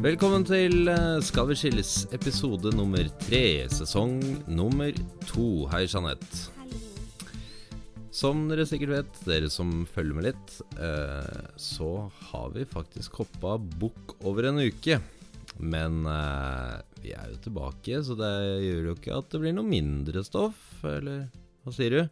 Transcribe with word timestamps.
Velkommen 0.00 0.46
til 0.48 0.88
eh, 0.88 1.18
Skal 1.20 1.50
vi 1.50 1.54
skilles, 1.60 1.90
episode 2.16 2.70
nummer 2.72 3.04
tre, 3.20 3.66
sesong 3.68 4.14
nummer 4.48 4.96
to. 5.28 5.66
Hei, 5.68 5.82
Jeanette. 5.84 6.46
Som 8.08 8.46
dere 8.48 8.64
sikkert 8.64 8.94
vet, 8.94 9.20
dere 9.28 9.50
som 9.52 9.84
følger 9.92 10.16
med 10.16 10.26
litt, 10.30 10.54
eh, 10.80 11.50
så 11.60 11.90
har 12.30 12.48
vi 12.56 12.64
faktisk 12.64 13.20
hoppa 13.20 13.58
bukk 13.60 14.16
over 14.24 14.48
en 14.48 14.62
uke. 14.64 15.02
Men 15.60 16.00
eh, 16.08 16.80
vi 17.04 17.12
er 17.12 17.34
jo 17.34 17.42
tilbake, 17.50 18.00
så 18.00 18.16
det 18.16 18.34
gjør 18.64 18.88
jo 18.88 18.96
ikke 18.96 19.18
at 19.20 19.28
det 19.34 19.42
blir 19.44 19.58
noe 19.58 19.68
mindre 19.68 20.24
stoff, 20.24 20.80
eller 20.80 21.26
hva 21.60 21.76
sier 21.76 21.98
du? 21.98 22.02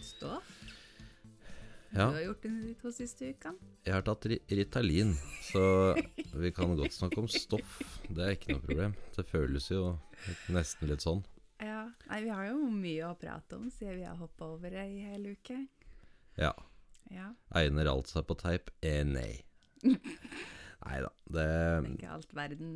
Stoff? 0.00 0.57
Ja. 1.90 2.10
Du 2.10 2.18
har 2.18 2.24
gjort 2.26 2.42
det 2.44 2.50
de 2.66 2.74
to 2.82 2.92
siste 2.92 3.30
ukene? 3.32 3.70
Jeg 3.86 3.94
har 3.96 4.04
tatt 4.04 4.26
Ritalin, 4.28 5.14
så 5.48 5.62
vi 6.42 6.52
kan 6.52 6.76
godt 6.76 6.92
snakke 6.92 7.22
om 7.22 7.28
stoff. 7.32 7.78
Det 8.08 8.24
er 8.24 8.36
ikke 8.36 8.56
noe 8.56 8.64
problem. 8.66 8.96
Det 9.16 9.24
føles 9.30 9.70
jo 9.72 9.82
nesten 10.52 10.92
litt 10.92 11.04
sånn. 11.04 11.24
Ja. 11.64 11.86
Nei, 12.10 12.20
vi 12.26 12.30
har 12.34 12.50
jo 12.50 12.68
mye 12.70 13.08
å 13.08 13.16
prate 13.18 13.56
om 13.58 13.70
siden 13.72 14.02
vi 14.02 14.06
har 14.06 14.20
hoppa 14.20 14.52
over 14.52 14.76
ei 14.78 15.00
hel 15.08 15.30
uke. 15.32 15.62
Ja. 16.38 16.52
Ja. 17.10 17.32
Egner 17.56 17.88
alt 17.90 18.12
seg 18.12 18.28
på 18.28 18.36
teip? 18.38 18.70
Eh, 18.84 19.02
nei. 19.08 19.40
Nei 20.88 20.98
da. 21.02 21.10
Det 21.26 21.44
er 21.44 21.86
ikke 21.88 22.10
alt 22.14 22.34
verden 22.38 22.72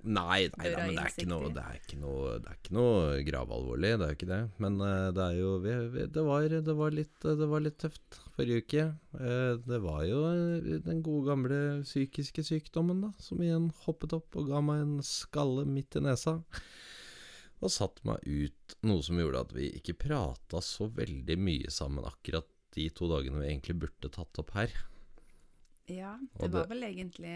Nei, 0.00 0.48
nei 0.56 0.70
da, 0.72 0.84
men 0.86 0.94
det 0.96 1.02
er 1.02 1.10
ikke 1.12 1.28
noe. 1.28 1.48
Det 1.52 1.62
er 1.62 1.76
ikke 1.76 1.98
noe, 2.00 2.36
det 2.40 2.48
er 2.48 2.56
ikke 2.56 2.76
noe 2.76 3.00
gravalvorlig, 3.26 3.90
det 4.00 4.06
er 4.06 4.12
jo 4.12 4.16
ikke 4.16 4.28
det. 4.30 4.40
Men 4.64 4.78
eh, 4.86 5.08
det 5.16 5.24
er 5.26 5.34
jo 5.36 5.50
vi, 5.60 5.74
vi, 5.92 6.04
det, 6.14 6.24
var, 6.24 6.46
det, 6.48 6.76
var 6.78 6.96
litt, 6.96 7.16
det 7.26 7.48
var 7.50 7.64
litt 7.66 7.76
tøft 7.82 8.20
forrige 8.40 8.64
uke. 8.64 8.84
Eh, 9.20 9.54
det 9.66 9.80
var 9.84 10.04
jo 10.08 10.20
eh, 10.30 10.78
den 10.84 11.02
gode 11.04 11.28
gamle 11.28 11.58
psykiske 11.84 12.44
sykdommen, 12.46 13.04
da, 13.04 13.12
som 13.20 13.42
igjen 13.44 13.70
hoppet 13.84 14.16
opp 14.16 14.38
og 14.40 14.50
ga 14.50 14.62
meg 14.64 14.84
en 14.84 14.96
skalle 15.06 15.66
midt 15.68 15.98
i 16.00 16.04
nesa. 16.04 16.40
Og 17.60 17.72
satte 17.72 18.06
meg 18.08 18.24
ut 18.24 18.76
noe 18.88 19.04
som 19.04 19.20
gjorde 19.20 19.44
at 19.44 19.50
vi 19.52 19.68
ikke 19.76 19.98
prata 20.06 20.62
så 20.64 20.88
veldig 20.96 21.36
mye 21.36 21.72
sammen 21.72 22.06
akkurat 22.08 22.48
de 22.74 22.86
to 22.94 23.08
dagene 23.10 23.42
vi 23.42 23.50
egentlig 23.50 23.76
burde 23.82 24.12
tatt 24.14 24.40
opp 24.40 24.54
her. 24.56 24.72
Ja, 25.90 26.14
det, 26.38 26.48
det 26.48 26.54
var 26.54 26.70
vel 26.70 26.86
egentlig 26.86 27.34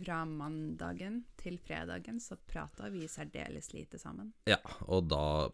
Fra 0.00 0.22
mandagen 0.24 1.18
til 1.36 1.58
fredagen 1.60 2.20
så 2.22 2.36
prata 2.48 2.88
vi 2.88 3.08
særdeles 3.08 3.72
lite 3.74 3.98
sammen. 4.00 4.32
Ja, 4.48 4.60
og 4.88 5.10
da 5.10 5.50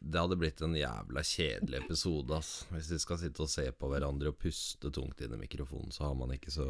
Det 0.00 0.20
hadde 0.20 0.36
blitt 0.40 0.60
en 0.64 0.76
jævla 0.76 1.22
kjedelig 1.24 1.80
episode, 1.84 2.36
ass. 2.36 2.66
Hvis 2.74 2.90
vi 2.92 2.98
skal 3.00 3.20
sitte 3.22 3.44
og 3.46 3.52
se 3.52 3.64
på 3.72 3.88
hverandre 3.92 4.34
og 4.34 4.38
puste 4.40 4.92
tungt 4.92 5.22
inn 5.24 5.36
i 5.36 5.40
mikrofonen, 5.40 5.94
så 5.94 6.10
har 6.10 6.18
man 6.18 6.34
ikke 6.36 6.52
så 6.52 6.66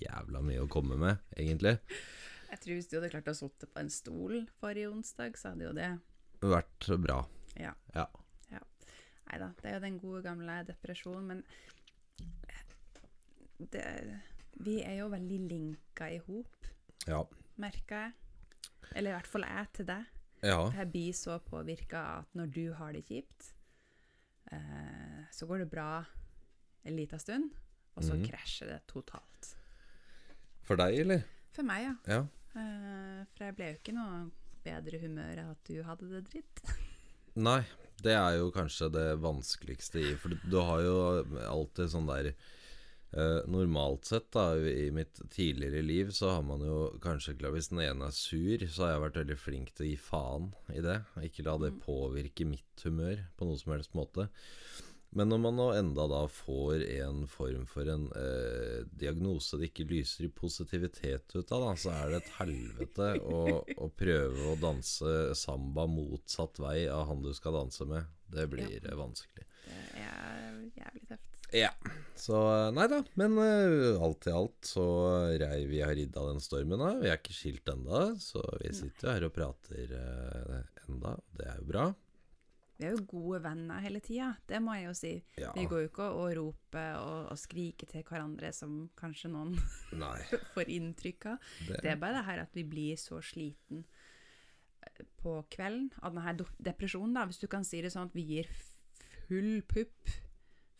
jævla 0.00 0.40
mye 0.44 0.64
å 0.64 0.70
komme 0.72 0.96
med, 0.98 1.20
egentlig. 1.36 1.76
Jeg 2.52 2.64
tror 2.64 2.78
hvis 2.78 2.88
du 2.88 2.96
hadde 2.98 3.12
klart 3.12 3.30
å 3.32 3.36
sitte 3.36 3.68
på 3.68 3.80
en 3.80 3.92
stol 3.92 4.42
forrige 4.60 4.90
onsdag, 4.92 5.36
så 5.40 5.52
hadde 5.52 5.68
jo 5.68 5.76
det 5.76 5.92
Vært 6.42 6.88
bra. 6.98 7.20
Ja. 7.54 7.70
Ja. 7.94 8.08
Nei 9.32 9.38
da, 9.40 9.48
det 9.62 9.68
er 9.70 9.76
jo 9.78 9.84
den 9.86 10.00
gode 10.02 10.20
gamle 10.26 10.58
depresjonen, 10.68 11.24
men 11.30 11.44
det, 13.72 13.84
vi 14.60 14.80
er 14.84 14.98
jo 15.00 15.08
veldig 15.12 15.38
linka 15.48 16.10
i 16.10 16.18
hop, 16.26 16.66
Ja. 17.06 17.24
merker 17.56 17.96
jeg. 17.96 18.12
Eller 18.94 19.10
i 19.10 19.14
hvert 19.14 19.26
fall 19.30 19.46
jeg 19.46 19.72
til 19.72 19.86
deg. 19.86 20.04
ja. 20.42 20.70
Jeg 20.74 20.90
blir 20.90 21.12
så 21.12 21.38
påvirka 21.38 22.18
at 22.18 22.34
når 22.34 22.52
du 22.52 22.72
har 22.74 22.92
det 22.92 23.04
kjipt, 23.06 23.54
eh, 24.52 25.24
så 25.30 25.46
går 25.46 25.58
det 25.58 25.70
bra 25.70 26.04
en 26.84 26.96
liten 26.96 27.18
stund, 27.18 27.52
og 27.94 28.04
så 28.04 28.14
mm. 28.14 28.24
krasjer 28.26 28.66
det 28.66 28.80
totalt. 28.86 29.56
For 30.62 30.76
deg, 30.76 30.98
eller? 30.98 31.22
For 31.52 31.62
meg, 31.62 31.84
ja. 31.84 31.94
Ja. 32.06 32.22
Eh, 32.54 33.22
for 33.32 33.44
jeg 33.46 33.56
ble 33.56 33.70
jo 33.70 33.78
ikke 33.80 33.94
noe 33.96 34.30
bedre 34.62 34.98
humør 35.02 35.44
av 35.44 35.54
at 35.54 35.68
du 35.68 35.82
hadde 35.86 36.08
det 36.10 36.24
dritt. 36.30 36.62
Nei, 37.48 37.62
det 38.02 38.14
er 38.18 38.36
jo 38.38 38.50
kanskje 38.52 38.90
det 38.92 39.06
vanskeligste 39.22 40.02
i 40.02 40.10
For 40.20 40.34
du, 40.34 40.42
du 40.52 40.58
har 40.60 40.82
jo 40.84 40.96
alltid 41.48 41.92
sånn 41.94 42.10
der 42.10 42.32
eh, 43.12 43.40
Normalt 43.50 44.08
sett, 44.08 44.30
da, 44.34 44.52
i 44.56 44.90
mitt 44.94 45.20
tidligere 45.32 45.82
liv, 45.84 46.12
så 46.16 46.36
har 46.36 46.46
man 46.46 46.64
jo 46.66 46.92
kanskje 47.02 47.36
Hvis 47.52 47.72
den 47.72 47.82
ene 47.84 48.08
er 48.08 48.16
sur, 48.16 48.66
så 48.68 48.86
har 48.86 48.94
jeg 48.94 49.04
vært 49.06 49.20
veldig 49.22 49.38
flink 49.40 49.74
til 49.74 49.86
å 49.86 49.90
gi 49.90 49.98
faen 50.00 50.52
i 50.72 50.84
det. 50.84 51.02
Ikke 51.28 51.46
la 51.48 51.58
det 51.62 51.74
påvirke 51.84 52.48
mitt 52.48 52.86
humør 52.86 53.22
på 53.36 53.48
noe 53.48 53.60
som 53.60 53.76
helst 53.76 53.94
måte. 53.98 54.28
Men 55.12 55.28
når 55.28 55.40
man 55.44 55.58
nå 55.58 55.64
enda 55.76 56.06
da 56.08 56.22
får 56.32 56.86
en 56.88 57.26
form 57.28 57.66
for 57.68 57.88
en 57.92 58.06
eh, 58.16 58.78
diagnose 58.96 59.58
det 59.60 59.68
ikke 59.68 59.84
lyser 59.90 60.24
i 60.24 60.30
positivitet 60.32 61.34
ut 61.36 61.52
av, 61.52 61.66
da, 61.66 61.74
så 61.76 61.92
er 61.92 62.14
det 62.14 62.22
et 62.22 62.30
helvete 62.38 63.10
å, 63.20 63.42
å 63.60 63.90
prøve 63.92 64.46
å 64.48 64.56
danse 64.62 65.12
samba 65.36 65.84
motsatt 65.90 66.62
vei 66.64 66.86
av 66.88 67.04
han 67.10 67.20
du 67.26 67.28
skal 67.36 67.60
danse 67.60 67.88
med. 67.92 68.08
Det 68.32 68.48
blir 68.56 68.80
ja. 68.80 68.96
vanskelig. 68.96 69.44
Det 69.68 70.06
er 70.08 70.64
jævlig 70.80 71.06
tøft. 71.12 71.31
Ja. 71.52 71.70
Så 72.16 72.38
nei 72.74 72.86
da. 72.90 73.00
Men 73.18 73.34
uh, 73.38 73.98
alt 74.02 74.28
i 74.28 74.34
alt 74.34 74.68
så 74.68 74.84
rei 75.40 75.64
vi 75.66 75.80
har 75.82 75.94
ridd 75.96 76.16
av 76.16 76.30
den 76.30 76.40
stormen. 76.44 76.80
da 76.80 76.94
Vi 77.00 77.10
er 77.10 77.18
ikke 77.18 77.34
skilt 77.36 77.68
enda, 77.72 78.12
så 78.22 78.42
vi 78.62 78.72
sitter 78.76 79.08
jo 79.08 79.14
her 79.16 79.28
og 79.28 79.34
prater 79.36 79.94
uh, 79.96 80.62
enda. 80.88 81.16
Det 81.36 81.48
er 81.50 81.60
jo 81.60 81.68
bra. 81.72 81.90
Vi 82.82 82.88
er 82.88 82.96
jo 82.96 83.04
gode 83.06 83.38
venner 83.44 83.82
hele 83.84 84.00
tida, 84.02 84.32
det 84.50 84.58
må 84.58 84.74
jeg 84.74 84.88
jo 84.88 84.94
si. 84.98 85.12
Ja. 85.38 85.52
Vi 85.54 85.68
går 85.70 85.84
jo 85.84 85.90
ikke 85.90 86.06
og 86.18 86.32
roper 86.38 86.96
og, 86.98 87.28
og 87.30 87.38
skriker 87.38 87.86
til 87.86 88.02
hverandre 88.08 88.50
som 88.56 88.88
kanskje 88.98 89.30
noen 89.30 89.52
Nei. 90.02 90.16
får 90.56 90.72
inntrykk 90.72 91.28
av. 91.30 91.52
Det 91.68 91.92
er 91.92 92.00
bare 92.00 92.18
det 92.18 92.26
her 92.26 92.42
at 92.42 92.58
vi 92.58 92.64
blir 92.66 92.98
så 92.98 93.20
sliten 93.22 93.84
eh, 94.82 95.04
på 95.22 95.36
kvelden 95.52 95.92
av 96.02 96.16
denne 96.16 96.48
depresjonen, 96.58 97.14
da, 97.14 97.28
hvis 97.30 97.38
du 97.44 97.46
kan 97.52 97.62
si 97.66 97.84
det 97.84 97.92
sånn 97.94 98.10
at 98.10 98.18
vi 98.18 98.26
gir 98.32 98.50
full 99.28 99.60
pupp 99.70 100.10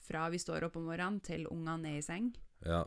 fra 0.02 0.26
vi 0.32 0.38
står 0.42 0.66
opp 0.68 0.76
om 0.80 0.84
morgenen 0.90 1.20
til 1.24 1.46
ungene 1.50 1.94
er 1.94 1.98
i 2.00 2.04
seng. 2.04 2.32
Ja. 2.66 2.82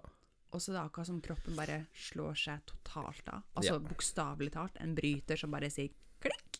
Og 0.55 0.61
så 0.61 0.71
det 0.71 0.79
er 0.79 0.87
akkurat 0.87 1.07
som 1.09 1.21
kroppen 1.23 1.55
bare 1.57 1.81
slår 1.95 2.35
seg 2.39 2.65
totalt 2.69 3.27
av. 3.33 3.43
Altså 3.55 3.73
Ja. 3.75 3.79
bokstavelig 3.79 4.51
talt. 4.53 4.77
En 4.79 4.95
bryter 4.95 5.35
som 5.39 5.51
bare 5.51 5.69
sier 5.73 5.89
klikk. 6.23 6.59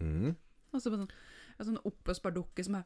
Mm. 0.00 0.34
Og 0.72 0.80
så 0.82 0.90
på 0.92 0.98
sånn, 1.00 1.10
sånn 1.60 1.80
oppblåsbar 1.84 2.32
dukke 2.36 2.64
som 2.64 2.74
er 2.80 2.84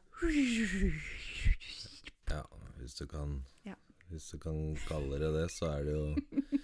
ja. 2.29 2.43
Hvis 2.79 2.95
du 2.99 3.05
kan 3.07 3.43
Ja. 3.65 3.75
Hvis 4.09 4.29
du 4.31 4.37
kan 4.37 4.75
kalle 4.87 5.17
det 5.19 5.31
det, 5.33 5.47
så 5.51 5.69
er 5.79 5.83
det 5.83 5.93
jo 5.95 6.54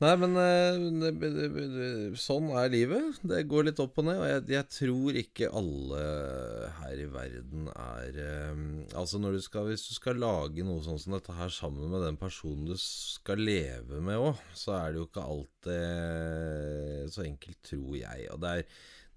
Nei, 0.00 0.14
men 0.16 0.32
eh, 0.40 2.14
sånn 2.16 2.46
er 2.56 2.70
livet. 2.72 3.18
Det 3.20 3.42
går 3.50 3.66
litt 3.66 3.80
opp 3.84 3.98
og 4.00 4.06
ned. 4.06 4.16
Og 4.22 4.30
jeg, 4.30 4.44
jeg 4.54 4.68
tror 4.72 5.18
ikke 5.20 5.50
alle 5.60 6.04
her 6.78 7.02
i 7.02 7.08
verden 7.12 7.66
er 7.74 8.20
eh, 8.24 8.62
Altså 8.96 9.20
du 9.20 9.36
skal, 9.44 9.68
Hvis 9.68 9.84
du 9.90 9.92
skal 9.98 10.16
lage 10.22 10.64
noe 10.64 10.80
sånn 10.86 10.96
som 11.02 11.18
dette 11.18 11.36
her 11.36 11.52
sammen 11.52 11.92
med 11.92 12.06
den 12.06 12.16
personen 12.20 12.70
du 12.70 12.78
skal 12.80 13.44
leve 13.44 14.00
med 14.00 14.16
òg, 14.22 14.40
så 14.56 14.78
er 14.78 14.94
det 14.94 15.02
jo 15.02 15.08
ikke 15.10 15.26
alltid 15.34 17.12
så 17.12 17.26
enkelt, 17.26 17.60
tror 17.68 17.98
jeg. 18.00 18.30
Og 18.32 18.40
det 18.40 18.54
er, 18.54 18.64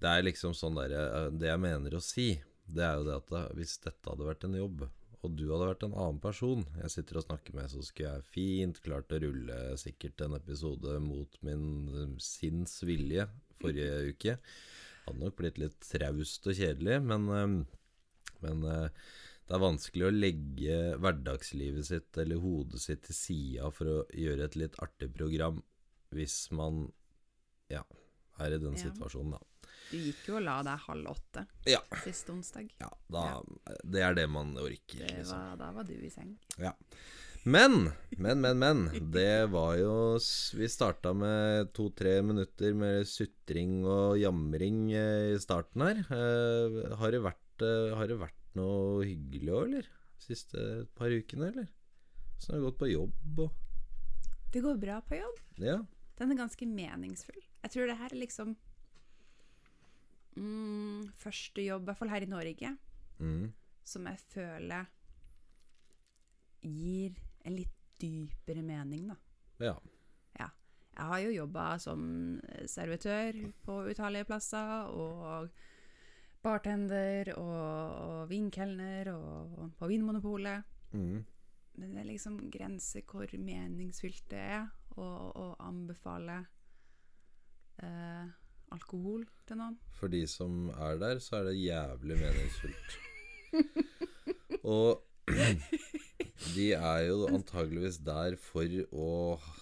det 0.04 0.10
er 0.12 0.28
liksom 0.28 0.52
sånn 0.58 0.76
derre 0.82 1.30
Det 1.32 1.48
jeg 1.48 1.64
mener 1.64 1.96
å 1.96 2.04
si, 2.04 2.28
det 2.68 2.84
er 2.84 3.00
jo 3.00 3.08
det 3.08 3.16
at 3.22 3.56
hvis 3.56 3.78
dette 3.88 4.12
hadde 4.12 4.28
vært 4.28 4.44
en 4.50 4.60
jobb 4.60 4.84
og 5.24 5.34
du 5.38 5.46
hadde 5.50 5.68
vært 5.70 5.84
en 5.86 5.96
annen 5.96 6.20
person 6.22 6.64
jeg 6.82 6.92
sitter 6.92 7.18
og 7.20 7.26
snakker 7.26 7.56
med, 7.56 7.70
så 7.72 7.82
skulle 7.84 8.12
jeg 8.12 8.28
fint 8.34 8.80
klart 8.84 9.12
å 9.16 9.20
rulle 9.22 9.58
sikkert 9.80 10.20
en 10.26 10.36
episode 10.38 10.98
mot 11.04 11.38
min 11.46 11.66
eh, 11.88 12.14
sinns 12.22 12.76
vilje 12.84 13.26
forrige 13.62 14.00
uke. 14.12 14.36
Hadde 15.06 15.20
nok 15.20 15.36
blitt 15.38 15.60
litt 15.60 15.78
traust 15.84 16.48
og 16.50 16.58
kjedelig, 16.58 16.98
men, 17.08 17.28
eh, 17.32 18.36
men 18.44 18.66
eh, 18.68 19.04
det 19.44 19.56
er 19.58 19.60
vanskelig 19.64 20.06
å 20.08 20.12
legge 20.14 20.76
hverdagslivet 21.04 21.88
sitt 21.90 22.20
eller 22.22 22.40
hodet 22.40 22.80
sitt 22.80 23.02
til 23.08 23.16
sida 23.18 23.68
for 23.76 23.90
å 23.92 23.96
gjøre 24.16 24.46
et 24.48 24.60
litt 24.60 24.78
artig 24.84 25.10
program 25.16 25.58
hvis 26.14 26.38
man 26.54 26.86
ja, 27.72 27.82
er 28.40 28.54
i 28.56 28.60
den 28.62 28.76
Ja. 28.78 28.86
situasjonen, 28.86 29.34
da. 29.36 29.53
Du 29.94 30.00
gikk 30.02 30.24
jo 30.26 30.38
og 30.40 30.42
la 30.42 30.56
deg 30.66 30.80
halv 30.88 31.10
åtte 31.12 31.44
Ja. 31.70 31.78
sist 32.02 32.30
onsdag. 32.32 32.72
ja, 32.82 32.88
da, 33.14 33.42
det 33.86 34.02
er 34.02 34.16
det 34.18 34.24
man 34.30 34.56
orker. 34.58 34.98
Det 35.04 35.20
liksom. 35.20 35.38
var, 35.38 35.60
da 35.60 35.68
var 35.76 35.86
du 35.86 35.94
i 35.94 36.10
seng. 36.10 36.32
Ja. 36.58 36.72
Men, 37.44 37.92
men, 38.16 38.40
men, 38.40 38.58
men. 38.58 38.78
Det 39.12 39.46
var 39.52 39.76
jo 39.76 40.16
Vi 40.56 40.68
starta 40.72 41.12
med 41.14 41.70
to-tre 41.76 42.16
minutter 42.24 42.72
med 42.74 43.04
sutring 43.06 43.84
og 43.84 44.16
jamring 44.18 44.88
eh, 44.96 45.34
i 45.36 45.38
starten 45.38 45.84
her. 45.84 46.00
Eh, 46.08 46.78
har, 46.98 47.12
det 47.12 47.20
vært, 47.22 47.62
eh, 47.62 47.92
har 47.94 48.08
det 48.08 48.18
vært 48.22 48.56
noe 48.58 49.04
hyggelig 49.04 49.52
òg, 49.52 49.64
eller? 49.68 49.90
Siste 50.24 50.86
par 50.96 51.12
ukene, 51.12 51.52
eller? 51.52 51.68
Så 52.40 52.50
har 52.54 52.58
det 52.62 52.66
gått 52.70 52.80
på 52.80 52.90
jobb 52.90 53.44
og 53.44 53.52
Det 54.54 54.62
går 54.64 54.80
bra 54.80 55.00
på 55.04 55.20
jobb. 55.20 55.38
Ja. 55.60 55.78
Den 56.18 56.32
er 56.32 56.44
ganske 56.46 56.66
meningsfull. 56.66 57.42
Jeg 57.62 57.74
tror 57.74 57.90
det 57.90 57.98
her 58.00 58.12
er 58.12 58.22
liksom 58.24 58.56
mm, 60.36 61.08
første 61.18 61.62
jobb, 61.64 61.82
i 61.82 61.88
hvert 61.90 61.98
fall 62.02 62.12
her 62.14 62.26
i 62.26 62.30
Norge, 62.30 62.76
Mm. 63.20 63.52
som 63.84 64.06
jeg 64.06 64.18
føler 64.32 64.86
gir 66.64 67.14
en 67.44 67.54
litt 67.54 67.74
dypere 68.00 68.62
mening, 68.62 69.08
da. 69.12 69.16
Ja. 70.38 70.48
Jeg 70.94 71.06
har 71.10 71.18
jo 71.24 71.30
jobba 71.34 71.62
som 71.82 72.02
servitør 72.70 73.34
på 73.66 73.80
utallige 73.90 74.28
plasser, 74.28 74.86
og 74.94 75.48
bartender 76.44 77.32
og, 77.34 77.94
og 78.04 78.28
vinkelner 78.30 79.10
og 79.10 79.72
på 79.78 79.88
Vinmonopolet. 79.90 80.62
Mm. 80.92 81.24
Men 81.74 81.96
det 81.96 82.04
er 82.04 82.10
liksom 82.12 82.36
grenser 82.54 83.02
hvor 83.10 83.26
meningsfylt 83.42 84.22
det 84.30 84.38
er 84.38 84.68
å, 84.94 85.02
å 85.34 85.48
anbefale 85.66 86.36
eh, 87.82 88.30
alkohol 88.74 89.24
til 89.48 89.60
noen. 89.60 89.78
For 89.96 90.12
de 90.12 90.24
som 90.30 90.68
er 90.74 90.98
der, 91.00 91.22
så 91.22 91.40
er 91.40 91.50
det 91.50 91.56
jævlig 91.62 92.18
meningsfullt. 92.20 92.98
Og 94.76 95.04
de 96.56 96.68
er 96.76 97.06
jo 97.08 97.24
antageligvis 97.30 98.00
der 98.04 98.36
for 98.40 98.68
å 98.92 99.08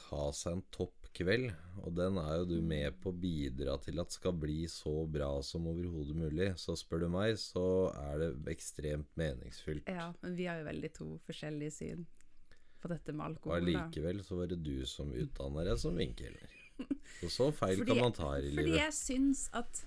ha 0.08 0.26
seg 0.36 0.58
en 0.58 0.66
topp 0.74 1.02
kveld, 1.12 1.50
og 1.84 1.92
den 1.96 2.16
er 2.20 2.38
jo 2.40 2.46
du 2.48 2.56
med 2.64 2.96
på 3.02 3.10
å 3.12 3.16
bidra 3.16 3.76
til 3.84 4.00
at 4.00 4.14
skal 4.14 4.32
bli 4.40 4.64
så 4.70 4.94
bra 5.04 5.30
som 5.44 5.68
overhodet 5.68 6.16
mulig. 6.16 6.48
Så 6.60 6.76
spør 6.78 7.04
du 7.04 7.08
meg, 7.12 7.36
så 7.40 7.92
er 7.92 8.22
det 8.22 8.30
ekstremt 8.54 9.10
meningsfylt. 9.20 9.90
Ja, 9.92 10.08
men 10.22 10.36
vi 10.38 10.48
har 10.48 10.62
jo 10.62 10.68
veldig 10.70 10.92
to 10.96 11.08
forskjellige 11.26 11.76
syn 11.76 12.06
på 12.82 12.90
dette 12.90 13.14
med 13.14 13.28
alkohol. 13.28 13.54
Og 13.54 13.60
allikevel 13.60 14.24
så 14.26 14.40
var 14.40 14.50
det 14.50 14.62
du 14.64 14.74
som 14.88 15.12
utdanna 15.12 15.68
deg 15.68 15.80
som 15.84 16.00
vinkelner. 16.00 16.61
Så 17.20 17.28
så 17.30 17.46
feil 17.54 17.78
Fordi- 17.78 17.86
kan 17.92 18.00
man 18.00 18.12
ta 18.12 18.30
her 18.34 18.42
i 18.42 18.50
Fordi 18.50 18.64
livet. 18.64 18.80
jeg 18.80 18.92
syns 18.96 19.48
at 19.52 19.84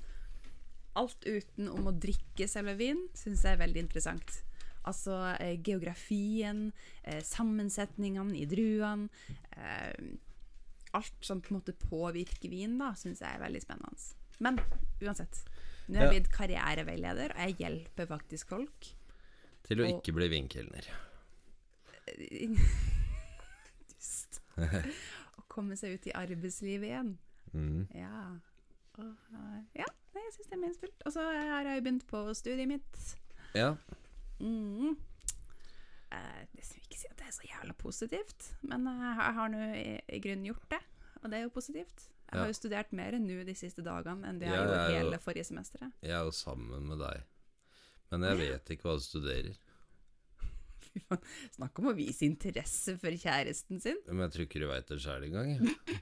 alt 0.95 1.25
utenom 1.27 1.87
å 1.89 1.99
drikke 1.99 2.47
selve 2.47 2.75
vin, 2.79 3.01
syns 3.13 3.43
jeg 3.43 3.53
er 3.57 3.67
veldig 3.67 3.81
interessant. 3.83 4.41
Altså 4.85 5.17
eh, 5.41 5.57
geografien, 5.65 6.71
eh, 7.03 7.19
sammensetningene 7.25 8.37
i 8.37 8.45
druene 8.45 9.09
eh, 9.57 9.93
Alt 10.95 11.11
som 11.27 11.41
på 11.41 11.51
en 11.51 11.57
måte 11.59 11.73
påvirker 11.75 12.47
vin, 12.49 12.77
da, 12.79 12.93
syns 12.95 13.19
jeg 13.19 13.27
er 13.35 13.41
veldig 13.41 13.59
spennende. 13.65 13.97
Men 14.39 14.59
uansett. 15.03 15.41
Nå 15.89 15.97
er 15.99 16.05
jeg 16.05 16.13
blitt 16.23 16.31
karriereveileder, 16.31 17.33
og 17.35 17.41
jeg 17.49 17.57
hjelper 17.59 18.07
faktisk 18.07 18.47
folk. 18.53 18.87
Til 19.67 19.77
å 19.83 19.89
og- 19.89 19.97
ikke 19.99 20.13
bli 20.15 20.29
vinkelner. 20.31 20.87
Dust. 23.89 24.39
Komme 25.55 25.77
seg 25.79 25.95
ut 25.95 26.07
i 26.09 26.13
arbeidslivet 26.19 26.89
igjen. 26.89 27.13
Mm. 27.55 27.85
Ja. 27.95 28.23
Og, 28.99 29.11
eh, 29.31 29.59
ja, 29.79 29.85
jeg 30.15 30.33
syns 30.35 30.49
det 30.49 30.55
er 30.57 30.61
meningsfullt. 30.63 31.05
Og 31.07 31.13
så 31.15 31.23
har 31.31 31.69
jeg 31.69 31.83
begynt 31.85 32.05
på 32.09 32.23
studiet 32.35 32.67
mitt. 32.67 33.03
Ja. 33.55 33.69
Mm. 34.39 34.95
Eh, 36.11 36.41
Jeg 36.55 36.63
skal 36.67 36.81
ikke 36.83 36.99
si 36.99 37.07
at 37.11 37.17
det 37.19 37.27
er 37.29 37.35
så 37.35 37.47
jævla 37.47 37.73
positivt, 37.79 38.49
men 38.67 38.87
eh, 38.87 39.05
jeg 39.05 39.33
har 39.39 39.47
nå 39.51 39.61
i, 39.75 39.95
i 40.17 40.19
grunnen 40.23 40.45
gjort 40.49 40.67
det, 40.75 40.81
og 41.21 41.29
det 41.31 41.39
er 41.39 41.43
jo 41.47 41.53
positivt. 41.55 42.09
Jeg 42.31 42.39
har 42.41 42.47
jo 42.49 42.57
studert 42.57 42.91
mer 42.97 43.15
nå 43.21 43.43
de 43.47 43.53
siste 43.55 43.83
dagene 43.85 44.27
enn 44.27 44.39
det 44.41 44.47
jeg 44.49 44.55
Ja, 44.57 44.63
gjorde 44.65 44.79
er 44.81 44.89
jo- 44.89 44.97
hele 45.05 45.19
forrige 45.23 45.43
semesteret. 45.47 45.91
Jeg 46.01 46.11
er 46.17 46.23
jo 46.25 46.31
sammen 46.35 46.87
med 46.89 46.99
deg. 46.99 47.23
Men 48.11 48.21
jeg 48.27 48.37
vet 48.41 48.69
ikke 48.75 48.87
hva 48.89 48.95
du 48.97 49.03
studerer. 49.05 49.55
Snakk 51.55 51.79
om 51.81 51.89
å 51.91 51.95
vise 51.97 52.25
interesse 52.27 52.95
for 53.01 53.11
kjæresten 53.11 53.81
sin. 53.83 53.97
Men 54.07 54.25
jeg 54.25 54.33
tror 54.35 54.45
ikke 54.47 54.61
du 54.63 54.67
veit 54.71 54.87
det 54.91 54.99
sjøl 55.03 55.23
engang. 55.27 55.53
jeg. 55.55 56.01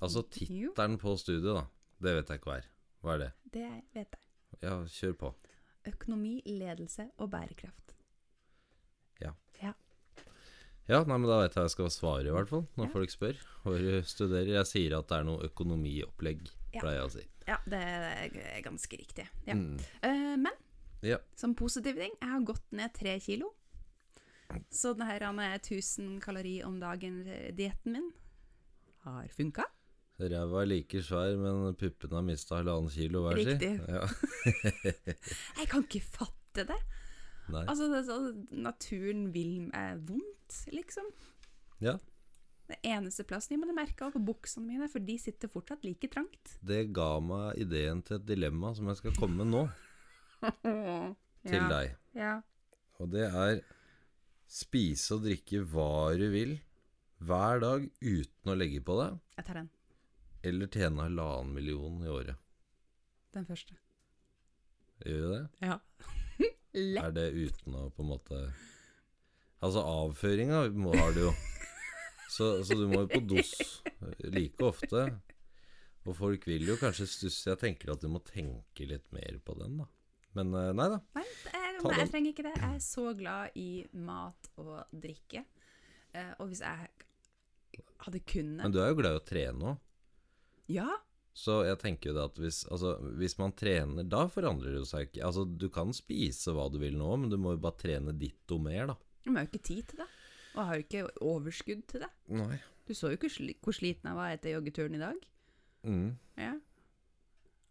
Altså 0.00 0.22
tittelen 0.34 0.98
på 1.02 1.16
studiet, 1.18 1.48
da. 1.56 1.66
Det 1.98 2.14
vet 2.20 2.28
jeg 2.32 2.40
ikke 2.42 2.50
hva 2.52 2.58
er. 2.60 2.68
Hva 3.02 3.14
er 3.16 3.22
det? 3.24 3.30
Det 3.58 3.68
vet 3.94 4.16
jeg. 4.18 4.24
Ja, 4.62 4.74
kjør 4.86 5.16
på. 5.24 5.32
Økonomi, 5.88 6.36
ledelse 6.46 7.08
og 7.18 7.30
bærekraft. 7.32 7.94
Ja, 10.88 11.02
nei, 11.04 11.18
men 11.20 11.28
da 11.28 11.34
vet 11.42 11.52
jeg 11.52 11.60
hva 11.60 11.66
jeg 11.66 11.72
skal 11.74 11.90
svare, 11.92 12.22
i 12.24 12.32
hvert 12.32 12.48
fall. 12.48 12.62
Når 12.78 12.86
Ja. 12.86 12.92
folk 12.94 13.10
spør 13.12 13.40
hvor 13.60 13.74
du 13.76 13.98
studerer. 14.08 14.54
Jeg 14.54 14.64
sier 14.70 14.94
at 14.96 15.10
det 15.10 15.18
er 15.18 15.24
noe 15.28 15.42
økonomiopplegg, 15.44 16.46
Ja. 16.72 16.80
pleier 16.80 16.96
jeg 16.96 17.04
å 17.04 17.10
si. 17.12 17.24
Ja, 17.46 17.58
det 17.68 17.80
er 17.82 18.62
ganske 18.64 18.96
riktig. 18.96 19.26
Ja. 19.46 19.52
Mm. 19.52 19.76
Uh, 20.02 20.36
men 20.40 20.52
Ja. 21.02 21.18
som 21.36 21.54
positiv 21.54 21.94
ting, 22.00 22.12
jeg 22.22 22.30
har 22.30 22.40
gått 22.40 22.64
ned 22.72 22.94
tre 22.94 23.18
kilo. 23.20 23.52
Så 24.72 24.94
denne 24.94 25.08
her 25.10 25.26
han 25.28 25.40
er 25.42 25.58
1000 25.58 26.20
kalori 26.24 26.58
om 26.64 26.78
dagen-dietten 26.80 27.92
min 27.98 28.08
har 29.04 29.28
funka. 29.34 29.66
Ræva 30.18 30.62
er 30.64 30.70
like 30.72 31.02
svær, 31.04 31.36
men 31.38 31.76
puppene 31.78 32.18
har 32.18 32.24
mista 32.26 32.56
halvannen 32.58 32.90
kilo 32.90 33.22
hver, 33.26 33.38
sin. 33.38 33.52
Riktig. 33.52 33.74
Ja. 33.86 34.06
Jeg 35.60 35.68
kan 35.70 35.84
ikke 35.86 36.02
fatte 36.02 36.64
det. 36.72 36.78
Nei. 37.48 37.62
Altså, 37.64 37.86
det 37.88 38.00
er 38.00 38.06
sånn, 38.08 38.40
Naturen 38.64 39.28
vil 39.32 39.52
meg 39.68 40.02
vondt, 40.08 40.58
liksom. 40.74 41.06
Ja. 41.84 41.94
Det 42.68 42.76
eneste 42.84 43.24
plassen 43.24 43.54
jeg 43.54 43.62
måtte 43.62 43.76
merke 43.78 44.10
på 44.12 44.20
buksene 44.20 44.66
mine, 44.68 44.90
for 44.92 45.00
de 45.00 45.14
sitter 45.22 45.48
fortsatt 45.48 45.86
like 45.86 46.10
trangt. 46.12 46.58
Det 46.60 46.82
ga 46.92 47.14
meg 47.24 47.62
ideen 47.62 48.02
til 48.04 48.18
et 48.18 48.26
dilemma 48.28 48.74
som 48.76 48.90
jeg 48.90 48.98
skal 48.98 49.16
komme 49.16 49.46
med 49.46 49.54
nå, 49.54 49.62
til 51.48 51.62
ja. 51.62 51.70
deg. 51.70 51.94
Ja. 52.18 52.34
Og 52.98 53.08
det 53.14 53.24
er 53.30 53.62
spise 54.48 55.14
og 55.18 55.24
drikke 55.26 55.60
hva 55.68 55.88
du 56.18 56.26
vil 56.32 56.56
hver 57.20 57.60
dag 57.60 57.84
uten 58.00 58.52
å 58.52 58.56
legge 58.56 58.80
på 58.86 58.94
deg, 59.00 59.16
Jeg 59.36 59.44
tar 59.48 59.58
den. 59.60 59.70
eller 60.46 60.70
tjene 60.72 61.02
halvannen 61.04 61.52
million 61.56 61.98
i 62.04 62.08
året. 62.12 62.36
Den 63.34 63.44
første. 63.48 63.74
Gjør 65.04 65.20
du 65.24 65.32
det? 65.34 65.42
Ja. 65.66 65.78
Er 66.78 67.10
det 67.16 67.26
uten 67.34 67.74
å 67.74 67.88
på 67.90 68.04
en 68.04 68.10
måte 68.12 68.38
Altså, 69.58 69.80
avføringa 69.82 70.68
må- 70.78 70.94
har 70.94 71.12
du 71.16 71.24
jo. 71.26 71.32
Så, 72.30 72.62
så 72.62 72.76
du 72.78 72.84
må 72.86 73.00
jo 73.02 73.08
på 73.10 73.20
dos 73.26 73.50
like 74.30 74.62
ofte. 74.62 75.00
Og 76.06 76.14
folk 76.14 76.44
vil 76.46 76.62
jo 76.68 76.76
kanskje 76.78 77.08
stusse. 77.10 77.48
Jeg 77.50 77.58
tenker 77.58 77.90
at 77.96 78.00
du 78.04 78.06
må 78.12 78.20
tenke 78.22 78.86
litt 78.86 79.08
mer 79.12 79.40
på 79.42 79.56
den, 79.58 79.80
da. 79.80 79.88
Men 80.38 80.54
eh, 80.54 80.70
nei 80.78 80.86
da. 80.92 81.00
Nei, 81.18 81.24
Ta 81.82 81.92
jeg 81.98 82.10
trenger 82.12 82.32
ikke 82.34 82.46
det. 82.46 82.54
Jeg 82.58 82.78
er 82.78 82.84
så 82.84 83.04
glad 83.18 83.58
i 83.58 83.68
mat 83.92 84.48
og 84.60 84.78
drikke. 84.92 85.44
Eh, 86.16 86.32
og 86.38 86.50
hvis 86.50 86.62
jeg 86.64 86.88
hadde 88.04 88.22
kunnet 88.26 88.64
Men 88.64 88.72
du 88.74 88.80
er 88.82 88.90
jo 88.92 88.98
glad 89.00 89.16
i 89.16 89.20
å 89.20 89.26
trene 89.28 89.72
òg. 89.72 89.84
Ja, 90.68 90.88
Så 91.38 91.60
jeg 91.64 91.78
tenker 91.78 92.10
jo 92.10 92.14
det 92.16 92.24
at 92.32 92.38
hvis, 92.42 92.56
altså, 92.66 92.96
hvis 93.20 93.36
man 93.38 93.52
trener, 93.54 94.02
da 94.04 94.24
forandrer 94.28 94.74
det 94.74 94.88
seg 94.90 95.06
ikke. 95.06 95.22
Altså, 95.28 95.44
du 95.46 95.68
kan 95.70 95.92
spise 95.94 96.50
hva 96.56 96.66
du 96.72 96.80
vil 96.82 96.96
nå, 96.98 97.12
men 97.22 97.30
du 97.30 97.36
må 97.38 97.52
jo 97.54 97.60
bare 97.62 97.78
trene 97.78 98.12
ditto 98.18 98.58
mer, 98.58 98.90
da. 98.90 98.96
men 99.24 99.36
jeg 99.36 99.38
har 99.38 99.46
jo 99.46 99.52
ikke 99.52 99.68
tid 99.68 99.82
til 99.92 100.02
det. 100.02 100.08
Og 100.48 100.58
jeg 100.58 100.66
har 100.66 100.74
jo 100.74 100.84
ikke 100.86 101.04
overskudd 101.30 101.84
til 101.92 102.02
det. 102.02 102.10
Nei. 102.34 102.58
Du 102.88 102.94
så 102.96 103.12
jo 103.12 103.18
ikke 103.20 103.30
sli 103.30 103.54
hvor 103.62 103.76
sliten 103.76 104.08
jeg 104.10 104.18
var 104.18 104.34
etter 104.34 104.56
joggeturen 104.56 104.96
i 104.98 105.02
dag. 105.04 105.24
Mm. 105.86 106.10
Ja. 106.42 106.54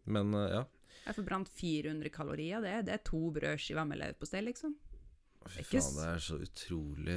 Men 0.08 0.34
eh, 0.38 0.48
ja. 0.54 0.64
Jeg 1.08 1.16
forbrant 1.16 1.48
400 1.56 2.12
kalorier. 2.12 2.60
Det, 2.60 2.74
det 2.84 2.92
er 2.98 3.02
to 3.06 3.20
brødskiver 3.32 3.86
med 3.88 3.96
leverpostei, 4.02 4.42
liksom. 4.44 4.74
Fy 5.48 5.62
faen, 5.64 5.94
det 5.96 6.06
er 6.10 6.18
så 6.20 6.36
utrolig 6.44 7.14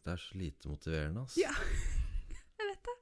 Det 0.00 0.12
er 0.14 0.20
så 0.22 0.38
lite 0.40 0.70
motiverende, 0.70 1.24
altså. 1.26 1.42
Ja. 1.42 1.52
Jeg 2.60 2.70
vet 2.70 2.88
det. 2.88 2.94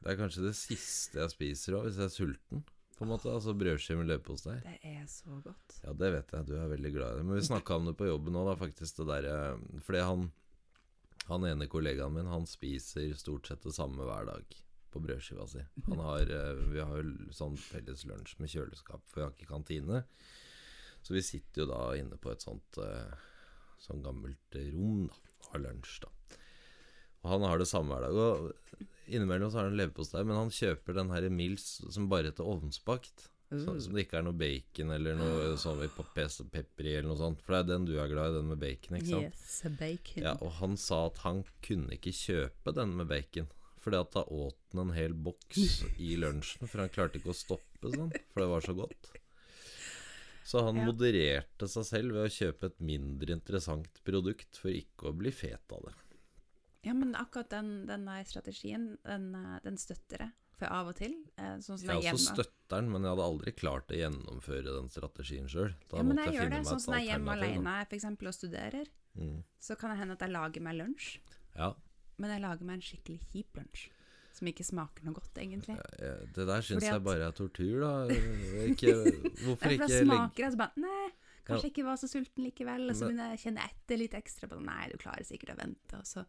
Det 0.00 0.12
er 0.12 0.16
kanskje 0.22 0.44
det 0.46 0.54
siste 0.56 1.18
jeg 1.20 1.32
spiser 1.34 1.74
òg, 1.76 1.88
hvis 1.88 1.98
jeg 1.98 2.06
er 2.06 2.12
sulten. 2.14 2.62
På 2.96 3.04
en 3.04 3.10
måte, 3.10 3.28
altså 3.28 3.52
Brødskive 3.58 3.98
med 3.98 4.08
leverpostei. 4.08 4.54
Det 4.64 4.78
er 4.88 5.02
så 5.10 5.36
godt. 5.44 5.76
Ja, 5.82 5.92
det 5.92 6.10
vet 6.14 6.32
jeg, 6.32 6.46
du 6.48 6.54
er 6.56 6.70
veldig 6.72 6.92
glad 6.94 7.12
i 7.12 7.18
det. 7.18 7.26
Men 7.26 7.36
vi 7.36 7.44
snakka 7.50 7.76
om 7.76 7.90
det 7.90 7.96
på 7.98 8.08
jobben 8.08 8.38
òg, 8.40 8.48
da, 8.48 8.56
faktisk. 8.62 9.02
Det 9.02 9.08
derre 9.10 9.36
Fordi 9.84 10.06
han 10.06 10.30
Han 11.28 11.44
ene 11.50 11.68
kollegaen 11.68 12.16
min, 12.16 12.30
han 12.32 12.48
spiser 12.48 13.12
stort 13.20 13.50
sett 13.50 13.66
det 13.66 13.76
samme 13.76 14.08
hver 14.08 14.30
dag 14.30 14.56
på 14.92 15.02
brødskiva 15.04 15.46
si. 15.50 15.62
Han 15.88 16.02
har 16.04 16.30
eh, 16.36 16.62
Vi 16.74 16.82
har 16.82 17.00
jo 17.00 17.32
sånn 17.34 17.58
felles 17.60 18.06
lunsj 18.08 18.36
med 18.42 18.52
kjøleskap, 18.52 19.02
for 19.08 19.20
vi 19.20 19.26
har 19.26 19.34
ikke 19.34 19.50
kantine. 19.52 20.04
Så 21.00 21.16
vi 21.16 21.24
sitter 21.24 21.64
jo 21.64 21.70
da 21.70 21.82
inne 21.96 22.18
på 22.20 22.32
et 22.32 22.44
sånt 22.44 22.80
eh, 22.82 23.26
Sånn 23.80 24.02
gammelt 24.04 24.56
rom, 24.74 25.06
da. 25.08 25.14
Og 25.40 25.52
har 25.54 25.62
lunsj, 25.64 26.02
da. 26.02 26.10
Og 27.22 27.30
han 27.32 27.44
har 27.48 27.60
det 27.60 27.68
samme 27.70 27.96
hver 27.96 28.04
dag. 28.04 28.18
Og 28.20 28.90
innimellom 29.08 29.48
så 29.48 29.62
har 29.62 29.70
han 29.70 29.78
leverpostei, 29.78 30.20
men 30.28 30.36
han 30.36 30.52
kjøper 30.52 30.98
den 30.98 31.12
her 31.14 31.28
Mills 31.32 31.78
som 31.88 32.10
bare 32.12 32.28
heter 32.28 32.44
ovnsbakt. 32.44 33.30
Så, 33.50 33.72
som 33.82 33.96
det 33.96 34.04
ikke 34.04 34.20
er 34.20 34.22
noe 34.28 34.38
bacon 34.38 34.92
eller 34.94 35.16
noe 35.18 35.56
sånn 35.58 35.80
pepper 35.90 36.86
i 36.86 36.92
eller 36.92 37.08
noe 37.08 37.18
sånt. 37.18 37.40
For 37.42 37.56
det 37.56 37.62
er 37.64 37.70
den 37.72 37.88
du 37.88 37.96
er 37.98 38.12
glad 38.12 38.30
i, 38.30 38.36
den 38.36 38.52
med 38.52 38.60
bacon, 38.62 38.98
ikke 39.00 39.08
sant? 39.08 39.40
Yes, 39.40 39.56
bacon. 39.80 40.22
Ja, 40.22 40.36
og 40.38 40.52
han 40.60 40.76
sa 40.78 41.00
at 41.08 41.18
han 41.24 41.42
kunne 41.66 41.96
ikke 41.96 42.14
kjøpe 42.14 42.76
den 42.76 42.94
med 43.00 43.10
bacon. 43.10 43.48
Fordi 43.80 43.96
at 44.00 44.12
da 44.12 44.24
åt 44.28 44.58
han 44.74 44.82
en 44.88 44.94
hel 44.96 45.14
boks 45.16 45.82
i 45.98 46.12
lunsjen, 46.20 46.68
for 46.68 46.82
han 46.82 46.92
klarte 46.92 47.20
ikke 47.20 47.32
å 47.32 47.36
stoppe 47.38 47.92
sånn. 47.94 48.12
For 48.32 48.44
det 48.44 48.50
var 48.50 48.66
så 48.66 48.74
godt. 48.76 49.10
Så 50.44 50.64
han 50.66 50.76
Ja. 50.76 50.84
modererte 50.84 51.68
seg 51.68 51.84
selv 51.86 52.12
ved 52.12 52.26
å 52.26 52.34
kjøpe 52.34 52.66
et 52.66 52.78
mindre 52.80 53.32
interessant 53.32 54.00
produkt 54.04 54.56
for 54.58 54.68
ikke 54.70 55.12
å 55.12 55.16
bli 55.16 55.30
fet 55.30 55.72
av 55.72 55.84
det. 55.86 55.94
Ja, 56.82 56.94
men 56.94 57.14
akkurat 57.14 57.50
den, 57.50 57.86
den 57.86 58.06
der 58.06 58.24
strategien, 58.24 58.98
den, 59.04 59.34
eh, 59.34 59.58
den 59.62 59.76
støtter 59.76 60.18
jeg. 60.18 60.32
For 60.60 60.66
av 60.66 60.88
og 60.88 60.96
til, 60.96 61.14
eh, 61.38 61.56
sånn 61.56 61.78
som 61.78 61.88
Jeg 61.88 62.02
jeg 62.02 62.14
også 62.14 62.34
støtter 62.34 62.68
den, 62.68 62.90
men 62.92 63.02
jeg 63.02 63.10
hadde 63.14 63.28
aldri 63.30 63.52
klart 63.56 63.88
å 63.88 63.96
gjennomføre 63.96 64.74
den 64.76 64.88
strategien 64.92 65.46
sjøl. 65.48 65.74
Ja, 65.92 66.02
men 66.02 66.16
jeg 66.18 66.26
jeg 66.26 66.34
gjør 66.34 66.50
det 66.50 66.66
sånn 66.66 66.80
som 66.80 66.94
jeg 66.94 67.06
er 67.08 67.12
hjemme 67.14 67.32
alene 67.32 67.86
eksempel, 67.88 68.28
og 68.28 68.34
studerer. 68.34 68.86
Mm. 69.16 69.42
Så 69.58 69.78
kan 69.78 69.90
det 69.90 69.98
hende 70.00 70.12
at 70.12 70.20
jeg 70.20 70.30
lager 70.30 70.60
meg 70.60 70.76
lunsj. 70.76 71.18
Ja. 71.56 71.74
Men 72.20 72.34
jeg 72.34 72.42
lager 72.44 72.68
meg 72.68 72.78
en 72.78 72.84
skikkelig 72.84 73.18
kjip 73.32 73.56
lunsj. 73.60 73.86
Som 74.36 74.46
ikke 74.52 74.64
smaker 74.64 75.04
noe 75.08 75.16
godt, 75.16 75.34
egentlig. 75.42 75.74
Det 76.36 76.44
der 76.48 76.62
syns 76.64 76.84
jeg 76.86 77.02
bare 77.04 77.26
er 77.26 77.34
tortur, 77.36 77.80
da. 77.82 77.90
Ikke, 78.70 78.92
hvorfor 79.42 79.74
ikke 79.74 79.88
legge 79.88 80.04
smaker 80.06 80.44
jeg 80.46 80.54
så 80.54 80.60
bare 80.60 80.84
Nei, 80.84 81.08
kanskje 81.48 81.66
Ja. 81.66 81.72
ikke 81.72 81.84
var 81.88 81.98
så 82.00 82.08
sulten 82.12 82.46
likevel. 82.46 82.86
Og 82.92 82.96
så 82.96 83.08
begynner 83.08 83.32
jeg 83.32 83.40
å 83.40 83.42
kjenne 83.48 83.66
etter 83.66 83.98
litt 84.00 84.14
ekstra 84.20 84.48
på 84.48 84.56
det. 84.60 84.64
Nei, 84.70 84.84
du 84.92 84.96
klarer 85.02 85.26
sikkert 85.26 85.54
å 85.56 85.58
vente. 85.60 85.98
Og 85.98 86.06
så, 86.08 86.24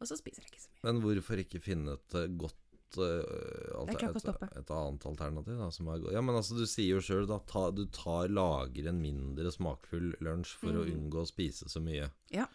og 0.00 0.10
så 0.10 0.18
spiser 0.18 0.42
jeg 0.44 0.50
ikke 0.52 0.64
så 0.66 0.72
mye. 0.74 0.82
Men 0.90 1.02
hvorfor 1.06 1.44
ikke 1.44 1.62
finne 1.62 1.94
et 1.96 2.18
eh, 2.20 2.26
godt 2.42 2.98
eh, 2.98 3.72
å 3.78 3.86
et, 3.86 4.58
et 4.58 4.74
annet 4.80 5.06
alternativ 5.12 5.62
da, 5.62 5.70
som 5.78 5.88
er? 5.94 6.04
Ja, 6.12 6.20
men 6.26 6.36
altså, 6.42 6.58
du 6.58 6.66
sier 6.68 6.96
jo 6.98 7.04
sjøl 7.06 7.30
at 7.38 7.46
ta, 7.52 7.68
du 7.70 7.84
tar, 7.94 8.28
lager 8.34 8.90
en 8.90 9.00
mindre 9.00 9.54
smakfull 9.54 10.10
lunsj 10.26 10.58
for 10.60 10.74
å 10.74 10.84
Mm. 10.84 10.92
unngå 10.98 11.22
å 11.22 11.30
spise 11.30 11.70
så 11.70 11.80
mye. 11.86 12.10
Ja. 12.34 12.50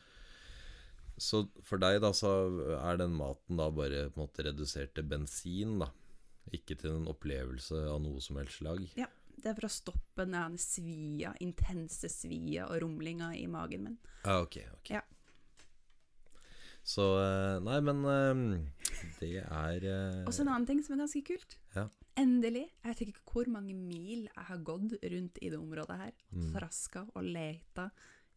Så 1.18 1.44
for 1.65 1.82
deg 1.82 2.00
da, 2.03 2.13
så 2.15 2.30
er 2.80 3.01
den 3.01 3.15
maten 3.18 3.60
da 3.60 3.70
bare 3.74 4.08
på 4.10 4.20
en 4.20 4.25
måte 4.25 4.46
redusert 4.48 4.96
til 4.98 5.08
bensin, 5.08 5.80
da. 5.84 5.91
Ikke 6.56 6.75
til 6.80 6.98
en 6.98 7.10
opplevelse 7.12 7.84
av 7.88 8.01
noe 8.03 8.22
som 8.24 8.39
helst 8.41 8.60
slag. 8.60 8.84
Ja, 8.98 9.08
det 9.38 9.51
er 9.51 9.58
for 9.58 9.68
å 9.70 9.74
stoppe 9.74 10.25
den 10.27 10.58
svia, 10.62 11.34
intense 11.44 12.10
svia 12.12 12.68
og 12.70 12.82
rumlinga 12.84 13.32
i 13.38 13.48
magen 13.51 13.88
min. 13.88 13.98
Ja, 14.25 14.41
ok. 14.41 14.58
ok. 14.80 14.94
Ja. 14.98 15.03
Så 16.82 17.06
eh, 17.22 17.58
Nei, 17.62 17.77
men 17.86 18.06
eh, 18.10 19.10
det 19.20 19.36
er 19.44 19.84
eh, 19.86 20.22
Og 20.25 20.34
så 20.34 20.44
en 20.44 20.53
annen 20.53 20.68
ting 20.70 20.82
som 20.86 20.96
er 20.96 21.03
ganske 21.03 21.22
kult. 21.25 21.58
Ja. 21.75 21.88
Endelig. 22.20 22.65
Jeg 22.82 22.89
vet 22.89 23.03
ikke 23.06 23.25
hvor 23.32 23.51
mange 23.53 23.75
mil 23.77 24.25
jeg 24.25 24.48
har 24.50 24.63
gått 24.65 24.98
rundt 25.13 25.38
i 25.41 25.51
det 25.53 25.60
området 25.60 26.00
her. 26.01 26.15
og 26.34 26.50
Traska 26.56 27.06
og 27.13 27.24
leta 27.24 27.88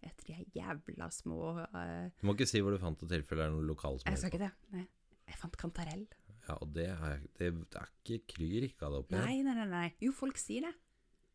etter 0.08 0.28
de 0.28 0.34
er 0.36 0.44
jævla 0.58 1.08
små 1.14 1.38
uh, 1.60 2.10
Du 2.20 2.28
må 2.28 2.34
ikke 2.36 2.48
si 2.50 2.62
hvor 2.64 2.74
du 2.74 2.80
fant 2.82 3.00
det 3.00 3.10
tilfellet 3.12 3.48
er 3.48 3.54
noe 3.54 3.64
lokalt 3.66 4.06
Jeg 4.08 4.20
sa 4.20 4.30
ikke 4.30 4.42
det. 4.44 4.52
Nei. 4.74 4.84
Jeg 5.30 5.40
fant 5.40 5.56
kantarell. 5.58 6.04
Ja, 6.44 6.58
og 6.60 6.72
det 6.76 6.88
er, 6.92 7.20
det, 7.38 7.50
det 7.72 7.80
er 7.80 7.92
ikke 8.04 8.34
kryr 8.34 8.66
ikke 8.68 8.84
av 8.86 8.94
det 8.94 8.98
oppi. 9.04 9.16
Nei, 9.16 9.36
nei, 9.46 9.54
nei, 9.56 9.68
nei. 9.70 9.86
Jo, 10.04 10.12
folk 10.16 10.36
sier 10.40 10.66
det. 10.68 10.74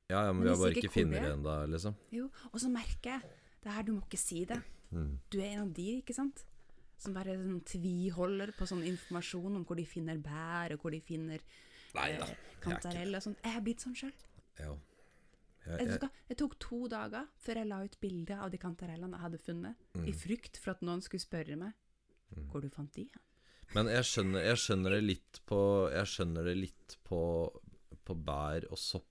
Ja, 0.10 0.26
ja, 0.26 0.34
men, 0.34 0.42
Men 0.42 0.48
vi 0.48 0.52
har 0.54 0.60
bare 0.62 0.78
ikke 0.78 0.92
funnet 0.94 1.18
det 1.18 1.24
det 1.26 1.34
ennå, 1.38 1.56
liksom. 1.74 1.98
Jo, 2.14 2.28
og 2.52 2.62
så 2.62 2.70
merker 2.74 3.16
jeg 3.16 3.34
det 3.64 3.74
her, 3.74 3.86
du 3.86 3.92
må 3.96 4.04
ikke 4.06 4.22
si 4.22 4.44
det. 4.50 4.60
Mm. 4.90 5.12
Du 5.30 5.40
er 5.40 5.50
en 5.52 5.64
av 5.68 5.74
de, 5.78 5.88
ikke 6.02 6.16
sant? 6.18 6.46
Som 7.00 7.16
bare 7.16 7.36
sånn 7.38 7.60
tviholder 7.68 8.54
på 8.58 8.68
sånn 8.70 8.86
informasjon 8.90 9.60
om 9.60 9.66
hvor 9.68 9.78
de 9.80 9.86
finner 9.88 10.22
bær, 10.24 10.76
og 10.76 10.84
hvor 10.84 10.94
de 10.94 11.02
finner 11.04 11.44
Nei 11.96 12.08
eh, 12.14 12.22
da. 12.22 12.30
er 12.30 12.62
kantarell 12.64 13.18
og 13.18 13.26
sånn. 13.26 13.38
Jeg 13.44 13.56
har 13.56 13.66
blitt 13.66 13.86
sånn 13.86 13.98
sjøl. 13.98 14.16
Ja. 15.70 15.78
Jeg, 15.78 16.10
Jeg, 16.30 16.38
tok 16.40 16.56
to 16.60 16.88
dager 16.90 17.28
før 17.38 17.60
jeg 17.62 17.68
la 17.70 17.84
ut 17.86 17.98
bilde 18.02 18.38
av 18.42 18.50
de 18.52 18.58
kantarellene 18.58 19.14
jeg 19.18 19.22
hadde 19.28 19.42
funnet, 19.44 19.76
Mm. 19.96 20.08
i 20.10 20.14
frykt 20.14 20.58
for 20.58 20.72
at 20.72 20.82
noen 20.82 21.02
skulle 21.06 21.22
spørre 21.22 21.56
meg 21.60 21.74
hvor 22.52 22.62
du 22.62 22.70
fant 22.70 22.92
de. 22.94 23.04
hen?» 23.10 23.22
men 23.76 23.86
jeg 23.94 24.04
skjønner, 24.06 24.42
jeg 24.46 24.58
skjønner 24.58 24.90
det 24.96 25.04
litt 25.04 25.40
på 25.46 25.60
Jeg 25.94 26.06
skjønner 26.10 26.44
det 26.50 26.56
litt 26.58 26.98
på, 27.06 27.20
på 28.06 28.16
bær 28.16 28.66
og 28.72 28.78
sopp. 28.82 29.06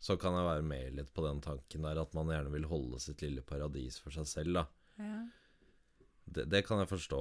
Så 0.00 0.16
kan 0.16 0.32
jeg 0.32 0.46
være 0.46 0.62
med 0.62 0.94
litt 0.94 1.12
på 1.12 1.24
den 1.26 1.40
tanken 1.44 1.82
der 1.82 1.98
at 2.00 2.14
man 2.14 2.28
gjerne 2.30 2.52
vil 2.54 2.64
holde 2.70 3.00
sitt 3.02 3.20
lille 3.20 3.42
paradis 3.42 3.98
for 3.98 4.10
seg 4.14 4.26
selv, 4.30 4.54
da. 4.54 4.64
Det, 6.24 6.44
det 6.48 6.64
kan 6.66 6.78
jeg 6.82 6.88
forstå. 6.88 7.20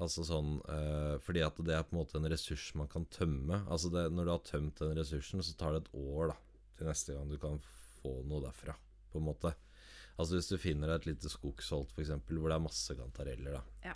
Altså 0.00 0.24
sånn 0.24 0.54
eh, 0.72 1.18
Fordi 1.22 1.42
at 1.44 1.58
det 1.66 1.74
er 1.76 1.82
på 1.84 1.94
en 1.96 2.00
måte 2.00 2.16
en 2.18 2.28
ressurs 2.32 2.70
man 2.78 2.88
kan 2.88 3.04
tømme. 3.12 3.62
Altså 3.68 3.90
det, 3.92 4.06
Når 4.12 4.24
du 4.24 4.30
har 4.32 4.44
tømt 4.46 4.78
den 4.80 4.96
ressursen, 4.96 5.42
så 5.44 5.54
tar 5.56 5.72
det 5.76 5.84
et 5.84 5.94
år 5.94 6.32
da 6.32 6.36
til 6.78 6.88
neste 6.88 7.14
gang 7.14 7.28
du 7.28 7.36
kan 7.38 7.60
få 8.02 8.18
noe 8.28 8.42
derfra. 8.44 8.76
På 9.12 9.20
en 9.20 9.30
måte 9.30 9.54
Altså 10.20 10.36
Hvis 10.36 10.50
du 10.52 10.58
finner 10.60 10.92
et 10.92 11.06
lite 11.08 11.30
skogsholt 11.32 11.92
for 11.94 12.02
eksempel, 12.04 12.36
hvor 12.38 12.52
det 12.52 12.58
er 12.58 12.64
masse 12.66 12.94
kantareller, 12.98 13.56
da. 13.56 13.90
Ja. 13.90 13.94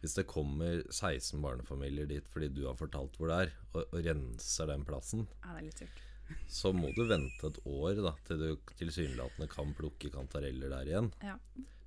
Hvis 0.00 0.16
det 0.16 0.26
kommer 0.28 0.80
16 0.88 1.38
barnefamilier 1.44 2.08
dit 2.10 2.28
fordi 2.32 2.48
du 2.56 2.64
har 2.66 2.78
fortalt 2.78 3.18
hvor 3.20 3.30
det 3.30 3.38
er, 3.44 3.52
og, 3.74 3.82
og 3.84 4.06
renser 4.06 4.70
den 4.72 4.86
plassen, 4.88 5.26
Ja, 5.44 5.54
det 5.54 5.60
er 5.60 5.66
litt 5.68 5.82
surt. 5.84 6.06
så 6.60 6.72
må 6.74 6.92
du 6.94 7.04
vente 7.10 7.48
et 7.48 7.58
år 7.66 8.02
da 8.04 8.14
til 8.26 8.42
du 8.42 8.72
tilsynelatende 8.78 9.48
kan 9.50 9.74
plukke 9.78 10.12
kantareller 10.14 10.72
der 10.72 10.92
igjen. 10.92 11.10
Ja. 11.26 11.36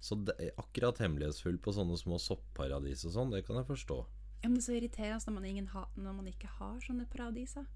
Så 0.04 0.18
det 0.20 0.36
er 0.40 0.58
akkurat 0.60 1.00
hemmelighetsfull 1.00 1.62
på 1.64 1.76
sånne 1.76 1.96
små 2.00 2.18
sopparadis 2.20 3.06
og 3.08 3.16
sånn, 3.16 3.32
det 3.32 3.46
kan 3.48 3.60
jeg 3.62 3.70
forstå. 3.70 4.02
Ja, 4.44 4.50
men 4.50 4.58
det 4.58 4.66
er 4.66 4.68
så 4.68 4.76
irriterende 4.76 5.24
når 5.30 5.36
man, 5.38 5.46
ingen 5.48 5.72
ha, 5.72 5.86
når 5.96 6.16
man 6.18 6.28
ikke 6.28 6.52
har 6.60 6.76
sånne 6.84 7.08
paradiser. 7.12 7.68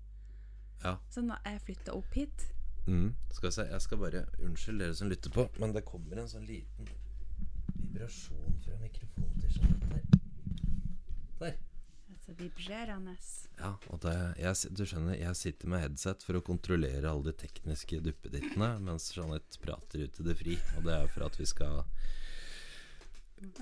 Ja. 0.83 0.97
Så 1.11 1.23
når 1.23 1.39
jeg 1.47 1.63
flytta 1.69 1.95
opp 1.95 2.17
hit 2.17 2.49
Mm. 2.87 3.11
Skal 3.35 3.49
vi 3.49 3.53
se, 3.57 3.67
jeg 3.67 3.83
skal 3.83 3.99
bare 3.99 4.23
Unnskyld 4.39 4.79
dere 4.79 4.95
som 4.95 5.09
lytter 5.11 5.33
på, 5.33 5.43
men 5.59 5.73
det 5.75 5.83
kommer 5.87 6.21
en 6.21 6.29
sånn 6.31 6.45
liten 6.47 6.87
vibrasjon 7.75 8.59
fra 8.63 8.77
mikrofonen 8.79 9.41
til 9.41 9.57
Jeanette 9.57 9.89
der. 9.91 10.05
Der. 11.41 11.57
altså, 12.13 12.33
vibrerende 12.39 13.15
Ja, 13.59 13.73
og 13.91 13.99
det, 14.05 14.15
jeg, 14.39 14.71
du 14.77 14.85
skjønner, 14.85 15.17
jeg 15.19 15.35
sitter 15.35 15.71
med 15.73 15.83
headset 15.83 16.23
for 16.25 16.39
å 16.39 16.43
kontrollere 16.45 17.09
alle 17.09 17.31
de 17.31 17.35
tekniske 17.43 17.99
duppedittene, 18.05 18.71
mens 18.85 19.09
Jeanette 19.15 19.59
prater 19.61 20.05
ut 20.05 20.21
i 20.21 20.27
det 20.29 20.37
fri. 20.39 20.55
Og 20.77 20.87
det 20.87 20.95
er 20.95 21.11
for 21.11 21.27
at 21.27 21.37
vi 21.39 21.49
skal 21.49 21.83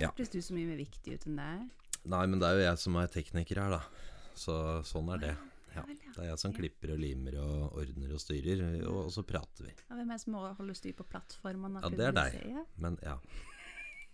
Ja. 0.00 0.08
Hørtes 0.08 0.30
du 0.32 0.40
så 0.40 0.54
mye 0.56 0.70
mer 0.70 0.78
viktig 0.80 1.18
ut 1.18 1.26
enn 1.28 1.36
det 1.36 1.50
er? 1.56 1.66
Nei, 2.06 2.22
men 2.30 2.38
det 2.40 2.48
er 2.48 2.60
jo 2.60 2.64
jeg 2.68 2.78
som 2.80 2.96
er 2.96 3.10
tekniker 3.12 3.60
her, 3.60 3.76
da. 3.76 3.82
Så 4.36 4.54
sånn 4.86 5.10
er 5.16 5.22
det. 5.22 5.34
Ja. 5.76 5.84
vel, 5.86 5.98
ja. 6.04 6.12
Det 6.16 6.22
er 6.24 6.28
jeg 6.30 6.38
som 6.42 6.52
klipper 6.56 6.92
og 6.94 6.98
limer 7.02 7.36
og 7.42 7.76
ordner 7.82 8.12
og 8.16 8.20
styrer, 8.22 8.62
og, 8.88 9.10
så 9.14 9.22
prater 9.26 9.68
vi. 9.68 9.74
Ja, 9.88 9.94
Hvem 9.98 10.10
er 10.10 10.14
det 10.16 10.22
som 10.24 10.32
må 10.36 10.44
holde 10.58 10.74
styr 10.78 10.94
på 10.98 11.06
plattformene? 11.10 11.82
Ja, 11.84 11.90
det 11.92 12.06
er 12.10 12.16
deg. 12.16 12.38
Ja. 12.54 12.64
Men 12.82 12.98
ja. 13.04 13.16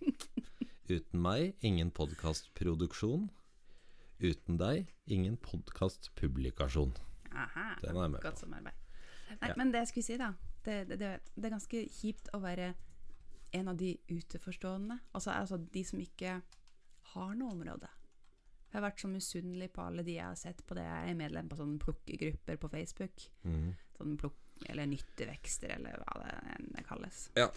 Uten 0.93 1.23
meg, 1.23 1.55
ingen 1.65 1.91
podkastproduksjon. 1.95 3.29
Uten 4.23 4.59
deg, 4.61 4.91
ingen 5.07 5.37
podkastpublikasjon. 5.41 6.93
Den 7.33 7.97
er 7.97 8.03
jeg 8.03 8.11
med 8.13 8.19
på. 8.21 8.27
godt 8.29 8.43
samarbeid. 8.43 8.75
Nei, 9.41 9.49
Ja. 9.49 9.55
men 9.57 9.71
det 9.73 9.79
jeg 9.87 9.89
skulle 9.89 10.05
si, 10.05 10.17
da 10.21 10.33
det, 10.65 10.89
det, 10.89 10.99
det, 11.01 11.13
det 11.35 11.45
er 11.49 11.55
ganske 11.57 11.81
kjipt 11.91 12.29
å 12.37 12.41
være 12.43 12.75
en 13.57 13.69
av 13.69 13.77
de 13.81 13.95
uteforstående. 14.11 14.99
Altså, 15.15 15.31
altså 15.33 15.57
de 15.57 15.83
som 15.85 15.99
ikke 16.01 16.37
har 17.15 17.35
noe 17.35 17.51
område. 17.57 17.89
Jeg 18.73 18.79
har 18.79 18.87
vært 18.87 19.03
så 19.05 19.09
misunnelig 19.13 19.69
på 19.77 19.83
alle 19.85 20.03
de 20.07 20.15
jeg 20.17 20.25
har 20.25 20.39
sett 20.41 20.63
på 20.65 20.77
det. 20.79 20.87
Jeg 20.89 21.11
er 21.13 21.19
medlem 21.19 21.49
på 21.51 21.59
sånne 21.59 21.77
plukkegrupper 21.83 22.57
på 22.63 22.71
Facebook. 22.73 23.27
Mm. 23.45 23.67
Sånn 23.99 24.15
plukk, 24.17 24.39
eller 24.65 24.89
nyttevekster, 24.89 25.75
eller 25.77 26.01
hva 26.01 26.23
det, 26.23 26.57
det 26.73 26.85
kalles. 26.89 27.27
Ja. 27.37 27.51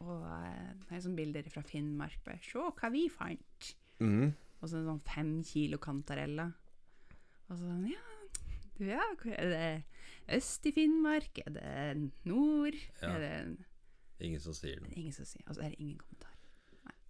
Og 0.00 0.24
eh, 0.24 0.70
det 0.80 0.88
er 0.96 1.04
sånne 1.04 1.20
bilder 1.20 1.50
fra 1.52 1.62
Finnmark. 1.68 2.16
Bare, 2.24 2.40
Se 2.42 2.64
hva 2.64 2.90
vi 2.94 3.04
fant! 3.12 3.68
Mm. 4.00 4.32
Og 4.62 4.64
så 4.72 4.80
sånn 4.86 5.02
fem 5.04 5.34
kilo 5.44 5.76
kantareller. 5.82 6.54
Og 7.50 7.58
så 7.58 7.60
sånn, 7.60 7.84
ja, 7.92 8.00
du 8.78 8.86
ja, 8.88 9.04
er 9.36 9.52
det 9.52 9.68
øst 10.38 10.64
i 10.66 10.72
Finnmark? 10.74 11.44
Er 11.44 11.52
det 11.60 12.10
nord? 12.26 12.80
Ja. 13.02 13.12
Er 13.12 13.20
det 13.20 13.36
Ingen 14.24 14.40
som 14.40 14.54
sier 14.56 14.80
noe. 14.80 14.94
ingen 14.96 15.12
som 15.12 15.26
sier? 15.28 15.44
Altså, 15.44 15.66
er 15.66 15.74
det 15.74 15.80
ingen? 15.82 16.00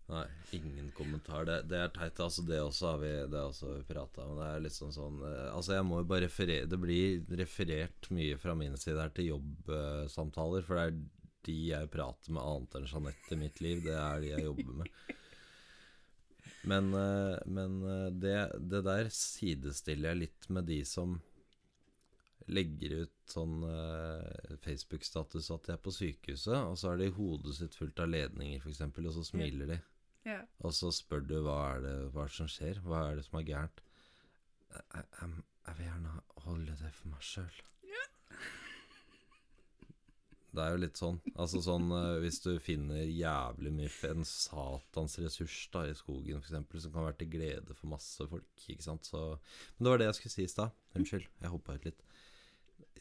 Nei, 0.07 0.27
ingen 0.53 0.91
kommentar. 0.93 1.47
Det, 1.49 1.63
det 1.71 1.79
er 1.81 1.93
teit. 1.95 2.21
Altså, 2.21 2.45
det 2.45 2.61
også 2.61 2.91
har 2.93 3.01
vi 3.01 3.13
Det 3.33 3.41
også 3.41 3.73
prata 3.89 4.27
om. 4.27 4.37
Det 4.37 4.49
er 4.51 4.65
litt 4.67 4.77
sånn 4.77 4.93
sånn 4.93 5.21
eh, 5.25 5.51
Altså, 5.55 5.79
jeg 5.79 5.89
må 5.89 6.03
jo 6.03 6.09
bare 6.11 6.27
referere 6.27 6.69
Det 6.69 6.79
blir 6.81 7.37
referert 7.41 8.11
mye 8.13 8.39
fra 8.41 8.57
min 8.59 8.77
side 8.81 9.01
her 9.01 9.15
til 9.17 9.33
jobbsamtaler, 9.33 10.67
for 10.67 10.81
det 10.81 10.87
er 10.91 10.99
de 11.45 11.59
jeg 11.69 11.91
prater 11.93 12.33
med 12.33 12.41
annet 12.41 12.77
enn 12.79 12.89
Jeanette 12.89 13.37
i 13.37 13.41
mitt 13.41 13.59
liv. 13.61 13.83
Det 13.85 13.97
er 14.01 14.23
de 14.23 14.33
jeg 14.33 14.47
jobber 14.47 14.81
med. 14.81 14.95
Men, 16.65 16.87
eh, 16.97 17.41
men 17.53 17.81
eh, 17.85 18.11
det, 18.25 18.39
det 18.73 18.81
der 18.87 19.11
sidestiller 19.13 20.13
jeg 20.13 20.23
litt 20.23 20.49
med 20.57 20.69
de 20.69 20.79
som 20.89 21.19
legger 22.49 23.07
ut 23.07 23.13
sånn 23.29 23.63
Facebook-status 24.61 25.47
at 25.55 25.69
de 25.69 25.73
er 25.73 25.79
på 25.81 25.93
sykehuset, 25.97 26.53
og 26.53 26.77
så 26.77 26.91
har 26.91 26.99
de 27.01 27.07
hodet 27.17 27.55
sitt 27.57 27.77
fullt 27.77 28.03
av 28.05 28.11
ledninger, 28.13 28.61
f.eks., 28.61 28.83
og 28.85 29.15
så 29.17 29.25
smiler 29.25 29.71
de. 29.73 29.79
Ja. 30.25 30.41
Og 30.65 30.73
så 30.77 30.91
spør 30.95 31.25
du 31.29 31.37
hva 31.45 31.59
er 31.75 31.85
det, 31.85 31.95
hva 32.15 32.25
er 32.25 32.33
det 32.33 32.39
som 32.39 32.51
skjer, 32.51 32.81
hva 32.85 33.05
er 33.11 33.21
det 33.21 33.27
som 33.27 33.39
er 33.41 33.47
gærent. 33.51 33.85
Jeg, 34.75 35.05
jeg, 35.21 35.31
jeg 35.69 35.79
vil 35.79 35.89
gjerne 35.91 36.17
holde 36.47 36.77
det 36.81 36.93
for 36.97 37.13
meg 37.13 37.25
sjøl. 37.25 37.63
Det 40.55 40.63
er 40.63 40.75
jo 40.75 40.81
litt 40.85 40.99
sånn. 41.01 41.17
Altså 41.35 41.61
sånn 41.65 41.89
eh, 41.95 42.21
Hvis 42.23 42.39
du 42.45 42.53
finner 42.63 43.03
jævlig 43.03 43.73
mye 43.75 44.11
en 44.11 44.27
satans 44.29 45.17
ressurs 45.19 45.57
da 45.75 45.85
i 45.89 45.97
skogen 45.99 46.39
f.eks., 46.39 46.85
som 46.85 46.95
kan 46.95 47.09
være 47.09 47.19
til 47.23 47.33
glede 47.33 47.75
for 47.75 47.91
masse 47.91 48.27
folk, 48.31 48.67
ikke 48.69 48.87
sant, 48.87 49.09
så 49.11 49.35
Men 49.35 49.87
det 49.87 49.93
var 49.93 50.03
det 50.03 50.11
jeg 50.11 50.19
skulle 50.21 50.37
si 50.37 50.47
i 50.47 50.53
stad. 50.53 50.77
Unnskyld, 50.95 51.27
jeg 51.41 51.55
hoppa 51.57 51.75
ut 51.75 51.89
litt. 51.91 52.05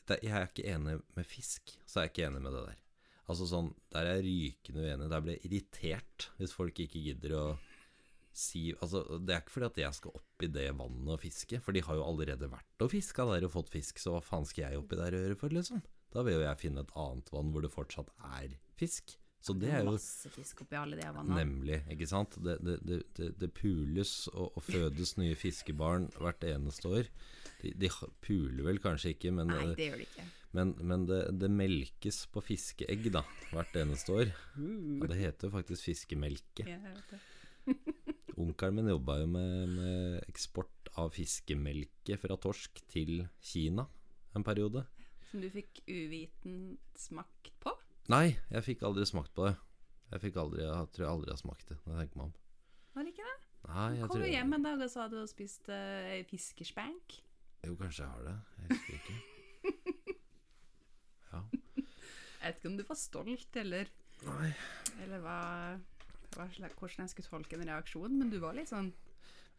Jeg 0.10 0.34
er 0.34 0.50
ikke 0.50 0.66
enig 0.68 0.98
med 1.16 1.30
fisk, 1.30 1.76
så 1.86 2.00
er 2.00 2.08
jeg 2.08 2.16
ikke 2.16 2.26
enig 2.32 2.42
med 2.44 2.58
det 2.58 2.66
der. 2.72 2.83
Altså 3.30 3.48
sånn, 3.48 3.70
Der 3.94 4.08
er 4.10 4.20
jeg 4.20 4.26
rykende 4.28 4.84
uenig. 4.84 5.10
Der 5.12 5.24
blir 5.24 5.38
jeg 5.38 5.46
irritert 5.48 6.28
hvis 6.40 6.56
folk 6.56 6.80
ikke 6.84 7.02
gidder 7.04 7.38
å 7.40 7.46
si 8.34 8.72
Altså, 8.82 9.04
Det 9.22 9.34
er 9.34 9.44
ikke 9.44 9.56
fordi 9.58 9.70
at 9.70 9.82
jeg 9.86 10.00
skal 10.00 10.18
opp 10.20 10.46
i 10.46 10.52
det 10.52 10.68
vannet 10.76 11.16
og 11.16 11.22
fiske, 11.22 11.60
for 11.64 11.76
de 11.76 11.84
har 11.86 12.00
jo 12.00 12.06
allerede 12.06 12.50
vært 12.52 12.84
og 12.84 12.92
fiska 12.92 13.28
der 13.30 13.46
og 13.48 13.54
fått 13.54 13.72
fisk, 13.72 14.02
så 14.02 14.16
hva 14.16 14.24
faen 14.26 14.48
skal 14.50 14.66
jeg 14.66 14.82
oppi 14.82 14.98
der 15.00 15.16
og 15.16 15.28
gjøre 15.28 15.40
for, 15.40 15.54
liksom? 15.54 15.84
Da 16.14 16.24
vil 16.26 16.40
jo 16.40 16.46
jeg 16.46 16.62
finne 16.62 16.84
et 16.84 16.96
annet 17.00 17.30
vann 17.34 17.52
hvor 17.54 17.64
det 17.64 17.72
fortsatt 17.74 18.10
er 18.34 18.58
fisk, 18.78 19.16
Så 19.44 19.56
det 19.60 19.74
er 19.74 19.82
jo 19.84 19.92
Masse 19.92 20.30
fisk 20.32 20.62
oppi 20.64 20.78
alle 20.80 20.96
de 20.96 21.04
vannene. 21.04 21.42
Nemlig, 21.42 21.82
ikke 21.92 22.08
sant? 22.08 22.38
Det, 22.40 22.56
det, 22.64 22.78
det, 23.18 23.28
det, 23.42 23.50
pules 23.58 24.14
og, 24.32 24.54
og 24.56 24.64
fødes 24.64 25.18
nye 25.20 25.36
fiskebarn 25.36 26.08
hvert 26.16 26.46
eneste 26.48 26.88
år. 26.88 27.10
De, 27.60 27.74
de 27.76 27.90
puler 28.24 28.64
vel 28.64 28.80
kanskje 28.84 29.12
ikke, 29.18 29.34
men, 29.36 29.52
Nei, 29.52 29.74
det 29.76 29.90
gjør 29.90 30.00
de 30.00 30.08
ikke. 30.08 30.28
men, 30.56 30.74
men 30.80 31.06
det, 31.10 31.20
det 31.44 31.52
melkes 31.52 32.24
på 32.32 32.44
fiskeegg 32.48 33.12
da, 33.12 33.26
hvert 33.52 33.76
eneste 33.84 34.16
år. 34.16 34.34
Og 34.56 35.06
det 35.12 35.20
heter 35.20 35.50
jo 35.50 35.58
faktisk 35.58 35.92
fiskemelke. 35.92 36.64
Ja, 36.64 36.80
jeg 36.80 36.96
vet 36.96 37.14
det. 37.14 37.22
Onkelen 38.44 38.80
min 38.80 38.90
jobba 38.90 39.20
jo 39.22 39.28
med, 39.30 39.76
med 39.76 40.32
eksport 40.32 40.94
av 41.00 41.12
fiskemelke 41.14 42.18
fra 42.22 42.38
torsk 42.42 42.82
til 42.92 43.26
Kina 43.44 43.86
en 44.34 44.46
periode. 44.46 44.86
Som 45.30 45.44
du 45.44 45.50
fikk 45.54 45.84
uviten 45.90 46.78
smakt 46.98 47.54
på? 47.64 47.74
Nei, 48.12 48.34
jeg 48.52 48.66
fikk 48.66 48.82
aldri 48.84 49.06
smakt 49.08 49.32
på 49.36 49.46
det. 49.48 49.54
Jeg 50.14 50.26
fikk 50.26 50.40
aldri, 50.42 50.64
jeg 50.66 50.90
tror 50.94 51.06
jeg 51.06 51.12
aldri 51.14 51.32
har 51.32 51.40
smakt 51.40 51.70
det, 51.70 51.78
når 51.86 51.94
jeg 51.94 52.02
tenker 52.04 52.20
meg 52.20 52.26
om. 52.28 52.34
Var 52.94 53.06
det 53.06 53.14
ikke 53.14 53.28
det? 53.30 53.38
Nei, 53.64 53.86
jeg 53.96 54.02
Kom 54.04 54.12
tror 54.12 54.26
du 54.26 54.34
hjem 54.34 54.58
en 54.58 54.66
dag 54.68 54.82
og 54.84 54.92
sa 54.92 55.06
du 55.08 55.16
hadde 55.18 55.32
spist 55.32 55.70
uh, 55.72 56.18
fiskespank? 56.28 57.16
Jo, 57.64 57.78
kanskje 57.80 58.04
jeg 58.04 58.12
har 58.12 58.26
det. 58.28 58.36
Jeg 58.60 58.74
husker 58.74 59.00
ikke. 59.00 59.22
Ja. 61.34 61.40
Jeg 61.74 62.44
vet 62.44 62.58
ikke 62.60 62.70
om 62.70 62.76
du 62.78 62.84
var 62.86 62.98
stolt, 63.00 63.56
eller, 63.58 63.88
Nei. 64.28 64.50
eller 65.02 65.22
hva, 65.24 65.38
hva 66.36 66.46
slags, 66.54 66.76
hvordan 66.78 67.08
jeg 67.08 67.14
skulle 67.14 67.32
tolke 67.32 67.58
en 67.58 67.72
reaksjon, 67.72 68.18
men 68.20 68.30
du 68.30 68.36
var 68.44 68.54
litt 68.54 68.70
sånn 68.70 68.92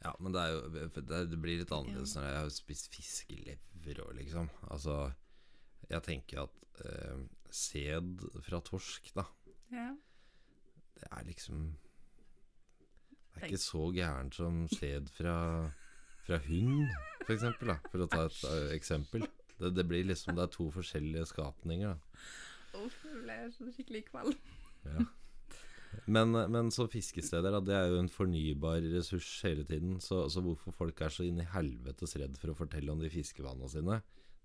Ja, 0.04 0.12
men 0.22 0.36
det 0.36 0.42
er 0.44 0.52
jo 0.52 0.84
Det, 1.00 1.40
blir 1.40 1.62
litt 1.62 1.72
annerledes 1.74 2.14
når 2.14 2.28
jeg 2.28 2.36
har 2.36 2.52
spist 2.54 2.90
fiskelever 2.92 4.02
og 4.04 4.12
liksom. 4.20 4.52
Altså, 4.68 4.98
jeg 5.88 6.04
tenker 6.06 6.44
at 6.44 6.84
eh, 6.84 7.24
sæd 7.54 8.24
fra 8.46 8.60
torsk, 8.66 9.12
da, 9.16 9.24
Ja. 9.72 9.88
det 11.00 11.08
er 11.10 11.24
liksom 11.28 11.64
Det 13.34 13.42
er 13.42 13.46
ikke 13.50 13.58
så 13.64 13.88
gærent 13.94 14.34
som 14.38 14.60
sæd 14.70 15.08
fra, 15.16 15.36
fra 16.26 16.38
hund, 16.46 16.86
for 17.24 17.32
eksempel, 17.34 17.72
da, 17.72 17.78
for 17.90 18.04
å 18.04 18.10
ta 18.10 18.24
et 18.28 18.44
eh, 18.50 18.74
eksempel. 18.76 19.24
Det, 19.58 19.72
det 19.74 19.84
blir 19.90 20.06
liksom 20.06 20.36
Det 20.36 20.44
er 20.44 20.52
to 20.54 20.68
forskjellige 20.74 21.26
skapninger, 21.32 21.94
da. 21.94 22.22
Uff, 22.84 23.00
nå 23.06 23.20
ble 23.24 23.36
så 23.54 23.68
skikkelig 23.74 24.04
kvalm. 24.12 24.34
Ja. 24.86 25.04
Men, 26.10 26.34
men 26.50 26.70
så 26.74 26.88
fiskesteder, 26.90 27.54
da, 27.54 27.60
det 27.62 27.74
er 27.78 27.92
jo 27.92 28.00
en 28.02 28.10
fornybar 28.10 28.82
ressurs 28.94 29.28
hele 29.46 29.62
tiden. 29.66 30.00
Så, 30.02 30.24
så 30.32 30.42
hvorfor 30.42 30.74
folk 30.74 31.00
er 31.06 31.12
så 31.14 31.22
inn 31.26 31.38
i 31.42 31.46
helvetes 31.54 32.16
redd 32.18 32.34
for 32.40 32.50
å 32.50 32.56
fortelle 32.58 32.90
om 32.92 32.98
de 33.02 33.10
fiskevannene 33.14 33.70
sine, 33.70 34.00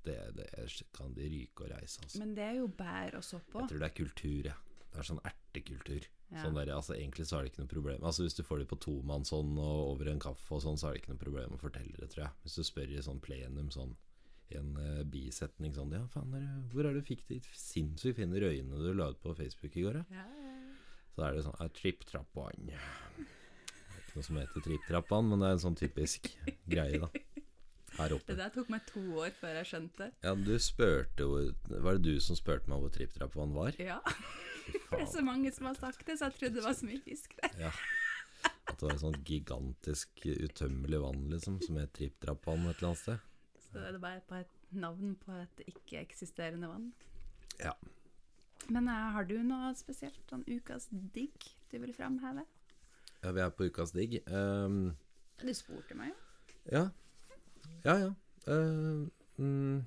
det, 0.07 0.17
det 0.37 0.47
kan 0.95 1.13
de 1.15 1.27
ryke 1.31 1.65
og 1.65 1.73
reise, 1.73 2.01
altså. 2.03 2.21
Men 2.21 2.35
det 2.37 2.45
er 2.45 2.57
jo 2.61 2.69
bær 2.79 3.19
og 3.19 3.25
sopp 3.25 3.55
Jeg 3.55 3.71
tror 3.71 3.83
det 3.83 3.89
er 3.89 3.97
kultur, 3.97 4.49
ja. 4.51 4.57
Det 4.89 5.01
er 5.01 5.05
sånn 5.05 5.21
ertekultur. 5.21 6.07
Ja. 6.29 6.43
Sånn 6.43 6.57
der, 6.57 6.69
altså, 6.73 6.93
egentlig 6.95 7.25
så 7.25 7.39
er 7.39 7.45
det 7.45 7.51
ikke 7.51 7.63
noe 7.63 7.71
problem. 7.71 8.03
Altså 8.05 8.25
Hvis 8.25 8.37
du 8.37 8.43
får 8.45 8.61
det 8.61 8.69
på 8.69 8.77
tomannshånd 8.85 9.57
og 9.57 9.79
over 9.93 10.11
en 10.11 10.21
kaffe 10.21 10.57
og 10.57 10.61
sånn, 10.65 10.77
så 10.77 10.89
er 10.89 10.95
det 10.95 11.03
ikke 11.03 11.13
noe 11.15 11.23
problem 11.23 11.55
å 11.55 11.61
fortelle 11.61 11.97
det, 11.97 12.09
tror 12.13 12.25
jeg. 12.27 12.35
Hvis 12.45 12.59
du 12.59 12.67
spør 12.67 12.93
i 12.93 13.01
sånn 13.05 13.21
plenum 13.23 13.71
sånn 13.73 13.95
i 14.49 14.57
en 14.57 14.71
uh, 14.81 15.01
bisetning 15.05 15.75
sånn 15.75 15.91
Ja, 15.93 16.03
faen, 16.09 16.33
hvor 16.71 16.87
er 16.87 16.95
det 16.95 17.03
du 17.03 17.09
fikk 17.11 17.27
de 17.29 17.37
sinnssykt 17.53 18.17
fine 18.17 18.39
røyene 18.41 18.81
du 18.81 18.93
la 18.97 19.11
ut 19.13 19.19
på 19.21 19.35
Facebook 19.37 19.77
i 19.77 19.83
går, 19.85 19.99
da? 20.01 20.21
Ja, 20.21 20.25
ja. 20.25 20.55
Så 21.13 21.25
er 21.25 21.35
det 21.35 21.43
sånn 21.45 21.73
Tripp-trapp-vann. 21.75 22.71
Ikke 23.99 24.15
noe 24.15 24.25
som 24.25 24.39
heter 24.39 24.63
tripp-trapp-vann, 24.65 25.29
men 25.29 25.43
det 25.43 25.49
er 25.49 25.57
en 25.57 25.63
sånn 25.65 25.77
typisk 25.77 26.31
greie, 26.71 27.01
da. 27.01 27.09
Her 27.99 28.13
Det 28.27 28.35
der 28.39 28.51
tok 28.55 28.69
meg 28.71 28.85
to 28.87 29.01
år 29.19 29.33
før 29.35 29.57
jeg 29.59 29.67
skjønte. 29.73 30.09
Ja, 30.23 30.31
du 30.35 30.53
spurte 30.63 31.25
jo 31.25 31.39
Var 31.69 31.97
det 31.99 32.03
du 32.05 32.19
som 32.23 32.37
spurte 32.39 32.71
meg 32.71 32.79
hvor 32.83 32.93
tripp-trapp-vann 32.95 33.55
var? 33.57 33.75
Ja, 33.81 33.99
det 34.91 35.01
er 35.01 35.09
så 35.11 35.23
mange 35.25 35.51
som 35.51 35.67
har 35.67 35.75
sagt 35.79 36.05
det, 36.07 36.15
så 36.19 36.29
jeg 36.29 36.37
trodde 36.39 36.55
det 36.59 36.63
var 36.63 36.77
så 36.77 36.87
mye 36.87 37.01
fisk 37.03 37.35
der. 37.41 37.55
Ja. 37.67 37.71
At 38.69 38.77
det 38.79 38.85
var 38.85 38.93
et 38.95 39.01
sånt 39.03 39.23
gigantisk 39.27 40.23
utømmelig 40.29 41.01
vann, 41.03 41.25
liksom, 41.33 41.57
som 41.65 41.79
het 41.81 41.91
tripp-trapp-vann 41.97 42.67
et 42.69 42.77
eller 42.79 42.91
annet 42.93 43.01
sted. 43.03 43.25
Så 43.65 43.73
det 43.77 43.87
er 43.89 43.97
bare 44.01 44.21
på 44.29 44.37
et 44.39 44.53
navn 44.71 45.15
på 45.19 45.33
et 45.41 45.63
ikke-eksisterende 45.67 46.69
vann. 46.71 46.87
Ja. 47.59 47.73
Men 48.69 48.87
eh, 48.91 49.09
har 49.15 49.25
du 49.27 49.35
noe 49.43 49.73
spesielt 49.77 50.21
sånn 50.29 50.45
ukas 50.47 50.87
digg 50.91 51.49
du 51.71 51.77
vil 51.83 51.93
framheve? 51.97 52.45
ja, 53.19 53.31
vi 53.35 53.41
er 53.43 53.49
på 53.51 53.65
ukas 53.67 53.91
digg. 53.91 54.19
Um, 54.31 54.93
Du 55.41 55.49
spurte 55.53 55.95
meg 55.99 56.13
jo. 56.13 56.17
ja. 56.71 56.85
Ja, 57.85 57.95
ja. 57.99 58.09
Uh, 58.49 59.07
mm. 59.37 59.79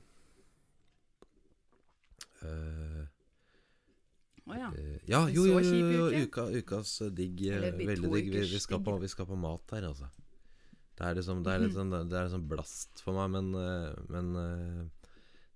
uh, 2.42 3.02
Å 4.42 4.58
ja. 4.58 4.70
Eh, 4.74 4.96
ja, 5.06 5.20
jo, 5.30 5.44
jo, 5.46 5.60
jo, 5.62 5.90
jo, 5.94 6.24
uka, 6.26 6.48
ukas 6.50 6.96
digg. 7.14 7.44
Veldig 7.46 7.86
digg. 7.86 8.32
Vi, 8.32 8.42
vi, 8.54 8.60
skal 8.62 8.82
på, 8.82 8.96
vi 9.02 9.10
skal 9.10 9.28
på 9.28 9.38
mat 9.38 9.76
her, 9.76 9.86
altså. 9.92 10.10
Det 10.98 11.06
er 11.08 11.16
liksom 11.16 11.44
Det 11.46 11.52
er 11.52 11.62
litt 11.62 11.76
sånn, 11.76 11.94
det 12.10 12.18
er 12.18 12.28
sånn 12.30 12.48
blast 12.50 13.00
for 13.04 13.16
meg, 13.16 13.30
men, 13.32 13.54
men 14.12 14.34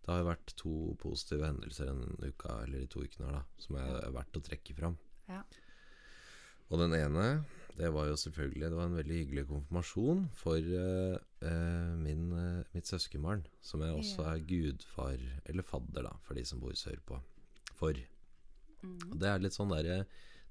det 0.07 0.14
har 0.14 0.22
jo 0.22 0.29
vært 0.31 0.55
to 0.55 0.72
positive 1.03 1.49
hendelser 1.51 1.90
en 1.90 2.14
uka, 2.22 2.61
eller 2.62 2.85
de 2.85 2.88
to 2.90 3.03
ukene 3.03 3.27
her, 3.27 3.40
da, 3.40 3.62
som 3.64 3.79
er 3.83 4.12
verdt 4.14 4.38
å 4.38 4.42
trekke 4.49 4.77
fram. 4.79 4.94
Ja. 5.27 5.42
Og 6.70 6.79
den 6.79 6.94
ene, 6.94 7.25
det 7.77 7.91
var 7.93 8.07
jo 8.09 8.17
selvfølgelig 8.17 8.71
Det 8.71 8.77
var 8.79 8.89
en 8.89 8.97
veldig 8.97 9.17
hyggelig 9.21 9.47
konfirmasjon 9.51 10.23
for 10.37 10.57
uh, 10.57 11.97
min, 12.01 12.31
uh, 12.33 12.62
mitt 12.73 12.89
søskenbarn, 12.89 13.45
som 13.61 13.85
jeg 13.85 13.97
også 13.97 14.29
er 14.31 14.47
gudfar, 14.49 15.27
eller 15.45 15.67
fadder, 15.67 16.09
da, 16.09 16.15
for 16.25 16.39
de 16.39 16.45
som 16.49 16.62
bor 16.62 16.73
sørpå. 16.77 17.21
For. 17.77 17.99
Mm. 18.81 18.97
Og 19.11 19.21
det 19.21 19.29
er 19.29 19.45
litt 19.45 19.57
sånn 19.57 19.75
derre 19.75 20.05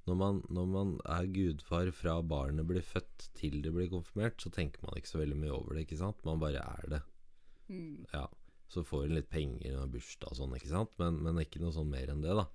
når 0.06 0.18
man, 0.20 0.40
når 0.54 0.66
man 0.70 0.90
er 1.10 1.28
gudfar 1.34 1.90
fra 1.98 2.20
barnet 2.22 2.68
blir 2.70 2.86
født 2.86 3.30
til 3.38 3.58
det 3.66 3.72
blir 3.74 3.90
konfirmert, 3.90 4.38
så 4.42 4.52
tenker 4.54 4.84
man 4.86 5.00
ikke 5.00 5.10
så 5.16 5.22
veldig 5.22 5.38
mye 5.42 5.54
over 5.56 5.74
det, 5.74 5.88
ikke 5.88 5.98
sant? 5.98 6.20
Man 6.28 6.42
bare 6.44 6.62
er 6.62 6.90
det. 6.92 7.00
Mm. 7.74 8.06
Ja. 8.14 8.28
Så 8.70 8.84
får 8.86 9.08
hun 9.08 9.16
litt 9.18 9.32
penger 9.34 9.80
og 9.80 9.96
bursdag 9.96 10.30
og 10.30 10.38
sånn, 10.38 10.54
ikke 10.58 10.70
sant? 10.70 10.94
Men, 11.02 11.18
men 11.26 11.42
ikke 11.42 11.62
noe 11.64 11.74
sånn 11.74 11.90
mer 11.90 12.12
enn 12.14 12.22
det, 12.22 12.38
da. 12.38 12.46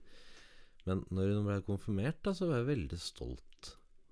Men 0.87 1.03
når 1.11 1.35
hun 1.35 1.49
ble 1.49 1.59
konfirmert, 1.67 2.21
da, 2.27 2.35
så 2.39 2.47
var 2.47 2.63
jeg 2.63 2.71
veldig 2.71 3.01
stolt. 3.03 3.50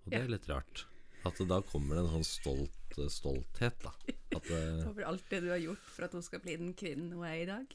Og 0.09 0.14
det 0.14 0.25
er 0.25 0.33
litt 0.33 0.49
rart. 0.51 0.87
At 1.27 1.40
da 1.51 1.59
kommer 1.66 1.99
det 1.99 2.05
en 2.05 2.12
sånn 2.18 2.27
stolt, 2.27 2.99
stolthet, 3.12 3.77
da. 3.83 3.92
At 4.37 4.47
det, 4.47 4.61
Over 4.88 5.09
alt 5.11 5.27
det 5.33 5.40
du 5.44 5.49
har 5.51 5.61
gjort 5.61 5.90
for 5.90 6.07
at 6.07 6.14
hun 6.16 6.25
skal 6.25 6.42
bli 6.44 6.55
den 6.61 6.75
kvinnen 6.79 7.12
hun 7.16 7.27
er 7.27 7.38
i 7.42 7.49
dag. 7.49 7.75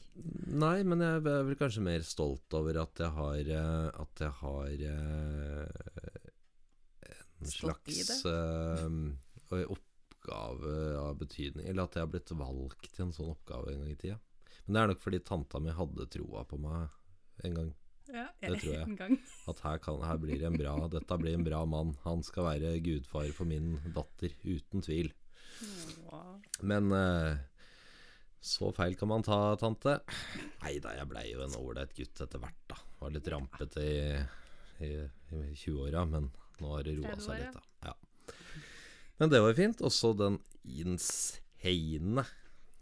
Nei, 0.50 0.78
men 0.86 1.04
jeg 1.04 1.20
er 1.20 1.46
vel 1.48 1.58
kanskje 1.60 1.84
mer 1.84 2.06
stolt 2.06 2.56
over 2.56 2.80
at 2.82 3.02
jeg 3.04 3.12
har 3.18 3.50
eh, 3.58 3.88
At 4.04 4.24
jeg 4.24 4.34
har 4.40 4.84
eh, 4.90 5.66
en 7.44 7.50
Stått 7.50 7.90
slags 7.92 8.24
uh, 8.24 9.62
oppgave 9.76 10.74
av 10.98 11.18
betydning. 11.20 11.68
Eller 11.68 11.84
at 11.84 11.98
jeg 11.98 12.06
har 12.06 12.12
blitt 12.14 12.34
valgt 12.38 12.90
til 12.94 13.08
en 13.08 13.16
sånn 13.16 13.34
oppgave 13.34 13.74
en 13.74 13.84
gang 13.84 13.92
i 13.92 14.00
tida. 14.00 14.18
Men 14.64 14.76
det 14.76 14.82
er 14.82 14.92
nok 14.94 15.02
fordi 15.04 15.20
tanta 15.20 15.60
mi 15.60 15.74
hadde 15.76 16.08
troa 16.14 16.46
på 16.48 16.58
meg 16.62 17.44
en 17.44 17.58
gang. 17.58 17.72
Ja, 18.14 18.28
Det 18.38 18.60
tror 18.62 18.76
jeg. 18.76 19.18
At 19.50 19.62
her, 19.64 19.80
kan, 19.82 19.98
her 20.06 20.20
blir 20.22 20.38
det 20.38 20.46
en 20.46 20.58
bra 20.58 20.74
Dette 20.92 21.18
blir 21.18 21.34
en 21.34 21.46
bra 21.46 21.64
mann. 21.66 21.96
Han 22.04 22.22
skal 22.26 22.46
være 22.46 22.76
gudfar 22.84 23.26
for 23.34 23.50
min 23.50 23.74
datter, 23.96 24.34
uten 24.46 24.84
tvil. 24.86 25.10
Men 26.62 26.92
eh, 26.94 27.42
så 28.44 28.70
feil 28.76 28.94
kan 29.00 29.10
man 29.10 29.24
ta, 29.26 29.38
tante. 29.60 29.98
Nei 30.62 30.76
da, 30.84 30.94
jeg 30.98 31.10
blei 31.10 31.26
jo 31.32 31.42
en 31.44 31.58
ålreit 31.58 31.94
gutt 31.96 32.24
etter 32.26 32.42
hvert, 32.42 32.62
da. 32.70 32.78
Var 33.00 33.14
litt 33.16 33.30
rampete 33.32 33.84
i, 33.84 33.98
i, 34.84 34.92
i 35.00 35.44
20-åra, 35.58 36.04
men 36.10 36.30
nå 36.60 36.74
har 36.74 36.86
det 36.86 36.98
roa 37.00 37.18
seg 37.22 37.42
litt, 37.42 37.58
da. 37.58 37.90
Ja. 37.90 37.96
Men 39.18 39.30
det 39.32 39.40
var 39.42 39.52
jo 39.52 39.58
fint. 39.58 39.82
Også 39.86 40.12
den 40.18 40.38
insane 40.64 42.26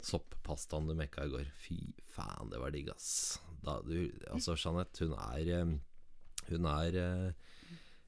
sopppastaen 0.03 0.89
du 0.89 0.95
mekka 0.97 1.25
i 1.27 1.31
går. 1.33 1.49
Fy 1.63 1.79
faen, 2.13 2.51
det 2.51 2.61
var 2.61 2.75
digg, 2.75 2.91
ass. 2.93 3.39
Da, 3.63 3.79
du, 3.85 4.11
altså, 4.33 4.57
Jeanette, 4.59 5.05
hun 5.05 5.15
er 5.15 5.51
eh, 5.55 5.73
Hun 6.49 6.65
er 6.67 6.97
eh, 6.99 7.51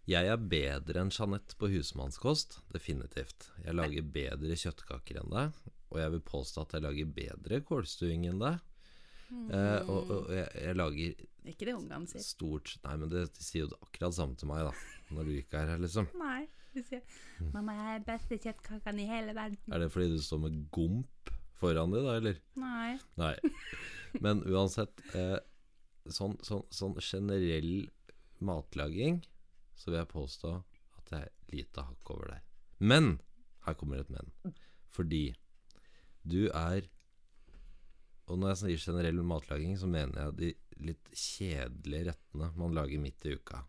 jeg 0.06 0.30
er 0.30 0.38
bedre 0.38 1.02
enn 1.02 1.10
Jeanette 1.10 1.56
på 1.58 1.72
husmannskost, 1.72 2.60
definitivt. 2.76 3.48
Jeg 3.64 3.74
lager 3.74 4.06
bedre 4.14 4.58
kjøttkaker 4.62 5.18
enn 5.24 5.32
deg, 5.34 5.56
og 5.90 5.98
jeg 5.98 6.14
vil 6.14 6.22
påstå 6.28 6.62
at 6.62 6.76
jeg 6.76 6.86
lager 6.86 7.16
bedre 7.16 7.60
kålstuing 7.66 8.28
enn 8.30 8.44
deg. 8.44 8.60
Eh, 9.26 9.90
og, 9.90 10.12
og 10.14 10.28
jeg, 10.30 10.46
jeg 10.62 10.78
lager 10.78 11.24
Ikke 11.50 11.66
det 11.66 11.74
ungene 11.74 12.06
sier. 12.06 12.22
stort 12.22 12.76
Nei, 12.84 12.94
men 13.02 13.10
det, 13.10 13.24
de 13.34 13.42
sier 13.42 13.64
jo 13.64 13.80
akkurat 13.82 14.14
samme 14.14 14.38
til 14.38 14.52
meg, 14.52 14.68
da, 14.68 14.76
når 15.18 15.26
du 15.26 15.34
ikke 15.40 15.64
er 15.64 15.74
her, 15.74 15.82
liksom. 15.82 16.12
Nei. 16.22 16.44
De 16.76 16.84
sier 16.84 17.02
'Mamma, 17.40 17.74
jeg 17.80 17.98
er 17.98 18.06
beste 18.06 18.38
kjøttkakene 18.44 19.06
i 19.06 19.10
hele 19.10 19.34
verden'. 19.34 19.74
Er 19.74 19.82
det 19.82 19.90
fordi 19.94 20.12
du 20.12 20.22
står 20.22 20.42
med 20.44 20.58
gomp 20.76 21.32
foran 21.60 21.94
de, 21.94 22.02
da, 22.06 22.16
eller? 22.20 22.40
Nei. 22.60 22.98
Nei. 23.20 23.36
Men 24.24 24.44
uansett, 24.48 25.02
eh, 25.16 25.38
sånn, 26.08 26.38
sånn, 26.46 26.66
sånn 26.74 26.96
generell 27.04 27.88
matlaging, 28.46 29.22
så 29.76 29.92
vil 29.92 30.00
jeg 30.02 30.12
påstå 30.14 30.52
at 31.00 31.10
det 31.12 31.22
er 31.22 31.32
lite 31.54 31.86
hakk 31.88 32.12
over 32.16 32.36
deg. 32.36 32.52
Men! 32.80 33.16
Her 33.66 33.74
kommer 33.80 33.98
et 34.04 34.12
men. 34.14 34.30
Fordi 34.94 35.34
du 36.22 36.50
er 36.52 36.86
Og 38.26 38.40
når 38.42 38.56
jeg 38.56 38.58
sier 38.58 38.84
generell 38.90 39.20
matlaging, 39.22 39.76
så 39.78 39.86
mener 39.86 40.16
jeg 40.18 40.38
de 40.40 40.48
litt 40.88 41.10
kjedelige 41.14 42.08
rettene 42.08 42.48
man 42.58 42.74
lager 42.74 42.98
midt 43.02 43.26
i 43.30 43.36
uka. 43.38 43.60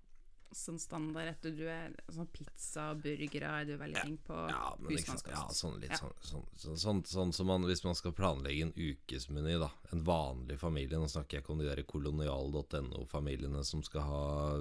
Sånn 0.53 0.79
standard 0.81 1.29
at 1.29 1.43
du 1.43 1.65
er 1.69 1.93
sånn 2.13 2.29
pizza 2.33 2.91
og 2.93 3.03
burgere 3.03 3.51
er 3.61 3.65
du 3.69 3.77
veldig 3.77 4.01
flink 4.03 4.21
på 4.25 4.37
Ja, 4.49 4.75
men 4.79 4.93
husmannskost. 4.93 5.35
ja, 5.35 5.47
sånn 5.53 5.81
litt 5.81 5.91
Ja. 5.91 5.97
sånn, 5.97 6.15
sånn, 6.23 6.47
sånn, 6.57 6.77
sånn, 6.77 7.03
sånn 7.05 7.33
som 7.35 7.47
man, 7.47 7.63
Hvis 7.65 7.85
man 7.85 7.95
skal 7.95 8.13
planlegge 8.13 8.63
en 8.63 8.73
ukesmeny, 8.73 9.59
da. 9.59 9.71
En 9.93 10.03
vanlig 10.05 10.59
familie. 10.59 10.97
Nå 10.99 11.09
snakker 11.09 11.37
jeg 11.39 11.43
ikke 11.45 11.51
om 11.53 11.59
de 11.59 11.69
der 11.75 11.83
kolonial.no-familiene 11.83 13.65
som 13.65 13.83
skal 13.83 14.01
ha 14.03 14.59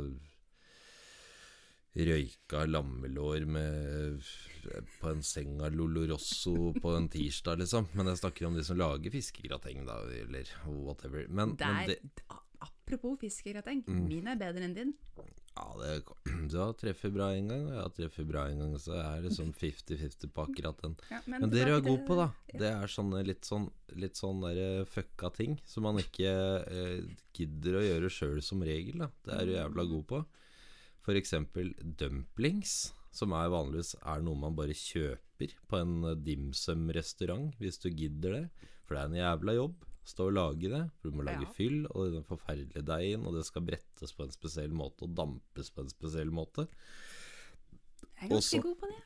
røyka 1.95 2.65
lammelår 2.67 3.45
med 3.47 4.19
på 4.99 5.09
en 5.13 5.21
seng 5.23 5.61
av 5.63 5.71
Lolorosso 5.71 6.73
på 6.81 6.91
en 6.97 7.07
tirsdag, 7.07 7.61
liksom. 7.61 7.87
Men 7.95 8.07
jeg 8.11 8.19
snakker 8.19 8.47
om 8.49 8.55
de 8.57 8.63
som 8.67 8.77
lager 8.77 9.13
fiskegrateng, 9.13 9.85
da, 9.87 10.01
eller 10.03 10.49
whatever. 10.65 11.25
Men, 11.29 11.55
men 11.59 11.87
det, 11.87 11.99
apropos 12.65 13.17
fiskegrateng, 13.21 13.85
Mm. 13.87 14.07
min 14.09 14.27
er 14.27 14.35
bedre 14.35 14.63
enn 14.67 14.73
din. 14.75 14.93
Ja, 15.55 15.65
det, 15.79 15.91
du 16.51 16.57
har 16.59 16.73
treffet 16.75 17.13
bra 17.15 17.29
en 17.31 17.47
gang, 17.47 17.61
og 17.69 17.73
jeg 17.75 17.81
har 17.85 17.93
treffet 17.95 18.27
bra 18.27 18.41
en 18.51 18.59
gang, 18.59 18.73
så 18.81 18.97
er 18.99 19.21
det 19.23 19.31
sånn 19.37 19.53
50-50 19.55 20.31
på 20.35 20.43
akkurat 20.49 20.81
den. 20.83 20.95
Ja, 21.13 21.21
Men 21.31 21.45
dere 21.49 21.77
er 21.77 21.79
tilbake 21.79 21.85
gode 21.87 22.01
til- 22.01 22.07
på, 22.09 22.17
da. 22.19 22.27
Det 22.59 22.71
er 22.73 22.91
sånne 22.91 23.21
litt 23.25 23.47
sånn, 23.47 23.69
litt 23.95 24.19
sånn 24.19 24.41
der 24.43 24.83
fucka 24.91 25.29
ting 25.37 25.55
som 25.65 25.83
man 25.87 26.01
ikke 26.03 26.33
eh, 26.67 27.01
gidder 27.35 27.79
å 27.79 27.85
gjøre 27.85 28.11
sjøl 28.11 28.41
som 28.43 28.61
regel, 28.67 28.99
da. 29.05 29.09
Det 29.23 29.33
er 29.39 29.45
du 29.45 29.53
jævla 29.55 29.87
god 29.95 30.05
på. 30.11 30.21
For 31.05 31.13
eksempel 31.19 31.71
dumplings, 32.01 32.91
som 33.15 33.31
er 33.37 33.47
vanligvis 33.53 33.93
er 34.03 34.23
noe 34.25 34.35
man 34.35 34.55
bare 34.57 34.75
kjøper 34.75 35.53
på 35.71 35.79
en 35.79 35.97
eh, 36.11 36.15
dimsum-restaurant, 36.25 37.53
hvis 37.61 37.79
du 37.79 37.89
gidder 37.95 38.41
det. 38.41 38.45
For 38.85 38.95
det 38.95 39.03
er 39.03 39.11
en 39.13 39.19
jævla 39.23 39.55
jobb. 39.55 39.85
Stå 40.05 40.27
og 40.29 40.35
lage 40.37 40.69
det, 40.69 40.83
for 40.99 41.09
du 41.09 41.17
må 41.17 41.23
lage 41.25 41.41
Ja. 41.47 41.53
fyll, 41.57 41.87
og 41.89 42.11
den 42.13 42.23
forferdelige 42.27 42.85
deigen, 42.85 43.25
og 43.25 43.33
det 43.33 43.45
skal 43.47 43.65
brettes 43.65 44.13
på 44.13 44.23
en 44.27 44.31
spesiell 44.35 44.69
måte 44.71 45.03
og 45.07 45.15
dampes 45.17 45.71
på 45.73 45.81
en 45.81 45.89
spesiell 45.89 46.29
måte. 46.29 46.67
Jeg 48.21 48.29
er 48.29 48.35
ganske 48.35 48.59
også- 48.59 48.61
god 48.63 48.75
på 48.83 48.87
det. 48.91 49.01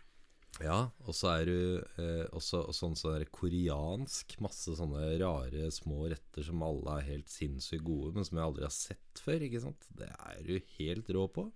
Ja, 0.62 0.92
og 1.08 1.14
så 1.16 1.30
er 1.40 1.46
du 1.46 1.78
eh, 2.02 2.26
også 2.36 2.66
sånn 2.76 2.96
sånn 2.98 3.24
koreansk. 3.32 4.40
Masse 4.42 4.76
sånne 4.76 5.18
rare 5.22 5.70
små 5.72 6.10
retter 6.10 6.44
som 6.44 6.62
alle 6.66 6.98
er 7.00 7.06
helt 7.14 7.30
sinnssykt 7.30 7.84
gode, 7.86 8.14
men 8.16 8.26
som 8.26 8.38
jeg 8.38 8.46
aldri 8.46 8.64
har 8.64 8.70
sett 8.76 9.14
før. 9.24 9.40
ikke 9.40 9.62
sant? 9.62 9.88
Det 9.96 10.10
er 10.10 10.44
du 10.44 10.60
helt 10.80 11.08
rå 11.08 11.28
på. 11.32 11.52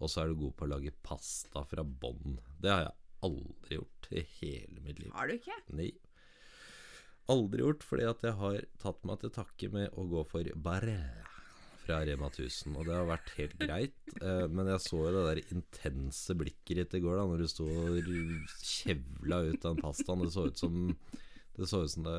Og 0.00 0.08
så 0.10 0.22
er 0.22 0.28
du 0.28 0.34
god 0.42 0.56
på 0.56 0.66
å 0.66 0.72
lage 0.74 0.92
pasta 1.02 1.64
fra 1.64 1.82
bånn. 1.82 2.38
Det 2.60 2.70
har 2.70 2.82
jeg 2.84 2.94
aldri 3.22 3.78
gjort 3.78 4.12
i 4.12 4.20
hele 4.40 4.80
mitt 4.84 4.98
liv. 5.00 5.10
Har 5.12 5.26
du 5.26 5.34
ikke? 5.38 5.56
Nei. 5.72 5.92
Aldri 7.28 7.64
gjort, 7.64 7.84
fordi 7.84 8.06
at 8.08 8.22
jeg 8.24 8.36
har 8.40 8.62
tatt 8.80 9.02
meg 9.08 9.20
til 9.20 9.34
takke 9.34 9.68
med 9.72 9.96
å 10.00 10.06
gå 10.08 10.22
for 10.30 10.48
barre 10.64 10.96
fra 11.88 12.02
Rema 12.04 12.28
1000. 12.28 12.76
Og 12.76 12.88
det 12.88 12.96
har 12.96 13.08
vært 13.08 13.32
helt 13.38 13.56
greit. 13.60 13.96
Eh, 14.20 14.44
men 14.52 14.68
jeg 14.72 14.84
så 14.84 15.00
jo 15.06 15.14
det 15.14 15.24
der 15.26 15.54
intense 15.56 16.36
blikket 16.36 16.82
ditt 16.82 16.98
i 16.98 17.02
går, 17.04 17.16
da 17.20 17.26
når 17.28 17.44
du 17.44 17.48
sto 17.52 17.68
og 17.68 18.12
kjevla 18.64 19.42
ut 19.48 19.64
den 19.64 19.80
pastaen. 19.80 20.24
Det 20.24 20.32
så 20.34 20.48
ut 20.48 20.62
som 20.64 20.78
det 21.58 21.66
så 21.66 21.82
ut 21.82 21.90
som 21.90 22.04
det, 22.06 22.18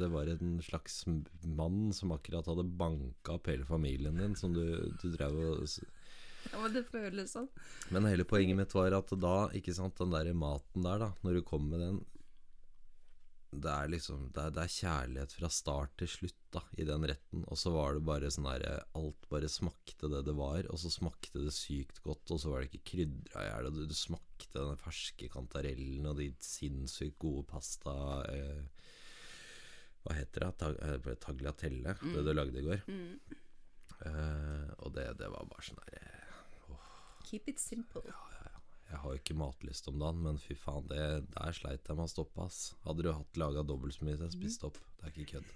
det 0.00 0.08
var 0.10 0.26
en 0.32 0.56
slags 0.66 1.04
mann 1.46 1.92
som 1.94 2.10
akkurat 2.16 2.48
hadde 2.50 2.66
banka 2.80 3.36
opp 3.36 3.46
hele 3.46 3.66
familien 3.68 4.18
din, 4.18 4.34
som 4.36 4.54
du, 4.56 4.64
du 4.98 5.12
drev 5.14 5.36
og 5.38 5.62
Ja, 6.50 6.56
men 6.56 6.72
det 6.74 6.86
føles 6.88 7.36
sånn. 7.36 7.46
men 7.94 8.08
hele 8.10 8.26
poenget 8.26 8.58
mitt 8.58 8.74
var 8.74 8.96
at 8.96 9.12
da, 9.20 9.36
ikke 9.54 9.76
sant, 9.76 9.94
den 10.00 10.10
der 10.16 10.32
maten 10.34 10.82
der, 10.82 11.04
da, 11.04 11.12
når 11.22 11.38
du 11.38 11.46
kommer 11.46 11.76
med 11.76 11.86
den 11.86 12.00
Det 13.50 13.70
er 13.70 13.88
liksom 13.90 14.28
det 14.30 14.42
er, 14.44 14.52
det 14.54 14.62
er 14.62 14.74
kjærlighet 14.76 15.32
fra 15.34 15.48
start 15.50 15.96
til 15.98 16.10
slutt, 16.10 16.36
da, 16.54 16.62
i 16.78 16.86
den 16.86 17.06
retten. 17.10 17.42
Og 17.50 17.58
så 17.58 17.72
var 17.74 17.96
det 17.96 18.04
bare 18.06 18.30
sånn 18.30 18.46
derre 18.46 18.76
Alt 18.98 19.26
bare 19.32 19.50
smakte 19.50 20.10
det 20.12 20.22
det 20.28 20.34
var, 20.38 20.68
og 20.70 20.78
så 20.82 20.92
smakte 20.94 21.42
det 21.42 21.54
sykt 21.56 21.98
godt, 22.06 22.30
og 22.30 22.42
så 22.42 22.52
var 22.52 22.62
det 22.62 22.70
ikke 22.70 22.92
krydra 22.92 23.42
i 23.42 23.50
hjel, 23.50 23.70
og 23.70 23.78
du, 23.78 23.82
du 23.90 23.96
smakte 23.98 24.54
den 24.54 24.80
ferske 24.80 25.30
kantarellen 25.32 26.06
og 26.10 26.22
de 26.22 26.30
sinnssykt 26.44 27.18
gode 27.22 27.44
pasta 27.50 27.96
eh, 28.30 28.88
Hva 30.04 30.16
heter 30.16 30.46
det? 30.46 30.54
Tag, 30.62 30.80
eh, 30.86 31.12
tagliatelle, 31.26 31.98
det 32.06 32.26
du 32.26 32.32
lagde 32.34 32.62
i 32.62 32.66
går. 32.70 32.86
Mm. 32.86 33.38
Eh, 34.06 34.68
og 34.78 34.94
det, 34.94 35.10
det 35.20 35.28
var 35.34 35.50
bare 35.50 35.66
sånn 35.66 35.82
derre 35.84 36.18
Keep 37.30 37.50
it 37.50 37.60
simple. 37.60 38.02
Jeg 38.90 38.98
har 38.98 39.12
jo 39.14 39.18
ikke 39.20 39.36
matlyst 39.38 39.86
om 39.88 40.00
dagen, 40.02 40.22
men 40.24 40.38
fy 40.42 40.54
faen, 40.58 40.86
det, 40.90 41.02
der 41.36 41.52
sleit 41.54 41.86
jeg 41.86 41.96
med 41.96 42.08
å 42.08 42.10
stoppe, 42.10 42.42
ass. 42.42 42.72
Hadde 42.84 43.04
du 43.06 43.12
hatt 43.14 43.38
laga 43.38 43.62
dobbelt 43.62 43.94
så 43.94 44.04
mye 44.04 44.16
til 44.18 44.26
jeg 44.26 44.34
spiste 44.34 44.66
opp. 44.66 44.80
Det 44.98 45.06
er 45.06 45.14
ikke 45.14 45.36
kødd. 45.36 45.52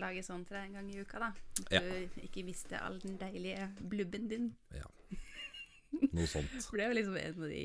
Lage 0.00 0.22
sånn 0.24 0.44
til 0.48 0.56
deg 0.56 0.68
en 0.70 0.76
gang 0.78 0.88
i 0.94 1.00
uka, 1.02 1.18
da. 1.20 1.32
At 1.66 1.72
Ja. 1.74 1.80
du 1.82 2.20
ikke 2.22 2.44
mister 2.46 2.78
all 2.80 2.98
den 3.02 3.18
deilige 3.18 3.66
blubben 3.82 4.28
din. 4.30 4.54
Ja. 4.72 4.86
Noe 6.12 6.26
sånt. 6.30 6.54
For 6.70 6.78
det 6.78 6.86
er 6.86 6.92
jo 6.94 6.98
liksom 7.00 7.16
en 7.18 7.42
av 7.42 7.50
de 7.50 7.64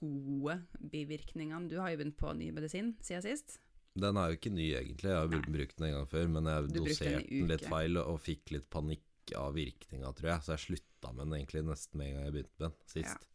gode 0.00 0.58
bivirkningene. 0.92 1.68
Du 1.70 1.78
har 1.80 1.90
jo 1.94 2.00
begynt 2.02 2.16
på 2.20 2.34
ny 2.36 2.50
medisin 2.56 2.94
siden 3.04 3.22
sist. 3.24 3.58
Den 4.00 4.16
er 4.16 4.30
jo 4.30 4.38
ikke 4.38 4.52
ny, 4.54 4.68
egentlig. 4.78 5.10
Jeg 5.10 5.18
har 5.18 5.28
Nei. 5.30 5.40
brukt 5.46 5.76
den 5.78 5.86
en 5.88 5.94
gang 5.98 6.06
før, 6.10 6.28
men 6.30 6.44
jeg 6.50 6.68
Du 6.72 6.78
doserte 6.84 7.24
den 7.28 7.48
litt 7.50 7.66
feil 7.70 7.96
og 8.02 8.20
fikk 8.22 8.50
litt 8.54 8.68
panikk 8.70 9.34
av 9.36 9.54
virkninga, 9.54 10.12
tror 10.14 10.30
jeg. 10.34 10.42
Så 10.46 10.54
jeg 10.56 10.64
slutta 10.66 10.86
med 11.08 11.24
den 11.24 11.36
egentlig 11.38 11.64
nesten 11.66 12.00
med 12.00 12.10
en 12.10 12.16
gang 12.16 12.26
jeg 12.26 12.34
begynte 12.36 12.60
med 12.60 12.66
den 12.68 12.90
sist. 12.92 13.28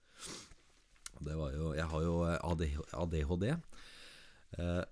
Det 1.25 1.37
var 1.39 1.53
jo 1.55 1.71
Jeg 1.75 1.87
har 1.91 2.03
jo 2.03 2.15
ADHD. 2.25 3.45
Eh, 4.57 4.83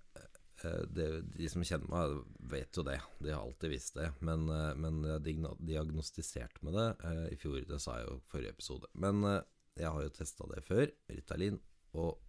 eh, 0.64 0.84
det, 0.88 1.08
de 1.38 1.50
som 1.52 1.66
kjenner 1.68 1.92
meg, 1.92 2.16
vet 2.54 2.78
jo 2.78 2.86
det. 2.88 3.00
De 3.20 3.34
har 3.34 3.44
alltid 3.44 3.74
visst 3.74 3.98
det. 4.00 4.10
Men, 4.22 4.48
eh, 4.50 4.72
men 4.80 5.04
jeg 5.08 5.40
diagnostiserte 5.60 6.64
med 6.66 6.78
det 6.80 6.88
eh, 7.10 7.26
i 7.36 7.40
fjor. 7.40 7.60
Det 7.68 7.82
sa 7.84 8.00
jeg 8.00 8.10
jo 8.10 8.18
i 8.20 8.28
forrige 8.32 8.56
episode. 8.56 8.92
Men 8.94 9.24
eh, 9.30 9.42
jeg 9.80 9.90
har 9.90 10.06
jo 10.06 10.16
testa 10.16 10.48
det 10.52 10.64
før, 10.66 10.86
Ritalin, 11.10 11.58
og 11.98 12.20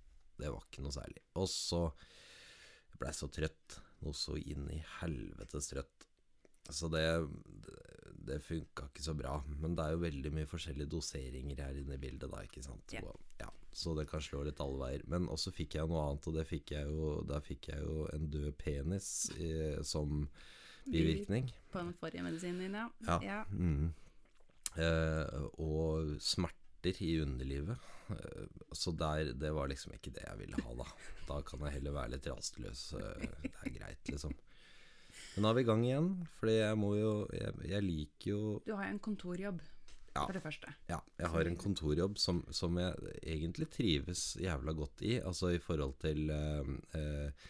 det 0.40 0.50
var 0.50 0.64
ikke 0.64 0.82
noe 0.84 0.94
særlig. 0.94 1.20
Og 1.38 1.48
så 1.50 1.82
jeg 2.94 3.00
ble 3.02 3.12
så 3.14 3.28
trøtt. 3.32 3.78
Noe 4.04 4.16
så 4.16 4.36
inn 4.38 4.68
i 4.70 4.80
helvetes 5.00 5.70
trøtt. 5.70 6.06
Så 6.72 6.88
det, 6.92 7.04
det, 7.64 7.78
det 8.28 8.40
funka 8.44 8.88
ikke 8.90 9.04
så 9.04 9.14
bra. 9.18 9.34
Men 9.60 9.76
det 9.76 9.84
er 9.84 9.94
jo 9.94 10.02
veldig 10.04 10.32
mye 10.34 10.48
forskjellige 10.50 10.90
doseringer 10.92 11.62
her 11.64 11.78
inne 11.80 11.98
i 11.98 12.02
bildet, 12.02 12.30
da, 12.32 12.42
ikke 12.46 12.64
sant. 12.64 12.94
Yeah. 12.94 13.06
Og, 13.08 13.20
ja, 13.40 13.50
så 13.74 13.94
det 13.98 14.06
kan 14.10 14.24
slå 14.24 14.42
litt 14.46 14.62
alle 14.62 14.80
veier. 14.80 15.06
Men 15.10 15.28
også 15.32 15.52
fikk 15.54 15.78
jeg 15.78 15.90
noe 15.90 16.02
annet, 16.08 16.28
og 16.30 16.38
det 16.38 16.46
fikk 16.48 16.74
jeg 16.76 16.90
jo, 16.90 17.14
der 17.28 17.44
fikk 17.44 17.70
jeg 17.72 17.84
jo 17.84 18.08
en 18.14 18.28
død 18.32 18.50
penis 18.60 19.10
eh, 19.38 19.80
som 19.86 20.26
bivirkning. 20.84 21.48
På 21.72 21.82
den 21.82 21.94
forrige 22.00 22.24
medisinen 22.26 22.66
din, 22.66 22.78
ja. 22.78 23.18
Ja. 23.24 23.40
Mm. 23.50 23.92
Eh, 24.74 25.44
og 25.62 26.16
smerter 26.22 27.02
i 27.04 27.14
underlivet. 27.22 27.90
Eh, 28.12 28.48
så 28.72 28.92
der, 28.92 29.32
det 29.38 29.52
var 29.54 29.70
liksom 29.70 29.94
ikke 29.96 30.12
det 30.14 30.26
jeg 30.26 30.40
ville 30.42 30.64
ha, 30.64 30.74
da. 30.80 30.88
Da 31.28 31.40
kan 31.46 31.62
jeg 31.66 31.78
heller 31.78 31.96
være 31.96 32.16
litt 32.16 32.28
rastløs. 32.28 32.90
Eh, 32.98 33.28
det 33.46 33.54
er 33.54 33.76
greit, 33.78 34.10
liksom. 34.10 34.34
Men 35.34 35.42
nå 35.42 35.50
er 35.50 35.56
vi 35.58 35.62
i 35.64 35.66
gang 35.68 35.84
igjen, 35.86 36.10
fordi 36.38 36.52
jeg 36.60 36.76
må 36.78 36.92
jo 36.98 37.12
Jeg, 37.34 37.54
jeg 37.70 37.82
liker 37.82 38.30
jo 38.30 38.42
Du 38.66 38.74
har 38.78 38.86
jo 38.86 38.94
en 38.94 39.00
kontorjobb, 39.02 39.62
Ja. 40.14 40.22
for 40.28 40.32
det 40.36 40.42
første. 40.44 40.70
Ja, 40.88 41.00
jeg 41.18 41.26
har 41.32 41.48
en 41.50 41.56
kontorjobb 41.58 42.18
som, 42.22 42.44
som 42.54 42.76
jeg 42.78 42.94
egentlig 43.26 43.66
trives 43.74 44.36
jævla 44.38 44.72
godt 44.78 45.02
i. 45.02 45.16
Altså 45.18 45.50
i 45.50 45.58
forhold 45.58 45.96
til 45.98 46.30
eh, 46.30 46.70
eh, 46.94 47.48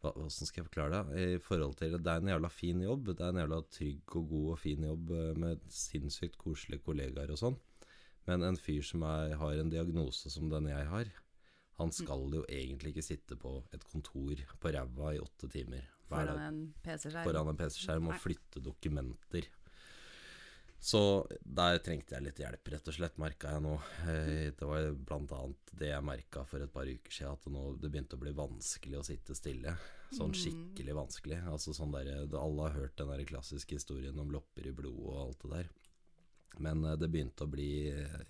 hva, 0.00 0.12
Hvordan 0.14 0.30
skal 0.46 0.62
jeg 0.62 0.68
forklare 0.68 1.00
det? 1.10 1.24
I 1.34 1.38
forhold 1.42 1.74
til 1.80 1.96
Det 1.98 2.06
er 2.12 2.22
en 2.22 2.30
jævla 2.30 2.48
fin 2.54 2.80
jobb. 2.86 3.10
Det 3.16 3.20
er 3.20 3.34
en 3.34 3.42
jævla 3.42 3.58
trygg 3.66 4.16
og 4.20 4.28
god 4.30 4.50
og 4.52 4.58
fin 4.62 4.84
jobb 4.86 5.10
eh, 5.10 5.32
med 5.42 5.66
sinnssykt 5.74 6.38
koselige 6.38 6.84
kollegaer 6.86 7.34
og 7.34 7.40
sånn. 7.40 7.58
Men 8.28 8.42
en 8.46 8.56
fyr 8.56 8.80
som 8.86 9.02
er, 9.02 9.34
har 9.36 9.58
en 9.58 9.70
diagnose 9.74 10.30
som 10.30 10.46
den 10.48 10.70
jeg 10.70 10.86
har, 10.88 11.10
han 11.80 11.90
skal 11.92 12.30
jo 12.32 12.44
egentlig 12.46 12.94
ikke 12.94 13.02
sitte 13.10 13.36
på 13.36 13.56
et 13.74 13.82
kontor 13.90 14.38
på 14.62 14.70
ræva 14.72 15.10
i 15.16 15.18
åtte 15.20 15.50
timer 15.50 15.82
Foran 16.08 16.38
en 16.38 16.74
PC-skjerm. 16.84 17.24
foran 17.24 17.48
en 17.48 17.56
PC-skjerm 17.56 18.08
og 18.12 18.20
flytte 18.20 18.60
dokumenter. 18.62 19.46
Så 20.84 21.00
der 21.40 21.78
trengte 21.80 22.12
jeg 22.12 22.26
litt 22.26 22.40
hjelp, 22.42 22.68
rett 22.74 22.88
og 22.90 22.96
slett, 22.98 23.14
merka 23.16 23.54
jeg 23.54 23.62
nå. 23.64 23.72
Eh, 24.04 24.50
Det 24.52 24.66
var 24.68 24.90
annet 25.38 25.70
det 25.80 25.88
jeg 25.88 26.04
merka 26.04 26.42
for 26.46 26.60
et 26.60 26.72
par 26.74 26.84
uker 26.84 27.10
siden, 27.10 27.32
at 27.32 27.40
det 27.46 27.52
nå 27.54 27.62
det 27.80 27.90
begynte 27.90 28.18
å 28.18 28.20
bli 28.20 28.32
vanskelig 28.36 28.98
å 29.00 29.04
sitte 29.06 29.34
stille. 29.34 29.72
Sånn 30.12 30.34
Mm. 30.34 30.40
skikkelig 30.42 30.94
vanskelig. 30.94 31.38
Altså 31.48 31.72
sånn 31.74 31.90
der, 31.92 32.26
Alle 32.38 32.68
har 32.68 32.76
hørt 32.80 32.96
den 32.96 33.08
der 33.08 33.24
klassiske 33.24 33.72
historien 33.80 34.18
om 34.20 34.30
lopper 34.30 34.66
i 34.66 34.72
blodet 34.72 35.08
og 35.08 35.16
alt 35.28 35.38
det 35.40 35.50
der. 35.50 35.68
Men 36.60 36.84
eh, 36.84 36.96
det 36.96 37.10
begynte 37.10 37.44
å 37.46 37.50
bli 37.50 37.88
eh, 37.88 38.24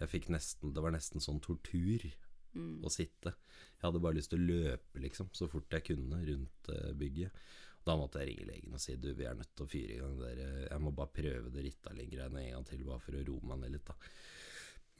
Jeg 0.00 0.08
fikk 0.08 0.28
nesten 0.30 0.72
Det 0.74 0.82
var 0.82 0.90
nesten 0.90 1.20
sånn 1.20 1.40
tortur 1.40 2.10
Mm. 2.52 2.82
å 2.84 2.90
sitte. 2.92 3.34
Jeg 3.78 3.86
hadde 3.86 4.00
bare 4.04 4.18
lyst 4.18 4.32
til 4.32 4.42
å 4.42 4.46
løpe, 4.50 5.00
liksom, 5.02 5.30
så 5.34 5.48
fort 5.50 5.72
jeg 5.72 5.86
kunne 5.88 6.20
rundt 6.26 6.72
eh, 6.72 6.92
bygget. 6.98 7.44
Da 7.82 7.96
måtte 7.98 8.20
jeg 8.22 8.30
ringe 8.30 8.46
legen 8.46 8.76
og 8.76 8.82
si 8.82 8.94
du, 9.00 9.08
vi 9.18 9.26
er 9.26 9.34
nødt 9.34 9.50
til 9.56 9.66
å 9.66 9.70
fyre 9.70 9.96
i 9.96 9.98
gang 9.98 10.18
det 10.20 10.32
eh, 10.38 10.66
Jeg 10.68 10.82
må 10.84 10.92
bare 10.94 11.14
prøve 11.16 11.50
det 11.50 11.64
Ritalin-greiene 11.66 12.44
en 12.44 12.56
gang 12.56 12.66
til, 12.68 12.84
bare 12.86 13.02
for 13.02 13.18
å 13.18 13.24
roe 13.26 13.50
meg 13.50 13.62
ned 13.64 13.74
litt, 13.74 13.88
da. 13.88 13.96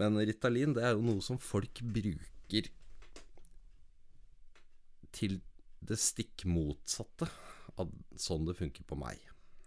Men 0.01 0.19
Ritalin, 0.19 0.75
det 0.75 0.87
er 0.89 0.97
jo 0.97 1.05
noe 1.05 1.23
som 1.23 1.39
folk 1.39 1.83
bruker 1.95 2.71
til 5.13 5.39
det 5.85 5.99
stikk 6.01 6.47
motsatte 6.49 7.29
av 7.81 7.91
sånn 8.19 8.49
det 8.49 8.57
funker 8.59 8.87
på 8.89 8.99
meg. 8.99 9.21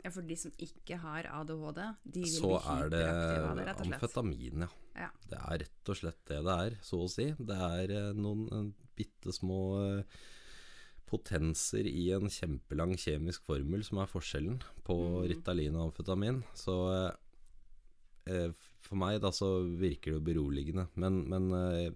Ja, 0.05 0.11
for 0.13 0.21
de 0.29 0.35
som 0.37 0.51
ikke 0.61 0.99
har 1.01 1.25
ADHD, 1.33 1.81
de 2.05 2.21
vil 2.27 2.29
så 2.29 2.51
bli 2.53 2.75
er 2.75 2.89
det 2.93 3.01
hyperaktive 3.01 3.49
av 3.49 3.57
det, 3.57 3.65
rett 3.65 3.79
og 3.81 3.85
slett. 3.89 3.95
amfetamin, 3.97 4.65
ja. 4.67 4.71
Ja. 5.01 5.09
Det 5.31 5.39
er 5.41 5.59
rett 5.65 5.89
og 5.91 5.97
slett 5.99 6.21
det 6.29 6.39
det 6.45 6.57
er, 6.67 6.75
så 6.85 6.99
å 7.03 7.09
si. 7.09 7.25
Det 7.39 7.57
er 7.71 7.93
eh, 7.97 8.11
noen 8.15 8.43
eh, 8.53 8.67
bitte 8.95 9.33
små 9.35 9.59
eh, 9.81 10.21
potenser 11.09 11.89
i 11.89 12.05
en 12.15 12.29
kjempelang 12.31 12.93
kjemisk 12.97 13.43
formel 13.49 13.83
som 13.85 13.99
er 14.03 14.09
forskjellen 14.13 14.61
på 14.87 14.95
Mm. 14.95 15.27
Ritalin 15.33 15.75
og 15.81 15.89
amfetamin. 15.89 16.43
Så 16.57 16.75
for 18.85 18.97
meg 18.97 19.19
da 19.21 19.29
så 19.33 19.47
virker 19.77 20.11
det 20.11 20.17
jo 20.17 20.23
beroligende. 20.25 20.87
Men, 20.97 21.19
men 21.29 21.45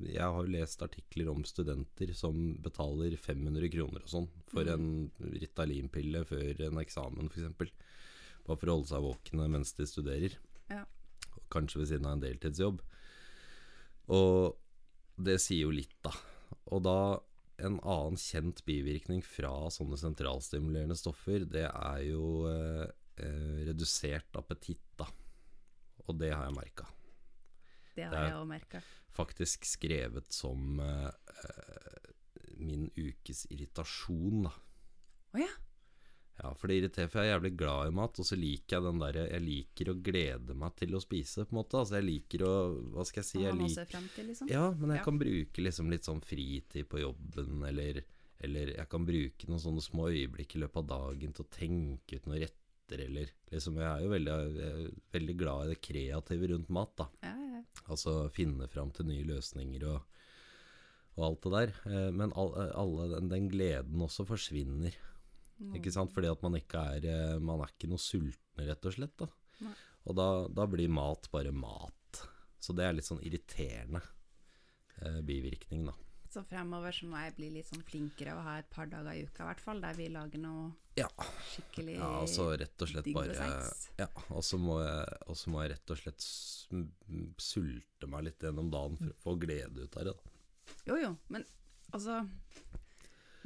jeg 0.06 0.22
har 0.22 0.44
jo 0.46 0.52
lest 0.54 0.82
artikler 0.86 1.30
om 1.32 1.42
studenter 1.48 2.12
som 2.14 2.54
betaler 2.62 3.16
500 3.18 3.70
kroner 3.74 4.04
og 4.06 4.12
sånn 4.12 4.28
for 4.52 4.66
Mm. 4.66 4.74
en 4.76 5.32
Ritalin-pille 5.42 6.22
før 6.30 6.62
en 6.68 6.78
eksamen 6.84 7.32
f.eks. 7.34 7.74
Bare 8.50 8.58
for 8.58 8.72
å 8.72 8.80
holde 8.80 8.90
seg 8.90 9.06
våkne 9.06 9.46
mens 9.54 9.76
de 9.78 9.86
studerer. 9.86 10.36
Ja. 10.72 10.82
Kanskje 11.54 11.84
ved 11.84 11.92
siden 11.92 12.08
av 12.10 12.18
en 12.18 12.24
deltidsjobb. 12.24 12.82
Og 14.10 14.58
det 15.22 15.38
sier 15.44 15.68
jo 15.68 15.74
litt, 15.76 15.94
da. 16.06 16.16
Og 16.74 16.82
da 16.88 17.00
en 17.62 17.78
annen 17.84 18.18
kjent 18.18 18.64
bivirkning 18.66 19.22
fra 19.26 19.52
sånne 19.74 20.00
sentralstimulerende 20.00 20.98
stoffer, 20.98 21.46
det 21.46 21.68
er 21.68 22.04
jo 22.08 22.48
eh, 22.50 22.86
eh, 23.22 23.60
redusert 23.70 24.40
appetitt, 24.40 24.86
da. 24.98 25.06
Og 26.08 26.18
det 26.18 26.32
har 26.34 26.48
jeg 26.48 26.58
merka. 26.58 26.88
Det 27.94 28.08
har 28.08 28.16
Det 28.16 28.26
jeg 28.32 28.38
òg 28.40 28.50
merka. 28.50 28.84
Faktisk 29.14 29.68
skrevet 29.68 30.34
som 30.34 30.80
eh, 30.82 31.10
eh, 31.44 32.12
min 32.64 32.88
ukes 32.98 33.46
irritasjon, 33.52 34.48
da. 34.48 34.56
Å 35.36 35.44
ja. 35.44 35.52
Ja, 36.42 36.54
for 36.56 36.72
det 36.72 36.78
irriterer, 36.80 37.10
for 37.12 37.20
jeg 37.20 37.28
er 37.30 37.34
jævlig 37.36 37.50
glad 37.60 37.90
i 37.90 37.96
mat, 37.98 38.20
og 38.22 38.26
så 38.30 38.38
liker 38.40 38.78
jeg 38.78 38.84
den 38.86 39.00
derre 39.02 39.24
Jeg 39.28 39.42
liker 39.44 39.90
å 39.92 39.96
glede 40.08 40.56
meg 40.56 40.76
til 40.80 40.94
å 40.96 41.02
spise, 41.04 41.44
på 41.44 41.52
en 41.52 41.58
måte. 41.60 41.82
Altså, 41.82 41.98
jeg 42.00 42.06
liker 42.08 42.46
å 42.48 42.54
Hva 42.94 43.04
skal 43.10 43.20
jeg 43.24 43.28
si? 43.30 43.42
Jeg 43.44 43.52
han 43.52 43.60
lik, 43.60 43.74
også 43.74 43.82
er 43.84 43.90
frem 43.92 44.08
til, 44.16 44.28
liksom. 44.32 44.48
ja, 44.54 44.64
men 44.80 44.94
jeg 44.96 45.02
Ja. 45.02 45.04
kan 45.10 45.20
bruke 45.20 45.66
liksom 45.66 45.90
litt 45.92 46.08
sånn 46.08 46.22
fritid 46.24 46.88
på 46.88 47.02
jobben, 47.04 47.64
eller, 47.68 48.00
eller 48.40 48.72
jeg 48.78 48.88
kan 48.90 49.06
bruke 49.10 49.50
noen 49.52 49.60
sånne 49.66 49.84
små 49.84 50.08
øyeblikk 50.14 50.56
i 50.56 50.62
løpet 50.64 50.78
av 50.86 50.88
dagen 50.94 51.34
til 51.36 51.44
å 51.46 51.50
tenke 51.52 52.16
ut 52.22 52.26
noen 52.32 52.40
retter, 52.46 53.04
eller 53.06 53.34
liksom 53.52 53.76
Jeg 53.76 53.90
er 53.92 54.06
jo 54.06 54.14
veldig, 54.16 54.38
er 54.70 54.80
veldig 55.12 55.38
glad 55.44 55.66
i 55.66 55.74
det 55.74 55.82
kreative 55.90 56.48
rundt 56.54 56.70
mat, 56.70 56.96
da. 56.96 57.10
Ja, 57.22 57.36
ja. 57.58 57.62
Altså 57.92 58.16
finne 58.32 58.68
fram 58.72 58.92
til 58.96 59.06
nye 59.12 59.28
løsninger 59.28 59.84
og, 59.92 60.02
og 61.20 61.24
alt 61.28 61.42
det 61.44 61.52
der. 61.52 61.76
Eh, 61.92 62.12
Men 62.16 62.32
all, 62.40 62.56
alle 62.80 63.10
den, 63.18 63.28
den 63.30 63.50
gleden 63.52 64.00
også 64.08 64.24
forsvinner. 64.26 64.96
Mm. 65.60 65.74
Ikke 65.76 65.92
sant? 65.92 66.12
Fordi 66.16 66.30
at 66.32 66.42
man 66.46 66.56
ikke 66.56 66.80
er 66.96 67.06
eh, 67.12 67.40
Man 67.44 67.60
er 67.60 67.72
ikke 67.74 67.90
noe 67.92 68.00
sultne, 68.00 68.64
rett 68.70 68.86
og 68.88 68.94
slett. 68.96 69.16
Da. 69.20 69.28
Og 70.08 70.16
da, 70.16 70.28
da 70.48 70.66
blir 70.72 70.88
mat 70.90 71.28
bare 71.34 71.52
mat. 71.52 72.22
Så 72.60 72.72
det 72.76 72.86
er 72.88 72.94
litt 72.96 73.08
sånn 73.08 73.20
irriterende 73.24 74.00
eh, 75.02 75.20
bivirkning, 75.28 75.86
da. 75.90 75.96
Så 76.30 76.44
fremover 76.46 76.94
så 76.94 77.08
må 77.10 77.18
jeg 77.24 77.34
bli 77.40 77.48
litt 77.56 77.66
sånn 77.72 77.82
flinkere 77.88 78.36
og 78.38 78.44
ha 78.46 78.58
et 78.62 78.68
par 78.70 78.86
dager 78.92 79.18
i 79.18 79.24
uka 79.26 79.42
i 79.44 79.48
hvert 79.50 79.64
fall, 79.64 79.80
der 79.82 79.96
vi 79.98 80.10
lager 80.14 80.38
noe 80.44 80.68
Ja. 81.00 81.08
skikkelig 81.56 81.96
Ja, 81.98 82.10
altså 82.22 82.46
rett 82.60 82.84
og 82.86 82.92
slett 82.92 83.08
digg 83.08 83.16
bare. 83.18 83.48
Ja, 83.98 84.08
og 84.30 84.44
så 84.46 84.60
må, 84.62 84.78
jeg- 84.84 85.50
må 85.50 85.64
jeg 85.64 85.72
rett 85.74 85.92
og 85.96 85.98
slett 86.04 86.22
sulte 87.42 88.08
meg 88.12 88.28
litt 88.28 88.46
gjennom 88.46 88.70
dagen 88.72 88.98
for 89.00 89.10
å 89.10 89.18
få 89.24 89.36
glede 89.42 89.88
ut 89.88 89.98
av 89.98 90.06
det. 90.06 90.14
Da. 90.14 90.74
Jo 90.92 91.00
jo, 91.02 91.12
men 91.34 91.46
altså 91.92 92.20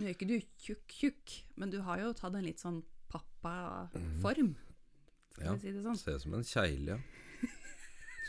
Nå 0.04 0.10
er 0.10 0.16
ikke 0.18 0.28
du 0.28 0.36
tjukk-tjukk, 0.60 1.34
men 1.62 1.72
du 1.72 1.78
har 1.88 2.02
jo 2.04 2.10
tatt 2.18 2.36
en 2.36 2.44
litt 2.44 2.60
sånn 2.60 2.82
pappaform, 3.08 4.50
skal 5.32 5.46
Ja, 5.48 5.54
vi 5.56 5.62
si 5.64 5.72
det 5.72 5.84
sånn. 5.86 5.96
Ser 6.02 6.18
ut 6.18 6.26
som 6.26 6.34
en 6.36 6.44
kjegle, 6.44 6.98
ja. 6.98 7.50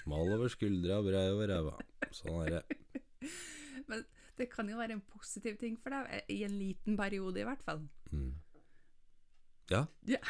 Smal 0.04 0.30
over 0.36 0.52
skuldra, 0.52 1.00
brei 1.02 1.24
over 1.32 1.50
ræva. 1.50 1.74
Sånn 2.14 2.36
er 2.44 2.60
det. 2.60 3.30
Men 3.90 4.04
det 4.38 4.46
kan 4.52 4.68
jo 4.70 4.78
være 4.78 4.94
en 4.98 5.02
positiv 5.10 5.56
ting 5.58 5.74
for 5.82 5.90
deg, 5.96 6.28
i 6.30 6.42
en 6.46 6.54
liten 6.60 6.96
periode 7.00 7.42
i 7.42 7.46
hvert 7.48 7.64
fall. 7.66 7.82
Mm. 8.12 8.30
Ja. 9.72 9.82
Ja. 10.06 10.20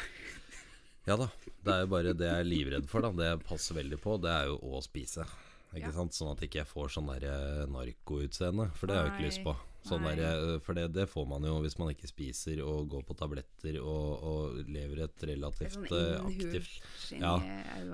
Ja 1.05 1.19
da. 1.21 1.27
Det 1.61 1.73
er 1.75 1.83
jo 1.83 1.91
bare 1.91 2.15
det 2.17 2.25
jeg 2.31 2.41
er 2.41 2.49
livredd 2.49 2.89
for, 2.89 3.05
da. 3.05 3.11
Det 3.13 3.29
jeg 3.29 3.43
passer 3.45 3.77
veldig 3.77 3.99
på, 4.01 4.17
det 4.23 4.31
er 4.33 4.49
jo 4.49 4.57
å 4.73 4.81
spise. 4.81 5.27
Ikke 5.75 5.91
Ja. 5.91 5.95
sant? 5.99 6.15
Sånn 6.17 6.31
at 6.33 6.41
ikke 6.41 6.63
jeg 6.63 6.71
får 6.71 6.93
sånn 6.95 7.11
der 7.13 7.27
eh, 7.29 7.65
narkoutseende, 7.69 8.71
for 8.79 8.87
det 8.89 8.95
har 8.97 9.05
jeg 9.05 9.11
jo 9.11 9.15
ikke 9.19 9.27
lyst 9.29 9.43
på. 9.45 9.53
Sånn 9.85 10.01
der, 10.07 10.19
eh, 10.25 10.55
for 10.65 10.73
det, 10.77 10.87
det 10.95 11.03
får 11.11 11.27
man 11.29 11.43
jo 11.45 11.59
hvis 11.61 11.75
man 11.77 11.91
ikke 11.93 12.07
spiser 12.09 12.61
og 12.65 12.87
går 12.89 13.03
på 13.05 13.15
tabletter 13.19 13.75
og, 13.83 14.23
og 14.25 14.69
lever 14.73 15.03
et 15.05 15.25
relativt 15.29 15.75
sånn 15.75 15.85
eh, 15.93 16.15
aktivt 16.25 17.19
Ja, 17.21 17.35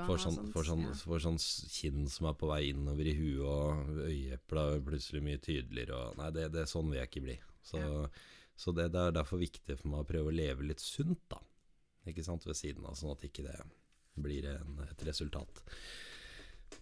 Får 0.08 0.22
sånn, 0.24 0.38
får 0.54 0.70
sånn, 0.70 0.86
får 1.02 1.24
sånn 1.26 1.40
kinn 1.76 2.06
som 2.12 2.30
er 2.32 2.38
på 2.40 2.48
vei 2.52 2.62
innover 2.70 3.10
i 3.12 3.16
huet, 3.18 3.44
og 3.44 4.04
øyeepla 4.08 4.66
plutselig 4.88 5.24
mye 5.26 5.42
tydeligere. 5.44 5.98
Og, 6.00 6.20
nei, 6.22 6.30
det, 6.38 6.48
det, 6.56 6.64
sånn 6.72 6.88
vil 6.92 7.02
jeg 7.02 7.12
ikke 7.12 7.26
bli. 7.28 7.38
Så, 7.62 7.82
Ja. 7.82 8.08
så 8.56 8.72
det, 8.78 8.88
det 8.96 9.02
er 9.10 9.18
derfor 9.20 9.42
viktig 9.42 9.76
for 9.82 9.92
meg 9.92 10.06
å 10.06 10.10
prøve 10.14 10.32
å 10.32 10.38
leve 10.40 10.66
litt 10.70 10.80
sunt, 10.84 11.20
da. 11.32 11.42
Ikke 12.08 12.24
sant, 12.26 12.48
ved 12.48 12.58
siden 12.58 12.88
av, 12.88 12.96
sånn 12.98 13.12
at 13.14 13.28
ikke 13.28 13.44
det 13.46 13.60
blir 14.22 14.48
en, 14.56 14.80
et 14.88 15.04
resultat. 15.08 15.62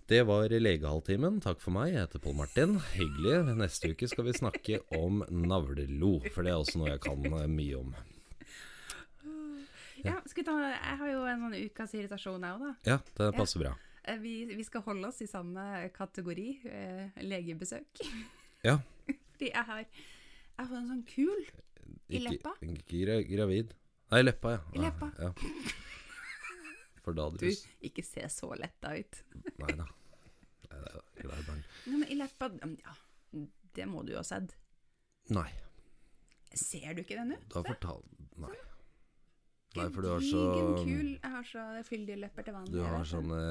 Det 0.10 0.24
var 0.26 0.50
legehalvtimen. 0.50 1.40
Takk 1.44 1.60
for 1.62 1.76
meg. 1.76 1.92
Jeg 1.94 2.02
heter 2.06 2.22
Pål 2.24 2.38
Martin. 2.40 2.78
Hyggelig. 2.96 3.56
Neste 3.60 3.92
uke 3.94 4.08
skal 4.10 4.26
vi 4.26 4.34
snakke 4.34 4.80
om 4.98 5.20
navlelo, 5.30 6.16
for 6.34 6.46
det 6.48 6.54
er 6.54 6.58
også 6.62 6.82
noe 6.82 6.90
jeg 6.96 7.04
kan 7.04 7.28
eh, 7.30 7.46
mye 7.52 7.78
om. 7.78 7.92
Ja, 10.00 10.16
ta, 10.24 10.56
jeg 10.72 10.98
har 11.02 11.10
jo 11.12 11.24
en 11.28 11.42
sånn 11.44 11.58
ukas 11.60 11.94
irritasjon 11.98 12.46
jeg 12.48 12.56
òg, 12.56 12.64
da. 12.64 12.72
Ja, 12.88 12.98
det 13.20 13.30
passer 13.36 13.64
bra. 13.66 13.74
Eh, 14.06 14.18
Vi, 14.24 14.34
vi 14.56 14.64
skal 14.66 14.82
holde 14.86 15.10
oss 15.12 15.20
i 15.22 15.28
samme 15.30 15.66
kategori, 15.96 16.48
eh, 16.72 17.20
legebesøk. 17.26 18.02
Ja. 18.66 18.78
Fordi 19.36 19.52
jeg 19.52 19.66
har, 19.72 19.84
jeg 19.84 20.66
har 20.72 20.80
en 20.80 20.90
sånn 20.94 21.04
kul 21.08 21.46
I 22.10 22.24
leppa? 22.24 22.56
Ikke, 22.64 22.82
ikke 22.96 23.20
gravid. 23.30 23.76
Nei, 24.10 24.24
leppa, 24.26 24.56
ja. 24.58 24.64
I 24.74 24.84
leppa. 24.88 25.12
Ja. 25.22 25.34
For 27.10 27.18
da 27.18 27.26
Du, 27.34 27.48
ikke 27.90 28.06
se 28.06 28.28
så 28.30 28.52
letta 28.60 28.94
ut. 28.94 29.22
Nei 29.64 29.76
da. 29.80 29.88
Nei, 30.70 30.82
det 30.86 30.92
er 30.94 31.24
glad 31.24 31.42
i 31.42 31.48
barn. 31.48 31.64
Nei, 31.90 31.96
men 32.04 32.10
i 32.14 32.20
leppa 32.20 32.52
Ja, 32.86 32.94
det 33.80 33.90
må 33.90 34.06
du 34.06 34.14
jo 34.14 34.22
ha 34.22 34.26
sett. 34.28 34.54
Nei, 35.34 35.50
Ser 36.58 36.96
du 36.98 37.04
ikke 37.04 37.18
det 37.20 37.28
nå? 37.30 37.38
du 37.46 37.60
har 37.60 37.66
fortalt 37.68 38.06
Nei. 38.42 38.56
Nei, 39.78 39.86
for 39.94 40.02
du 40.02 40.08
har 40.10 40.24
så 40.26 40.44
kul. 40.82 41.10
Jeg 41.14 41.30
har 41.30 41.44
så 41.46 41.64
fyldige 41.86 42.18
lepper 42.18 42.48
til 42.48 42.56
vanlig. 42.56 42.74
Du 42.74 42.80
har 42.82 43.04
sånne 43.06 43.42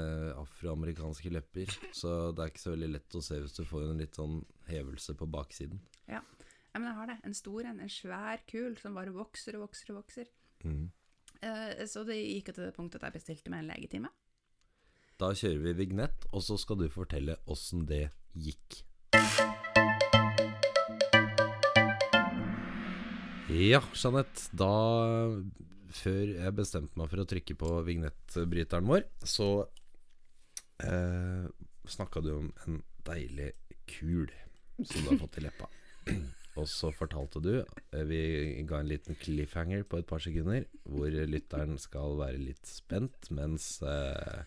afroamerikanske 0.40 1.30
lepper, 1.30 1.70
så 1.94 2.32
det 2.34 2.42
er 2.42 2.50
ikke 2.50 2.62
så 2.64 2.72
veldig 2.74 2.88
lett 2.90 3.14
å 3.14 3.22
se 3.22 3.38
hvis 3.38 3.54
du 3.54 3.62
får 3.68 3.84
en 3.86 4.02
litt 4.02 4.18
sånn 4.18 4.40
hevelse 4.66 5.14
på 5.20 5.28
baksiden. 5.30 5.78
Ja. 6.10 6.18
ja, 6.18 6.80
men 6.80 6.88
jeg 6.88 6.96
har 6.98 7.12
det. 7.12 7.18
En 7.28 7.38
stor 7.38 7.68
en. 7.70 7.78
En 7.84 7.92
svær 7.92 8.42
kul 8.50 8.74
som 8.82 8.98
bare 8.98 9.14
vokser 9.14 9.60
og 9.60 9.68
vokser 9.68 9.94
og 9.94 10.00
vokser. 10.00 10.32
Mm. 10.66 10.88
Eh, 11.44 11.84
så 11.86 12.02
det 12.06 12.18
gikk 12.18 12.50
jo 12.50 12.56
til 12.56 12.66
det 12.66 12.74
punktet 12.76 13.02
at 13.02 13.10
jeg 13.10 13.20
bestilte 13.20 13.52
meg 13.52 13.62
en 13.62 13.70
legetime. 13.72 14.10
Da 15.18 15.32
kjører 15.34 15.62
vi 15.64 15.74
vignett, 15.80 16.28
og 16.30 16.42
så 16.46 16.58
skal 16.58 16.78
du 16.78 16.86
fortelle 16.90 17.38
åssen 17.50 17.86
det 17.88 18.08
gikk. 18.38 18.82
Ja, 23.48 23.80
Jeanette. 23.96 24.50
Da 24.52 24.72
Før 25.88 26.34
jeg 26.36 26.54
bestemte 26.54 27.00
meg 27.00 27.08
for 27.10 27.22
å 27.22 27.26
trykke 27.26 27.54
på 27.58 27.70
vignettbryteren 27.86 28.90
vår, 28.90 29.06
så 29.24 29.48
eh, 30.84 31.46
snakka 31.88 32.20
du 32.20 32.34
om 32.34 32.50
en 32.66 32.82
deilig 33.08 33.54
kul 33.88 34.28
som 34.84 35.00
du 35.00 35.08
har 35.08 35.22
fått 35.22 35.40
i 35.40 35.46
leppa. 35.46 35.70
Og 36.58 36.66
så 36.70 36.90
fortalte 36.94 37.42
du 37.44 37.52
eh, 37.60 38.04
Vi 38.08 38.22
ga 38.68 38.80
en 38.82 38.90
liten 38.90 39.18
cliffhanger 39.18 39.84
på 39.88 40.00
et 40.00 40.08
par 40.08 40.22
sekunder, 40.22 40.66
hvor 40.84 41.12
lytteren 41.12 41.78
skal 41.80 42.18
være 42.18 42.40
litt 42.42 42.66
spent 42.68 43.30
mens 43.34 43.76
eh, 43.86 44.42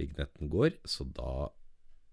vignetten 0.00 0.52
går. 0.52 0.76
Så 0.84 1.08
da 1.16 1.48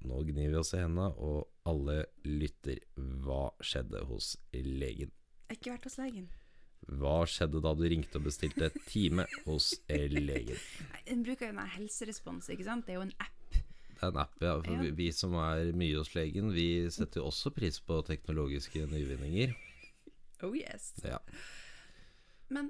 Nå 0.07 0.19
gnir 0.27 0.51
vi 0.53 0.59
oss 0.59 0.75
i 0.75 0.77
hendene, 0.77 1.07
og 1.17 1.47
alle 1.67 2.03
lytter. 2.21 2.77
Hva 2.95 3.47
skjedde 3.65 4.03
hos 4.05 4.35
legen? 4.53 5.09
Jeg 5.09 5.49
har 5.49 5.57
ikke 5.57 5.73
vært 5.73 5.87
hos 5.89 5.97
legen. 5.97 6.27
Hva 7.01 7.15
skjedde 7.27 7.63
da 7.65 7.71
du 7.75 7.81
ringte 7.89 8.19
og 8.19 8.27
bestilte 8.27 8.69
time 8.85 9.25
hos 9.47 9.71
legen? 9.89 10.61
Hun 11.09 11.25
bruker 11.25 11.49
jo 11.49 11.55
den 11.57 11.73
helserespons, 11.73 12.51
ikke 12.53 12.67
sant? 12.67 12.85
Det 12.85 12.93
er 12.93 13.01
jo 13.01 13.07
en 13.07 13.15
app. 13.17 13.36
Det 13.97 14.05
er 14.05 14.11
en 14.13 14.19
app, 14.21 14.35
ja. 14.41 14.53
For 14.61 14.83
vi, 14.83 14.91
vi 14.93 15.07
som 15.15 15.33
er 15.41 15.71
mye 15.77 15.97
hos 15.97 16.13
legen, 16.13 16.51
vi 16.53 16.67
setter 16.93 17.23
jo 17.23 17.31
også 17.31 17.49
pris 17.55 17.79
på 17.81 17.97
teknologiske 18.05 18.85
nyvinninger. 18.91 19.55
Oh 20.45 20.53
yes. 20.53 20.91
Ja. 21.01 21.17
Men 22.53 22.69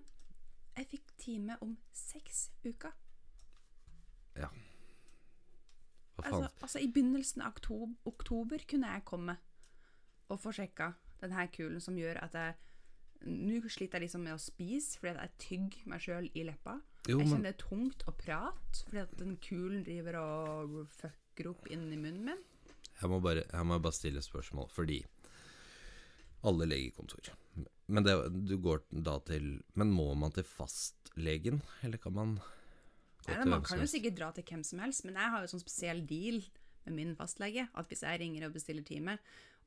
jeg 0.78 0.88
fikk 0.94 1.12
time 1.20 1.58
om 1.62 1.76
seks 1.92 2.48
uker. 2.64 2.96
Hva 4.38 4.48
faen? 6.24 6.46
Altså, 6.46 6.48
altså 6.62 6.80
i 6.82 6.88
begynnelsen 6.94 7.44
av 7.44 7.58
oktober, 7.58 7.98
oktober 8.10 8.64
kunne 8.70 8.94
jeg 8.94 9.06
komme 9.10 9.36
og 10.28 10.40
få 10.42 10.54
sjekka 10.56 10.94
denne 11.22 11.48
kulen 11.54 11.84
som 11.84 11.98
gjør 11.98 12.24
at 12.24 12.38
jeg 12.38 12.64
Nå 13.26 13.58
sliter 13.66 13.98
jeg 13.98 14.04
liksom 14.04 14.22
med 14.28 14.36
å 14.36 14.40
spise 14.40 15.00
fordi 15.02 15.16
jeg 15.18 15.32
tygger 15.42 15.86
meg 15.90 16.04
sjøl 16.04 16.28
i 16.38 16.44
leppa. 16.46 16.76
Jo, 17.12 17.20
jeg 17.22 17.28
kjenner 17.30 17.48
det 17.48 17.54
er 17.56 17.62
tungt 17.64 18.04
å 18.08 18.14
prate, 18.18 18.84
fordi 18.88 19.02
at 19.04 19.14
den 19.20 19.38
kulen 19.44 19.84
driver 19.88 20.18
og 20.22 20.78
fucker 20.98 21.52
opp 21.54 21.68
inni 21.72 21.98
munnen 22.00 22.26
min. 22.32 22.44
jeg 23.02 23.10
må, 23.12 23.20
bare, 23.22 23.44
jeg 23.52 23.66
må 23.70 23.78
bare 23.80 23.94
stille 23.98 24.22
spørsmål, 24.26 24.70
fordi 24.74 25.02
alle 26.48 26.68
legekontor 26.70 27.32
Men 27.88 28.04
det, 28.06 28.14
du 28.48 28.58
går 28.62 28.84
da 28.92 29.18
til 29.26 29.58
Men 29.80 29.90
må 29.92 30.12
man 30.20 30.32
til 30.36 30.44
fastlegen, 30.46 31.62
eller 31.84 31.98
kan 31.98 32.14
man 32.14 32.36
gå 32.38 33.34
Nei, 33.34 33.42
til 33.42 33.50
man 33.52 33.64
kan 33.66 33.82
jo 33.82 33.88
sikkert 33.90 34.16
dra 34.20 34.30
til 34.36 34.46
hvem 34.48 34.64
som 34.64 34.80
helst, 34.80 35.04
men 35.08 35.18
jeg 35.20 35.32
har 35.34 35.44
jo 35.44 35.50
sånn 35.52 35.64
spesiell 35.64 36.04
deal 36.08 36.38
med 36.88 36.96
min 36.96 37.16
fastlege, 37.20 37.66
at 37.76 37.90
hvis 37.92 38.04
jeg 38.06 38.20
ringer 38.22 38.46
og 38.48 38.54
bestiller 38.56 38.86
time, 38.88 39.18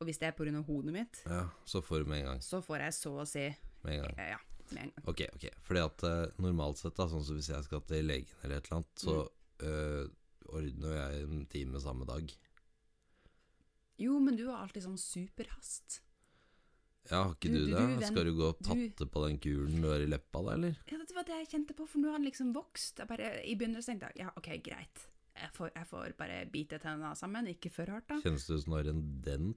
og 0.01 0.07
hvis 0.09 0.17
det 0.23 0.31
er 0.31 0.37
pga. 0.39 0.63
hodet 0.65 0.93
mitt, 0.95 1.19
Ja, 1.29 1.43
så 1.69 1.83
får 1.85 2.05
du 2.05 2.09
med 2.09 2.21
en 2.23 2.25
gang. 2.31 2.41
så 2.41 2.63
får 2.65 2.79
jeg 2.87 2.95
så 2.97 3.11
å 3.21 3.27
si 3.29 3.43
Med 3.85 3.99
en 3.99 4.03
gang. 4.07 4.15
ja, 4.17 4.29
ja, 4.31 4.39
med 4.73 4.83
en 4.85 4.93
gang. 4.97 5.09
Ok, 5.09 5.21
ok. 5.35 5.47
Fordi 5.67 5.81
at 5.85 6.03
eh, 6.05 6.27
normalt 6.39 6.79
sett, 6.79 6.95
da, 6.97 7.07
sånn 7.11 7.25
som 7.25 7.37
hvis 7.37 7.49
jeg 7.53 7.65
skal 7.65 7.81
til 7.89 8.07
legen 8.07 8.27
eller 8.45 8.57
et 8.57 8.65
eller 8.71 8.77
annet, 8.81 8.95
så 8.97 9.17
Mm. 9.61 9.67
eh, 9.69 10.09
ordner 10.51 10.95
jeg 10.97 11.23
en 11.29 11.47
time 11.47 11.81
samme 11.81 12.07
dag. 12.07 12.33
Jo, 14.01 14.19
men 14.21 14.37
du 14.39 14.47
har 14.49 14.63
alltid 14.65 14.83
sånn 14.87 14.99
superhast. 14.99 16.01
Ja, 17.11 17.23
har 17.25 17.35
ikke 17.35 17.49
Du- 17.51 17.59
du, 17.59 17.67
du- 17.67 17.71
det? 17.73 17.79
du 17.81 17.87
vent- 17.97 18.07
Skal 18.13 18.25
du 18.25 18.33
gå 18.37 18.49
og 18.49 18.59
tatte 18.63 19.07
på 19.11 19.27
den 19.27 19.39
kulen 19.39 19.81
du 19.81 19.89
har 19.89 20.01
i 20.01 20.07
leppa 20.07 20.43
da, 20.45 20.53
eller? 20.55 20.77
Ja, 20.91 20.99
det 20.99 21.15
var 21.15 21.25
det 21.25 21.37
jeg 21.39 21.49
kjente 21.49 21.75
på, 21.77 21.87
for 21.89 21.99
nå 21.99 22.07
har 22.07 22.13
han 22.19 22.25
liksom 22.25 22.53
vokst. 22.55 22.97
Jeg 22.99 23.09
bare, 23.09 23.45
I 23.45 23.55
begynnelsen 23.57 23.99
tenkte 23.99 24.13
jeg 24.17 24.25
ja, 24.27 24.31
ok, 24.37 24.49
greit. 24.63 25.07
Jeg 25.37 25.51
får, 25.53 25.71
jeg 25.75 25.87
får 25.87 26.17
bare 26.19 26.45
bite 26.51 26.79
tennene 26.81 27.17
sammen, 27.17 27.47
ikke 27.49 27.71
for 27.71 27.87
hardt, 27.87 28.07
da. 28.09 28.21
Kjennes 28.21 28.47
det 28.47 28.57
ut 28.57 28.63
som 28.65 28.73
du 28.73 28.77
har 28.77 28.89
en 28.91 29.21
dent 29.23 29.57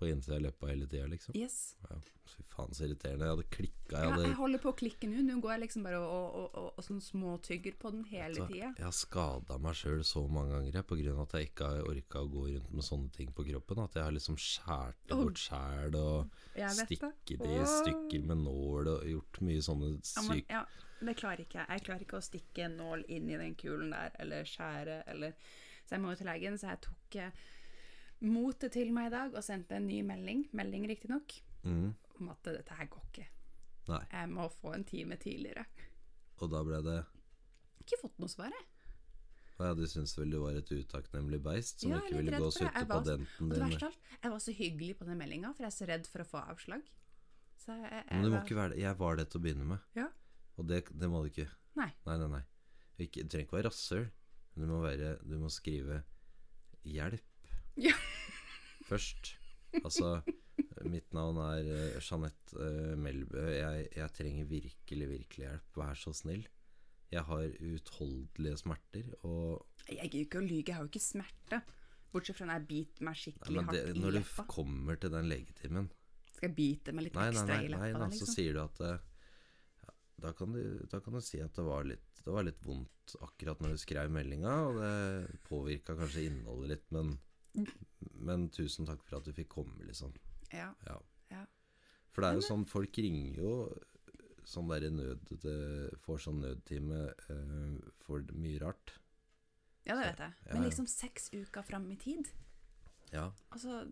på 0.00 0.08
innsida 0.08 0.38
av 0.38 0.46
leppa 0.46 0.70
hele 0.70 0.88
tida, 0.88 1.06
liksom? 1.10 1.36
Yes. 1.38 1.76
Ja, 1.84 1.98
fy 2.30 2.44
faen 2.48 2.74
så 2.76 2.86
irriterende. 2.86 3.26
Jeg 3.26 3.34
hadde 3.36 3.46
klikka. 3.56 3.94
Jeg 3.94 4.10
hadde... 4.10 4.24
Ja, 4.24 4.30
jeg 4.30 4.38
holder 4.38 4.62
på 4.62 4.72
å 4.72 4.76
klikke 4.80 5.10
nå. 5.10 5.22
Nå 5.26 5.38
går 5.44 5.54
jeg 5.54 5.62
liksom 5.64 5.86
bare 5.86 6.00
og, 6.00 6.36
og, 6.40 6.58
og, 6.62 6.68
og 6.74 6.86
sånn 6.86 7.02
småtygger 7.04 7.78
på 7.80 7.92
den 7.94 8.04
hele 8.10 8.46
tida. 8.50 8.72
Jeg 8.78 8.86
har 8.86 8.96
skada 8.96 9.58
meg 9.62 9.78
sjøl 9.78 10.04
så 10.06 10.24
mange 10.26 10.54
ganger 10.56 10.80
jeg, 10.80 10.88
på 10.90 11.00
grunn 11.00 11.16
av 11.18 11.24
at 11.26 11.36
jeg 11.38 11.50
ikke 11.50 11.70
har 11.72 11.90
orka 11.92 12.24
å 12.24 12.30
gå 12.32 12.44
rundt 12.48 12.74
med 12.74 12.86
sånne 12.86 13.14
ting 13.16 13.32
på 13.36 13.46
kroppen. 13.50 13.82
At 13.84 13.98
jeg 13.98 14.08
har 14.08 14.16
liksom 14.16 14.38
skåret 14.40 15.00
det 15.10 15.20
bort 15.20 15.42
sjæl 15.42 15.98
og 16.00 16.38
stikket 16.80 17.44
det 17.44 17.56
i 17.60 17.66
stykker 17.76 18.28
med 18.30 18.44
nål 18.46 18.94
og 18.94 19.08
gjort 19.14 19.42
mye 19.46 19.64
sånne 19.64 19.94
Ja, 19.98 20.24
syke 20.26 20.60
ja, 20.60 20.64
det 21.00 21.16
klarer 21.16 21.44
ikke 21.44 21.62
jeg. 21.62 21.70
Jeg 21.72 21.86
klarer 21.86 22.04
ikke 22.06 22.20
å 22.20 22.24
stikke 22.24 22.66
en 22.66 22.76
nål 22.80 23.06
inn 23.08 23.30
i 23.30 23.38
den 23.40 23.56
kulen 23.58 23.94
der, 23.94 24.12
eller 24.20 24.48
skjære, 24.48 25.02
eller 25.12 25.34
Så 25.84 25.96
jeg 25.96 26.02
må 26.04 26.12
jo 26.12 26.20
til 26.20 26.28
legen, 26.30 26.58
så 26.60 26.70
jeg 26.70 26.82
tok 26.84 27.16
eh, 27.18 27.38
motet 28.20 28.74
til 28.76 28.92
meg 28.94 29.10
i 29.10 29.14
dag 29.14 29.36
og 29.36 29.44
sendte 29.44 29.78
en 29.78 29.86
ny 29.88 30.00
melding, 30.06 30.44
melding 30.56 30.86
riktignok, 30.90 31.34
mm. 31.64 31.86
om 32.20 32.32
at 32.32 32.50
dette 32.50 32.76
her 32.76 32.90
går 32.92 33.06
ikke. 33.10 33.28
Nei. 33.90 34.02
Jeg 34.12 34.30
må 34.32 34.48
få 34.60 34.74
en 34.76 34.84
time 34.86 35.16
tidligere. 35.20 35.64
Og 36.40 36.52
da 36.52 36.60
ble 36.64 36.78
det 36.84 37.00
Ikke 37.80 37.98
fått 38.02 38.20
noe 38.22 38.30
svar, 38.30 38.52
jeg. 38.54 38.66
Ja, 39.60 39.74
de 39.76 39.86
syntes 39.88 40.14
vel 40.16 40.30
du 40.32 40.38
var 40.40 40.56
et 40.56 40.70
utakknemlig 40.72 41.40
beist 41.44 41.82
som 41.82 41.92
Ja, 41.92 41.98
ikke 42.00 42.20
ville 42.20 42.38
gå 42.40 42.46
og 42.48 42.54
sutte 42.54 42.84
på 42.88 43.00
denten 43.04 43.50
din. 43.52 43.74
jeg 44.22 44.30
var 44.32 44.40
så 44.40 44.54
hyggelig 44.56 44.94
på 44.96 45.08
den 45.08 45.18
meldinga, 45.20 45.52
for 45.52 45.66
jeg 45.66 45.72
er 45.72 45.76
så 45.76 45.88
redd 45.90 46.06
for 46.08 46.24
å 46.24 46.28
få 46.28 46.44
avslag. 46.52 46.86
Så 47.60 47.74
jeg, 47.76 47.90
jeg, 47.92 48.04
Men 48.10 48.22
du 48.22 48.30
må 48.30 48.36
var- 48.36 48.46
ikke 48.46 48.56
være 48.56 48.70
det. 48.72 48.78
Jeg 48.80 48.98
var 48.98 49.16
det 49.16 49.26
til 49.28 49.40
å 49.40 49.42
begynne 49.44 49.66
med. 49.68 49.78
Ja. 49.94 50.06
Og 50.56 50.68
det, 50.68 50.84
det 50.88 51.10
må 51.10 51.20
du 51.22 51.28
ikke. 51.28 51.48
Nei. 51.76 51.90
Nei, 52.06 52.16
nei, 52.22 52.28
nei. 52.28 52.42
Ikke, 53.00 53.22
du 53.24 53.28
trenger 53.28 53.46
ikke 53.46 53.58
være 53.58 53.68
rasshøl. 53.68 54.08
Du 54.56 54.66
må, 54.66 54.80
være, 54.80 55.18
du 55.24 55.38
må 55.38 55.48
skrive 55.52 56.02
'hjelp' 56.84 57.29
Ja. 57.78 57.94
først. 58.90 59.34
Altså, 59.84 60.20
mitt 60.90 61.12
navn 61.14 61.38
er 61.44 61.66
eh, 61.70 61.98
Jeanette 62.02 62.56
eh, 62.58 62.94
Melbø. 62.98 63.44
Jeg, 63.54 63.88
jeg 63.96 64.14
trenger 64.16 64.48
virkelig, 64.50 65.08
virkelig 65.12 65.46
hjelp. 65.46 65.76
Vær 65.78 65.94
så 65.98 66.14
snill. 66.16 66.46
Jeg 67.10 67.22
har 67.26 67.46
uutholdelige 67.58 68.56
smerter, 68.60 69.06
og 69.26 69.66
Jeg 69.90 70.10
gidder 70.12 70.26
ikke 70.26 70.38
å 70.38 70.46
lyge, 70.46 70.68
jeg 70.70 70.76
har 70.78 70.84
jo 70.86 70.90
ikke 70.92 71.02
smerte. 71.02 71.58
Bortsett 72.10 72.38
fra 72.38 72.46
når 72.46 72.60
jeg 72.60 72.66
biter 72.70 73.06
meg 73.06 73.14
nei, 73.14 73.20
skikkelig 73.22 73.56
men 73.56 73.70
det, 73.70 73.80
hardt 73.80 73.96
i 73.98 74.02
Når 74.02 74.10
du 74.14 74.18
leppa. 74.18 74.44
kommer 74.50 74.98
til 74.98 75.12
den 75.14 75.28
legetimen 75.30 75.84
Skal 76.34 76.48
jeg 76.48 76.54
bite 76.56 76.94
meg 76.94 77.04
litt 77.06 77.14
Nei, 77.18 77.26
nei, 77.26 77.30
ekstra 77.30 77.46
nei, 77.46 77.58
i 77.58 77.68
nei, 77.70 77.70
leppa 77.70 77.92
da, 77.92 78.00
da, 78.00 78.08
så 78.10 78.24
liksom? 78.24 78.34
sier 78.34 78.56
du 78.56 78.60
at 78.64 78.80
ja, 78.82 79.92
da, 80.24 80.32
kan 80.40 80.56
du, 80.56 80.62
da 80.90 81.00
kan 81.04 81.14
du 81.14 81.20
si 81.22 81.38
at 81.44 81.54
det 81.54 81.66
var 81.68 81.86
litt 81.86 82.22
Det 82.24 82.34
var 82.34 82.46
litt 82.48 82.58
vondt 82.66 83.14
akkurat 83.28 83.62
når 83.62 83.76
du 83.76 83.82
skrev 83.84 84.10
meldinga, 84.14 84.54
og 84.66 84.80
det 84.82 85.38
påvirka 85.46 85.94
kanskje 85.98 86.26
innholdet 86.32 86.72
litt, 86.74 86.88
men 86.98 87.14
Men 88.20 88.48
tusen 88.54 88.88
takk 88.88 89.02
for 89.06 89.20
at 89.20 89.28
du 89.28 89.32
fikk 89.36 89.50
komme, 89.56 89.78
liksom. 89.86 90.12
Ja. 90.52 90.70
Ja. 90.86 90.98
Ja. 91.30 91.44
For 92.10 92.24
det 92.24 92.30
er 92.30 92.40
jo 92.40 92.46
sånn, 92.46 92.66
folk 92.68 92.98
ringer 92.98 93.38
jo 93.38 93.52
sånn 94.50 94.70
der 94.70 94.86
i 94.88 94.90
nød 94.90 95.30
det, 95.44 95.56
Får 96.04 96.24
sånn 96.26 96.40
nødtime 96.42 97.00
uh, 97.30 97.90
for 98.04 98.24
mye 98.34 98.60
rart. 98.62 98.96
ja, 99.84 99.96
det 99.96 100.04
vet 100.04 100.22
jeg. 100.24 100.32
Ja, 100.46 100.52
Men 100.54 100.66
liksom 100.66 100.86
seks 100.90 101.30
uker 101.32 101.62
fram 101.66 101.90
i 101.90 101.96
tid 101.96 102.28
Ja. 103.12 103.30
Altså, 103.50 103.84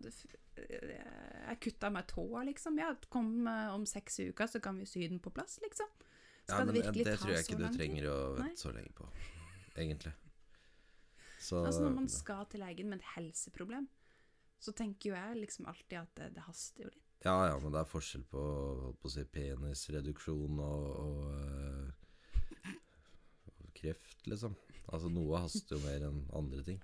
jeg 0.59 1.59
kutta 1.63 1.89
meg 1.91 2.07
tåa, 2.07 2.43
liksom. 2.47 2.77
Ja, 2.79 2.93
kom 3.11 3.47
eh, 3.47 3.73
om 3.73 3.85
seks 3.87 4.19
uker, 4.19 4.47
så 4.47 4.61
kan 4.63 4.77
vi 4.79 4.87
sy 4.87 5.07
den 5.07 5.19
på 5.19 5.31
plass, 5.31 5.57
liksom. 5.63 5.87
ja 6.47 6.63
men 6.63 6.73
det 6.75 6.83
det, 6.93 7.17
tror 7.19 7.33
jeg 7.33 7.45
ikke 7.45 7.59
du 7.59 7.67
trenger 7.75 8.07
å 8.11 8.17
vente 8.37 8.61
så 8.61 8.71
lenge 8.75 8.91
på, 8.95 9.07
egentlig. 9.75 10.13
Så 11.39 11.63
Altså 11.65 11.83
Når 11.85 11.95
man 11.95 12.09
skal 12.11 12.45
til 12.51 12.63
legen 12.63 12.89
med 12.91 12.99
et 12.99 13.11
helseproblem, 13.15 13.87
så 14.59 14.73
tenker 14.75 15.11
jo 15.11 15.15
jeg 15.15 15.37
liksom 15.39 15.69
alltid 15.71 16.01
at 16.01 16.17
det, 16.19 16.33
det 16.35 16.43
haster 16.43 16.83
jo 16.83 16.91
litt. 16.91 17.05
Ja, 17.23 17.35
ja, 17.49 17.55
men 17.59 17.73
det 17.73 17.81
er 17.81 17.87
forskjell 17.87 18.23
på, 18.31 18.41
på 18.99 19.11
si, 19.11 19.25
penisreduksjon 19.27 20.59
og, 20.63 20.85
og, 21.03 21.23
eh, 21.35 22.73
og 23.59 23.73
kreft, 23.75 24.23
liksom. 24.27 24.55
Altså 24.87 25.11
Noe 25.11 25.41
haster 25.43 25.75
jo 25.75 25.83
mer 25.83 26.05
enn 26.07 26.21
andre 26.35 26.63
ting. 26.67 26.79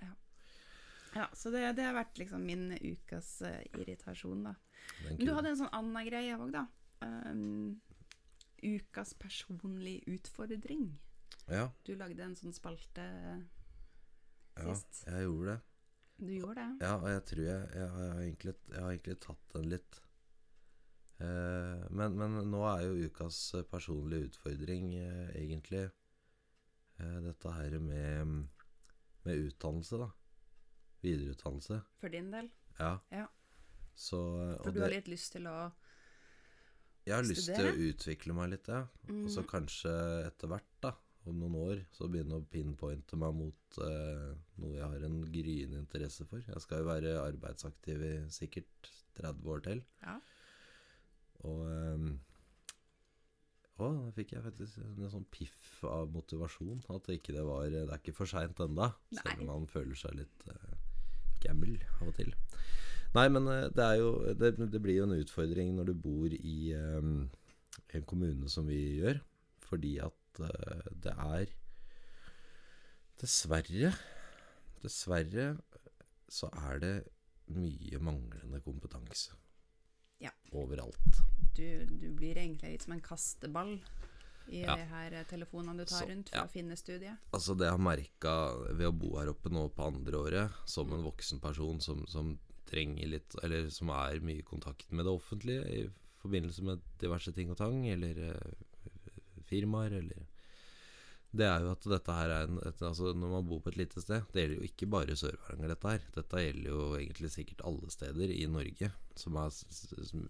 Ja, 1.16 1.30
Så 1.32 1.52
det, 1.54 1.64
det 1.78 1.88
har 1.88 1.96
vært 1.96 2.20
liksom 2.20 2.44
min 2.44 2.68
ukas 2.76 3.38
uh, 3.48 3.62
irritasjon, 3.80 4.44
da. 4.50 4.56
Men 5.06 5.22
du 5.22 5.32
hadde 5.32 5.54
en 5.54 5.62
sånn 5.64 5.76
annen 5.76 6.08
greie 6.08 6.36
òg, 6.36 6.52
da. 6.52 6.66
Um, 7.06 7.80
ukas 8.60 9.14
personlig 9.20 10.02
utfordring. 10.12 10.90
Ja, 11.48 11.70
Du 11.88 11.94
lagde 11.96 12.26
en 12.26 12.36
sånn 12.36 12.56
spalte 12.56 13.06
ja, 14.58 14.74
sist. 14.76 15.04
jeg 15.08 15.26
gjorde 15.28 15.54
det. 15.56 15.62
Du 16.18 16.32
gjorde 16.32 16.56
det? 16.64 16.86
Ja, 16.86 16.94
og 16.96 17.10
jeg 17.12 17.24
tror 17.26 17.44
jeg, 17.44 17.70
jeg, 17.76 17.90
har, 17.92 18.20
egentlig, 18.24 18.54
jeg 18.72 18.82
har 18.82 18.92
egentlig 18.94 19.16
tatt 19.26 19.54
den 19.54 19.70
litt. 19.74 20.02
Eh, 21.20 21.84
men, 21.96 22.16
men 22.20 22.38
nå 22.52 22.62
er 22.68 22.84
jo 22.88 23.08
ukas 23.10 23.40
personlige 23.72 24.30
utfordring 24.30 24.90
eh, 25.00 25.30
egentlig 25.40 25.84
eh, 25.86 27.18
dette 27.24 27.52
her 27.56 27.78
med, 27.80 28.48
med 29.28 29.44
utdannelse, 29.48 30.00
da. 30.06 30.10
Videreutdannelse. 31.06 31.82
For 32.02 32.12
din 32.16 32.32
del? 32.34 32.50
Ja. 32.80 32.96
Ja. 33.12 33.28
Så, 33.96 34.20
For 34.64 34.72
du 34.76 34.82
har 34.84 34.92
litt 34.92 35.08
lyst 35.12 35.36
til 35.38 35.46
å 35.48 35.56
studere? 35.56 35.82
jeg 37.06 37.14
har 37.14 37.28
lyst 37.28 37.46
til 37.54 37.68
å 37.70 37.74
utvikle 37.92 38.34
meg 38.34 38.50
litt, 38.56 38.68
ja. 38.72 38.80
Og 39.12 39.28
så 39.30 39.44
Mhm. 39.44 39.50
kanskje 39.52 39.92
etter 40.26 40.50
hvert, 40.50 40.72
da, 40.82 40.92
om 41.32 41.40
noen 41.42 41.58
år, 41.60 41.82
så 41.96 42.10
begynne 42.12 42.40
å 42.40 42.46
pinpointe 42.52 43.18
meg 43.20 43.34
mot 43.38 43.80
eh, 43.86 44.30
noe 44.62 44.76
jeg 44.76 44.86
har 44.86 45.08
en 45.08 45.18
gryende 45.32 45.82
interesse 45.82 46.28
for. 46.30 46.44
Jeg 46.46 46.64
skal 46.64 46.84
jo 46.84 46.90
være 46.90 47.18
arbeidsaktiv 47.24 48.06
i 48.06 48.14
sikkert 48.34 48.90
30 49.20 49.52
år 49.54 49.66
til. 49.66 49.84
Ja. 50.06 50.16
Og 51.46 51.68
eh, 51.72 52.08
Å, 53.76 53.90
da 53.92 54.12
fikk 54.16 54.32
jeg 54.38 54.46
faktisk 54.46 54.80
en 54.86 55.10
sånn 55.12 55.28
piff 55.36 55.82
av 55.84 56.08
motivasjon. 56.14 56.86
At 56.96 57.10
det 57.10 57.20
ikke 57.20 57.36
det 57.36 57.44
var 57.44 57.68
Det 57.68 57.84
er 57.84 57.98
ikke 58.00 58.16
for 58.16 58.32
seint. 58.32 58.62
Nei. 58.72 58.92
Selv 59.18 59.44
om 59.44 59.50
man 59.52 59.68
føler 59.68 60.00
seg 60.00 60.16
litt 60.22 60.46
eh, 60.52 60.76
gammel 61.44 61.76
av 62.00 62.10
og 62.10 62.16
til. 62.16 62.32
Nei, 63.16 63.28
men 63.32 63.48
eh, 63.52 63.68
det 63.76 63.84
er 63.86 64.00
jo 64.00 64.12
det, 64.40 64.54
det 64.72 64.82
blir 64.84 65.02
jo 65.02 65.10
en 65.10 65.18
utfordring 65.18 65.74
når 65.76 65.92
du 65.92 65.96
bor 66.06 66.36
i 66.36 66.60
eh, 66.76 67.10
en 68.00 68.08
kommune 68.08 68.52
som 68.52 68.68
vi 68.72 68.80
gjør. 69.02 69.20
Fordi 69.66 69.98
at 70.06 70.16
eh, 70.44 70.90
det 71.06 71.14
er 71.16 71.54
Dessverre 73.22 73.94
Dessverre 74.84 75.46
så 76.32 76.50
er 76.68 76.80
det 76.82 76.94
mye 77.54 78.00
manglende 78.02 78.58
kompetanse. 78.66 79.36
Ja. 80.20 80.32
Overalt. 80.58 81.20
Du, 81.56 81.64
du 81.86 82.08
blir 82.18 82.38
egentlig 82.42 82.72
litt 82.74 82.86
som 82.88 82.96
en 82.96 83.04
kasteball 83.06 83.76
i 84.50 84.62
Ja. 84.64 84.76
de 84.78 84.86
her 84.90 85.14
eh, 85.14 85.26
telefonene 85.30 85.78
du 85.78 85.86
tar 85.86 86.02
Så, 86.04 86.10
rundt 86.10 86.30
for 86.30 86.38
ja. 86.42 86.46
å 86.46 86.52
finne 86.52 86.76
studiet. 86.78 87.22
Altså 87.34 87.56
Det 87.58 87.66
jeg 87.70 87.76
har 87.78 87.82
merka 87.82 88.34
ved 88.74 88.88
å 88.90 88.94
bo 88.94 89.16
her 89.20 89.30
oppe 89.32 89.50
nå 89.54 89.68
på 89.74 89.86
andre 89.88 90.18
året, 90.22 90.60
som 90.70 90.92
en 90.94 91.06
voksen 91.06 91.40
person 91.42 91.80
som, 91.82 92.04
som 92.10 92.36
trenger 92.66 93.08
litt 93.14 93.36
Eller 93.46 93.70
som 93.70 93.92
er 93.94 94.20
mye 94.26 94.42
i 94.42 94.46
kontakt 94.46 94.90
med 94.92 95.06
det 95.06 95.14
offentlige 95.14 95.66
i 95.70 95.82
forbindelse 96.26 96.64
med 96.66 96.82
diverse 97.02 97.32
ting 97.38 97.52
og 97.54 97.58
tang, 97.60 97.84
eller 97.88 98.18
uh, 98.34 99.42
firmaer, 99.46 99.94
eller 100.02 100.24
Det 101.36 101.46
er 101.48 101.64
jo 101.66 101.72
at 101.74 101.88
dette 101.92 102.14
her 102.16 102.32
er 102.32 102.46
en 102.48 102.60
et, 102.64 102.82
Altså 102.88 103.12
Når 103.16 103.32
man 103.34 103.48
bor 103.50 103.60
på 103.66 103.72
et 103.74 103.78
lite 103.82 104.02
sted 104.04 104.24
Det 104.32 104.44
gjelder 104.44 104.60
jo 104.62 104.68
ikke 104.70 104.88
bare 104.94 105.18
Sør-Varanger, 105.20 105.72
dette 105.74 105.92
her. 105.92 106.06
Dette 106.16 106.44
gjelder 106.46 106.70
jo 106.72 106.86
egentlig 107.00 107.32
sikkert 107.34 107.64
alle 107.68 107.90
steder 107.92 108.32
i 108.36 108.46
Norge. 108.52 108.92
Som 109.20 109.36
er 109.42 109.50
s- 109.52 109.66
s- 109.72 110.10
som, 110.12 110.24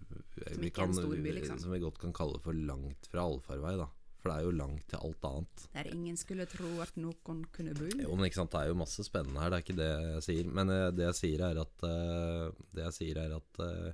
vi 0.58 0.70
kan, 0.70 0.90
er 0.90 0.94
en 0.94 0.98
stor 0.98 1.14
by, 1.16 1.36
liksom. 1.38 1.58
Som 1.62 1.72
vi 1.76 1.82
godt 1.84 1.98
kan 2.02 2.12
kalle 2.16 2.40
for 2.42 2.52
langt 2.54 3.06
fra 3.12 3.24
allfarvei, 3.26 3.76
da. 3.78 3.86
For 4.22 4.32
det 4.32 4.36
er 4.40 4.46
jo 4.48 4.54
langt 4.58 4.86
til 4.90 4.98
alt 5.06 5.26
annet. 5.28 5.64
Der 5.76 5.88
ingen 5.92 6.16
skulle 6.18 6.46
tro 6.50 6.66
at 6.82 6.96
noen 6.98 7.44
kunne 7.54 7.74
bo. 7.78 7.86
Jo, 7.94 8.14
men 8.16 8.26
ikke 8.26 8.40
sant, 8.40 8.50
Det 8.50 8.60
er 8.64 8.68
jo 8.72 8.78
masse 8.80 9.04
spennende 9.06 9.38
her, 9.38 9.50
det 9.50 9.58
er 9.60 9.64
ikke 9.66 9.76
det 9.78 9.90
jeg 10.16 10.22
sier. 10.26 10.50
Men 10.58 10.70
eh, 10.74 10.90
det 10.90 11.04
jeg 11.06 11.14
sier 11.20 11.44
er 11.50 11.60
at, 11.62 11.84
eh, 11.86 12.50
det 12.74 12.86
jeg 12.88 12.96
sier 12.98 13.20
er 13.22 13.36
at 13.36 13.60
eh, 13.62 13.92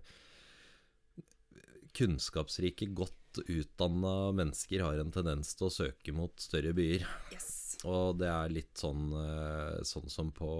kunnskapsrike, 1.97 2.90
godt 2.97 3.43
utdanna 3.47 4.32
mennesker 4.36 4.84
har 4.84 5.01
en 5.01 5.12
tendens 5.14 5.55
til 5.57 5.68
å 5.68 5.72
søke 5.72 6.14
mot 6.16 6.32
større 6.40 6.74
byer. 6.76 7.07
Yes. 7.32 7.49
Og 7.88 8.18
det 8.20 8.28
er 8.30 8.53
litt 8.53 8.78
sånn, 8.78 9.11
eh, 9.18 9.80
sånn 9.86 10.11
som 10.12 10.30
på 10.34 10.53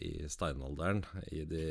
i 0.00 0.28
steinalderen, 0.32 1.02
i 1.34 1.44
de, 1.48 1.66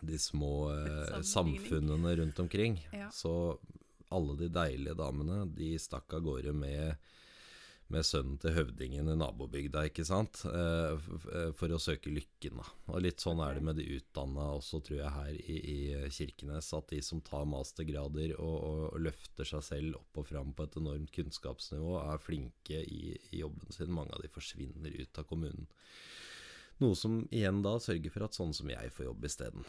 de 0.00 0.20
små 0.22 0.70
eh, 0.72 1.18
samfunnene 1.26 2.14
rundt 2.22 2.40
omkring. 2.40 2.78
Ja. 2.94 3.10
Så 3.12 3.58
alle 4.14 4.38
de 4.40 4.48
deilige 4.52 4.96
damene, 4.96 5.42
de 5.52 5.74
stakk 5.80 6.16
av 6.16 6.24
gårde 6.24 6.54
med, 6.56 7.10
med 7.88 8.04
sønnen 8.04 8.36
til 8.42 8.52
høvdingen 8.52 9.08
i 9.08 9.14
nabobygda, 9.16 9.86
ikke 9.88 10.04
sant? 10.04 10.42
Eh, 10.44 10.98
f- 10.98 11.54
For 11.56 11.72
å 11.72 11.78
søke 11.80 12.10
lykken, 12.12 12.58
da. 12.60 12.66
Og 12.92 13.00
litt 13.06 13.22
sånn 13.24 13.40
er 13.40 13.56
det 13.56 13.62
med 13.64 13.78
de 13.80 13.86
utdanna 13.96 14.50
også, 14.58 14.82
tror 14.84 14.98
jeg, 15.00 15.12
her 15.14 15.38
i, 15.40 15.56
i 15.72 16.10
Kirkenes. 16.12 16.68
At 16.76 16.92
de 16.92 17.00
som 17.06 17.22
tar 17.24 17.46
mastergrader 17.48 18.34
og, 18.36 18.56
og, 18.68 18.82
og 18.92 19.00
løfter 19.08 19.48
seg 19.48 19.64
selv 19.64 19.96
opp 20.02 20.20
og 20.20 20.28
fram 20.28 20.52
på 20.58 20.66
et 20.68 20.76
enormt 20.82 21.14
kunnskapsnivå, 21.16 21.96
er 22.02 22.20
flinke 22.20 22.82
i, 22.84 23.14
i 23.32 23.40
jobben 23.40 23.72
sin. 23.72 23.90
Mange 23.96 24.12
av 24.12 24.20
de 24.24 24.32
forsvinner 24.36 25.00
ut 25.00 25.22
av 25.22 25.28
kommunen. 25.32 25.64
Noe 26.84 26.94
som 26.94 27.22
igjen 27.34 27.64
da 27.64 27.72
sørger 27.82 28.12
for 28.14 28.28
at 28.28 28.36
sånne 28.36 28.54
som 28.54 28.68
jeg 28.70 28.92
får 28.94 29.08
jobb 29.08 29.24
isteden. 29.32 29.64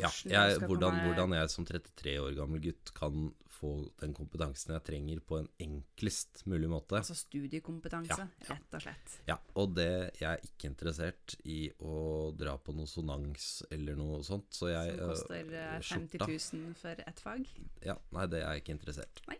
Ja, 0.00 0.08
jeg, 0.24 0.60
hvordan, 0.64 0.98
hvordan 1.04 1.34
jeg 1.36 1.50
som 1.52 1.66
33 1.68 2.16
år 2.22 2.36
gammel 2.38 2.62
gutt 2.64 2.92
kan 2.96 3.30
få 3.62 3.72
den 4.00 4.14
kompetansen 4.16 4.74
jeg 4.74 4.84
trenger 4.86 5.20
på 5.26 5.38
en 5.38 5.48
enklest 5.62 6.42
mulig 6.50 6.70
måte. 6.70 6.98
Altså 6.98 7.14
studiekompetanse, 7.18 8.16
Ja, 8.18 8.26
ja. 8.48 8.56
rett 8.56 8.76
og 8.78 8.84
slett. 8.84 9.18
Ja, 9.28 9.36
og 9.60 9.76
det, 9.76 9.90
jeg 10.18 10.28
er 10.30 10.48
ikke 10.48 10.70
interessert 10.72 11.36
i 11.46 11.60
å 11.78 12.32
dra 12.38 12.56
på 12.58 12.74
noe 12.76 12.90
sonans 12.90 13.50
eller 13.70 13.98
noe 13.98 14.22
sånt, 14.26 14.50
så 14.56 14.72
jeg 14.72 14.96
Som 14.96 15.04
øh, 15.04 15.12
koster 15.12 15.52
uh, 15.52 15.76
50 15.92 16.26
000 16.56 16.80
for 16.80 17.04
ett 17.06 17.22
fag. 17.22 17.46
Ja, 17.86 17.98
nei, 18.16 18.26
det 18.32 18.42
er 18.42 18.56
jeg 18.56 18.64
ikke 18.64 18.76
interessert. 18.78 19.22
i. 19.30 19.38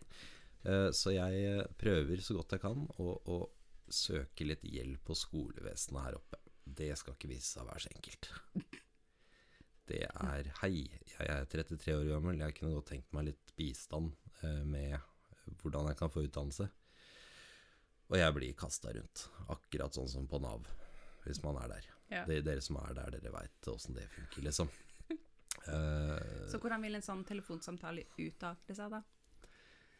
Uh, 0.63 0.89
så 0.95 1.11
jeg 1.11 1.43
eh, 1.43 1.65
prøver 1.75 2.23
så 2.23 2.37
godt 2.37 2.55
jeg 2.55 2.63
kan 2.63 2.85
å, 3.03 3.17
å 3.27 3.41
søke 3.91 4.47
litt 4.47 4.63
hjelp 4.63 5.03
på 5.09 5.17
skolevesenet 5.19 6.05
her 6.05 6.15
oppe. 6.21 6.39
Det 6.63 6.93
skal 6.95 7.17
ikke 7.17 7.33
vise 7.33 7.49
seg 7.49 7.65
å 7.65 7.71
være 7.73 7.83
så 7.83 7.91
enkelt. 7.91 8.31
Er 10.33 10.47
Hei, 10.63 10.87
jeg 11.11 11.27
er 11.29 11.43
33 11.45 11.93
år 11.93 12.07
gammel, 12.07 12.39
jeg 12.41 12.55
kunne 12.57 12.73
godt 12.73 12.87
tenkt 12.89 13.11
meg 13.13 13.27
litt 13.27 13.51
bistand 13.57 14.13
eh, 14.41 14.63
med 14.65 14.95
hvordan 15.61 15.91
jeg 15.91 15.99
kan 15.99 16.09
få 16.09 16.23
utdannelse. 16.25 16.65
Og 18.09 18.15
jeg 18.17 18.33
blir 18.33 18.55
kasta 18.57 18.93
rundt, 18.95 19.27
akkurat 19.53 19.93
sånn 19.93 20.09
som 20.09 20.25
på 20.29 20.39
Nav, 20.41 20.65
hvis 21.27 21.41
man 21.43 21.59
er 21.61 21.69
der. 21.75 21.89
Ja. 22.09 22.23
Det, 22.29 22.39
dere 22.47 22.63
som 22.65 22.79
er 22.81 22.95
der, 22.97 23.13
dere 23.13 23.33
veit 23.35 23.69
åssen 23.69 23.97
det 23.97 24.07
funker, 24.15 24.45
liksom. 24.47 24.71
uh, 25.67 26.17
Så 26.51 26.61
hvordan 26.61 26.81
vil 26.85 26.97
en 26.97 27.05
sånn 27.05 27.21
telefonsamtale 27.29 28.07
utarte 28.17 28.77
seg, 28.77 28.97
da? 28.97 29.03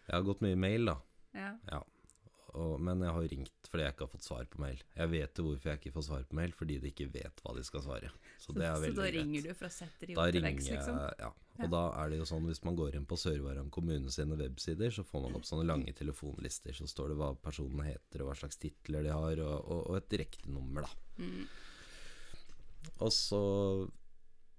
jeg 0.07 0.15
har 0.15 0.25
gått 0.27 0.41
mye 0.45 0.57
mail, 0.59 0.89
da. 0.89 0.97
Ja. 1.37 1.51
Ja, 1.69 1.83
og, 2.57 2.79
men 2.81 3.05
jeg 3.05 3.17
har 3.17 3.29
ringt 3.35 3.62
fordi 3.73 3.87
jeg 3.87 3.93
ikke 3.95 4.05
har 4.05 4.11
fått 4.13 4.25
svar 4.27 4.45
på 4.53 4.59
mail. 4.61 4.81
Jeg 4.93 5.09
vet 5.09 5.39
jo 5.39 5.43
hvorfor 5.47 5.69
jeg 5.71 5.79
ikke 5.81 5.91
får 5.95 6.03
svar 6.05 6.25
på 6.29 6.37
mail, 6.37 6.51
fordi 6.53 6.75
de 6.83 6.91
ikke 6.93 7.07
vet 7.09 7.39
hva 7.41 7.55
de 7.57 7.63
skal 7.65 7.81
svare. 7.81 8.11
Så 8.37 8.53
det 8.53 8.67
er 8.69 8.75
så 8.83 8.91
da 8.99 9.07
ringer 9.15 9.47
du 9.47 9.53
for 9.57 9.65
å 9.65 9.73
sette 9.73 10.05
de 10.05 10.13
Da 10.13 10.21
opp 10.27 10.29
til 10.35 10.37
ringer 10.43 10.51
veggs, 10.51 10.67
jeg, 10.69 10.77
liksom? 10.77 10.99
ja. 11.23 11.31
Og 11.53 11.63
Ja. 11.63 11.69
da 11.73 11.81
er 12.03 12.09
det 12.13 12.17
jo 12.19 12.27
sånn, 12.29 12.45
hvis 12.49 12.61
man 12.65 12.75
går 12.77 12.95
inn 12.99 13.05
på 13.09 13.17
Sør-Varan 13.17 13.71
kommune 13.73 14.09
sine 14.13 14.37
websider, 14.37 14.93
så 14.93 15.03
får 15.05 15.21
man 15.25 15.35
opp 15.37 15.45
sånne 15.49 15.65
lange 15.65 15.93
telefonlister. 15.97 16.73
Så 16.77 16.85
står 16.89 17.09
det 17.13 17.17
hva 17.17 17.31
personene 17.41 17.85
heter, 17.89 18.21
og 18.21 18.29
hva 18.29 18.37
slags 18.37 18.57
titler 18.61 19.03
de 19.05 19.09
har, 19.13 19.41
og, 19.41 19.57
og, 19.65 19.81
og 19.89 19.97
et 19.97 20.09
direktenummer, 20.13 20.85
da. 20.85 21.23
Mm. 21.25 21.47
Og 23.01 23.11
så 23.13 23.41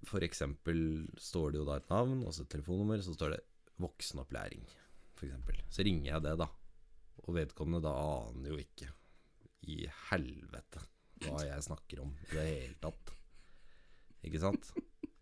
for 0.05 0.21
eksempel 0.27 1.07
står 1.19 1.53
det 1.55 1.63
jo 1.63 1.69
da 1.71 1.79
et 1.81 1.89
navn, 1.91 2.23
og 2.27 2.35
et 2.35 2.51
telefonnummer, 2.53 2.99
så 3.03 3.15
står 3.17 3.37
det 3.37 3.41
voksenopplæring, 3.83 4.67
for 5.15 5.27
eksempel. 5.31 5.63
Så 5.71 5.87
ringer 5.87 6.11
jeg 6.13 6.23
det, 6.27 6.37
da. 6.43 6.51
Og 7.25 7.35
vedkommende 7.39 7.83
da 7.87 7.95
aner 7.97 8.51
jo 8.53 8.59
ikke 8.61 8.91
i 9.71 9.85
helvete 10.11 10.83
hva 11.25 11.39
jeg 11.47 11.67
snakker 11.67 12.03
om 12.05 12.11
i 12.27 12.31
det 12.33 12.45
hele 12.49 12.77
tatt. 12.83 13.15
Ikke 14.25 14.41
sant? 14.43 14.73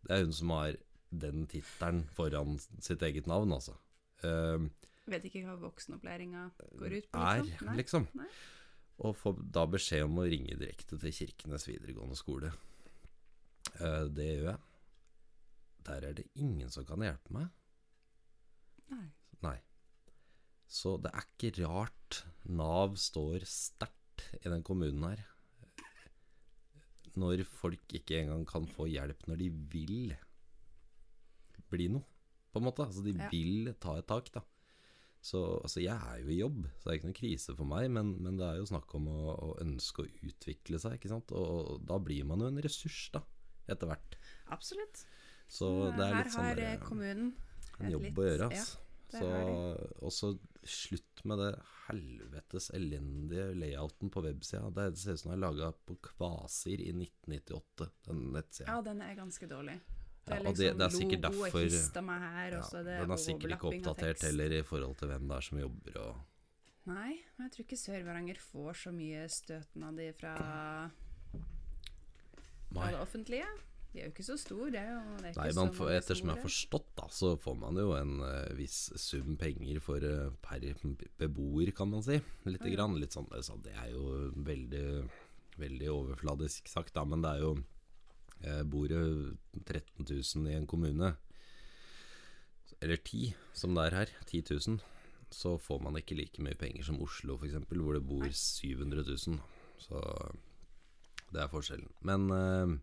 Det 0.02 0.14
er 0.14 0.24
hun 0.24 0.34
som 0.34 0.52
har 0.54 0.78
den 1.12 1.46
tittelen 1.50 2.02
foran 2.16 2.56
sitt 2.82 3.02
eget 3.04 3.28
navn, 3.30 3.52
altså. 3.54 3.76
Uh, 4.24 4.66
Vet 5.10 5.26
ikke 5.28 5.44
hva 5.46 5.56
voksenopplæringa 5.60 6.48
går 6.78 6.98
ut 6.98 7.08
på? 7.10 7.22
er, 7.22 7.42
liksom? 7.44 7.68
Nei. 7.68 7.76
liksom. 7.80 8.08
Nei. 8.18 8.28
Og 9.02 9.16
får 9.18 9.40
da 9.54 9.64
beskjed 9.66 10.04
om 10.06 10.20
å 10.22 10.28
ringe 10.30 10.58
direkte 10.60 10.98
til 11.00 11.14
Kirkenes 11.16 11.66
videregående 11.68 12.18
skole. 12.18 12.52
Uh, 13.80 14.06
det 14.12 14.28
gjør 14.28 14.46
jeg. 14.52 14.60
Der 15.88 16.06
er 16.06 16.14
det 16.18 16.28
ingen 16.38 16.70
som 16.70 16.86
kan 16.86 17.02
hjelpe 17.02 17.34
meg. 17.34 17.50
Nei. 18.92 19.08
Nei. 19.42 19.56
Så 20.70 20.94
det 21.02 21.10
er 21.12 21.26
ikke 21.26 21.66
rart 21.66 22.22
Nav 22.48 22.94
står 23.00 23.44
sterkt 23.48 24.01
i 24.40 24.48
den 24.48 24.62
kommunen 24.66 25.02
her. 25.04 25.24
Når 27.18 27.42
folk 27.44 27.92
ikke 27.92 28.22
engang 28.22 28.46
kan 28.48 28.64
få 28.72 28.86
hjelp 28.88 29.26
når 29.28 29.36
de 29.42 29.48
vil 29.72 30.14
bli 31.72 31.88
noe, 31.92 32.04
på 32.52 32.60
en 32.60 32.66
måte. 32.66 32.84
Altså 32.86 33.02
de 33.04 33.12
Ja. 33.16 33.28
vil 33.32 33.74
ta 33.80 33.96
et 33.98 34.06
tak, 34.08 34.30
da. 34.32 34.42
Så 35.22 35.38
altså, 35.62 35.80
jeg 35.80 35.94
er 35.94 36.18
jo 36.24 36.28
i 36.32 36.38
jobb, 36.40 36.64
så 36.80 36.84
det 36.84 36.90
er 36.90 36.98
ikke 36.98 37.08
noen 37.10 37.20
krise 37.20 37.54
for 37.56 37.64
meg, 37.64 37.90
men, 37.94 38.08
men 38.20 38.36
det 38.40 38.44
er 38.48 38.56
jo 38.58 38.66
snakk 38.66 38.92
om 38.98 39.06
å, 39.06 39.20
å 39.38 39.50
ønske 39.62 40.02
å 40.02 40.10
utvikle 40.26 40.80
seg, 40.82 40.96
ikke 40.98 41.12
sant. 41.12 41.30
Og, 41.32 41.78
da 41.86 41.98
blir 42.02 42.24
man 42.26 42.40
jo 42.42 42.48
en 42.50 42.58
ressurs, 42.64 43.04
da, 43.14 43.22
etter 43.70 43.86
hvert. 43.92 44.16
Absolutt. 44.50 45.04
Så 45.52 45.68
det 45.96 46.08
er 46.08 46.16
litt 46.18 46.32
sånn 46.34 46.48
har 46.48 46.56
der, 46.58 46.72
eh, 46.74 46.82
kommunen 46.82 47.34
en 47.78 47.90
jobb 47.92 48.02
litt- 48.08 48.18
å 48.18 48.26
gjøre, 48.26 48.50
ja, 48.56 48.64
ass. 49.20 50.02
og 50.02 50.12
så 50.12 50.38
slutt 50.64 51.24
med 51.24 51.38
det 51.38 51.50
helvetes 51.88 52.70
elendige 52.74 53.54
layouten 53.58 54.10
på 54.10 54.22
websida. 54.24 54.70
Det 54.74 54.98
ser 54.98 55.12
ut 55.12 55.20
som 55.20 55.30
den 55.32 55.42
er 55.42 55.46
laga 55.50 55.72
på 55.86 55.96
Kvasir 56.00 56.80
i 56.80 56.92
1998, 56.92 57.90
den 58.06 58.32
nettsida. 58.32 58.68
Ja, 58.70 58.80
den 58.82 59.02
er 59.02 59.14
ganske 59.18 59.48
dårlig. 59.50 59.80
Ja, 60.28 60.38
og 60.38 60.54
det- 60.54 60.78
det 60.78 60.84
er 60.86 60.88
sikkert 60.88 61.22
logo 61.22 61.42
og 61.42 61.50
derfor- 61.50 62.18
her, 62.20 62.50
Ja, 62.52 62.60
så 62.62 62.78
er 62.78 63.00
den 63.00 63.10
er 63.10 63.16
sikkert 63.16 63.50
ikke 63.50 63.70
oppdatert 63.72 64.22
heller 64.22 64.52
i 64.52 64.62
forhold 64.62 64.96
til 64.96 65.08
hvem 65.08 65.28
det 65.28 65.36
er 65.36 65.40
som 65.40 65.58
jobber 65.58 65.96
og 66.00 66.20
Nei, 66.84 67.22
men 67.38 67.48
jeg 67.48 67.52
tror 67.52 67.64
ikke 67.64 67.78
Sør-Varanger 67.78 68.38
får 68.38 68.72
så 68.74 68.90
mye 68.92 69.28
støtnader 69.28 70.12
fra, 70.18 70.90
fra 72.72 72.90
det 72.90 72.98
offentlige. 73.00 73.46
De 73.92 74.00
er 74.00 74.06
jo 74.06 74.12
ikke 74.14 74.24
så 74.24 74.38
store, 74.40 74.70
er 74.72 74.94
er 74.96 75.34
Nei, 75.36 75.48
så 75.52 75.66
mange 75.66 75.88
ettersom 75.92 76.30
jeg 76.30 76.38
har 76.38 76.46
forstått, 76.46 76.86
da, 76.96 77.08
så 77.12 77.34
får 77.40 77.56
man 77.60 77.76
jo 77.76 77.90
en 77.92 78.14
uh, 78.24 78.52
viss 78.56 78.86
sum 78.96 79.34
penger 79.40 79.82
for 79.84 80.00
uh, 80.00 80.30
per 80.40 80.64
beboer, 81.20 81.74
kan 81.76 81.90
man 81.90 82.04
si. 82.04 82.16
Lite 82.48 82.64
Å, 82.64 82.70
ja. 82.70 82.76
grann. 82.78 82.96
Litt 83.00 83.12
sånn, 83.12 83.28
så 83.44 83.58
det 83.60 83.74
er 83.76 83.90
jo 83.92 84.30
veldig, 84.48 84.86
veldig 85.60 85.90
overfladisk 85.92 86.72
sagt, 86.72 86.94
da, 86.96 87.04
men 87.04 87.24
det 87.24 87.34
er 87.34 87.44
jo 87.44 87.52
uh, 87.58 88.62
Bor 88.64 88.88
det 88.88 89.02
13 89.66 90.08
000 90.08 90.48
i 90.48 90.56
en 90.56 90.68
kommune, 90.70 91.12
eller 92.82 92.96
10 92.96 93.34
som 93.54 93.76
det 93.76 93.84
er 93.90 93.98
her, 94.00 94.14
10 94.24 94.56
000, 94.56 94.78
så 95.32 95.52
får 95.60 95.82
man 95.84 96.00
ikke 96.00 96.16
like 96.16 96.40
mye 96.44 96.56
penger 96.56 96.88
som 96.88 97.00
Oslo 97.04 97.36
f.eks., 97.36 97.60
hvor 97.68 97.96
det 97.96 98.02
bor 98.08 98.24
Nei. 98.24 98.32
700 98.32 99.04
000. 99.04 99.36
Så 99.84 100.00
det 101.32 101.44
er 101.44 101.52
forskjellen. 101.52 101.92
Men 102.04 102.26
eh, 102.36 102.74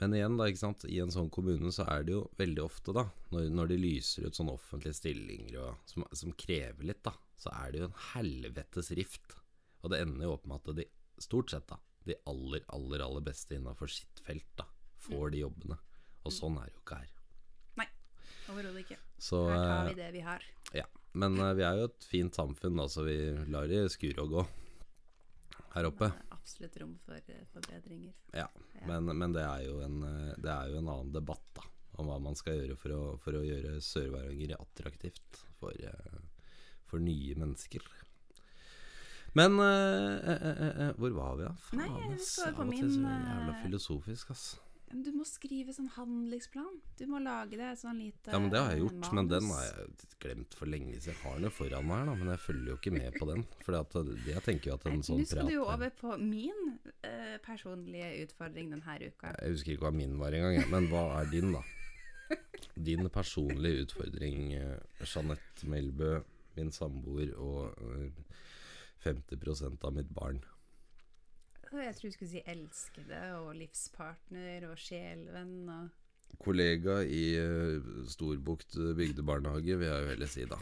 men 0.00 0.14
igjen, 0.16 0.36
da, 0.36 0.48
ikke 0.50 0.60
sant? 0.60 0.84
i 0.90 0.98
en 1.00 1.12
sånn 1.14 1.30
kommune 1.32 1.70
så 1.72 1.86
er 1.92 2.04
det 2.06 2.14
jo 2.16 2.24
veldig 2.38 2.62
ofte, 2.64 2.92
da, 2.96 3.06
når, 3.32 3.48
når 3.54 3.70
de 3.70 3.78
lyser 3.78 4.26
ut 4.26 4.36
sånne 4.36 4.56
offentlige 4.56 4.98
stillinger 4.98 5.58
og, 5.62 5.78
som, 5.88 6.06
som 6.12 6.34
krever 6.40 6.88
litt, 6.90 7.02
da, 7.06 7.14
så 7.40 7.52
er 7.54 7.72
det 7.72 7.82
jo 7.82 7.88
en 7.88 7.98
helvetes 8.10 8.90
rift. 8.98 9.36
Og 9.84 9.92
det 9.92 10.00
ender 10.02 10.26
jo 10.26 10.34
opp 10.34 10.48
med 10.50 10.60
at 10.60 10.80
de, 10.80 10.88
stort 11.22 11.54
sett, 11.54 11.68
da, 11.70 11.78
de 12.08 12.18
aller, 12.30 12.64
aller, 12.74 13.04
aller 13.06 13.24
beste 13.24 13.56
innafor 13.56 13.92
sitt 13.92 14.20
felt, 14.26 14.50
da, 14.58 14.66
får 15.06 15.32
de 15.36 15.44
jobbene. 15.44 15.78
Og 16.24 16.34
sånn 16.34 16.58
er 16.58 16.68
det 16.68 16.74
jo 16.74 16.82
ikke 16.82 17.00
her. 17.04 17.14
Nei, 17.80 17.88
Overhodet 18.50 18.84
ikke. 18.84 19.00
Så, 19.20 19.46
Her 19.48 19.62
tar 19.62 19.78
eh, 19.78 19.88
vi 19.92 19.98
det 20.02 20.10
vi 20.18 20.26
har. 20.26 20.44
ja. 20.74 20.88
Men 21.14 21.38
uh, 21.38 21.52
vi 21.54 21.62
er 21.62 21.78
jo 21.78 21.86
et 21.86 22.06
fint 22.10 22.34
samfunn, 22.34 22.74
da, 22.80 22.88
så 22.90 23.04
vi 23.06 23.14
lar 23.46 23.68
det 23.70 23.84
skure 23.94 24.24
og 24.24 24.32
gå 24.34 24.42
her 25.76 25.86
oppe. 25.86 26.08
Absolutt 26.44 26.76
rom 26.82 26.94
for 27.00 27.16
eh, 27.16 27.44
forbedringer. 27.54 28.12
Ja, 28.36 28.48
Ja. 28.76 28.86
men, 28.86 29.08
men 29.16 29.32
det, 29.32 29.42
er 29.48 29.64
jo 29.64 29.78
en, 29.80 30.02
eh, 30.04 30.34
det 30.36 30.50
er 30.52 30.68
jo 30.74 30.78
en 30.82 30.90
annen 30.92 31.12
debatt 31.14 31.46
da 31.56 31.64
om 32.02 32.08
hva 32.10 32.16
man 32.20 32.34
skal 32.36 32.56
gjøre 32.58 32.74
for 32.76 32.92
å, 32.94 33.02
for 33.22 33.36
å 33.38 33.44
gjøre 33.46 33.76
Sør-Varanger 33.86 34.56
attraktivt 34.58 35.44
for, 35.60 35.70
eh, 35.78 36.16
for 36.90 37.00
nye 37.02 37.36
mennesker. 37.38 37.84
Men 39.38 39.56
eh, 39.62 40.30
eh, 40.30 40.58
eh, 40.68 40.90
hvor 40.98 41.14
var 41.16 41.38
vi 41.38 41.46
da? 41.46 41.54
Faen, 41.70 42.12
ass, 42.14 42.32
av 42.44 42.60
og 42.66 42.74
til 42.74 42.90
så 42.92 43.00
min, 43.00 43.24
jævla 43.30 43.54
filosofisk, 43.64 44.30
ass. 44.34 44.44
Men 44.94 45.02
du 45.02 45.10
må 45.10 45.24
skrive 45.26 45.72
sånn 45.74 45.88
handlingsplan. 45.96 46.76
Du 46.94 47.08
må 47.10 47.18
lage 47.18 47.58
det 47.58 47.72
sånn 47.80 47.98
lite 47.98 48.30
Ja, 48.30 48.38
men 48.38 48.52
det 48.52 48.60
har 48.62 48.68
jeg 48.70 48.84
gjort, 48.84 49.00
gjort, 49.00 49.16
men 49.18 49.30
den 49.32 49.48
har 49.50 49.64
jeg 49.66 50.10
glemt 50.22 50.54
for 50.54 50.70
lenge 50.70 51.00
siden. 51.00 51.08
Jeg 51.10 51.18
har 51.24 51.40
den 51.40 51.48
jo 51.48 51.50
foran 51.56 51.88
meg 51.88 51.98
her, 51.98 52.06
da, 52.06 52.14
men 52.20 52.30
jeg 52.30 52.42
følger 52.44 52.70
jo 52.70 52.76
ikke 52.78 52.92
med 52.94 53.16
på 53.18 53.28
den. 53.32 53.42
For 53.66 53.78
jeg 54.30 54.44
tenker 54.46 54.70
jo 54.70 54.76
at 54.76 54.86
en 54.86 55.02
sånn 55.02 55.24
prat 55.24 55.24
Nå 55.24 55.30
skal 55.32 55.50
du 55.50 55.54
jo 55.56 55.64
over 55.66 55.90
på 55.98 56.14
min 56.22 56.62
uh, 57.08 57.34
personlige 57.42 58.12
utfordring 58.22 58.70
denne 58.70 58.98
uka. 59.02 59.34
Jeg 59.34 59.56
husker 59.56 59.74
ikke 59.74 59.88
hva 59.88 59.94
min 59.98 60.14
var 60.22 60.38
engang, 60.38 60.70
men 60.76 60.86
hva 60.94 61.02
er 61.18 61.34
din, 61.34 61.50
da? 61.58 61.64
Din 62.86 63.10
personlige 63.10 63.88
utfordring, 63.88 64.54
eh, 64.60 65.02
Jeanette 65.02 65.66
Melbø, 65.70 66.20
min 66.54 66.70
samboer 66.74 67.34
og 67.34 67.74
eh, 67.98 68.24
50% 69.04 69.82
av 69.84 69.98
mitt 69.98 70.14
barn. 70.14 70.38
Jeg 71.82 71.94
tror 71.96 72.08
du 72.10 72.14
skulle 72.14 72.30
si 72.30 72.42
elskede 72.46 73.20
og 73.40 73.54
livspartner 73.58 74.66
og 74.70 74.78
sjelvenn 74.78 75.68
og 75.68 75.88
Kollega 76.42 76.96
i 77.06 77.36
eh, 77.38 77.80
Storbukt 78.10 78.74
bygdebarnehage, 78.98 79.76
vil 79.78 79.86
jeg 79.86 80.02
jo 80.02 80.08
heller 80.08 80.26
si, 80.30 80.44
da. 80.50 80.56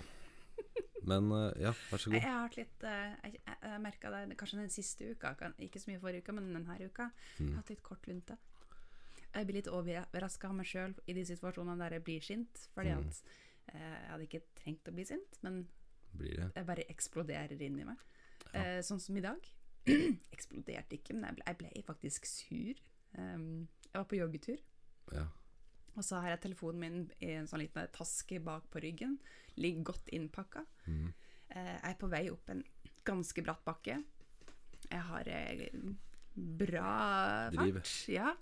Men 1.09 1.31
eh, 1.33 1.63
ja, 1.65 1.73
vær 1.91 1.99
så 1.99 2.13
Jeg 2.13 2.21
god. 2.21 2.29
har 2.29 2.43
hatt 2.45 2.57
litt 2.61 2.85
eh, 2.85 3.15
Jeg, 3.25 3.39
jeg, 3.47 3.57
jeg 3.65 3.81
merka 3.83 4.11
det 4.13 4.37
kanskje 4.39 4.59
den 4.61 4.71
siste 4.71 5.09
uka, 5.15 5.33
ikke 5.59 5.81
så 5.83 5.91
mye 5.91 6.01
forrige 6.03 6.23
uka, 6.27 6.33
men 6.37 6.51
denne 6.55 6.77
uka. 6.85 7.09
Jeg 7.39 7.47
Mm. 7.47 7.53
har 7.55 7.63
hatt 7.63 7.71
litt 7.73 7.83
kort 7.83 8.07
lunte. 8.07 8.37
Jeg 9.35 9.47
blir 9.49 9.57
litt 9.63 9.69
overraska 9.73 10.49
av 10.51 10.55
meg 10.55 10.67
sjøl 10.69 10.93
i 11.09 11.15
de 11.17 11.25
situasjonene 11.25 11.79
der 11.81 11.97
jeg 11.97 12.05
blir 12.05 12.21
sint. 12.21 12.69
Fordi 12.75 12.93
Mm. 12.93 12.99
at 13.09 13.23
eh, 13.73 13.81
jeg 13.81 14.11
hadde 14.13 14.27
ikke 14.29 14.43
trengt 14.61 14.89
å 14.89 14.93
bli 14.95 15.05
sint, 15.09 15.39
men 15.43 15.67
Blir 16.13 16.37
det? 16.37 16.51
jeg 16.55 16.67
bare 16.69 16.85
eksploderer 16.93 17.61
inni 17.65 17.85
meg. 17.89 17.97
Ja. 18.53 18.61
Eh, 18.61 18.81
sånn 18.85 19.01
som 19.01 19.17
i 19.17 19.21
dag. 19.25 19.41
Eksploderte 20.35 20.99
ikke, 20.99 21.17
men 21.17 21.29
jeg 21.29 21.37
ble, 21.37 21.45
jeg 21.47 21.59
ble 21.61 21.85
faktisk 21.87 22.29
sur. 22.29 22.83
Um, 23.19 23.69
jeg 23.89 23.99
var 23.99 24.09
på 24.09 24.19
joggetur, 24.21 24.61
Ja. 25.13 25.27
og 25.97 26.05
så 26.05 26.23
har 26.23 26.33
jeg 26.33 26.45
telefonen 26.47 26.81
min 26.81 27.11
i 27.21 27.35
en 27.37 27.49
sånn 27.51 27.61
liten 27.61 27.91
taske 27.93 28.41
bak 28.41 28.71
på 28.73 28.81
ryggen. 28.81 29.19
Ligger 29.61 29.91
godt 29.93 30.09
innpakka. 30.09 30.65
Mm. 30.87 31.11
Uh, 31.53 31.75
jeg 31.77 31.91
er 31.91 31.99
på 32.01 32.09
vei 32.13 32.25
opp 32.33 32.49
en 32.55 32.65
ganske 33.05 33.45
bratt 33.45 33.65
bakke. 33.67 33.99
Jeg 34.89 35.05
har 35.09 35.29
eh, 35.31 35.69
bra 36.35 36.89
fart. 37.55 37.93
Ja. 38.11 38.33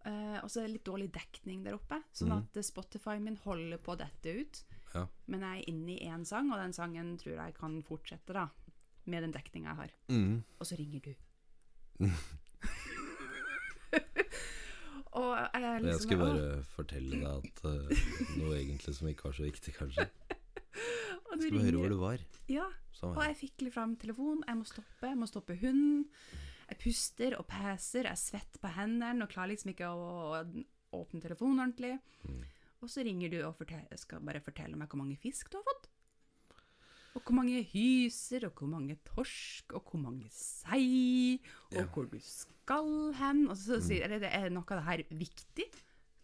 Uh, 0.00 0.38
og 0.40 0.48
så 0.48 0.62
er 0.62 0.68
det 0.68 0.78
litt 0.78 0.88
dårlig 0.88 1.10
dekning 1.12 1.64
der 1.66 1.76
oppe, 1.76 1.98
sånn 2.16 2.30
mm. 2.32 2.36
at 2.38 2.56
eh, 2.56 2.64
Spotify 2.64 3.18
min 3.20 3.36
holder 3.42 3.80
på 3.84 3.98
dette 4.00 4.32
ut. 4.32 4.60
Ja. 4.94 5.02
Men 5.28 5.44
jeg 5.44 5.60
er 5.60 5.68
inne 5.74 5.92
i 5.92 6.08
én 6.08 6.24
sang, 6.26 6.48
og 6.48 6.60
den 6.62 6.72
sangen 6.72 7.12
tror 7.20 7.36
jeg 7.36 7.56
kan 7.58 7.76
fortsette, 7.84 8.32
da. 8.32 8.46
Med 9.10 9.26
den 9.26 9.34
dekninga 9.34 9.72
jeg 9.72 9.80
har. 9.82 9.94
Mm. 10.12 10.36
Og 10.58 10.68
så 10.68 10.78
ringer 10.78 11.00
du. 11.04 11.12
og 15.20 15.32
jeg 15.36 15.82
liksom, 15.82 15.88
Jeg 15.90 16.00
skulle 16.04 16.24
«Åh». 16.24 16.28
bare 16.30 16.62
fortelle 16.76 17.16
deg 17.16 17.32
at 17.32 17.64
uh, 17.66 17.70
noe 18.40 18.54
egentlig 18.56 18.94
som 18.96 19.10
ikke 19.10 19.28
var 19.28 19.34
så 19.36 19.48
viktig, 19.48 19.74
kanskje. 19.76 20.06
Og 21.30 21.38
du 21.38 21.44
Skal 21.44 21.58
vi 21.58 21.64
høre 21.64 21.78
hvor 21.78 21.92
du 21.92 21.98
var? 22.00 22.22
Ja, 22.50 22.64
Sånn 23.00 23.14
og 23.16 23.22
jeg 23.24 23.36
fikk 23.38 23.64
litt 23.64 23.74
fram 23.74 23.94
telefonen. 24.00 24.44
Jeg 24.48 24.58
må 24.58 24.66
stoppe, 24.68 25.08
jeg 25.08 25.18
må 25.18 25.28
stoppe 25.30 25.56
hunden. 25.60 26.06
Jeg 26.70 26.78
puster 26.82 27.36
og 27.38 27.46
peser, 27.50 28.06
jeg 28.06 28.20
svetter 28.20 28.62
på 28.62 28.70
hendene 28.76 29.24
og 29.24 29.30
klarer 29.32 29.52
liksom 29.54 29.72
ikke 29.72 29.88
å 29.90 30.42
åpne 30.98 31.22
telefonen 31.22 31.64
ordentlig. 31.64 31.96
Mm. 32.28 32.42
Og 32.80 32.92
så 32.92 33.04
ringer 33.06 33.32
du 33.32 33.38
og 33.42 33.56
fortell, 33.58 33.86
skal 34.00 34.22
bare 34.24 34.42
fortelle 34.44 34.78
meg 34.78 34.90
hvor 34.90 35.00
mange 35.02 35.18
fisk 35.20 35.50
du 35.50 35.58
har 35.58 35.66
fått. 35.66 35.89
Og 37.18 37.22
hvor 37.26 37.34
mange 37.34 37.62
hyser, 37.72 38.44
og 38.46 38.54
hvor 38.60 38.68
mange 38.70 38.94
torsk, 39.08 39.72
og 39.74 39.82
hvor 39.90 39.98
mange 40.00 40.28
sei, 40.30 41.40
og 41.72 41.76
Ja. 41.80 41.86
hvor 41.86 42.06
du 42.10 42.18
skal 42.22 43.12
hen. 43.18 43.48
Og 43.50 43.56
så 43.56 43.76
Mm. 43.80 43.86
sier 43.88 44.08
jeg, 44.08 44.22
er 44.22 44.48
noe 44.50 44.62
av 44.70 44.78
det 44.78 44.84
her 44.84 45.02
viktig? 45.18 45.66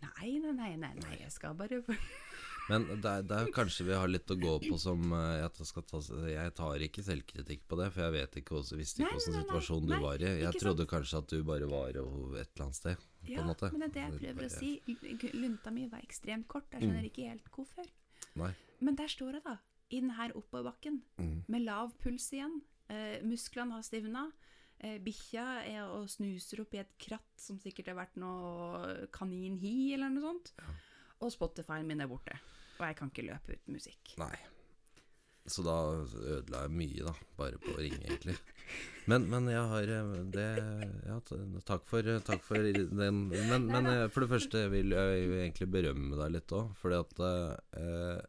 Nei, 0.02 0.38
nei, 0.38 0.52
nei, 0.52 0.76
nei, 0.76 0.94
nei, 0.94 1.16
jeg 1.18 1.32
skal 1.32 1.54
bare 1.54 1.82
Men 2.68 3.00
der, 3.00 3.22
der 3.22 3.46
kanskje 3.54 3.84
vi 3.86 3.92
har 3.94 4.08
litt 4.10 4.26
å 4.26 4.34
gå 4.38 4.58
på 4.68 4.76
som 4.78 4.98
jeg, 5.10 5.44
at 5.46 5.54
skal 5.66 5.82
tas, 5.86 6.08
Jeg 6.10 6.54
tar 6.54 6.74
ikke 6.82 7.02
selvkritikk 7.06 7.60
på 7.70 7.76
det, 7.78 7.92
for 7.94 8.02
jeg 8.02 8.12
vet 8.16 8.38
ikke 8.42 8.56
også, 8.58 8.76
visste 8.76 9.02
ikke 9.04 9.14
hvilken 9.14 9.36
situasjon 9.44 9.86
du 9.86 9.94
var 10.02 10.18
i. 10.18 10.32
Jeg 10.42 10.54
trodde 10.58 10.82
trodde 10.82 10.86
kanskje 10.90 11.18
at 11.18 11.28
du 11.30 11.44
bare 11.44 11.68
var 11.70 11.88
et 11.94 11.94
eller 12.02 12.64
annet 12.66 12.74
sted. 12.74 12.96
på 12.96 13.30
Ja, 13.30 13.46
men 13.46 13.90
det 13.90 14.02
er 14.02 14.10
det 14.10 14.20
jeg 14.20 14.34
prøver 14.34 14.44
å 14.46 14.50
si. 14.50 14.82
Lunta 15.38 15.70
mi 15.72 15.86
var 15.86 16.00
ekstremt 16.02 16.48
kort, 16.48 16.66
jeg 16.72 16.82
skjønner 16.82 17.06
ikke 17.10 17.28
helt 17.30 17.48
hvorfor. 17.54 17.86
Nei. 18.34 18.52
Men 18.80 18.96
der 18.96 19.06
står 19.14 19.32
jeg 19.38 19.44
da, 19.44 19.58
i 19.90 20.00
her 20.16 20.32
oppoverbakken, 20.34 21.00
Mm. 21.18 21.44
med 21.48 21.62
lav 21.62 21.92
puls 21.98 22.30
igjen. 22.32 22.60
Eh, 22.88 23.20
musklene 23.22 23.72
har 23.72 23.82
stivna. 23.82 24.32
Eh, 24.80 24.98
Bikkja 24.98 25.64
er 25.64 25.84
og 25.88 26.08
snuser 26.08 26.60
opp 26.60 26.74
i 26.74 26.78
et 26.82 26.98
kratt 26.98 27.36
som 27.40 27.58
sikkert 27.58 27.86
har 27.88 27.96
vært 27.96 28.16
noe 28.16 29.06
kaninhi 29.12 29.94
eller 29.94 30.10
noe 30.10 30.22
sånt. 30.22 30.52
Og 31.20 31.32
Spotify-en 31.32 31.86
min 31.86 32.00
er 32.00 32.08
borte. 32.08 32.36
Og 32.78 32.84
jeg 32.86 32.96
kan 32.96 33.10
ikke 33.10 33.24
løpe 33.30 33.56
uten 33.56 33.72
musikk. 33.72 34.18
Nei. 34.18 34.36
Så 35.46 35.62
da 35.62 35.76
ødela 36.02 36.64
jeg 36.66 36.70
mye, 36.74 37.04
da. 37.06 37.12
Bare 37.38 37.58
på 37.62 37.70
å 37.72 37.78
ringe, 37.78 38.02
egentlig. 38.02 38.36
Men, 39.06 39.28
men 39.30 39.46
jeg 39.46 39.62
har 39.70 39.82
eh, 39.94 40.24
det 40.34 40.46
Ja, 41.06 41.20
takk 41.64 41.86
for, 41.86 42.02
takk 42.26 42.42
for 42.42 42.58
den. 42.58 43.30
Men, 43.30 43.66
men 43.70 43.86
eh, 43.86 44.08
for 44.08 44.24
det 44.26 44.32
første 44.32 44.64
vil 44.72 44.90
jeg 44.90 45.28
egentlig 45.30 45.68
berømme 45.70 46.18
deg 46.18 46.32
litt 46.34 46.52
òg. 46.52 46.72
Fordi 46.80 46.98
at 46.98 47.22
eh, 47.22 48.20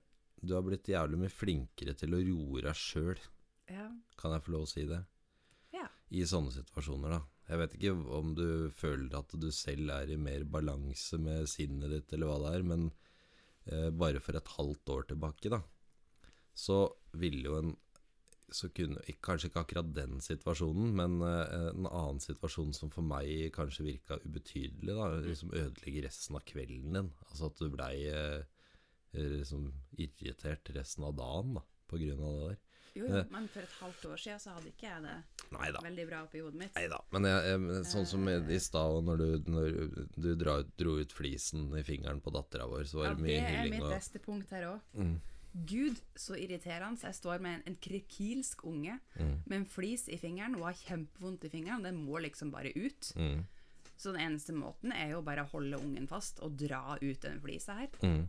du 0.48 0.56
har 0.58 0.66
blitt 0.66 0.90
jævlig 0.90 1.20
mye 1.22 1.34
flinkere 1.34 1.96
til 1.98 2.16
å 2.16 2.22
roe 2.24 2.64
deg 2.66 2.80
sjøl. 2.80 3.24
Ja. 3.72 3.88
Kan 4.20 4.36
jeg 4.36 4.46
få 4.46 4.54
lov 4.56 4.68
å 4.68 4.72
si 4.72 4.86
det? 4.90 5.02
Ja. 5.76 5.88
I 6.16 6.24
sånne 6.28 6.54
situasjoner, 6.56 7.18
da. 7.18 7.24
Jeg 7.48 7.62
vet 7.62 7.76
ikke 7.78 7.96
om 8.18 8.34
du 8.36 8.48
føler 8.76 9.20
at 9.20 9.34
du 9.40 9.48
selv 9.56 9.92
er 9.96 10.12
i 10.12 10.20
mer 10.20 10.44
balanse 10.52 11.20
med 11.22 11.48
sinnet 11.52 11.94
ditt, 11.94 12.16
eller 12.16 12.32
hva 12.32 12.40
det 12.44 12.54
er, 12.58 12.66
men 12.68 12.88
eh, 13.72 13.90
bare 13.96 14.24
for 14.24 14.36
et 14.36 14.56
halvt 14.58 14.96
år 14.96 15.08
tilbake, 15.14 15.52
da, 15.54 15.62
så 16.58 16.82
ville 17.16 17.48
jo 17.48 17.60
en 17.62 17.76
så 18.54 18.70
kunne, 18.72 19.02
Kanskje 19.24 19.50
ikke 19.50 19.62
akkurat 19.66 19.88
den 19.92 20.22
situasjonen, 20.24 20.94
men 20.96 21.18
eh, 21.26 21.72
en 21.74 21.88
annen 21.90 22.22
situasjon 22.24 22.72
som 22.76 22.92
for 22.94 23.04
meg 23.04 23.50
kanskje 23.56 23.88
virka 23.90 24.20
ubetydelig, 24.24 24.94
da, 24.96 25.10
liksom 25.24 25.52
ødelegge 25.52 26.06
resten 26.06 26.40
av 26.40 26.46
kvelden 26.48 26.96
din. 26.96 27.10
Altså 27.28 27.50
at 27.50 27.60
du 27.60 27.68
blei 27.74 27.96
eh, 28.08 28.46
liksom 29.18 29.74
irritert 29.98 30.70
resten 30.76 31.04
av 31.08 31.16
dagen, 31.18 31.54
da, 31.60 31.64
på 31.88 32.00
grunn 32.02 32.24
av 32.24 32.34
det 32.40 32.48
der. 32.48 32.58
Jo, 32.98 33.06
jo, 33.06 33.18
Eh. 33.20 33.26
men 33.30 33.48
for 33.54 33.62
et 33.62 33.74
halvt 33.80 34.06
år 34.10 34.18
siden 34.18 34.40
så 34.42 34.54
hadde 34.56 34.72
ikke 34.72 34.88
jeg 34.90 35.02
det 35.04 35.52
Neida. 35.54 35.82
veldig 35.86 36.06
bra 36.10 36.22
oppi 36.26 36.40
hodet 36.42 36.58
mitt. 36.58 36.74
Nei 36.76 36.88
da. 36.90 36.98
Men 37.14 37.28
jeg, 37.30 37.44
jeg, 37.46 37.84
sånn 37.92 38.08
som 38.10 38.28
i, 38.28 38.34
i 38.56 38.60
stad, 38.60 39.04
når 39.06 39.18
du, 39.22 39.52
når 39.54 39.76
du 40.18 40.30
dra, 40.36 40.56
dro 40.82 40.96
ut 40.98 41.14
flisen 41.14 41.68
i 41.78 41.84
fingeren 41.86 42.22
på 42.26 42.34
dattera 42.34 42.66
vår, 42.66 42.88
så 42.90 42.98
var 43.04 43.14
det 43.14 43.30
Ja, 43.36 43.42
det 43.44 43.52
det 43.52 43.60
er 43.60 43.70
mitt 43.76 43.84
og 43.86 43.92
beste 43.94 44.20
punkt 44.24 44.50
her 44.56 44.66
òg. 44.72 44.80
mm, 44.98 45.20
Gud, 45.68 46.02
så 46.16 46.36
irriterende. 46.38 47.00
Jeg 47.02 47.16
står 47.18 47.40
med 47.42 47.60
en, 47.60 47.64
en 47.68 47.76
krekilsk 47.82 48.64
unge 48.66 49.00
mm, 49.20 49.36
med 49.46 49.58
en 49.60 49.66
flis 49.66 50.08
i 50.10 50.18
fingeren 50.18 50.56
og 50.56 50.66
har 50.72 50.74
kjempevondt 50.82 51.46
i 51.46 51.50
fingeren. 51.54 51.84
Den 51.86 52.02
må 52.04 52.18
liksom 52.22 52.52
bare 52.52 52.74
ut. 52.76 53.14
mm. 53.16 53.46
Så 53.98 54.12
den 54.14 54.22
eneste 54.22 54.54
måten 54.54 54.92
er 54.94 55.16
jo 55.16 55.22
bare 55.26 55.42
å 55.42 55.50
holde 55.50 55.78
ungen 55.82 56.06
fast 56.08 56.38
og 56.46 56.54
dra 56.58 56.98
ut 57.02 57.22
den 57.22 57.40
flisa 57.42 57.74
her. 57.80 57.88
Mm. 58.04 58.28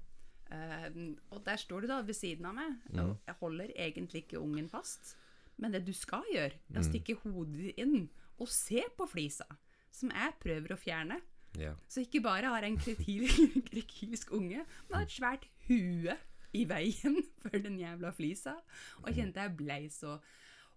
Eh, 0.50 1.16
og 1.30 1.42
der 1.44 1.56
står 1.60 1.84
du 1.84 1.90
da 1.90 2.00
ved 2.02 2.16
siden 2.16 2.46
av 2.48 2.54
meg, 2.56 2.76
og 2.94 3.16
jeg 3.26 3.34
holder 3.40 3.72
egentlig 3.76 4.22
ikke 4.24 4.40
ungen 4.40 4.68
fast. 4.72 5.16
Men 5.58 5.74
det 5.74 5.82
du 5.86 5.92
skal 5.92 6.22
gjøre, 6.32 6.54
er 6.70 6.78
å 6.80 6.86
stikke 6.86 7.16
hodet 7.24 7.74
inn 7.82 8.08
og 8.38 8.48
se 8.48 8.84
på 8.96 9.06
flisa, 9.10 9.44
som 9.90 10.12
jeg 10.14 10.36
prøver 10.40 10.72
å 10.72 10.78
fjerne. 10.78 11.18
Ja. 11.58 11.72
Så 11.90 12.04
ikke 12.04 12.20
bare 12.22 12.52
har 12.52 12.62
jeg 12.62 12.72
en 12.72 12.78
kretil- 12.78 14.30
unge, 14.38 14.64
men 14.88 14.94
har 14.94 15.02
et 15.02 15.10
svært 15.14 15.48
hue 15.66 16.14
i 16.54 16.64
veien 16.68 17.18
for 17.42 17.58
den 17.58 17.78
jævla 17.80 18.12
flisa. 18.14 18.54
Og 19.02 19.10
kjente 19.14 19.42
jeg 19.42 19.56
ble 19.58 19.80
så 19.90 20.18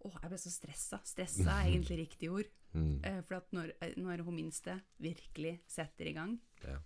Åh, 0.01 0.15
jeg 0.23 0.31
ble 0.31 0.37
så 0.41 0.49
stressa. 0.49 0.97
Stressa 1.05 1.59
er 1.59 1.67
egentlig 1.75 1.99
riktig 2.07 2.31
ord. 2.33 2.49
Mm. 2.71 3.01
Uh, 3.03 3.17
For 3.27 3.35
at 3.35 3.49
når, 3.51 3.73
eh, 3.83 3.97
når 3.99 4.21
hun 4.23 4.35
minste 4.37 4.77
virkelig 5.03 5.57
setter 5.67 6.07
i 6.07 6.13
gang 6.15 6.37
ja. 6.63 6.77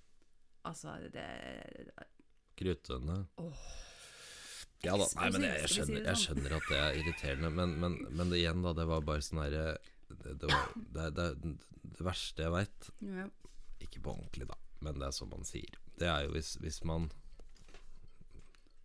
Altså, 0.65 0.95
det 1.13 1.25
Kruttønne. 2.59 3.17
Oh. 3.41 3.65
Ja 4.85 4.95
da, 4.99 5.07
nei, 5.17 5.29
men 5.33 5.45
jeg, 5.47 5.61
jeg, 5.63 5.71
skjønner, 5.73 6.01
jeg 6.03 6.21
skjønner 6.21 6.55
at 6.57 6.67
det 6.69 6.77
er 6.77 6.97
irriterende, 6.99 7.49
men, 7.57 7.73
men, 7.81 7.95
men 8.13 8.31
det, 8.31 8.41
igjen, 8.43 8.61
da, 8.65 8.73
det 8.77 8.85
var 8.89 9.05
bare 9.07 9.23
sånn 9.25 9.41
herre 9.41 9.63
det, 10.11 10.35
det, 10.43 10.51
det, 10.93 11.07
det, 11.17 11.53
det 11.95 12.05
verste 12.05 12.45
jeg 12.45 12.53
veit 12.53 12.89
ja. 13.01 13.25
Ikke 13.81 14.03
på 14.05 14.13
ordentlig, 14.13 14.45
da, 14.51 14.57
men 14.85 14.99
det 15.01 15.07
er 15.07 15.15
som 15.15 15.31
man 15.31 15.47
sier. 15.47 15.79
Det 15.97 16.07
er 16.11 16.27
jo 16.27 16.35
hvis, 16.35 16.55
hvis 16.61 16.83
man 16.87 17.09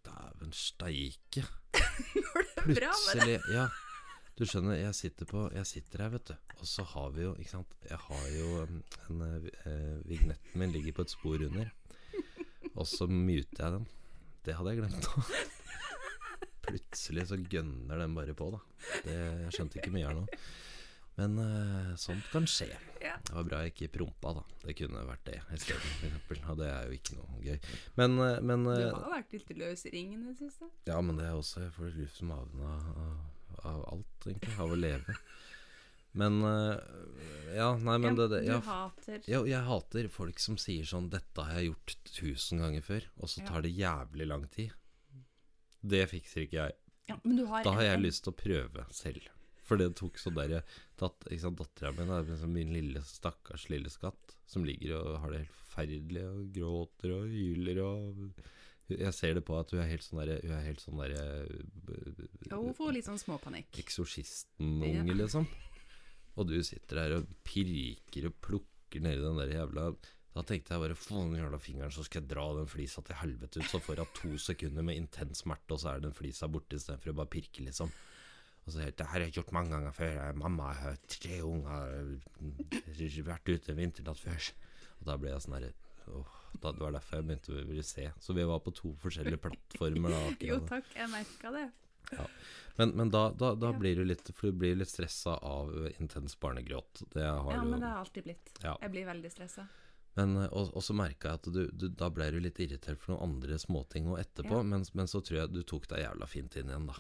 Dæven 0.07 0.53
steike. 0.57 1.45
Går 2.33 2.47
det 2.47 2.65
bra 2.65 2.65
med? 2.65 2.77
Plutselig 2.81 3.39
Ja. 3.53 3.69
Du 4.39 4.47
skjønner, 4.49 4.79
jeg 4.79 4.95
sitter, 4.97 5.29
på, 5.29 5.43
jeg 5.53 5.69
sitter 5.69 6.01
her, 6.01 6.13
vet 6.15 6.31
du, 6.31 6.55
og 6.57 6.65
så 6.65 6.85
har 6.95 7.11
vi 7.13 7.27
jo 7.27 7.35
Ikke 7.37 7.51
sant. 7.51 7.75
Jeg 7.85 7.99
har 8.07 8.23
jo 8.33 8.63
en, 8.63 8.79
en 9.11 9.19
en 9.27 9.99
Vignetten 10.09 10.63
min 10.63 10.73
ligger 10.73 10.97
på 10.97 11.05
et 11.05 11.13
spor 11.13 11.45
under, 11.45 11.69
og 12.77 12.87
så 12.89 13.09
muter 13.11 13.65
jeg 13.65 13.77
den. 13.79 13.87
Det 14.47 14.57
hadde 14.57 14.75
jeg 14.75 14.83
glemt 14.83 15.07
da. 15.07 15.41
Plutselig 16.71 17.27
så 17.31 17.39
gønner 17.51 18.03
den 18.05 18.17
bare 18.17 18.35
på, 18.37 18.51
da. 18.55 18.61
Det, 19.05 19.17
jeg 19.47 19.55
skjønte 19.57 19.81
ikke 19.81 19.95
mye 19.95 20.07
her 20.09 20.19
nå. 20.21 20.27
Men 21.21 21.35
uh, 21.37 21.89
sånt 22.01 22.25
kan 22.33 22.47
skje. 22.49 22.71
Ja. 23.03 23.17
Det 23.27 23.35
var 23.35 23.45
bra 23.49 23.59
jeg 23.65 23.75
ikke 23.75 23.91
prompa, 23.99 24.33
da. 24.39 24.45
Det 24.63 24.77
kunne 24.79 25.03
vært 25.09 25.27
det 25.27 25.41
isteden, 25.57 26.15
f.eks. 26.23 26.45
Og 26.49 26.61
det 26.61 26.71
er 26.71 26.87
jo 26.87 26.97
ikke 26.97 27.19
noe 27.19 27.43
gøy. 27.45 27.59
Men, 27.99 28.17
uh, 28.23 28.39
men 28.41 28.65
Du 28.69 28.73
eh, 28.73 28.95
har 28.95 29.13
vært 29.19 29.35
litt 29.37 29.53
løs 29.59 29.85
i 29.91 29.93
ringen 29.97 30.23
i 30.23 30.31
det 30.31 30.39
siste. 30.39 30.71
ja, 30.89 30.97
men 31.05 31.21
det 31.21 31.27
er 31.29 31.37
også 31.37 31.67
Jeg 31.67 31.75
får 31.77 31.93
luft 31.99 32.23
i 32.23 32.31
havna 32.31 32.73
av, 32.79 33.03
av, 33.05 33.69
av 33.75 33.85
alt, 33.97 34.29
egentlig. 34.31 34.57
Av 34.57 34.73
å 34.73 34.81
leve. 34.81 35.19
Men 36.13 36.43
øh, 36.43 36.79
Ja, 37.55 37.77
nei, 37.79 37.97
men 37.99 38.17
det, 38.19 38.29
det 38.31 38.41
du 38.47 38.61
hater 38.67 39.23
ja, 39.31 39.41
Jeg 39.47 39.63
hater 39.67 40.09
folk 40.11 40.39
som 40.43 40.57
sier 40.59 40.85
sånn 40.87 41.09
'Dette 41.11 41.43
har 41.47 41.59
jeg 41.61 41.71
gjort 41.73 41.97
tusen 42.15 42.59
ganger 42.63 42.83
før', 42.83 43.07
og 43.19 43.29
så 43.29 43.41
Ja. 43.43 43.47
tar 43.49 43.63
det 43.63 43.73
jævlig 43.77 44.27
lang 44.27 44.49
tid. 44.51 44.71
Det 45.83 46.09
fikser 46.11 46.43
ikke 46.47 46.59
jeg. 46.67 46.73
ja, 47.09 47.17
Men 47.25 47.37
du 47.37 47.47
har 47.47 47.65
Da 47.65 47.73
har 47.73 47.83
jeg 47.83 47.95
en- 47.95 48.03
lyst 48.03 48.25
til 48.25 48.33
å 48.33 48.37
prøve 48.37 48.87
selv. 48.93 49.23
For 49.63 49.77
det 49.77 49.95
tok 49.97 50.19
så 50.19 50.31
derre 50.35 50.63
Dattera 50.99 51.93
mi 51.93 52.03
er 52.03 52.25
liksom 52.25 52.53
min 52.53 52.73
lille 52.73 53.01
stakkars 53.03 53.69
lille 53.71 53.89
skatt, 53.89 54.35
som 54.47 54.65
ligger 54.65 54.97
og 54.99 55.21
har 55.21 55.31
det 55.31 55.39
helt 55.47 55.53
forferdelig 55.63 56.25
og 56.27 56.53
gråter 56.53 57.11
og 57.15 57.29
hyler 57.29 57.79
og 57.85 58.33
Jeg 58.91 59.15
ser 59.15 59.35
det 59.35 59.45
på 59.47 59.55
at 59.61 59.71
hun 59.71 59.79
er 59.81 59.87
helt 59.89 60.03
sånn 60.03 60.19
derre 60.19 60.41
Hun 60.43 60.51
er 60.51 60.65
helt 60.67 60.81
sånn 60.81 60.99
derre 60.99 61.47
Ja, 62.51 62.57
Hun 62.57 62.75
får 62.75 62.93
litt 62.93 63.05
sånn 63.07 63.19
småpanikk. 63.23 63.71
Eksorsisten-unge, 63.79 65.07
Ja. 65.07 65.15
liksom. 65.15 65.47
Og 66.39 66.47
du 66.49 66.57
sitter 66.63 67.03
der 67.03 67.17
og 67.19 67.29
pirker 67.47 68.29
og 68.31 68.37
plukker 68.45 69.03
nedi 69.03 69.23
den 69.23 69.39
der 69.41 69.53
jævla 69.55 69.91
Da 70.35 70.45
tenkte 70.47 70.75
jeg 70.77 70.83
bare 70.85 70.95
få 70.99 71.25
den 71.25 71.41
jævla 71.41 71.59
fingeren, 71.59 71.91
så 71.91 72.05
skal 72.07 72.23
jeg 72.23 72.31
dra 72.31 72.47
den 72.55 72.69
flisa 72.71 73.03
til 73.03 73.19
helvete 73.19 73.61
ut. 73.61 73.67
Så 73.67 73.81
får 73.83 73.99
jeg 73.99 74.15
to 74.21 74.31
sekunder 74.39 74.87
med 74.87 75.01
intens 75.01 75.43
smerte, 75.43 75.75
og 75.75 75.81
så 75.83 75.95
er 75.95 76.05
den 76.05 76.15
flisa 76.15 76.47
borte 76.47 76.79
istedenfor 76.79 77.11
å 77.11 77.17
bare 77.19 77.33
pirke, 77.35 77.65
liksom. 77.67 77.91
Og 78.67 78.73
så 78.73 78.85
helt, 78.85 78.97
Det 78.97 79.07
her 79.07 79.19
har 79.19 79.27
jeg 79.27 79.33
gjort 79.41 79.53
mange 79.57 79.75
ganger 79.75 79.93
før. 79.97 80.33
Mamma 80.39 80.73
har 80.73 80.99
tre 81.11 81.41
unger, 81.43 82.21
vært 83.27 83.49
ute 83.51 83.73
en 83.73 83.81
vinternatt 83.81 84.21
før. 84.23 84.51
Og 85.01 85.07
da 85.09 85.17
ble 85.19 85.33
jeg 85.33 85.43
sånn 85.43 85.57
herre 85.59 85.73
da, 86.61 86.73
Det 86.73 86.83
var 86.83 86.93
derfor 86.93 87.21
jeg 87.21 87.27
begynte 87.27 87.53
å 87.55 87.67
ville 87.67 87.85
se. 87.87 88.07
Så 88.21 88.35
vi 88.37 88.47
var 88.47 88.63
på 88.63 88.73
to 88.75 88.95
forskjellige 89.03 89.41
plattformer. 89.43 90.15
Da. 90.15 90.23
Jo 90.51 90.61
takk, 90.69 90.87
jeg 90.95 91.11
merka 91.11 91.53
det. 91.57 91.67
Men, 92.77 92.91
men 92.97 93.11
da, 93.13 93.31
da, 93.37 93.55
da 93.55 93.73
Ja. 93.73 93.79
blir 93.79 93.97
du 93.97 94.05
litt 94.05 94.31
For 94.35 94.49
du 94.51 94.57
blir 94.63 94.77
litt 94.79 94.89
stressa 94.89 95.35
av 95.45 95.71
eh, 95.87 95.93
intens 96.01 96.37
barnegråt. 96.41 97.03
Det 97.13 97.23
har 97.27 97.53
Ja, 97.53 97.63
men 97.65 97.81
det 97.81 97.87
har 97.87 97.97
jeg 97.99 98.07
alltid 98.07 98.25
blitt. 98.25 98.53
Ja. 98.63 98.77
Jeg 98.81 98.91
blir 98.95 99.05
veldig 99.11 99.31
stressa. 99.35 99.67
Men, 100.17 100.37
eh, 100.37 100.49
og, 100.53 100.73
og 100.75 100.83
så 100.83 100.95
merka 100.97 101.29
jeg 101.35 101.41
at 101.43 101.51
du, 101.53 101.61
du, 101.73 101.89
da 101.89 102.09
ble 102.11 102.31
du 102.33 102.41
litt 102.41 102.59
irritert 102.63 102.99
for 103.03 103.13
noen 103.15 103.29
andre 103.37 103.59
småting 103.61 104.09
og 104.11 104.19
etterpå, 104.23 104.63
Ja. 104.63 104.63
men, 104.63 104.85
men 104.95 105.07
så 105.07 105.21
tror 105.23 105.43
jeg 105.43 105.53
du 105.53 105.63
tok 105.63 105.87
deg 105.93 106.03
jævla 106.07 106.27
fint 106.31 106.57
inn 106.57 106.73
igjen, 106.73 106.89
da. 106.91 106.97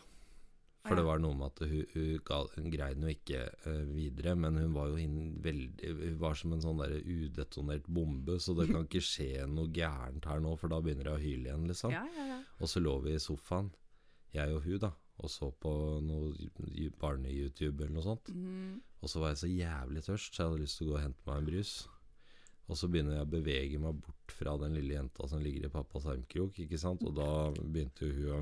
For 0.84 0.94
Ja. 0.94 1.00
det 1.00 1.06
var 1.08 1.18
noe 1.20 1.34
med 1.36 1.46
at 1.50 1.58
hun, 1.68 1.82
hun, 1.94 2.20
ga, 2.24 2.38
hun 2.54 2.70
greide 2.72 3.00
jo 3.04 3.10
ikke 3.12 3.40
uh, 3.66 3.82
videre, 3.92 4.32
men 4.36 4.56
hun 4.56 4.72
var 4.72 4.88
jo 4.88 4.96
inn 4.96 5.18
veldig 5.44 5.90
Hun 5.98 6.14
var 6.22 6.34
som 6.40 6.52
en 6.56 6.62
sånn 6.64 6.78
der 6.80 6.94
udetonert 7.04 7.84
bombe, 7.88 8.38
så 8.40 8.54
det 8.56 8.68
kan 8.70 8.84
ikke 8.88 9.02
skje 9.04 9.44
noe 9.48 9.68
gærent 9.68 10.24
her 10.24 10.40
nå, 10.40 10.54
for 10.60 10.68
da 10.72 10.78
begynner 10.80 11.10
jeg 11.10 11.18
å 11.18 11.24
hyle 11.24 11.50
igjen, 11.50 11.66
liksom. 11.68 11.92
Ja, 11.92 12.04
ja, 12.16 12.24
ja. 12.36 12.38
Og 12.60 12.68
så 12.72 12.80
lå 12.80 12.94
vi 13.04 13.12
i 13.16 13.20
sofaen, 13.20 13.68
jeg 14.34 14.54
og 14.54 14.66
hun, 14.66 14.78
da, 14.82 14.92
og 15.20 15.30
så 15.32 15.50
på 15.62 15.72
noe 16.04 16.90
barne-YouTube 17.00 17.82
eller 17.82 17.96
noe 17.96 18.06
sånt. 18.06 18.30
Mm. 18.32 18.78
Og 19.00 19.10
så 19.10 19.22
var 19.22 19.32
jeg 19.32 19.42
så 19.42 19.50
jævlig 19.50 20.04
tørst, 20.04 20.34
så 20.34 20.42
jeg 20.42 20.52
hadde 20.52 20.62
lyst 20.62 20.80
til 20.80 20.88
å 20.88 20.92
gå 20.92 20.98
og 20.98 21.04
hente 21.04 21.26
meg 21.28 21.40
en 21.40 21.50
brus. 21.50 21.74
Og 22.70 22.78
så 22.78 22.86
begynner 22.86 23.18
jeg 23.18 23.26
å 23.26 23.32
bevege 23.32 23.82
meg 23.82 23.98
bort 23.98 24.34
fra 24.36 24.54
den 24.60 24.76
lille 24.78 24.94
jenta 24.94 25.26
som 25.28 25.42
ligger 25.42 25.66
i 25.66 25.72
pappas 25.72 26.06
armkrok, 26.12 26.60
ikke 26.64 26.78
sant? 26.78 27.02
Og 27.06 27.16
da 27.16 27.28
begynte 27.58 28.06
jo 28.06 28.14
hun 28.14 28.32
å 28.36 28.40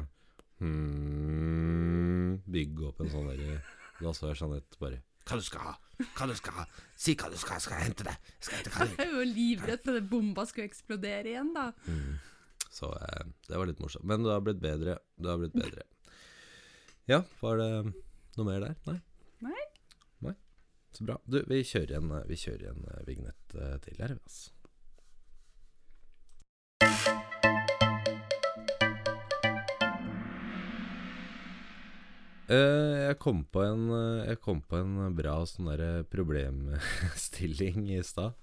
hmm, 0.61 2.33
bygge 2.45 2.89
opp 2.91 3.01
en 3.05 3.13
sånn 3.13 3.29
derre 3.31 3.61
Da 4.03 4.11
så 4.15 4.33
jeg 4.33 4.41
Jeanette 4.41 4.81
bare 4.83 4.99
Hva 5.29 5.39
du 5.39 5.45
skal 5.47 5.69
ha? 5.69 5.75
Hva 6.19 6.27
du 6.29 6.35
skal 6.39 6.57
ha? 6.59 6.65
Si 6.99 7.15
hva 7.19 7.31
du 7.31 7.39
skal 7.39 7.57
ha, 7.57 7.63
skal 7.63 7.79
jeg 7.79 7.89
hente 7.89 8.09
det? 8.09 8.17
Skal 8.43 8.59
jeg 8.59 8.67
hente 8.67 8.75
du 8.91 8.99
Jeg 8.99 9.07
er 9.07 9.15
jo 9.15 9.29
livredd 9.31 9.87
for 9.87 10.01
at 10.03 10.11
bomba 10.11 10.45
skulle 10.51 10.69
eksplodere 10.69 11.33
igjen, 11.33 11.55
da. 11.57 11.71
Mm. 11.87 12.19
Så 12.71 12.91
eh, 12.93 13.25
det 13.49 13.57
var 13.57 13.69
litt 13.69 13.81
morsomt. 13.83 14.05
Men 14.05 14.25
det 14.25 14.35
har 14.35 14.45
blitt 14.45 14.61
bedre. 14.63 14.99
Det 15.17 15.31
har 15.31 15.41
blitt 15.41 15.57
bedre. 15.57 15.87
Ja, 17.09 17.23
var 17.41 17.57
det 17.57 17.71
noe 18.37 18.45
mer 18.45 18.61
der? 18.61 18.77
Nei? 18.85 18.99
Nei. 19.47 19.65
Nei. 20.27 20.35
Så 20.93 21.09
bra. 21.09 21.17
Du, 21.25 21.41
vi 21.49 21.63
kjører 21.65 21.99
en, 22.03 22.13
vi 22.29 22.37
kjører 22.37 22.75
en 22.75 22.87
eh, 22.93 23.03
vignett 23.09 23.57
eh, 23.57 23.77
til 23.87 24.05
her, 24.05 24.17
altså. 24.21 24.55
Jeg 32.49 33.17
kom 33.21 33.43
på 33.53 33.61
en 33.61 33.91
Jeg 34.25 34.39
kom 34.41 34.63
på 34.65 34.79
en 34.81 35.13
bra 35.17 35.35
sånn 35.45 35.69
derre 35.69 36.05
problemstilling 36.09 37.91
i 37.93 37.99
stad. 38.05 38.37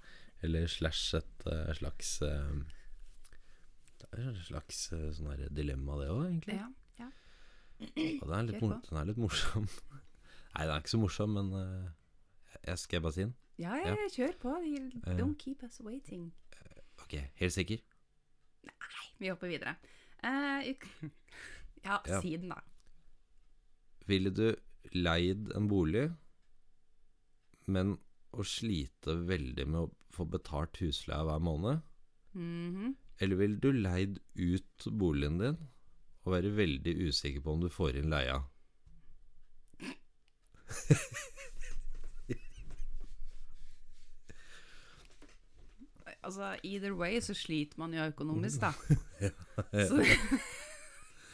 Eller 0.46 0.70
slash 0.70 1.16
et 1.18 1.46
slags 1.78 2.20
Det 4.16 4.24
er 4.24 4.30
et 4.32 4.44
slags 4.48 4.78
eh, 4.96 5.06
sånn 5.12 5.42
dilemma, 5.52 5.98
det 6.00 6.08
òg, 6.12 6.22
egentlig. 6.30 6.56
Ja, 6.56 6.68
ja. 7.02 7.08
Og 8.22 8.22
den 8.30 8.36
er 8.38 8.46
litt, 8.48 8.62
mor 8.64 8.78
den 8.88 9.00
er 9.02 9.08
litt 9.10 9.18
morsom. 9.20 9.66
Nei, 10.56 10.62
den 10.64 10.72
er 10.72 10.80
ikke 10.80 10.94
så 10.94 11.00
morsom, 11.02 11.34
men 11.36 11.50
uh, 11.52 11.90
jeg 12.64 12.80
skal 12.80 13.02
bare 13.04 13.12
si 13.18 13.26
den? 13.26 13.34
Ja, 13.60 13.74
ja, 13.76 13.92
Ja. 13.92 14.06
kjør 14.14 14.38
på. 14.40 14.54
Eh. 14.64 15.12
Don't 15.18 15.36
keep 15.40 15.62
us 15.66 15.76
waiting. 15.84 16.30
Ok, 17.04 17.18
helt 17.40 17.52
sikker? 17.52 17.82
Nei, 18.64 19.04
Vi 19.20 19.28
hopper 19.32 19.52
videre. 19.52 19.76
Uh, 20.24 20.64
ja, 21.86 22.00
Ja. 22.08 22.20
si 22.24 22.32
den, 22.36 22.48
da. 22.54 22.62
Ville 24.08 24.30
du 24.32 24.46
leid 24.96 25.50
en 25.56 25.68
bolig, 25.68 26.08
men 27.66 27.96
å 28.36 28.44
slite 28.46 29.16
veldig 29.28 29.66
med 29.68 29.80
å 29.84 29.90
få 30.14 30.24
betalt 30.30 30.78
husleia 30.80 31.24
hver 31.28 31.42
måned? 31.44 31.82
Mhm. 32.36 32.94
Eller 33.20 33.40
ville 33.40 33.56
du 33.60 33.72
leid 33.72 34.18
ut 34.34 34.88
boligen 34.92 35.40
din 35.40 35.56
og 36.26 36.32
være 36.34 36.56
veldig 36.56 36.92
usikker 37.06 37.40
på 37.44 37.54
om 37.54 37.62
du 37.62 37.70
får 37.72 38.00
inn 38.00 38.10
leia? 38.10 38.40
Altså, 46.26 46.56
either 46.66 46.90
way 46.90 47.20
så 47.22 47.34
sliter 47.38 47.78
man 47.78 47.94
jo 47.94 48.02
økonomisk, 48.10 48.60
da. 48.60 48.72
Så 49.88 50.02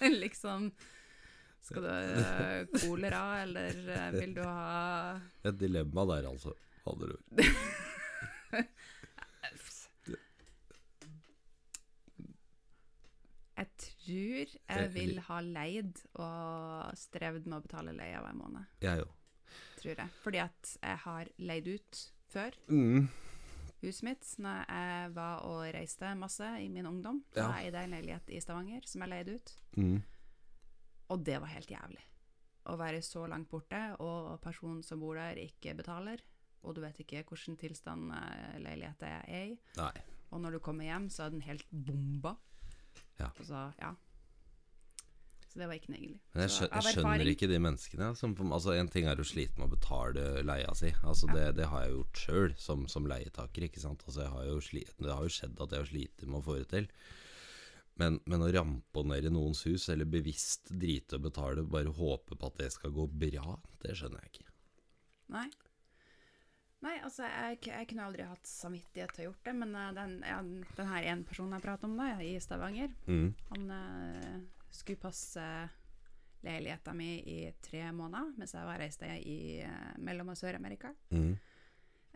liksom 0.24 0.72
Skal 1.62 1.83
du 1.83 1.89
ha 1.89 2.64
kolera, 2.83 3.43
eller 3.43 3.78
eh, 3.95 4.12
vil 4.18 4.35
du 4.37 4.43
ha 4.45 5.16
Et 5.49 5.57
dilemma 5.61 6.05
der, 6.11 6.28
altså. 6.28 6.53
Andre 6.87 7.07
ord. 7.14 7.22
Jeg 13.57 13.66
tror 14.03 14.53
jeg 14.82 14.92
vil 14.94 15.18
ha 15.28 15.40
leid 15.46 15.98
og 16.18 16.92
strevd 16.98 17.46
med 17.48 17.59
å 17.61 17.64
betale 17.64 17.94
leia 17.96 18.20
hver 18.24 18.36
måned. 18.38 18.64
Jeg 18.82 19.05
òg. 19.05 19.12
Tror 19.82 19.98
jeg. 19.98 20.09
Fordi 20.22 20.40
at 20.42 20.72
jeg 20.82 21.00
har 21.05 21.28
leid 21.38 21.68
ut 21.74 22.00
før. 22.32 22.57
Mm. 22.68 23.09
huset 23.82 24.05
mitt 24.07 24.28
når 24.38 24.61
jeg 24.70 25.11
var 25.16 25.40
og 25.48 25.64
reiste 25.74 26.12
masse 26.14 26.46
i 26.62 26.68
min 26.70 26.86
ungdom. 26.86 27.22
Da 27.34 27.40
Ja. 27.48 27.53
jeg 27.59 27.66
eide 27.72 27.82
en 27.84 27.90
leilighet 27.96 28.30
i 28.30 28.40
Stavanger 28.40 28.86
som 28.86 29.03
jeg 29.03 29.11
leide 29.11 29.34
ut. 29.34 29.55
Mm. 29.76 30.03
Og 31.11 31.24
det 31.24 31.40
var 31.40 31.48
helt 31.50 31.68
jævlig. 31.68 32.05
Å 32.70 32.76
være 32.78 33.03
så 33.03 33.26
langt 33.28 33.48
borte, 33.50 33.96
og 33.98 34.40
personen 34.40 34.82
som 34.86 35.00
bor 35.00 35.16
der, 35.18 35.34
ikke 35.34 35.74
betaler. 35.76 36.20
Og 36.62 36.76
du 36.76 36.80
vet 36.80 36.96
ikke 37.03 37.24
hvilken 37.26 37.57
tilstand 37.59 38.12
eh, 38.14 38.59
leiligheten 38.62 39.09
er 39.09 39.24
i. 39.50 39.59
Nei. 39.76 39.92
Og 40.30 40.40
når 40.40 40.53
du 40.53 40.59
kommer 40.61 40.84
hjem, 40.86 41.09
så 41.11 41.24
er 41.26 41.30
den 41.34 41.42
helt 41.42 41.66
bomba. 41.70 42.36
Ja. 43.23 43.31
Så, 43.47 43.66
ja. 43.81 43.93
Så 45.53 45.61
det 45.61 45.66
var 45.68 45.77
ikke 45.77 45.93
noe 45.93 45.99
egentlig. 46.01 46.20
Men 46.33 46.47
jeg, 46.47 46.53
skjø 46.55 46.66
jeg 46.70 46.95
skjønner 46.97 47.29
ikke 47.29 47.49
de 47.51 47.59
menneskene. 47.61 48.07
Som, 48.16 48.37
altså 48.57 48.73
En 48.73 48.89
ting 48.93 49.09
er 49.11 49.20
å 49.20 49.27
slite 49.27 49.61
med 49.61 49.66
å 49.68 49.75
betale 49.75 50.45
leia 50.49 50.70
si. 50.79 50.95
Altså 51.05 51.29
det, 51.29 51.43
det 51.59 51.66
har 51.68 51.85
jeg 51.85 51.93
gjort 51.93 52.23
sjøl, 52.23 52.55
som, 52.57 52.87
som 52.89 53.09
leietaker. 53.11 53.66
Ikke 53.68 53.83
sant? 53.83 54.05
Altså 54.09 54.31
har 54.33 54.47
jo 54.49 54.62
sli, 54.64 54.87
det 54.97 55.12
har 55.12 55.27
jo 55.29 55.35
skjedd 55.35 55.61
at 55.61 55.75
jeg 55.75 55.85
har 55.85 55.91
slitt 55.91 56.25
med 56.25 56.39
å 56.41 56.47
få 56.47 56.57
det 56.62 56.70
til. 56.73 56.89
Men, 58.01 58.16
men 58.25 58.41
å 58.41 58.49
ramponere 58.49 59.29
noens 59.29 59.61
hus, 59.68 59.91
eller 59.93 60.09
bevisst 60.09 60.73
drite 60.73 61.18
og 61.18 61.27
betale, 61.29 61.66
bare 61.68 61.93
håpe 61.93 62.39
på 62.39 62.49
at 62.49 62.57
det 62.62 62.70
skal 62.73 62.95
gå 62.97 63.05
bra, 63.12 63.59
det 63.85 63.99
skjønner 63.99 64.25
jeg 64.25 64.33
ikke. 64.33 64.49
Nei. 65.37 65.51
Nei, 66.83 66.97
altså, 67.07 67.22
jeg, 67.28 67.61
jeg 67.68 67.87
kunne 67.93 68.07
aldri 68.09 68.24
hatt 68.26 68.49
samvittighet 68.49 69.12
til 69.14 69.22
å 69.22 69.26
gjort 69.28 69.45
det, 69.47 69.53
men 69.55 69.74
uh, 69.78 69.91
den, 69.95 70.16
ja, 70.26 70.41
den 70.43 70.89
her 70.91 71.05
ene 71.12 71.26
personen 71.28 71.55
jeg 71.55 71.62
prater 71.62 71.87
om 71.87 71.95
da, 72.01 72.09
i 72.24 72.33
Stavanger, 72.43 72.91
Mm. 73.07 73.28
han 73.53 73.70
uh, 73.70 74.41
skulle 74.72 74.99
passe 74.99 75.45
leiligheten 76.43 76.97
min 76.99 77.20
i 77.30 77.37
tre 77.62 77.85
måneder, 77.95 78.33
mens 78.41 78.55
jeg 78.57 78.66
var 78.66 78.80
reist 78.83 79.03
i 79.07 79.37
uh, 79.62 79.93
Mellom- 80.03 80.33
og 80.35 80.39
Sør-Amerika. 80.41 80.91
Mm. 81.14 81.37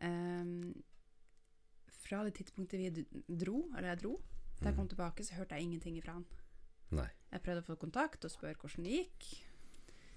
Um, 0.03 0.75
fra 2.07 2.25
det 2.27 2.35
tidspunktet 2.41 2.81
vi 2.83 2.91
dro, 3.39 3.61
eller 3.77 3.93
jeg 3.95 4.01
dro, 4.03 4.17
da 4.59 4.71
jeg 4.71 4.77
kom 4.79 4.89
tilbake, 4.91 5.25
så 5.27 5.37
hørte 5.39 5.55
jeg 5.55 5.67
ingenting 5.69 5.97
ifra 5.99 6.17
han. 6.19 6.27
Nei. 6.95 7.07
Jeg 7.33 7.43
prøvde 7.45 7.63
å 7.63 7.67
få 7.67 7.77
kontakt 7.83 8.25
og 8.25 8.31
spørre 8.33 8.59
hvordan 8.61 8.87
det 8.87 8.99
gikk. 9.01 9.27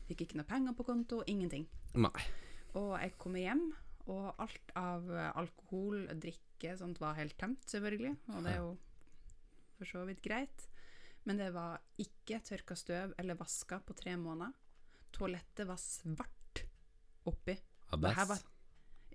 Fikk 0.10 0.22
ikke 0.26 0.38
noe 0.40 0.50
penger 0.50 0.74
på 0.78 0.86
konto, 0.88 1.22
ingenting. 1.30 1.66
Nei. 1.98 2.26
Og 2.78 2.94
jeg 3.02 3.14
kommer 3.22 3.42
hjem, 3.42 3.64
og 4.10 4.34
alt 4.42 4.72
av 4.80 5.10
eh, 5.14 5.30
alkohol, 5.38 6.08
drikke, 6.20 6.76
sånt 6.80 7.00
var 7.02 7.14
helt 7.20 7.38
tømt, 7.40 7.64
selvfølgelig. 7.70 8.16
Og 8.36 8.44
det 8.46 8.54
er 8.56 8.62
jo 8.64 8.72
for 9.78 9.86
så 9.88 10.02
vidt 10.10 10.22
greit. 10.26 10.66
Men 11.28 11.38
det 11.40 11.52
var 11.54 11.80
ikke 12.02 12.40
tørka 12.48 12.76
støv 12.80 13.14
eller 13.22 13.38
vaska 13.40 13.80
på 13.86 13.94
tre 14.00 14.16
måneder. 14.18 14.54
Toalettet 15.16 15.68
var 15.70 15.78
svart 15.82 16.64
oppi. 17.30 17.56
Abass. 17.92 18.28
var, 18.30 18.38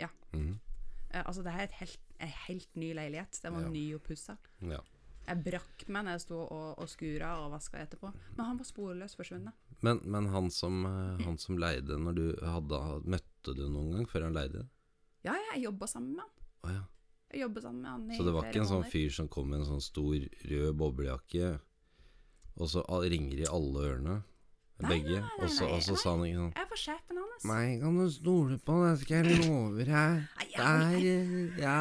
ja, 0.01 0.09
Mm. 0.32 0.59
eh, 1.11 1.22
altså 1.26 1.42
det 1.45 1.53
her 1.53 1.61
er 1.61 1.64
et 1.70 1.78
helt, 1.80 2.01
en 2.20 2.28
helt 2.49 2.76
ny 2.76 2.92
leilighet. 2.95 3.40
Den 3.42 3.55
var 3.55 3.62
Ja. 3.62 3.68
ny 3.70 3.95
og 3.95 4.03
pussa. 4.03 4.36
Ja. 4.61 4.80
Jeg 5.26 5.42
brakk 5.45 5.88
meg 5.88 6.05
når 6.05 6.11
jeg 6.18 6.20
sto 6.20 6.38
og, 6.42 6.78
og 6.78 6.88
skura 6.88 7.30
og 7.40 7.53
vaska 7.53 7.78
etterpå. 7.80 8.12
Men 8.36 8.47
han 8.47 8.59
var 8.59 8.64
sporløst 8.68 9.16
forsvunnet. 9.16 9.55
Men, 9.80 10.01
men 10.05 10.26
han, 10.26 10.51
som, 10.51 10.84
eh, 10.84 11.24
han 11.24 11.38
som 11.38 11.57
leide 11.59 11.97
når 11.99 12.14
du 12.14 12.24
hadde 12.45 12.80
Møtte 13.09 13.55
du 13.57 13.68
noen 13.70 13.92
gang 13.97 14.07
før 14.11 14.22
han 14.24 14.34
leide? 14.36 14.66
Ja, 15.25 15.35
jeg 15.53 15.64
jobba 15.64 15.89
sammen 15.89 16.18
med 16.18 16.25
han. 16.27 16.35
Oh, 16.64 16.72
ja. 16.75 16.83
Jeg 17.35 17.41
jobbet 17.41 17.64
sammen 17.64 17.81
med 17.83 17.91
han 17.91 18.11
i 18.12 18.16
Så 18.16 18.25
det 18.27 18.33
var 18.35 18.47
ikke 18.47 18.61
en 18.62 18.70
sånn 18.70 18.85
fyr 18.93 19.14
som 19.16 19.29
kom 19.33 19.49
med 19.51 19.62
en 19.62 19.66
sånn 19.72 19.83
stor 19.83 20.27
rød 20.51 20.77
boblejakke, 20.79 21.49
og 22.55 22.70
så 22.70 22.85
ringer 23.03 23.41
i 23.43 23.49
alle 23.51 23.89
ørene? 23.89 24.20
Nei, 24.85 24.91
Begge? 24.91 25.20
Og 25.39 25.51
så 25.51 25.57
sa 25.57 25.66
han 25.70 25.81
ikke 25.81 25.99
sånn 26.03 26.22
Jeg 26.27 26.68
var 26.70 26.81
sjefen 26.81 27.18
hans. 27.18 27.47
Meg 27.47 27.83
kan 27.83 27.99
du 27.99 28.05
stole 28.11 28.59
på, 28.62 28.79
det 28.85 28.95
skal 29.03 29.31
jeg 29.31 29.41
love 29.49 29.87
deg. 29.87 30.25
Det 30.55 30.68
er 30.68 31.62
ja, 31.62 31.79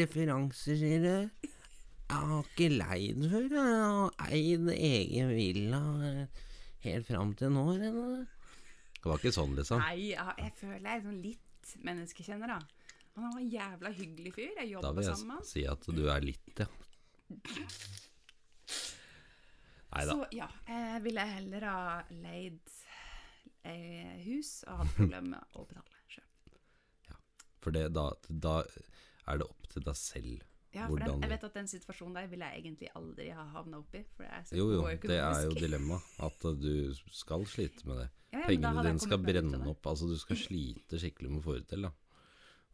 referanser, 0.00 0.78
sier 0.80 1.04
du. 1.04 1.48
Jeg 2.10 2.30
har 2.30 2.48
ikke 2.48 2.68
leid 2.74 3.26
før. 3.30 3.46
Jeg 3.54 3.76
har 3.84 4.34
eid 4.34 4.72
egen 4.74 5.34
villa 5.34 5.82
helt 6.86 7.06
fram 7.06 7.34
til 7.38 7.54
nå. 7.54 7.66
eller? 7.76 8.26
Det 8.96 9.06
var 9.06 9.22
ikke 9.22 9.34
sånn, 9.34 9.54
liksom. 9.58 9.82
Nei, 9.84 10.10
jeg, 10.10 10.34
jeg 10.38 10.56
føler 10.58 10.82
jeg 10.82 10.96
er 10.96 11.06
sånn 11.06 11.22
litt 11.22 11.49
menneskekjenner, 11.78 12.54
da. 12.56 12.60
Han 13.16 13.26
var 13.26 13.40
en 13.40 13.50
jævla 13.50 13.90
hyggelig 13.92 14.32
fyr. 14.36 14.52
Jeg 14.62 14.82
Da 14.82 14.92
vil 14.94 15.04
jeg 15.04 15.16
sammen 15.16 15.26
med 15.32 15.36
han. 15.40 15.48
si 15.50 15.64
at 15.66 15.86
du 15.86 16.04
er 16.08 16.20
litt, 16.24 16.62
ja. 16.62 16.66
Nei 19.90 20.04
da. 20.06 20.12
Så 20.14 20.26
ja, 20.36 20.46
jeg 20.70 21.02
ville 21.02 21.24
heller 21.26 21.66
ha 21.66 21.80
leid 22.14 22.60
eh, 23.66 24.20
hus 24.26 24.60
og 24.70 24.84
hatt 24.84 24.92
problemer 24.98 25.32
med 25.34 25.58
å 25.58 25.64
betale 25.66 26.04
sjøl. 26.14 26.28
For 27.60 27.74
det, 27.74 27.88
da, 27.92 28.06
da 28.30 28.54
er 29.28 29.42
det 29.42 29.48
opp 29.50 29.66
til 29.72 29.84
deg 29.84 29.98
selv. 29.98 30.46
Ja, 30.72 30.86
for 30.86 31.02
den, 31.02 31.20
jeg 31.24 31.30
vet 31.32 31.44
at 31.48 31.54
den 31.58 31.66
situasjonen 31.66 32.14
der 32.14 32.26
ville 32.30 32.46
jeg 32.46 32.60
egentlig 32.62 32.88
aldri 32.94 33.24
ha 33.34 33.42
havna 33.56 33.80
oppi. 33.82 34.04
Jo, 34.54 34.68
jo, 34.70 34.82
det 35.02 35.16
er 35.18 35.40
jo 35.48 35.54
dilemmaet. 35.58 36.12
At 36.22 36.44
du 36.62 36.94
skal 37.10 37.42
slite 37.50 37.88
med 37.90 37.98
det. 38.04 38.08
Ja, 38.30 38.38
ja, 38.38 38.46
Pengene 38.46 38.84
dine 38.86 39.02
skal 39.02 39.18
brenne 39.24 39.58
opp. 39.72 39.86
Altså, 39.90 40.06
du 40.06 40.14
skal 40.22 40.38
slite 40.46 41.00
skikkelig 41.02 41.30
med 41.32 41.40
å 41.42 41.46
få 41.48 41.56
det 41.58 41.66
til. 41.72 41.88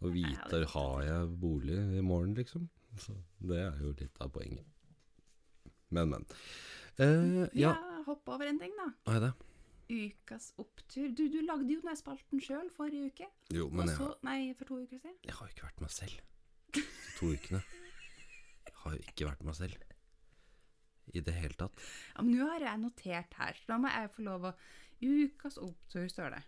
Og 0.04 0.12
vite 0.12 0.60
ja, 0.60 0.68
har 0.74 1.02
jeg 1.06 1.30
bolig 1.40 1.78
i 1.96 2.02
morgen, 2.04 2.34
liksom. 2.36 2.68
Så 3.00 3.16
det 3.40 3.62
er 3.64 3.80
jo 3.80 3.94
litt 3.96 4.20
av 4.20 4.28
poenget. 4.34 4.66
Men, 5.96 6.10
men. 6.12 6.26
Eh, 7.00 7.46
ja, 7.56 7.72
Ja, 7.72 8.02
hopp 8.06 8.28
over 8.28 8.44
en 8.48 8.58
ting, 8.60 8.72
da. 8.76 8.90
hva 9.08 9.16
er 9.16 9.24
det? 9.26 9.32
Ukas 9.88 10.50
opptur. 10.60 11.08
Du, 11.16 11.24
du 11.32 11.40
lagde 11.46 11.70
jo 11.72 11.80
den 11.84 11.96
spalten 11.96 12.40
sjøl 12.42 12.68
forrige 12.76 13.08
uke. 13.12 13.28
Jo, 13.54 13.68
men 13.70 13.86
men 13.86 13.92
jeg, 13.94 13.98
har- 14.02 14.16
nei, 14.26 14.38
for 14.58 14.68
to 14.68 14.80
uker 14.82 14.98
siden. 15.00 15.16
jeg 15.24 15.32
har 15.38 15.46
jo 15.48 15.54
ikke 15.56 15.68
vært 15.70 15.80
meg 15.86 15.92
selv. 15.96 16.20
De 16.76 16.82
to 17.16 17.32
ukene. 17.32 17.62
Har 18.86 18.94
jo 18.96 19.02
ikke 19.02 19.26
vært 19.28 19.42
meg 19.48 19.56
selv. 19.58 19.76
I 21.14 21.20
det 21.22 21.34
hele 21.38 21.54
tatt. 21.58 21.78
Ja, 22.16 22.22
men 22.22 22.32
nå 22.38 22.46
har 22.50 22.62
jeg 22.64 22.80
notert 22.82 23.34
her, 23.38 23.58
så 23.60 23.72
da 23.74 23.76
må 23.82 23.90
jeg 23.92 24.10
få 24.16 24.24
lov 24.26 24.48
å 24.50 24.56
Ukas 24.96 25.58
opptur, 25.60 26.06
står 26.08 26.32
det. 26.38 26.42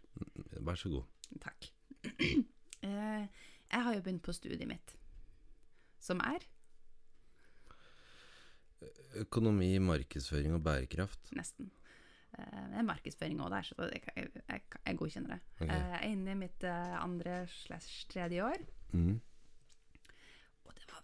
Vær 0.65 0.79
så 0.81 0.89
god. 0.95 1.05
Takk. 1.45 1.69
Eh, 2.79 3.25
jeg 3.75 3.83
har 3.83 3.95
jo 3.97 4.03
begynt 4.07 4.23
på 4.23 4.31
studiet 4.33 4.69
mitt, 4.71 4.93
som 5.99 6.21
er 6.23 6.45
Økonomi, 9.19 9.73
markedsføring 9.83 10.55
og 10.55 10.63
bærekraft. 10.63 11.33
nesten 11.35 11.71
eh, 12.39 12.67
Det 12.71 12.79
er 12.79 12.87
markedsføring 12.87 13.41
òg 13.43 13.51
der, 13.57 13.67
så 13.67 13.89
jeg, 13.91 14.05
jeg, 14.15 14.63
jeg 14.87 14.99
godkjenner 15.01 15.35
det. 15.35 15.41
Ok. 15.59 15.65
Eh, 15.67 15.73
Jeg 15.75 15.97
er 15.99 16.07
inne 16.13 16.35
i 16.37 16.39
mitt 16.45 16.67
andre 16.71 17.41
slash 17.65 18.07
tredje 18.13 18.45
år, 18.47 18.67
Mm. 18.95 19.19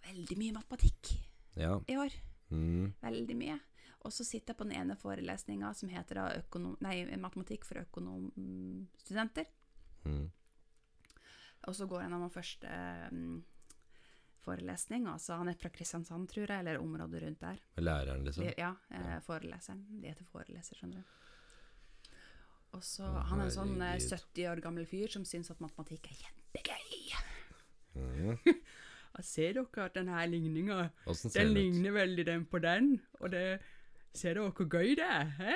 Veldig 0.05 0.37
mye 0.39 0.55
matematikk 0.55 1.13
Ja. 1.55 1.79
i 1.87 1.97
år. 1.97 2.13
Mm. 2.51 2.93
Veldig 3.01 3.37
mye. 3.39 3.59
Og 4.05 4.13
så 4.13 4.25
sitter 4.25 4.53
jeg 4.53 4.59
på 4.59 4.67
den 4.67 4.77
ene 4.77 4.95
forelesninga 4.99 5.73
som 5.73 5.89
heter 5.89 6.21
økonom, 6.43 6.77
nei, 6.85 7.05
matematikk 7.17 7.65
for 7.65 7.81
økonomstudenter. 7.81 9.49
Mm. 10.05 10.29
Og 11.65 11.73
så 11.73 11.87
går 11.89 12.03
jeg 12.03 12.09
gjennom 12.11 12.29
første 12.29 12.75
mm, 13.09 13.39
forelesning. 14.45 15.07
Altså 15.09 15.39
han 15.39 15.49
er 15.49 15.57
fra 15.57 15.71
Kristiansand, 15.73 16.29
tror 16.29 16.45
jeg, 16.45 16.59
eller 16.61 16.81
området 16.83 17.23
rundt 17.23 17.41
der. 17.41 17.61
Læreren, 17.81 18.25
liksom. 18.27 18.45
De, 18.45 18.53
ja, 18.61 18.75
eh, 18.93 19.17
foreleseren. 19.25 19.81
De 19.89 20.11
heter 20.11 20.29
foreleser, 20.29 20.77
skjønner 20.77 21.01
du. 21.01 21.13
Og 22.75 22.83
så 22.83 23.07
Han 23.07 23.39
er 23.39 23.47
en 23.47 23.55
sånn 23.55 23.75
eh, 23.81 23.97
70 24.03 24.49
år 24.51 24.61
gammel 24.61 24.85
fyr 24.89 25.09
som 25.09 25.25
syns 25.25 25.49
at 25.49 25.61
matematikk 25.63 26.11
er 26.11 26.21
kjempegøy. 26.21 27.05
Mm. 27.95 28.37
Og 29.15 29.23
ser 29.23 29.53
dere 29.55 29.85
at 29.85 29.95
denne 29.95 30.25
ligninga, 30.27 30.89
den 31.05 31.31
den 31.33 31.47
ut? 31.49 31.55
ligner 31.55 31.91
veldig 31.95 32.25
den 32.27 32.45
på 32.51 32.59
den, 32.63 33.01
og 33.21 33.31
det 33.31 33.45
Ser 34.15 34.37
dere 34.37 34.51
hvor 34.55 34.67
gøy 34.71 34.93
det 34.95 35.03
er? 35.03 35.25
He? 35.39 35.55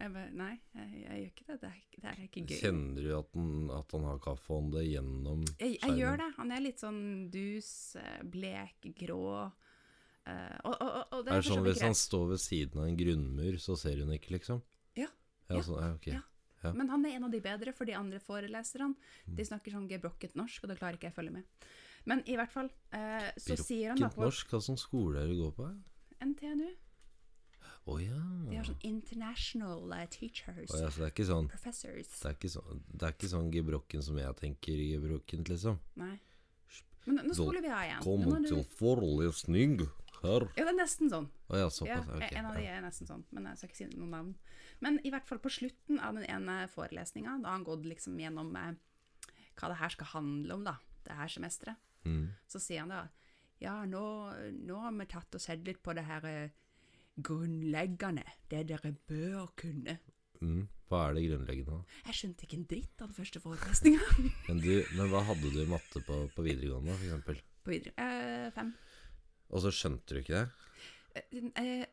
Jeg 0.00 0.10
bare, 0.12 0.30
nei, 0.36 0.54
jeg, 0.74 0.88
jeg 1.04 1.18
gjør 1.20 1.28
ikke 1.30 1.44
det. 1.48 1.54
Det 1.62 1.68
er, 1.68 1.76
det 2.02 2.08
er 2.10 2.18
ikke 2.26 2.40
gøy. 2.44 2.56
Kjenner 2.60 3.04
du 3.06 3.10
at 3.16 3.28
han, 3.38 3.52
at 3.78 3.92
han 3.96 4.04
har 4.10 4.18
kaffehånde 4.24 4.82
gjennom 4.84 5.44
Jeg, 5.60 5.78
jeg 5.80 5.94
gjør 6.02 6.18
det. 6.20 6.26
Han 6.36 6.50
er 6.52 6.60
litt 6.64 6.82
sånn 6.82 6.98
dus, 7.32 7.70
eh, 7.96 8.18
blek, 8.28 8.88
grå. 8.98 9.22
Uh, 10.24 10.56
og, 10.64 10.74
og, 10.74 10.92
og, 11.12 11.24
det 11.26 11.32
Er 11.34 11.38
er 11.38 11.44
sånn 11.44 11.62
Hvis 11.64 11.74
hvis 11.78 11.84
han 11.84 11.96
står 12.00 12.28
ved 12.32 12.40
siden 12.40 12.80
av 12.80 12.86
en 12.88 12.96
grunnmur, 12.96 13.56
så 13.60 13.76
ser 13.80 14.00
hun 14.04 14.12
ikke, 14.16 14.32
liksom? 14.38 14.60
Ja. 14.96 15.08
Ja, 15.48 15.56
Ja. 15.58 15.62
sånn, 15.62 15.80
ja 15.84 15.90
ok. 15.94 16.06
Ja. 16.64 16.72
Men 16.72 16.88
han 16.88 17.04
er 17.04 17.16
en 17.18 17.24
av 17.24 17.32
de 17.32 17.40
bedre, 17.44 17.74
for 17.76 17.84
de 17.84 17.92
andre 17.96 18.18
foreleserne 18.24 18.94
Mm. 19.28 19.36
de 19.36 19.44
snakker 19.44 19.72
sånn 19.72 19.88
gebrokket 19.88 20.34
norsk, 20.34 20.64
og 20.64 20.70
det 20.72 20.78
klarer 20.78 20.96
ikke 20.96 21.08
jeg 21.10 21.12
å 21.12 21.20
følge 21.20 21.32
med. 21.32 21.44
Men 22.04 22.20
i 22.28 22.36
hvert 22.36 22.52
fall, 22.52 22.68
eh, 22.92 23.30
så 23.40 23.56
sier 23.56 23.94
han 23.94 24.00
da 24.00 24.10
på 24.12 24.26
norsk, 24.26 24.50
hva 24.52 24.60
slags 24.60 24.84
skole 24.84 25.20
er 25.22 25.28
det 25.30 25.36
du 25.38 25.44
går 25.46 25.54
på? 25.56 25.68
NTNU 26.24 26.68
Å 27.84 27.94
ja. 28.00 28.20
De 28.48 28.56
har 28.56 28.68
sånn 28.68 28.84
international 28.88 29.92
eh, 29.96 30.04
teachers, 30.12 30.70
Å 30.72 30.82
ja. 30.84 30.90
Så 30.92 31.00
det 31.02 31.08
er 31.08 31.12
ikke 31.14 31.26
sånn 31.28 31.48
professors. 31.52 32.12
det 32.20 32.30
er 32.30 32.36
ikke 32.38 32.52
sånn, 32.54 32.84
det 32.92 33.08
er 33.08 33.16
ikke 33.16 33.32
sånn 33.32 33.50
gebrokken 33.52 34.04
som 34.04 34.20
jeg 34.20 34.36
tenker 34.40 34.80
gebrokkent, 34.80 35.50
liksom. 35.52 35.80
Nei. 36.00 36.14
Men 37.04 37.20
nå 37.28 37.36
spoler 37.36 37.60
vi 37.60 37.68
av 37.68 37.82
igjen. 37.84 38.00
Velkommen 38.00 38.46
til 38.48 38.62
forelesning 38.78 39.74
her. 40.22 40.46
Ja, 40.56 40.64
det 40.64 40.70
er 40.72 40.78
nesten 40.78 41.10
sånn. 41.12 41.26
Å 41.52 41.60
ja, 41.60 41.68
Ja, 41.84 41.98
okay. 42.00 42.16
ok, 42.16 42.36
en 42.40 42.48
av 42.48 42.56
de 42.56 42.64
er 42.72 42.80
nesten 42.84 43.08
sånn, 43.10 43.24
men 43.36 43.50
jeg 43.50 43.60
skal 43.60 43.68
ikke 43.68 43.80
si 43.82 43.88
noen 43.92 44.14
navn. 44.16 44.30
Men 44.84 44.96
i 45.04 45.12
hvert 45.12 45.28
fall 45.28 45.40
på 45.44 45.52
slutten 45.52 46.00
av 46.00 46.16
den 46.16 46.24
ene 46.24 46.62
forelesninga, 46.72 47.36
da 47.42 47.50
har 47.52 47.58
han 47.58 47.66
gått 47.68 47.84
liksom 47.88 48.16
gjennom 48.20 48.54
eh, 48.56 48.72
hva 49.60 49.70
det 49.72 49.80
her 49.82 49.92
skal 49.92 50.12
handle 50.14 50.56
om, 50.56 50.64
da, 50.64 50.78
det 51.04 51.18
her 51.18 51.28
semesteret. 51.36 51.76
Mm. 52.04 52.26
Så 52.50 52.60
sier 52.62 52.84
han 52.84 52.92
da 52.92 53.04
Ja, 53.62 53.78
nå, 53.88 54.02
nå 54.66 54.78
har 54.82 54.92
vi 54.92 55.06
tatt 55.08 55.36
og 55.36 55.40
sett 55.40 55.62
litt 55.64 55.80
på 55.84 55.94
det 55.96 56.04
her 56.04 56.26
eh, 56.28 56.52
grunnleggende, 57.14 58.24
det 58.50 58.64
dere 58.68 58.90
bør 59.08 59.52
kunne. 59.56 59.98
Mm. 60.42 60.66
Hva 60.90 61.00
er 61.08 61.16
det 61.16 61.24
grunnleggende? 61.28 61.78
da? 61.78 62.00
Jeg 62.10 62.18
skjønte 62.18 62.46
ikke 62.46 62.58
en 62.58 62.66
dritt 62.74 63.00
av 63.00 63.08
den 63.08 63.16
første 63.16 63.42
forelesninga. 63.42 64.08
Men, 64.48 64.60
men 64.96 65.12
hva 65.12 65.22
hadde 65.30 65.52
du 65.54 65.62
i 65.62 65.68
matte 65.70 66.02
på, 66.04 66.18
på 66.34 66.44
videregående, 66.44 66.96
for 66.98 67.06
eksempel? 67.08 67.40
På 67.64 67.72
videre. 67.72 67.94
Eh, 67.96 68.50
fem. 68.54 68.74
Og 69.54 69.62
så 69.64 69.72
skjønte 69.72 70.16
du 70.16 70.20
ikke 70.20 70.42
det? 70.42 70.44
Eh, 71.14 71.48
eh, 71.62 71.86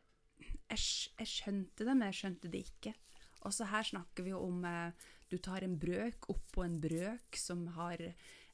jeg, 0.72 0.84
jeg 1.22 1.30
skjønte 1.30 1.86
det, 1.86 1.94
men 1.94 2.06
jeg 2.10 2.18
skjønte 2.20 2.52
det 2.52 2.62
ikke. 2.66 2.94
Og 3.46 3.54
så 3.54 3.66
her 3.70 3.86
snakker 3.86 4.26
vi 4.26 4.34
jo 4.34 4.42
om 4.44 4.62
eh, 4.68 5.10
Du 5.30 5.38
tar 5.40 5.64
en 5.64 5.78
brøk 5.80 6.28
oppå 6.28 6.66
en 6.66 6.76
brøk 6.82 7.38
som 7.40 7.64
har 7.78 8.02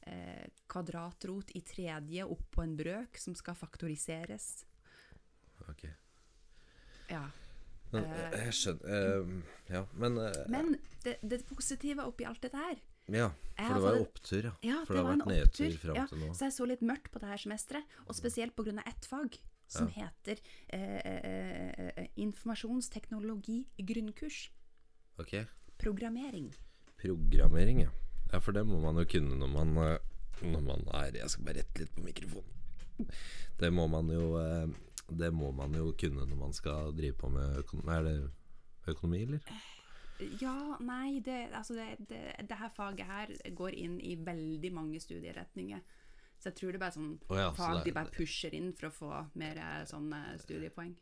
eh, 0.07 0.47
kvadratrot 0.67 1.51
i 1.55 1.61
tredje 1.61 2.25
oppå 2.25 2.63
en 2.63 2.75
brøk 2.79 3.17
som 3.17 3.35
skal 3.35 3.55
faktoriseres. 3.55 4.65
Ok. 5.69 5.85
Ja. 7.09 7.29
Men, 7.91 8.03
Eh. 8.05 8.45
jeg 8.45 8.53
skjønner 8.53 8.91
eh, 8.93 9.29
Ja, 9.73 9.79
men, 9.97 10.17
eh, 10.21 10.43
Men 10.47 10.75
det, 11.03 11.15
det 11.25 11.39
positive 11.49 12.03
oppi 12.05 12.23
alt 12.29 12.41
dette 12.45 12.57
her 12.61 12.77
Ja, 13.09 13.31
for 13.57 13.73
det 13.73 13.81
var 13.81 13.95
jo 13.97 14.03
opptur, 14.03 14.43
ja. 14.45 14.51
Ja, 14.61 14.83
For 14.85 14.93
det 14.93 14.99
det 14.99 15.05
har 15.07 15.15
vært 15.15 15.31
nedtur 15.31 15.77
fram 15.81 15.95
Ja, 15.97 16.03
til 16.11 16.19
nå. 16.21 16.27
så 16.37 16.45
jeg 16.45 16.53
så 16.53 16.67
litt 16.69 16.83
mørkt 16.85 17.09
på 17.09 17.19
det 17.23 17.31
her 17.31 17.41
semesteret, 17.41 17.83
og 18.05 18.13
spesielt 18.13 18.53
pga. 18.55 18.83
ett 18.85 19.05
fag 19.09 19.39
som 19.67 19.87
heter 19.87 20.37
eh, 20.69 21.01
eh, 21.01 21.89
eh, 21.97 22.07
informasjonsteknologi 22.17 23.65
grunnkurs. 23.77 24.51
Ok. 25.17 25.33
Programmering. 25.77 26.53
Programmering, 26.97 27.81
ja. 27.81 27.89
Ja, 28.31 28.39
for 28.39 28.55
det 28.55 28.65
må 28.67 28.79
man 28.83 28.99
jo 29.01 29.07
kunne 29.09 29.39
når 29.41 29.51
man, 29.53 29.77
eh, 29.83 30.45
når 30.45 30.61
man 30.61 30.85
er 31.01 31.17
Jeg 31.17 31.29
skal 31.33 31.45
bare 31.47 31.63
rette 31.63 31.81
litt 31.81 31.95
på 31.95 32.05
mikrofonen. 32.05 33.09
Det 33.59 33.71
må 33.73 33.87
man 33.87 34.09
jo 34.11 34.35
eh, 34.39 34.67
Det 35.09 35.31
må 35.33 35.51
man 35.55 35.73
jo 35.75 35.93
kunne 35.97 36.27
når 36.27 36.37
man 36.37 36.53
skal 36.53 36.93
drive 36.95 37.17
på 37.17 37.29
med 37.33 37.57
økonomi. 37.63 37.95
Er 37.95 38.03
det 38.03 38.31
økonomi, 38.87 39.21
eller? 39.23 39.39
Ja, 40.41 40.75
nei, 40.83 41.21
det, 41.25 41.47
altså 41.55 41.73
det, 41.73 42.09
det, 42.09 42.19
det 42.49 42.57
her 42.59 42.69
faget 42.75 43.07
her 43.07 43.31
går 43.55 43.77
inn 43.79 43.99
i 44.03 44.17
veldig 44.19 44.71
mange 44.75 44.99
studieretninger. 44.99 45.79
Så 46.39 46.49
jeg 46.49 46.55
tror 46.55 46.71
det 46.71 46.79
er 46.79 46.83
bare 46.83 46.95
sånn 46.95 47.13
oh 47.27 47.37
ja, 47.39 47.47
så 47.51 47.59
fag 47.59 47.81
de 47.85 47.93
bare 47.95 48.11
pusher 48.15 48.55
inn 48.55 48.71
for 48.75 48.89
å 48.89 48.95
få 48.95 49.11
mer 49.39 49.59
eh, 49.59 49.85
sånne 49.87 50.21
studiepoeng. 50.43 50.93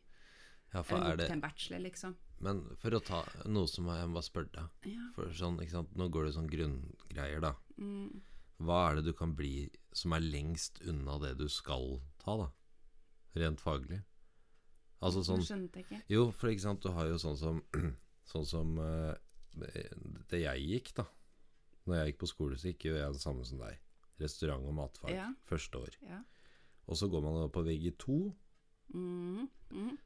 Ja, 0.74 0.82
for 0.82 0.98
Eller 0.98 1.14
er 1.14 1.20
det... 1.20 1.26
til 1.30 1.36
en 1.38 1.40
bachelor, 1.44 1.80
liksom. 1.84 2.16
Men 2.44 2.60
for 2.78 2.94
å 2.94 3.00
ta 3.02 3.22
noe 3.50 3.66
som 3.70 3.88
jeg 3.90 4.08
må 4.12 4.20
spørre 4.22 4.50
deg 4.54 4.92
Ja. 4.92 5.06
For 5.16 5.32
sånn, 5.34 5.56
ikke 5.64 5.74
sant 5.74 5.94
Nå 5.98 6.06
går 6.14 6.28
det 6.28 6.34
sånn 6.36 6.50
grunngreier, 6.52 7.40
da. 7.42 7.54
Mm. 7.80 8.20
Hva 8.62 8.78
er 8.90 8.98
det 8.98 9.08
du 9.08 9.12
kan 9.16 9.32
bli 9.38 9.68
som 9.96 10.14
er 10.14 10.22
lengst 10.22 10.80
unna 10.86 11.16
det 11.22 11.32
du 11.40 11.46
skal 11.50 12.00
ta, 12.22 12.36
da? 12.44 12.48
Rent 13.38 13.62
faglig. 13.62 14.00
Altså 15.00 15.22
sånn 15.26 15.40
Nå 15.42 15.46
skjønte 15.46 15.80
jeg 15.80 15.86
ikke. 15.86 16.00
Jo, 16.10 16.28
for 16.34 16.50
ikke 16.50 16.66
sant, 16.66 16.82
du 16.82 16.90
har 16.94 17.06
jo 17.10 17.18
sånn 17.22 17.38
som 17.38 17.62
Sånn 18.28 18.44
som 18.44 18.74
eh, 18.82 19.14
det 20.28 20.42
jeg 20.42 20.64
gikk, 20.68 20.90
da. 20.98 21.06
Når 21.88 21.96
jeg 22.02 22.10
gikk 22.10 22.18
på 22.20 22.28
skole, 22.28 22.58
så 22.60 22.68
gikk 22.68 22.90
jo 22.90 22.98
jeg 22.98 23.14
det 23.14 23.22
samme 23.22 23.46
som 23.48 23.62
deg. 23.62 23.78
Restaurant- 24.20 24.66
og 24.68 24.74
matfag. 24.76 25.14
Ja. 25.14 25.30
Første 25.48 25.80
år. 25.80 25.96
Ja. 26.04 26.18
Og 26.84 26.98
så 27.00 27.08
går 27.08 27.24
man 27.24 27.48
på 27.54 27.64
VG2, 27.64 28.18
Mm. 28.88 29.48
Mm. 29.70 29.96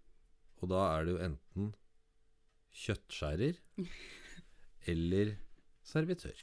Og 0.63 0.71
da 0.71 0.83
er 0.95 1.05
det 1.09 1.15
jo 1.17 1.23
enten 1.27 1.71
kjøttskjærer 2.83 3.59
eller 4.93 5.35
servitør. 5.87 6.39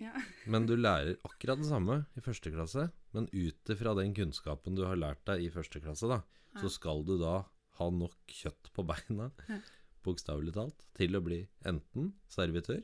Ja. 0.00 0.10
Men 0.50 0.66
du 0.66 0.74
lærer 0.76 1.16
akkurat 1.28 1.60
det 1.60 1.68
samme 1.70 2.00
i 2.18 2.22
første 2.24 2.50
klasse, 2.50 2.88
men 3.14 3.28
ut 3.30 3.70
ifra 3.70 3.92
den 3.94 4.10
kunnskapen 4.16 4.74
du 4.74 4.82
har 4.88 4.98
lært 4.98 5.20
deg 5.28 5.44
i 5.44 5.52
første 5.54 5.78
klasse, 5.84 6.08
da, 6.10 6.18
så 6.58 6.66
skal 6.72 7.04
du 7.06 7.14
da 7.20 7.44
ha 7.78 7.86
nok 7.94 8.16
kjøtt 8.30 8.72
på 8.74 8.82
beina, 8.86 9.28
Ja. 9.50 9.60
bokstavelig 10.04 10.52
talt, 10.56 10.82
til 10.98 11.14
å 11.14 11.22
bli 11.24 11.38
enten 11.66 12.10
servitør 12.30 12.82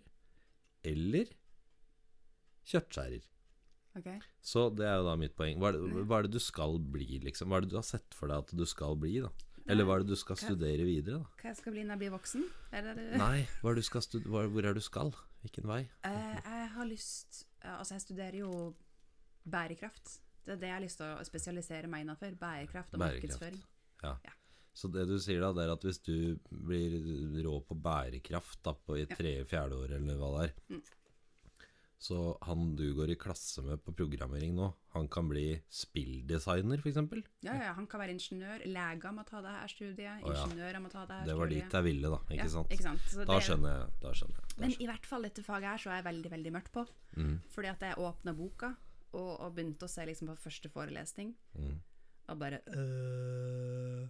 eller 0.86 1.28
kjøttskjærer. 2.70 3.26
Okay. 3.98 4.20
Så 4.38 4.68
det 4.78 4.86
er 4.86 5.00
jo 5.00 5.06
da 5.08 5.16
mitt 5.18 5.34
poeng. 5.38 5.58
Hva 5.58 5.72
er, 5.72 5.80
det, 5.82 6.04
hva 6.06 6.20
er 6.20 6.28
det 6.28 6.36
du 6.36 6.42
skal 6.42 6.78
bli, 6.94 7.18
liksom? 7.24 7.50
Hva 7.50 7.58
er 7.58 7.66
det 7.66 7.72
du 7.72 7.78
har 7.80 7.86
sett 7.86 8.14
for 8.14 8.30
deg 8.30 8.44
at 8.44 8.54
du 8.54 8.62
skal 8.70 8.94
bli, 9.02 9.16
da? 9.24 9.32
Eller 9.70 9.86
hva 9.86 9.96
er 9.96 10.04
det 10.04 10.12
du 10.12 10.18
skal 10.20 10.36
studere 10.40 10.86
videre, 10.86 11.20
da? 11.20 11.40
Hva 11.40 11.50
jeg 11.52 11.58
skal 11.60 11.74
bli 11.76 11.84
når 11.86 11.94
jeg 11.96 12.02
blir 12.04 12.14
voksen? 12.16 12.46
Er 12.72 12.86
det 12.88 12.94
det? 12.98 13.06
Nei, 13.20 13.44
hva 13.60 13.74
hvor 14.50 14.64
er 14.70 14.74
du 14.74 14.82
skal? 14.84 15.12
Hvilken 15.44 15.68
vei? 15.70 15.80
Uh, 16.04 16.36
jeg 16.44 16.66
har 16.74 16.88
lyst 16.88 17.44
Altså, 17.60 17.94
jeg 17.94 18.04
studerer 18.06 18.36
jo 18.40 18.50
bærekraft. 19.50 20.18
Det 20.44 20.54
er 20.54 20.60
det 20.60 20.68
jeg 20.70 20.76
har 20.78 20.84
lyst 20.84 21.00
til 21.00 21.10
å 21.12 21.24
spesialisere 21.28 21.88
meg 21.92 22.04
innenfor. 22.06 22.32
Bærekraft 22.40 22.94
og 22.96 23.02
Bærekraft. 23.02 23.40
markedsføring. 23.40 23.64
Ja. 24.02 24.14
Ja. 24.24 24.36
Så 24.72 24.88
det 24.92 25.06
du 25.10 25.16
sier 25.20 25.42
da, 25.42 25.50
det 25.52 25.64
er 25.66 25.72
at 25.74 25.84
hvis 25.84 25.98
du 26.06 26.38
blir 26.48 26.94
rå 27.44 27.56
på 27.66 27.76
bærekraft 27.76 28.62
da, 28.64 28.72
på 28.72 28.96
i 29.00 29.06
tredje-fjerde 29.10 29.76
år, 29.76 29.96
eller 29.98 30.20
hva 30.20 30.30
det 30.38 30.48
er 30.48 30.54
Mm. 30.76 30.82
Så 32.00 32.16
han 32.48 32.70
du 32.78 32.86
går 32.96 33.10
i 33.12 33.16
klasse 33.20 33.60
med 33.60 33.82
på 33.84 33.92
programmering 33.92 34.54
nå, 34.56 34.70
han 34.94 35.08
kan 35.12 35.26
bli 35.28 35.58
spilldesigner, 35.68 36.80
f.eks.? 36.80 36.96
Ja, 37.44 37.52
ja, 37.60 37.74
han 37.76 37.84
kan 37.90 38.00
være 38.00 38.14
ingeniør. 38.14 38.62
Leger 38.72 39.12
må 39.12 39.24
ta 39.28 39.42
det 39.44 39.52
her 39.52 39.68
studiet. 39.68 40.06
Ja. 40.24 40.30
Ingeniører 40.32 40.80
må 40.80 40.88
ta 40.88 41.02
det 41.04 41.18
her 41.18 41.26
studiet. 41.26 41.28
Det 41.28 41.36
var 41.42 41.52
dit 41.52 41.76
jeg 41.76 41.86
ville, 41.90 42.12
da. 42.14 42.20
Ikke 42.32 42.46
ja, 42.46 42.52
sant? 42.54 42.72
Ikke 42.72 42.86
sant? 42.88 43.04
Så 43.04 43.26
Da 43.28 43.34
det- 43.36 43.44
skjønner 43.50 43.74
jeg. 43.74 43.90
Da 44.00 44.12
skjønner 44.16 44.40
jeg. 44.40 44.48
Da 44.48 44.60
Men 44.62 44.70
skjønner. 44.70 44.82
i 44.82 44.88
hvert 44.94 45.06
fall 45.10 45.22
dette 45.28 45.44
faget 45.44 45.68
her 45.68 45.76
så 45.84 45.90
er 45.90 45.96
jeg 46.00 46.04
veldig, 46.08 46.30
veldig 46.38 46.52
mørkt 46.56 46.72
på. 46.72 46.86
Mm, 47.16 47.36
Fordi 47.52 47.68
at 47.68 47.80
jeg 47.80 47.98
åpna 48.08 48.36
boka 48.36 48.72
og, 49.12 49.30
og 49.40 49.54
begynte 49.54 49.84
å 49.84 49.92
se 49.92 50.06
liksom 50.06 50.32
på 50.32 50.38
første 50.38 50.68
forelesning, 50.72 51.34
mm. 51.54 51.76
og 52.28 52.38
bare 52.38 52.60
øh, 52.72 54.08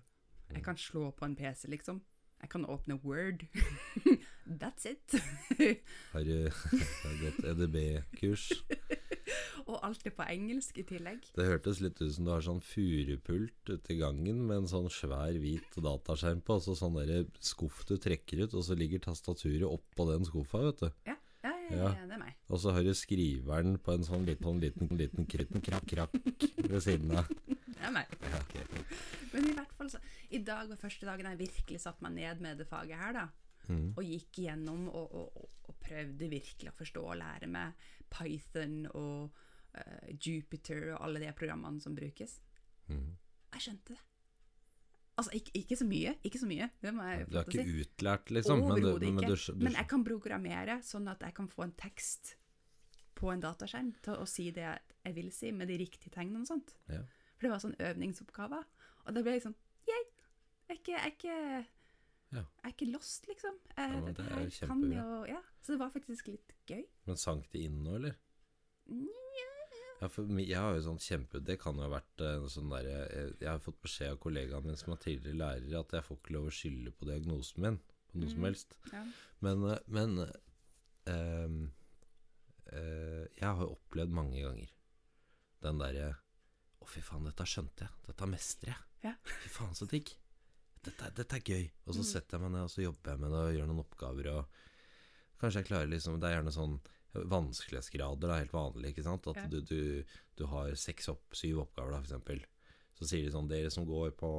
Jeg 0.55 0.63
kan 0.63 0.77
slå 0.77 1.11
på 1.11 1.25
en 1.25 1.35
PC, 1.37 1.67
liksom. 1.69 2.01
Jeg 2.41 2.49
kan 2.51 2.65
åpne 2.65 3.01
Word. 3.05 3.43
That's 4.59 4.87
it. 4.91 5.15
Har 6.13 6.25
du 6.27 6.51
gått 7.21 7.45
EDB-kurs? 7.47 8.49
og 9.71 9.77
alt 9.87 10.03
er 10.09 10.15
på 10.17 10.27
engelsk 10.27 10.81
i 10.83 10.85
tillegg. 10.89 11.29
Det 11.37 11.47
hørtes 11.47 11.79
litt 11.85 12.01
ut 12.03 12.11
som 12.17 12.27
du 12.27 12.33
har 12.33 12.43
sånn 12.43 12.63
furupult 12.65 13.71
ute 13.71 13.95
i 13.95 13.99
gangen 14.01 14.43
med 14.49 14.65
en 14.65 14.71
sånn 14.71 14.89
svær 14.91 15.39
hvit 15.39 15.79
dataskjerm 15.79 16.43
på, 16.43 16.59
og 16.59 16.65
så 16.67 16.75
sånn 16.79 16.99
derre 16.99 17.23
skuff 17.45 17.85
du 17.87 17.95
trekker 18.01 18.43
ut, 18.45 18.57
og 18.59 18.67
så 18.67 18.75
ligger 18.79 19.05
tastaturet 19.07 19.69
oppå 19.69 20.09
den 20.11 20.27
skuffa, 20.27 20.65
vet 20.67 20.83
du. 20.83 20.89
Ja, 21.07 21.17
ja, 21.45 21.55
ja, 21.55 21.77
Ja. 21.77 21.93
ja 22.01 22.07
det 22.11 22.17
er 22.19 22.23
meg. 22.25 22.35
Og 22.51 22.59
så 22.59 22.75
har 22.75 22.83
du 22.83 22.91
skriveren 22.99 23.79
på 23.79 23.95
en 23.95 24.07
sånn 24.07 24.27
liten, 24.27 24.49
sånn 24.49 24.63
liten, 24.65 24.91
liten 24.99 25.31
kritten 25.31 25.63
krakk, 25.63 25.87
krakk 25.87 26.19
ved 26.67 26.81
siden 26.83 27.15
av. 27.23 27.31
Det 27.47 27.87
er 27.87 27.95
meg. 27.95 28.11
Ja, 28.27 28.41
okay. 28.43 28.67
Men 29.31 29.47
i 29.47 29.55
hvert 29.55 29.71
fall 29.79 29.89
så 29.93 30.01
I 30.35 30.41
dag 30.45 30.67
var 30.69 30.79
første 30.81 31.07
dagen 31.07 31.29
jeg 31.31 31.39
virkelig 31.41 31.81
satte 31.85 32.03
meg 32.05 32.19
ned 32.19 32.43
med 32.43 32.59
det 32.59 32.67
faget 32.69 32.99
her, 32.99 33.15
da. 33.15 33.29
Mm. 33.69 33.93
Og 33.95 34.03
gikk 34.07 34.43
igjennom 34.43 34.89
og, 34.89 35.15
og, 35.15 35.49
og, 35.69 35.77
prøvde 35.81 36.29
virkelig 36.31 36.71
å 36.71 36.77
forstå 36.77 37.03
og 37.03 37.19
lære 37.21 37.47
meg 37.51 37.85
Python 38.13 38.85
og 38.99 39.37
uh, 39.79 40.09
Jupiter 40.13 40.91
og 40.95 41.05
alle 41.07 41.23
de 41.23 41.31
programmene 41.37 41.83
som 41.83 41.95
brukes. 41.97 42.37
Mm. 42.91 43.13
Jeg 43.55 43.65
skjønte 43.67 43.95
det. 43.95 44.03
Altså, 45.21 45.33
ikke, 45.37 45.53
ikke 45.59 45.77
så 45.77 45.85
mye, 45.85 46.13
ikke 46.25 46.41
så 46.41 46.49
mye, 46.49 46.67
det 46.81 46.93
må 46.97 47.07
jeg 47.07 47.25
Du 47.29 47.39
er 47.39 47.49
ikke 47.49 47.65
si. 47.67 47.81
utlært, 47.85 48.31
liksom? 48.33 48.63
Overhodet 48.65 49.11
men, 49.11 49.25
du, 49.27 49.35
du, 49.37 49.65
Men 49.65 49.75
jeg 49.77 49.89
kan 49.91 50.05
programmere 50.07 50.79
sånn 50.87 51.11
at 51.13 51.25
jeg 51.27 51.37
kan 51.37 51.51
få 51.51 51.67
en 51.67 51.75
tekst 51.77 52.37
på 53.19 53.29
en 53.33 53.43
dataskjerm 53.43 53.91
til 54.05 54.17
å 54.17 54.29
si 54.29 54.47
det 54.57 54.65
jeg 54.69 55.17
vil 55.17 55.29
si, 55.35 55.51
med 55.53 55.69
de 55.69 55.77
riktige 55.81 56.13
tegnene 56.15 56.45
og 56.45 56.49
sånt. 56.49 56.73
Ja. 56.89 57.03
For 57.37 57.47
det 57.47 57.53
var 57.53 57.63
sånn 57.65 57.77
øvingsoppgaver. 57.91 58.65
Og 59.05 59.17
da 59.17 59.25
ble 59.25 59.37
jeg 59.37 59.45
sånn 59.49 59.59
Yay! 59.91 60.07
Jeg 60.71 60.73
er 60.73 60.79
ikke, 60.79 60.95
jeg 60.95 61.03
er 61.03 61.15
ikke, 61.17 61.37
Ja. 62.33 62.45
jeg 62.63 62.65
er 62.65 62.75
ikke 62.77 62.93
lost, 62.93 63.27
liksom. 63.27 63.57
Jeg, 63.77 63.91
Ja, 63.91 64.01
men 64.01 64.15
det 64.15 64.25
er 64.27 64.29
jo 64.31 64.35
kan 64.37 64.51
kjempebra. 64.51 65.05
jo- 65.05 65.25
Ja, 65.27 65.41
så 65.63 65.73
det 65.73 65.79
var 65.81 65.91
faktisk 65.91 66.27
litt 66.29 66.53
gøy. 66.67 66.85
men 67.07 67.17
sank 67.17 67.51
det 67.51 67.63
inn 67.65 67.83
nå, 67.83 67.95
eller? 67.97 68.15
Ja, 70.01 70.09
for 70.09 70.25
jeg 70.41 70.57
har 70.57 70.75
jo 70.75 70.81
sånn 70.81 70.99
kjempe 70.99 71.43
Det 71.45 71.59
kan 71.61 71.77
jo 71.77 71.83
ha 71.85 71.91
vært 72.01 72.23
en 72.25 72.47
sånn 72.49 72.71
derre 72.73 73.03
Jeg, 73.13 73.35
jeg 73.43 73.49
har 73.51 73.59
fått 73.61 73.83
beskjed 73.85 74.15
av 74.15 74.19
kollegaen 74.23 74.65
min 74.65 74.77
som 74.81 74.95
er 74.95 74.97
tidligere 74.97 75.37
lærer, 75.37 75.75
at 75.81 75.93
jeg 75.93 76.07
får 76.07 76.17
ikke 76.17 76.33
lov 76.37 76.47
å 76.49 76.55
skylde 76.57 76.93
på 76.97 77.09
diagnosen 77.11 77.61
min 77.67 77.77
på 78.11 78.19
noe 78.19 78.29
som 78.33 78.41
Mm. 78.41 78.45
helst. 78.49 78.75
Ja. 78.93 79.05
Men, 79.41 79.65
eh, 79.71 79.79
men 79.87 80.19
um, 81.07 81.73
eh, 82.73 83.27
Jeg 83.37 83.43
har 83.45 83.61
jo 83.67 83.77
opplevd 83.77 84.11
mange 84.11 84.41
ganger 84.43 84.69
den 85.63 85.79
derre 85.79 86.17
Å, 86.81 86.87
fy 86.89 87.01
faen, 87.03 87.25
dette 87.25 87.45
skjønte 87.45 87.81
jeg. 87.85 87.91
Dette 88.07 88.27
mestrer 88.27 88.73
jeg. 88.73 88.77
Ja. 89.05 89.15
Fy 89.23 89.49
faen, 89.51 89.75
så 89.77 89.87
digg. 89.87 90.15
Dette, 90.83 91.11
dette 91.15 91.37
er 91.37 91.45
gøy. 91.45 91.67
Og 91.87 91.95
så 91.95 92.01
Mm. 92.01 92.09
setter 92.09 92.37
jeg 92.39 92.41
meg 92.47 92.53
ned 92.53 92.63
og 92.65 92.71
så 92.73 92.83
jobber 92.83 93.11
jeg 93.13 93.21
med 93.21 93.31
det 93.35 93.41
og 93.45 93.55
gjør 93.57 93.67
noen 93.69 93.85
oppgaver. 93.85 94.29
Og 94.33 94.47
kanskje 95.41 95.61
jeg 95.61 95.67
klarer 95.69 95.91
liksom 95.91 96.21
Det 96.21 96.29
er 96.31 96.37
gjerne 96.43 96.53
sånn 96.57 96.81
vanskelighetsgrader, 97.31 98.21
det 98.21 98.31
er 98.31 98.43
helt 98.45 98.55
vanlig, 98.55 98.91
ikke 98.95 99.03
sant? 99.05 99.27
At 99.27 99.51
du, 99.51 99.61
du, 99.67 100.05
du 100.39 100.45
har 100.47 100.71
seks 100.79 101.09
opp, 101.11 101.35
syv 101.35 101.59
oppgaver, 101.65 101.91
da, 101.97 102.01
eksempel. 102.05 102.43
Så 103.01 103.09
sier 103.09 103.25
de 103.25 103.33
sånn 103.33 103.49
Dere 103.49 103.71
som 103.73 103.87
går 103.89 104.13
på 104.21 104.31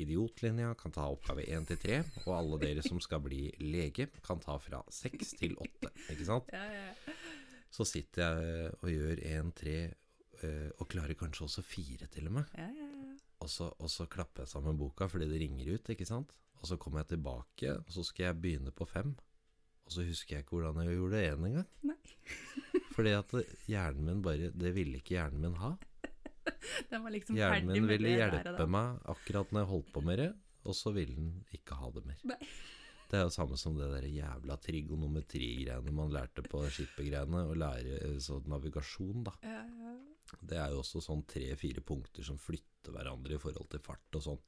idiotlinja, 0.00 0.74
kan 0.78 0.92
ta 0.94 1.08
oppgave 1.10 1.44
én 1.50 1.66
til 1.68 1.76
tre. 1.82 1.98
Og 2.24 2.32
alle 2.36 2.58
dere 2.62 2.82
som 2.86 3.00
skal 3.02 3.20
bli 3.24 3.50
lege, 3.60 4.08
kan 4.24 4.40
ta 4.40 4.56
fra 4.62 4.82
seks 4.94 5.34
til 5.40 5.56
åtte. 5.60 5.90
Ikke 6.14 6.24
sant? 6.28 6.48
Ja, 6.54 6.64
ja. 6.70 7.14
Så 7.74 7.84
sitter 7.84 8.22
jeg 8.22 8.74
og 8.80 8.88
gjør 8.94 9.22
én, 9.26 9.50
tre 9.58 9.76
eh, 10.42 10.70
og 10.78 10.88
klarer 10.88 11.18
kanskje 11.18 11.44
også 11.48 11.64
fire, 11.66 12.06
til 12.14 12.28
og 12.30 12.38
med. 12.38 12.54
Ja, 12.56 12.68
ja. 12.70 12.85
Og 13.46 13.52
så, 13.52 13.68
og 13.78 13.90
så 13.92 14.08
klapper 14.10 14.42
jeg 14.42 14.50
sammen 14.50 14.78
boka 14.78 15.06
fordi 15.10 15.28
det 15.30 15.38
ringer 15.38 15.76
ut, 15.76 15.90
ikke 15.92 16.08
sant? 16.08 16.32
Og 16.58 16.66
så 16.66 16.78
kommer 16.82 17.04
jeg 17.04 17.12
tilbake, 17.14 17.76
og 17.78 17.90
så 17.94 18.02
skal 18.06 18.30
jeg 18.30 18.40
begynne 18.42 18.72
på 18.74 18.86
fem. 18.90 19.12
Og 19.86 19.92
så 19.94 20.02
husker 20.02 20.34
jeg 20.34 20.42
ikke 20.42 20.56
hvordan 20.56 20.80
jeg 20.82 20.96
gjorde 20.96 21.20
det 21.20 21.28
én 21.30 21.44
engang. 21.46 21.68
Fordi 22.96 23.12
at 23.14 23.34
hjernen 23.68 24.08
min 24.08 24.22
bare 24.24 24.48
Det 24.50 24.72
ville 24.74 24.98
ikke 24.98 25.14
hjernen 25.14 25.44
min 25.44 25.60
ha. 25.60 25.76
Den 26.90 27.04
var 27.04 27.14
liksom 27.14 27.38
Hjernen 27.38 27.70
min 27.70 27.84
med 27.84 27.92
ville 27.92 28.16
hjelpe 28.16 28.66
meg 28.72 29.04
akkurat 29.14 29.52
når 29.52 29.62
jeg 29.62 29.70
holdt 29.74 29.92
på 29.94 30.02
med 30.08 30.18
det, 30.22 30.30
og 30.66 30.74
så 30.74 30.90
ville 30.96 31.14
den 31.14 31.30
ikke 31.54 31.78
ha 31.78 31.92
det 31.94 32.02
mer. 32.08 32.26
Nei. 32.32 32.40
Det 33.06 33.20
er 33.20 33.28
jo 33.28 33.30
samme 33.30 33.54
som 33.54 33.76
det 33.78 33.86
der 33.92 34.08
jævla 34.10 34.56
trigonometri-greiene 34.58 35.92
man 35.94 36.10
lærte 36.10 36.42
på 36.42 36.64
skippergreiene, 36.74 37.44
og 37.46 37.60
lære 37.62 38.00
eh, 38.00 38.16
sånn 38.18 38.48
navigasjon, 38.50 39.22
da. 39.28 39.36
Ja, 39.46 39.60
ja. 39.62 39.92
Det 40.40 40.58
er 40.58 40.72
jo 40.72 40.82
også 40.82 41.02
sånn 41.04 41.24
tre-fire 41.28 41.82
punkter 41.86 42.26
som 42.26 42.38
flytter 42.40 42.94
hverandre 42.94 43.36
i 43.36 43.42
forhold 43.42 43.68
til 43.72 43.82
fart 43.84 44.18
og 44.18 44.24
sånn. 44.24 44.40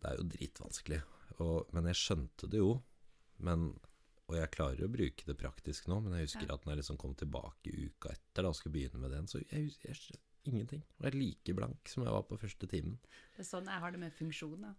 Det 0.00 0.10
er 0.10 0.18
jo 0.20 0.26
dritvanskelig. 0.32 1.00
Og, 1.40 1.70
men 1.74 1.88
jeg 1.90 2.00
skjønte 2.00 2.48
det 2.50 2.60
jo. 2.62 2.74
Men, 3.44 3.70
og 4.28 4.36
jeg 4.36 4.52
klarer 4.54 4.84
å 4.86 4.92
bruke 4.92 5.26
det 5.26 5.36
praktisk 5.40 5.88
nå, 5.90 6.00
men 6.04 6.18
jeg 6.18 6.28
husker 6.28 6.52
at 6.52 6.66
når 6.66 6.74
jeg 6.74 6.82
liksom 6.82 6.98
kom 7.00 7.14
tilbake 7.18 7.72
uka 7.72 8.12
etter 8.12 8.44
da, 8.44 8.52
og 8.52 8.58
skulle 8.58 8.76
begynne 8.76 9.00
med 9.00 9.14
den, 9.16 9.30
så 9.30 9.40
jeg 9.40 9.72
jeg, 9.84 10.20
ingenting. 10.48 10.84
Jeg 10.98 11.12
er 11.12 11.16
like 11.16 11.56
blank 11.56 11.92
som 11.92 12.04
jeg 12.04 12.16
var 12.16 12.26
på 12.28 12.38
første 12.40 12.68
timen. 12.70 12.98
Det 13.36 13.44
er 13.44 13.48
sånn 13.48 13.70
jeg 13.70 13.84
har 13.84 13.96
det 13.96 14.02
med 14.02 14.14
funksjon, 14.16 14.68
da. 14.68 14.74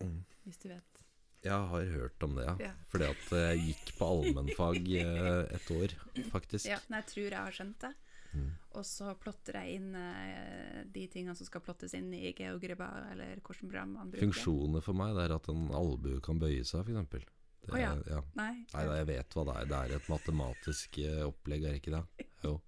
Mm. 0.00 0.20
Hvis 0.46 0.60
du 0.62 0.68
vet. 0.72 1.06
Jeg 1.40 1.68
har 1.72 1.86
hørt 1.94 2.24
om 2.26 2.34
det, 2.36 2.44
ja. 2.44 2.54
Ja. 2.68 2.72
Fordi 2.92 3.06
at 3.08 3.30
jeg 3.38 3.60
gikk 3.70 3.92
på 3.96 4.08
allmennfag 4.12 4.90
eh, 5.00 5.54
et 5.56 5.70
år, 5.72 5.94
faktisk. 6.34 6.68
Ja, 6.68 6.80
men 6.88 7.00
jeg 7.00 7.08
tror 7.14 7.26
jeg 7.26 7.38
har 7.38 7.56
skjønt 7.56 7.86
det. 7.86 7.92
Mm. 8.32 8.50
Og 8.78 8.86
så 8.86 9.10
plotter 9.18 9.58
jeg 9.58 9.80
inn 9.80 9.94
eh, 9.98 10.82
de 10.86 11.06
tingene 11.10 11.34
som 11.38 11.48
skal 11.48 11.62
plottes 11.64 11.94
inn 11.98 12.12
i 12.14 12.30
GeoGriba, 12.36 12.88
eller 13.10 13.40
hvilket 13.40 13.64
program 13.64 13.96
man 13.98 14.12
bruker. 14.12 14.28
Funksjoner 14.28 14.84
for 14.84 15.00
meg 15.00 15.16
det 15.16 15.26
er 15.26 15.36
at 15.36 15.50
en 15.50 15.64
albue 15.74 16.22
kan 16.24 16.42
bøye 16.42 16.64
seg, 16.66 16.86
f.eks. 16.86 17.26
Å 17.70 17.76
ja. 17.76 17.90
ja. 18.08 18.20
Nei. 18.38 18.52
Nei, 18.72 18.84
da, 18.88 18.92
jeg 19.02 19.08
vet 19.10 19.34
hva 19.36 19.42
det 19.46 19.56
er. 19.58 19.66
Det 19.70 19.80
er 19.80 19.96
et 19.98 20.06
matematisk 20.10 21.00
eh, 21.02 21.24
opplegg, 21.26 21.66
er 21.68 21.80
ikke 21.80 21.94
det? 21.96 22.04
Jo. 22.46 22.54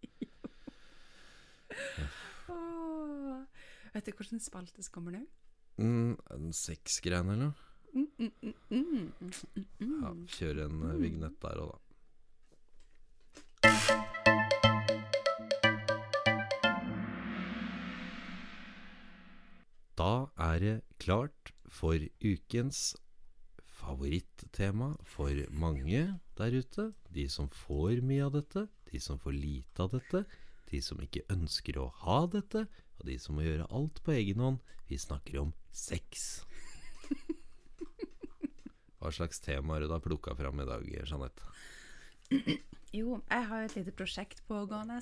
Åh. 2.52 3.38
Vet 3.94 4.08
du 4.08 4.12
hvilken 4.18 4.42
spalte 4.42 4.84
som 4.84 4.98
kommer 4.98 5.12
nå? 5.16 5.22
Mm, 5.80 6.12
en 6.34 6.52
sexgrein, 6.56 7.30
eller? 7.32 7.52
Mm, 7.92 8.08
mm, 8.18 8.32
mm, 8.42 8.54
mm, 8.70 9.32
mm. 9.80 9.96
Ja, 10.02 10.12
kjøre 10.36 10.60
en 10.68 10.78
eh, 10.90 11.00
vignett 11.00 11.38
der 11.44 11.56
òg, 11.64 11.72
da. 11.72 11.78
Da 20.02 20.26
er 20.40 20.56
det 20.58 20.76
klart 20.98 21.52
for 21.70 21.94
ukens 22.24 22.96
favorittema 23.78 24.96
for 25.06 25.36
mange 25.54 26.00
der 26.38 26.56
ute. 26.58 26.88
De 27.14 27.28
som 27.30 27.46
får 27.54 28.00
mye 28.02 28.24
av 28.24 28.32
dette, 28.34 28.64
de 28.90 28.98
som 28.98 29.20
får 29.22 29.36
lite 29.36 29.84
av 29.84 29.92
dette, 29.94 30.24
de 30.72 30.80
som 30.82 30.98
ikke 31.04 31.22
ønsker 31.30 31.78
å 31.78 31.86
ha 32.02 32.18
dette, 32.34 32.64
og 32.98 33.06
de 33.06 33.18
som 33.22 33.38
må 33.38 33.46
gjøre 33.46 33.68
alt 33.70 34.02
på 34.02 34.16
egen 34.16 34.42
hånd. 34.42 34.58
Vi 34.90 34.98
snakker 34.98 35.38
om 35.44 35.54
sex. 35.70 36.42
Hva 38.98 39.14
slags 39.14 39.38
tema 39.44 39.76
har 39.76 39.86
du 39.86 39.92
da 39.92 40.02
plukka 40.02 40.34
fram 40.34 40.64
i 40.64 40.70
dag, 40.72 40.82
Jeanette? 40.98 41.46
Jo, 42.90 43.22
jeg 43.30 43.50
har 43.54 43.68
et 43.68 43.78
lite 43.78 43.94
prosjekt 43.94 44.42
pågående. 44.50 44.98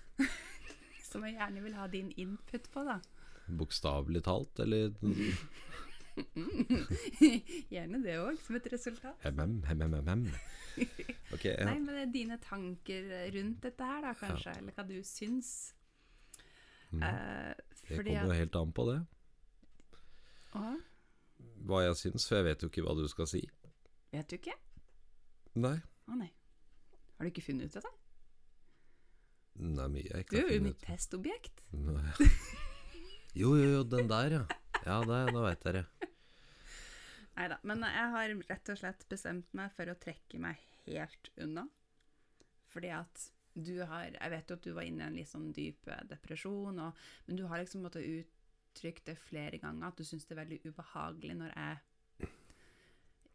som 1.10 1.24
jeg 1.26 1.36
gjerne 1.36 1.68
vil 1.68 1.76
ha 1.76 1.90
din 1.90 2.14
input 2.16 2.72
på, 2.72 2.88
da. 2.88 3.02
Bokstavelig 3.58 4.22
talt, 4.26 4.60
eller 4.62 4.92
gjerne 7.70 8.00
det 8.04 8.16
òg, 8.20 8.38
som 8.44 8.56
et 8.58 8.66
resultat. 8.72 9.16
Hem, 9.24 9.40
hem, 9.66 9.80
hem, 9.86 9.98
hem. 10.08 10.24
Ja. 11.40 11.64
Nei, 11.66 11.76
men 11.82 11.88
det 11.94 12.00
er 12.02 12.10
dine 12.14 12.36
tanker 12.42 13.06
rundt 13.34 13.60
dette 13.64 13.86
her, 13.86 14.00
da, 14.04 14.10
kanskje? 14.16 14.52
Eller 14.58 14.74
hva 14.74 14.84
du 14.88 14.96
syns? 15.06 15.50
Mm. 16.90 17.02
Eh, 17.06 17.54
Det 17.86 17.98
kommer 17.98 18.10
jo 18.14 18.30
at 18.32 18.38
helt 18.40 18.56
an 18.58 18.72
på 18.74 18.86
det. 18.88 18.96
Å, 20.58 20.72
Hva 21.68 21.82
jeg 21.84 21.98
syns, 22.00 22.26
for 22.28 22.38
jeg 22.40 22.46
vet 22.48 22.64
jo 22.64 22.70
ikke 22.70 22.84
hva 22.86 22.94
du 22.98 23.04
skal 23.12 23.28
si. 23.30 23.42
vet 24.14 24.30
du 24.30 24.36
ikke? 24.38 24.56
Nei. 25.60 25.76
Å 26.10 26.16
nei. 26.18 26.30
Har 27.18 27.26
du 27.26 27.30
ikke 27.34 27.44
funnet 27.50 27.70
ut 27.70 27.76
av 27.82 27.86
det? 27.86 27.94
Nei, 29.60 29.84
er 29.84 29.92
mye 29.92 30.06
jeg 30.06 30.12
Du 30.14 30.18
ikke 30.24 30.40
er 30.40 30.48
har 30.48 30.56
jo 30.56 30.64
mitt 30.70 30.82
testobjekt. 30.86 31.62
Nei. 31.76 32.10
Jo, 33.34 33.54
jo, 33.56 33.68
jo, 33.76 33.82
den 33.86 34.08
der, 34.10 34.30
ja. 34.40 34.44
Ja, 34.84 35.00
det, 35.06 35.18
da 35.34 35.42
veit 35.44 35.66
det. 35.66 35.84
Nei 37.36 37.46
da. 37.52 37.58
Men 37.62 37.84
jeg 37.86 38.08
har 38.14 38.32
rett 38.48 38.72
og 38.72 38.80
slett 38.80 39.04
bestemt 39.10 39.52
meg 39.56 39.70
for 39.76 39.90
å 39.90 39.98
trekke 40.00 40.40
meg 40.42 40.58
helt 40.86 41.30
unna. 41.40 41.66
Fordi 42.70 42.90
at 42.94 43.28
du 43.60 43.80
har 43.82 44.14
Jeg 44.14 44.30
vet 44.30 44.50
jo 44.50 44.56
at 44.56 44.64
du 44.64 44.72
var 44.76 44.86
inne 44.86 45.02
i 45.02 45.06
en 45.08 45.16
litt 45.18 45.28
sånn 45.28 45.48
dyp 45.52 45.88
eh, 45.90 46.04
depresjon, 46.08 46.78
og, 46.80 47.00
men 47.26 47.38
du 47.38 47.42
har 47.50 47.58
liksom 47.58 47.82
måttet 47.82 48.06
uttrykke 48.06 49.02
det 49.08 49.16
flere 49.18 49.58
ganger 49.58 49.90
at 49.90 49.98
du 49.98 50.06
syns 50.06 50.28
det 50.28 50.36
er 50.36 50.42
veldig 50.44 50.60
ubehagelig 50.70 51.34
når 51.40 51.56
jeg 51.56 52.30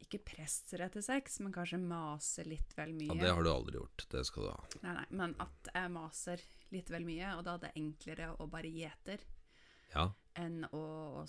ikke 0.06 0.22
presser 0.32 0.86
til 0.94 1.04
sex, 1.04 1.40
men 1.44 1.54
kanskje 1.54 1.82
maser 1.82 2.48
litt 2.48 2.74
vel 2.78 2.94
mye. 2.96 3.10
Ja, 3.12 3.20
det 3.26 3.34
har 3.36 3.44
du 3.44 3.52
aldri 3.52 3.80
gjort. 3.80 4.06
Det 4.12 4.24
skal 4.28 4.48
du 4.48 4.52
ha. 4.54 4.60
Nei, 4.86 4.96
nei, 5.02 5.06
men 5.20 5.36
at 5.44 5.72
jeg 5.74 5.94
maser 5.94 6.44
litt 6.72 6.92
vel 6.94 7.08
mye, 7.08 7.32
og 7.36 7.44
da 7.48 7.58
er 7.58 7.66
det 7.66 7.74
enklere 7.82 8.32
å 8.40 8.48
bare 8.52 8.72
gi 8.72 8.86
etter 8.88 9.26
Ja. 9.96 10.10
enn 10.36 10.64
å 10.74 10.84
å 11.22 11.26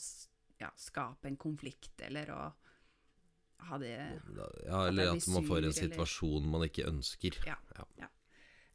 ja, 0.60 0.70
skape 0.76 1.28
en 1.28 1.36
konflikt, 1.36 2.00
eller 2.02 2.30
å 2.34 2.40
ha 3.68 3.78
det 3.78 3.92
ja 4.66 4.80
eller 4.88 5.10
at, 5.12 5.22
at 5.22 5.28
man 5.32 5.44
får 5.46 5.58
en 5.58 5.64
eller- 5.64 5.72
situasjon 5.80 6.44
man 6.50 6.62
ikke 6.68 6.86
ønsker. 6.88 7.38
Ja. 7.46 7.56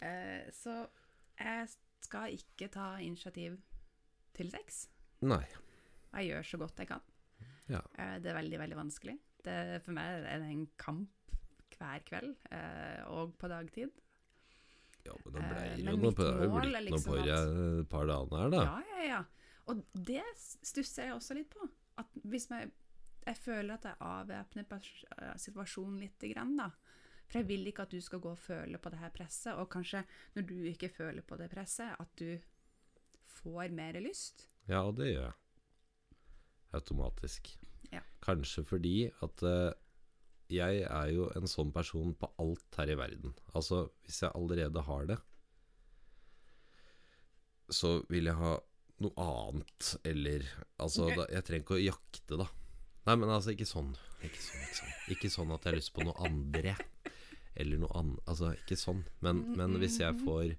Eh, 0.02 0.50
Så 0.52 0.88
jeg 1.40 1.68
skal 2.02 2.32
ikke 2.38 2.70
ta 2.72 2.98
initiativ 3.00 3.60
til 4.34 4.50
sex. 4.50 4.88
Nei. 5.22 5.44
Jeg 6.14 6.30
gjør 6.32 6.44
så 6.44 6.58
godt 6.58 6.78
jeg 6.78 6.88
kan. 6.88 7.02
Ja. 7.70 7.82
Eh, 7.98 8.20
Det 8.20 8.32
er 8.32 8.36
veldig, 8.42 8.60
veldig 8.60 8.76
vanskelig. 8.78 9.18
Det, 9.44 9.82
for 9.84 9.92
meg 9.92 10.24
er 10.26 10.40
det 10.40 10.50
en 10.52 10.68
kamp 10.78 11.10
hver 11.78 12.00
kveld, 12.06 12.36
eh, 12.52 13.04
og 13.10 13.38
på 13.38 13.48
dagtid. 13.50 13.90
Ja, 15.06 15.14
men 15.26 15.34
det 15.34 15.42
Eh, 15.42 15.76
ble 15.78 15.92
jo 15.92 15.98
noe 15.98 16.12
på, 16.14 16.26
det 16.62 16.84
liksom 16.86 17.14
et 17.82 17.90
par 17.90 18.06
dagene 18.06 18.38
her, 18.38 18.50
da. 18.50 18.64
Ja, 18.64 18.82
ja, 18.98 19.04
ja. 19.08 19.24
Og 19.70 19.84
det 19.94 20.24
stusser 20.40 21.10
jeg 21.10 21.18
også 21.18 21.38
litt 21.38 21.52
på. 21.54 21.68
At 22.02 22.16
hvis 22.28 22.48
jeg, 22.50 22.72
jeg 23.26 23.38
føler 23.38 23.76
at 23.76 23.90
jeg 23.90 24.00
avvæpner 24.08 24.66
eh, 24.72 25.36
situasjonen 25.42 26.00
litt, 26.02 26.30
grann, 26.34 26.56
da. 26.60 26.72
For 27.32 27.40
jeg 27.40 27.48
vil 27.48 27.70
ikke 27.70 27.86
at 27.86 27.94
du 27.94 28.02
skal 28.04 28.20
gå 28.24 28.34
og 28.34 28.42
føle 28.42 28.80
på 28.82 28.92
det 28.92 29.00
her 29.00 29.14
presset, 29.16 29.54
og 29.56 29.70
kanskje 29.72 30.04
når 30.36 30.48
du 30.50 30.58
ikke 30.68 30.90
føler 30.92 31.24
på 31.24 31.38
det 31.40 31.48
presset, 31.54 31.94
at 32.00 32.12
du 32.20 32.36
får 33.40 33.72
mer 33.76 34.00
lyst. 34.04 34.50
Ja, 34.68 34.84
og 34.84 34.98
det 35.00 35.14
gjør 35.14 35.30
jeg. 35.30 35.38
Automatisk. 36.76 37.54
Ja. 37.92 38.02
Kanskje 38.24 38.64
fordi 38.68 38.96
at 39.24 39.44
uh, 39.48 39.72
jeg 40.52 40.84
er 40.84 41.12
jo 41.16 41.30
en 41.36 41.48
sånn 41.48 41.72
person 41.76 42.14
på 42.20 42.30
alt 42.44 42.80
her 42.80 42.92
i 42.92 42.98
verden. 43.00 43.36
Altså, 43.56 43.86
hvis 44.04 44.22
jeg 44.24 44.36
allerede 44.36 44.84
har 44.88 45.08
det, 45.14 45.18
så 47.72 48.02
vil 48.12 48.28
jeg 48.28 48.36
ha 48.36 48.58
noe 49.04 49.26
annet, 49.26 49.92
eller 50.08 50.46
Altså, 50.82 51.08
da, 51.16 51.26
jeg 51.34 51.46
trenger 51.48 51.66
ikke 51.66 51.78
å 51.78 51.84
jakte, 51.84 52.38
da. 52.42 52.48
Nei, 53.08 53.16
men 53.18 53.30
altså, 53.34 53.54
ikke 53.56 53.66
sånn. 53.70 53.92
Ikke 54.22 54.42
sånn, 54.42 54.62
ikke 54.66 54.78
sånn. 54.80 54.92
Ikke 55.16 55.32
sånn 55.34 55.54
at 55.56 55.64
jeg 55.66 55.72
har 55.74 55.80
lyst 55.80 55.94
på 55.96 56.06
noe 56.06 56.18
andre. 56.28 56.76
Eller 57.60 57.82
noe 57.82 57.92
annet. 57.98 58.22
Altså, 58.30 58.52
ikke 58.58 58.78
sånn. 58.80 59.02
Men, 59.26 59.42
men 59.58 59.78
hvis 59.82 59.98
jeg 60.02 60.18
får 60.22 60.54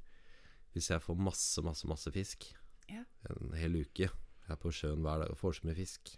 Hvis 0.74 0.88
jeg 0.90 1.03
får 1.05 1.18
masse, 1.20 1.62
masse, 1.64 1.86
masse 1.88 2.11
fisk 2.14 2.47
Ja. 2.88 3.03
en 3.28 3.53
hel 3.61 3.74
uke 3.76 4.07
Jeg 4.09 4.51
er 4.55 4.57
på 4.61 4.72
sjøen 4.72 5.03
hver 5.05 5.20
dag 5.22 5.30
og 5.32 5.38
får 5.40 5.59
så 5.61 5.66
mye 5.68 5.76
fisk. 5.78 6.14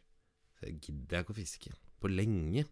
Så 0.59 0.67
jeg 0.69 0.81
gidder 0.81 1.17
jeg 1.19 1.25
ikke 1.27 1.35
å 1.35 1.39
fiske 1.41 1.75
på 2.01 2.11
lenge. 2.11 2.65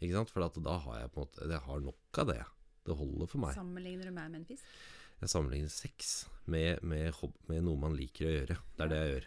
Ikke 0.00 0.14
sant? 0.16 0.30
For 0.32 0.46
da 0.60 0.78
har 0.86 1.00
jeg 1.02 1.12
på 1.12 1.20
en 1.20 1.26
måte 1.28 1.50
Jeg 1.50 1.64
har 1.66 1.80
nok 1.84 2.22
av 2.24 2.32
det. 2.32 2.40
Det 2.86 2.96
holder 2.96 3.28
for 3.28 3.42
meg. 3.44 3.54
Sammenligner 3.58 4.08
du 4.08 4.14
meg 4.16 4.30
med 4.32 4.40
en 4.40 4.48
fisk? 4.48 4.64
Jeg 5.20 5.28
sammenligner 5.32 5.68
sex 5.72 6.12
med, 6.50 6.80
med, 6.82 7.12
med 7.50 7.64
noe 7.66 7.76
man 7.80 7.96
liker 7.98 8.26
å 8.28 8.32
gjøre. 8.34 8.56
Det 8.76 8.84
er 8.86 8.92
det 8.92 9.00
jeg 9.00 9.10
gjør. 9.14 9.26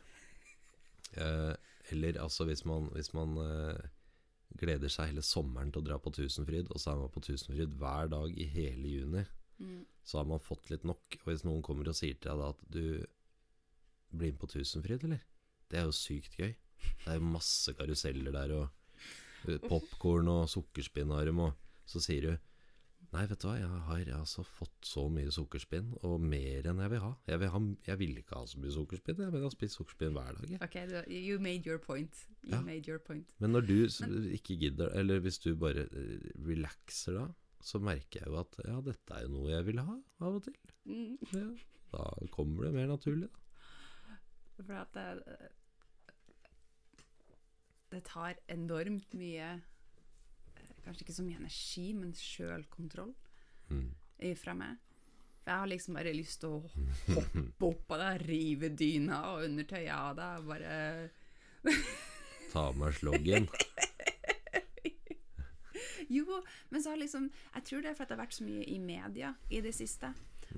Eh, 1.23 1.53
eller 1.93 2.17
altså 2.23 2.47
hvis 2.49 2.63
man, 2.65 2.87
hvis 2.95 3.11
man 3.13 3.35
eh, 3.43 3.83
gleder 4.57 4.89
seg 4.89 5.11
hele 5.11 5.23
sommeren 5.25 5.71
til 5.73 5.83
å 5.83 5.87
dra 5.91 5.99
på 6.01 6.13
Tusenfryd, 6.15 6.71
og 6.73 6.81
så 6.81 6.93
er 6.93 7.01
man 7.03 7.13
på 7.13 7.21
Tusenfryd 7.25 7.75
hver 7.81 8.09
dag 8.15 8.35
i 8.37 8.49
hele 8.57 8.97
juni, 8.97 9.25
Mm. 9.61 9.83
så 10.03 10.17
har 10.17 10.25
man 10.25 10.41
fått 10.41 10.71
litt 10.71 10.83
nok. 10.83 11.13
Og 11.21 11.27
hvis 11.29 11.43
noen 11.45 11.61
kommer 11.63 11.87
og 11.87 11.95
sier 11.95 12.15
til 12.17 12.31
deg 12.31 12.39
da 12.41 12.47
at 12.49 12.61
du 12.73 13.05
blir 14.09 14.31
med 14.33 14.39
på 14.41 14.47
Tusenfryd, 14.49 15.03
eller? 15.05 15.21
Det 15.69 15.77
er 15.79 15.85
jo 15.85 15.93
sykt 15.95 16.33
gøy. 16.39 16.49
Det 17.03 17.11
er 17.13 17.19
jo 17.19 17.27
masse 17.35 17.71
karuseller 17.77 18.33
der, 18.33 18.53
og 18.57 19.61
popkorn 19.69 20.27
og 20.33 20.49
sukkerspinnarm, 20.51 21.39
og 21.45 21.53
så 21.85 22.01
sier 22.03 22.25
du 22.25 22.33
Nei, 23.13 23.27
vet 23.29 23.43
du 23.43 23.45
hva, 23.45 23.53
jeg 23.59 23.67
har 23.87 24.07
altså 24.17 24.41
fått 24.47 24.87
så 24.89 25.03
mye 25.13 25.29
sukkerspinn, 25.33 25.91
og 26.07 26.15
mer 26.25 26.65
enn 26.71 26.79
jeg 26.81 26.89
vil 26.95 27.01
ha. 27.03 27.11
Jeg 27.29 27.39
vil, 27.43 27.51
ha, 27.53 27.59
jeg 27.85 27.99
vil 27.99 28.15
ikke 28.23 28.39
ha 28.39 28.47
så 28.49 28.57
mye 28.63 28.73
sukkerspinn, 28.73 29.19
jeg 29.21 29.33
vil 29.35 29.43
ha 29.45 29.51
spist 29.53 29.77
sukkerspinn 29.77 30.15
hver 30.17 30.39
dag. 30.39 30.49
Jeg. 30.55 30.61
Ok, 30.65 30.77
you 31.13 31.37
made 31.43 31.69
your 31.69 31.77
point. 31.83 32.23
You 32.41 32.55
Ja. 32.57 32.61
made 32.65 32.89
your 32.89 32.97
point. 32.99 33.29
Men 33.39 33.53
når 33.53 33.67
du 33.69 33.75
Men, 34.07 34.31
ikke 34.33 34.57
gidder, 34.57 34.89
eller 34.97 35.19
hvis 35.21 35.37
du 35.39 35.53
bare 35.55 35.85
eh, 35.85 36.25
relaxer 36.49 37.13
da, 37.19 37.27
så 37.61 37.79
merker 37.79 38.19
jeg 38.23 38.27
jo 38.27 38.39
at 38.41 38.57
ja, 38.65 38.79
dette 38.81 39.13
er 39.15 39.21
jo 39.27 39.29
noe 39.37 39.51
jeg 39.53 39.65
vil 39.69 39.79
ha 39.79 39.93
av 40.19 40.35
og 40.39 40.43
til. 40.43 40.57
Mm. 40.89 41.17
Ja, 41.37 41.45
da 41.93 42.27
kommer 42.33 42.65
det 42.65 42.73
mer 42.73 42.87
naturlig. 42.95 43.29
Da. 43.29 44.17
For 44.65 44.73
at 44.81 44.97
det, 44.97 45.37
det 47.93 48.01
tar 48.09 48.41
enormt 48.49 49.13
mye 49.17 49.53
Kanskje 50.83 51.05
ikke 51.05 51.15
så 51.15 51.23
mye 51.25 51.39
energi, 51.39 51.93
men 51.93 52.13
sjølkontroll 52.17 53.13
Mm. 53.71 53.93
fra 54.37 54.53
meg. 54.53 54.77
For 55.43 55.51
jeg 55.51 55.59
har 55.59 55.67
liksom 55.67 55.95
bare 55.95 56.13
lyst 56.13 56.39
til 56.41 56.49
å 56.49 56.59
hoppe 57.15 57.67
opp 57.67 57.91
av 57.95 57.99
det, 57.99 58.27
rive 58.27 58.69
dyna 58.69 59.21
og 59.33 59.43
undertøyet 59.47 59.91
av 59.95 60.15
det. 60.15 60.27
og 60.39 60.45
Bare 60.47 61.09
Ta 62.53 62.67
av 62.69 62.77
meg 62.77 62.93
sloggen. 62.99 63.47
Jo, 66.13 66.43
men 66.69 66.83
så 66.83 66.89
har 66.93 66.97
liksom 66.99 67.29
Jeg 67.55 67.63
tror 67.65 67.81
det 67.81 67.89
er 67.89 67.95
fordi 67.97 68.09
det 68.11 68.17
har 68.17 68.25
vært 68.25 68.35
så 68.37 68.43
mye 68.45 68.65
i 68.69 68.77
media 68.79 69.33
i 69.49 69.61
det 69.65 69.71
siste. 69.75 70.11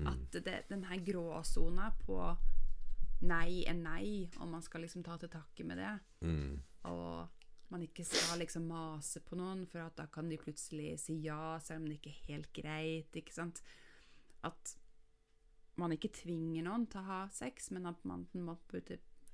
At 0.06 0.32
det, 0.44 0.56
den 0.68 0.82
her 0.84 0.98
gråsona 1.06 1.90
på 2.04 2.18
nei 3.24 3.62
er 3.64 3.78
nei, 3.78 4.28
og 4.42 4.48
man 4.50 4.60
skal 4.62 4.82
liksom 4.84 5.02
ta 5.06 5.16
til 5.16 5.30
takke 5.32 5.64
med 5.64 5.78
det. 5.80 5.94
Mm. 6.26 6.58
Og 6.90 7.35
man 7.72 7.82
ikke 7.82 8.04
skal 8.06 8.38
liksom 8.40 8.68
mase 8.70 9.20
på 9.26 9.38
noen, 9.38 9.64
for 9.70 9.82
at 9.82 9.96
da 9.98 10.06
kan 10.12 10.28
de 10.30 10.38
plutselig 10.40 10.94
si 11.02 11.18
ja, 11.24 11.56
selv 11.62 11.82
om 11.82 11.88
det 11.90 11.98
ikke 11.98 12.12
er 12.12 12.26
helt 12.30 12.52
greit. 12.54 13.18
ikke 13.18 13.34
sant? 13.34 13.62
At 14.46 14.76
man 15.80 15.92
ikke 15.92 16.12
tvinger 16.14 16.64
noen 16.66 16.86
til 16.90 17.02
å 17.02 17.08
ha 17.08 17.20
sex, 17.34 17.70
men 17.74 17.88
at 17.90 18.04
man 18.08 18.26
på 18.30 18.82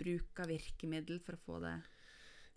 bruk 0.00 0.40
av 0.42 0.50
virkemiddel 0.50 1.20
for 1.22 1.36
å 1.36 1.42
få 1.44 1.58
det 1.62 1.76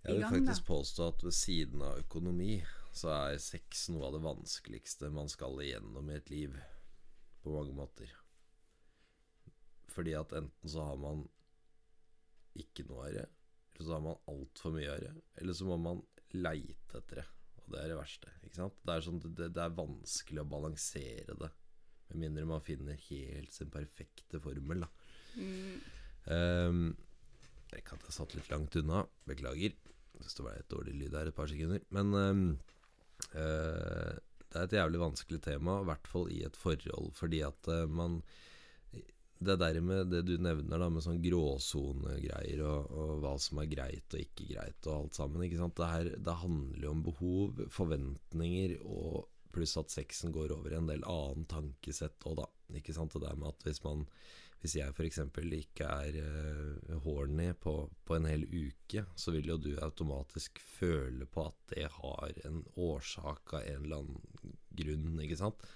Jeg 0.06 0.16
vil 0.16 0.22
I 0.22 0.24
gang, 0.24 0.32
da. 0.32 0.38
faktisk 0.38 0.68
påstå 0.70 1.08
at 1.12 1.26
ved 1.26 1.36
siden 1.36 1.84
av 1.86 2.00
økonomi, 2.06 2.56
så 2.96 3.12
er 3.12 3.42
sex 3.44 3.88
noe 3.92 4.08
av 4.08 4.16
det 4.16 4.24
vanskeligste 4.26 5.12
man 5.14 5.30
skal 5.30 5.60
igjennom 5.62 6.10
i 6.10 6.18
et 6.20 6.32
liv. 6.32 6.56
På 7.44 7.54
mange 7.54 7.76
måter. 7.78 8.10
Fordi 9.94 10.16
at 10.18 10.32
enten 10.34 10.70
så 10.72 10.88
har 10.88 10.98
man 10.98 11.28
ikke 12.58 12.86
noe 12.88 13.10
av 13.10 13.18
det, 13.20 13.26
eller 13.76 13.88
så 13.88 13.96
har 13.98 14.04
man 14.06 14.22
altfor 14.32 14.74
mye 14.76 14.88
å 14.88 14.94
gjøre. 14.94 15.14
eller 15.42 15.58
så 15.58 15.68
må 15.68 15.78
man 15.82 16.02
leite 16.36 17.00
etter 17.00 17.22
det. 17.22 17.26
Og 17.62 17.74
det 17.74 17.82
er 17.82 17.92
det 17.92 17.98
verste. 18.00 18.34
ikke 18.46 18.60
sant? 18.60 18.78
Det 18.86 18.94
er, 18.94 19.04
sånn, 19.06 19.22
det, 19.26 19.50
det 19.56 19.64
er 19.64 19.80
vanskelig 19.80 20.44
å 20.44 20.50
balansere 20.50 21.38
det. 21.42 21.52
Med 22.12 22.22
mindre 22.22 22.46
man 22.50 22.64
finner 22.64 23.00
helt 23.08 23.54
sin 23.54 23.72
perfekte 23.74 24.40
formel, 24.44 24.86
da. 24.86 24.92
Um, 26.26 26.94
jeg 27.74 27.84
kan 27.88 28.00
ha 28.06 28.14
satt 28.14 28.36
litt 28.38 28.52
langt 28.54 28.78
unna. 28.80 29.04
Beklager. 29.28 29.76
Hvis 30.16 30.38
det 30.38 30.46
var 30.46 30.56
et 30.56 30.72
dårlig 30.72 30.96
lyd 30.96 31.18
her 31.18 31.32
et 31.32 31.36
par 31.36 31.50
sekunder. 31.52 31.84
Men 31.96 32.14
um, 32.16 32.44
uh, 33.34 34.14
det 34.46 34.62
er 34.62 34.68
et 34.70 34.78
jævlig 34.78 35.02
vanskelig 35.02 35.42
tema, 35.44 35.82
i 35.82 35.90
hvert 35.90 36.08
fall 36.08 36.30
i 36.32 36.44
et 36.48 36.56
forhold, 36.56 37.12
fordi 37.18 37.42
at 37.44 37.72
uh, 37.74 37.84
man 37.92 38.22
Det 39.46 39.58
der 39.62 39.80
med 39.86 40.10
det 40.12 40.24
du 40.28 40.36
nevner, 40.42 40.82
da, 40.82 40.90
med 40.90 41.04
sånn 41.06 41.22
gråsonegreier 41.24 42.64
og, 42.66 42.92
og 42.92 43.14
hva 43.24 43.36
som 43.42 43.62
er 43.62 43.70
greit 43.72 44.16
og 44.16 44.24
ikke 44.24 44.50
greit 44.50 44.90
og 44.90 44.96
alt 44.96 45.20
sammen, 45.20 45.46
ikke 45.46 45.62
sant. 45.62 45.78
Det, 45.78 45.92
her, 45.92 46.12
det 46.28 46.38
handler 46.42 46.88
jo 46.88 46.94
om 46.96 47.06
behov, 47.06 47.64
forventninger 47.74 48.78
og 48.84 49.26
Pluss 49.56 49.78
at 49.80 49.94
sexen 49.94 50.34
går 50.36 50.52
over 50.52 50.74
i 50.74 50.76
en 50.76 50.90
del 50.90 51.06
annen 51.08 51.46
tankesett 51.48 52.26
òg, 52.28 52.42
da. 52.42 52.50
Ikke 52.76 52.96
sant? 52.96 53.14
Det 53.16 53.24
der 53.24 53.38
med 53.40 53.54
at 53.54 53.64
hvis 53.64 53.80
man 53.86 54.04
hvis 54.66 54.80
jeg 54.80 54.96
f.eks. 54.98 55.20
ikke 55.54 55.86
er 55.86 56.16
uh, 56.26 56.96
horny 57.06 57.52
på, 57.62 57.74
på 58.02 58.16
en 58.18 58.26
hel 58.26 58.48
uke, 58.50 59.04
så 59.14 59.34
vil 59.36 59.52
jo 59.52 59.60
du 59.62 59.76
automatisk 59.78 60.58
føle 60.58 61.28
på 61.30 61.44
at 61.52 61.60
det 61.76 61.86
har 62.00 62.40
en 62.50 62.64
årsak 62.74 63.54
av 63.60 63.62
en 63.62 63.86
eller 63.86 64.02
annen 64.02 64.56
grunn, 64.74 65.20
ikke 65.22 65.38
sant? 65.38 65.68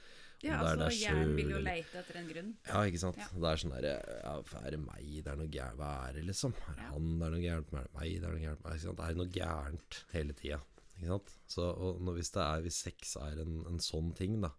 Ja, 0.45 0.61
altså 0.63 0.87
hjernen 0.95 1.33
vil 1.35 1.49
jo 1.51 1.59
leite 1.59 1.99
etter 1.99 2.19
en 2.21 2.27
grunn. 2.29 2.51
Ja, 2.69 2.83
ikke 2.87 3.01
sant? 3.01 3.19
Ja. 3.19 3.27
Det 3.33 3.49
er 3.49 3.59
sånn 3.59 3.73
derre 3.75 3.93
ja, 4.23 4.33
Er 4.61 4.75
det 4.75 4.79
meg 4.79 5.07
det 5.25 5.31
er 5.33 5.39
noe 5.39 5.51
gærent 5.51 5.79
Hva 5.81 5.89
er 6.07 6.15
det, 6.15 6.23
liksom? 6.29 6.53
Er 6.63 6.77
det 6.77 6.85
han 6.93 7.09
det 7.19 7.27
er 7.27 7.33
noe 7.33 7.43
gærent 7.43 7.73
med? 7.75 7.81
Er 7.81 7.89
det 7.89 7.97
meg 7.97 8.13
det 8.13 8.29
er 8.29 8.35
noe 8.35 8.43
gærent 8.45 8.63
med? 8.63 8.85
Det 8.85 9.07
er 9.09 9.19
noe 9.19 9.33
gærent 9.35 9.99
hele 10.13 10.37
tida. 10.39 10.61
Ikke 10.95 11.11
sant? 11.11 11.33
Så 11.51 11.67
og 11.73 11.99
når, 12.03 12.19
hvis 12.19 12.31
det 12.35 12.45
er 12.45 12.63
Hvis 12.67 12.79
sex 12.87 13.17
er 13.19 13.43
en, 13.43 13.59
en 13.71 13.83
sånn 13.83 14.13
ting, 14.15 14.39
da, 14.43 14.53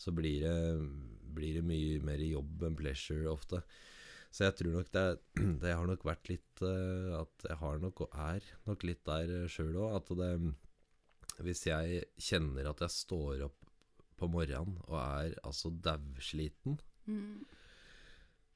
så 0.00 0.12
blir 0.16 0.44
det, 0.44 0.58
blir 1.36 1.58
det 1.60 1.64
mye 1.64 2.02
mer 2.04 2.20
jobb 2.24 2.68
enn 2.68 2.76
pleasure 2.78 3.30
ofte. 3.32 3.62
Så 4.32 4.46
jeg 4.46 4.56
tror 4.58 4.76
nok 4.78 4.92
det, 4.92 5.06
det 5.64 5.74
har 5.76 5.88
nok 5.88 6.06
vært 6.08 6.30
litt 6.32 6.62
eh, 6.64 7.08
At 7.18 7.48
jeg 7.48 7.58
har 7.60 7.82
nok, 7.82 8.06
og 8.06 8.14
er 8.16 8.46
nok 8.68 8.86
litt 8.88 9.02
der 9.08 9.48
sjøl 9.52 9.76
òg. 9.76 9.98
At 10.00 10.12
det 10.20 10.32
Hvis 11.44 11.66
jeg 11.68 12.06
kjenner 12.20 12.68
at 12.72 12.84
jeg 12.84 12.96
står 13.00 13.44
opp 13.48 13.61
på 14.22 14.30
morgenen 14.30 14.78
og 14.86 14.96
er 15.02 15.36
altså 15.42 15.74
dausliten, 15.84 16.78
Mm. 17.02 17.42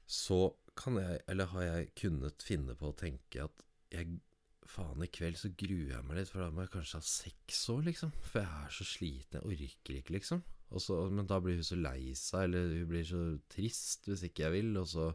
så 0.07 0.53
kan 0.79 0.95
jeg, 1.01 1.19
eller 1.27 1.49
har 1.51 1.63
jeg 1.65 1.89
kunnet 1.99 2.45
finne 2.47 2.77
på 2.79 2.93
å 2.93 2.95
tenke 2.95 3.43
at 3.43 3.65
jeg 3.91 4.21
Faen, 4.67 4.99
i 4.99 5.07
kveld 5.07 5.37
så 5.39 5.47
gruer 5.55 5.93
jeg 5.93 6.03
meg 6.03 6.17
litt, 6.17 6.29
for 6.31 6.43
da 6.43 6.49
må 6.51 6.65
jeg 6.65 6.73
kanskje 6.73 6.99
ha 6.99 7.05
sex 7.07 7.59
òg, 7.71 7.85
liksom. 7.85 8.09
For 8.27 8.41
jeg 8.41 8.65
er 8.65 8.73
så 8.75 8.87
sliten, 8.87 9.37
jeg 9.37 9.59
orker 9.71 9.99
ikke, 10.01 10.15
liksom. 10.17 10.41
Og 10.75 10.83
så, 10.83 10.97
men 11.07 11.29
da 11.29 11.37
blir 11.39 11.55
hun 11.55 11.63
så 11.63 11.77
lei 11.79 12.11
seg, 12.19 12.49
eller 12.49 12.73
hun 12.73 12.89
blir 12.89 13.05
så 13.07 13.21
trist 13.47 14.09
hvis 14.09 14.25
ikke 14.27 14.43
jeg 14.43 14.55
vil, 14.57 14.73
og 14.81 14.89
så, 14.91 15.05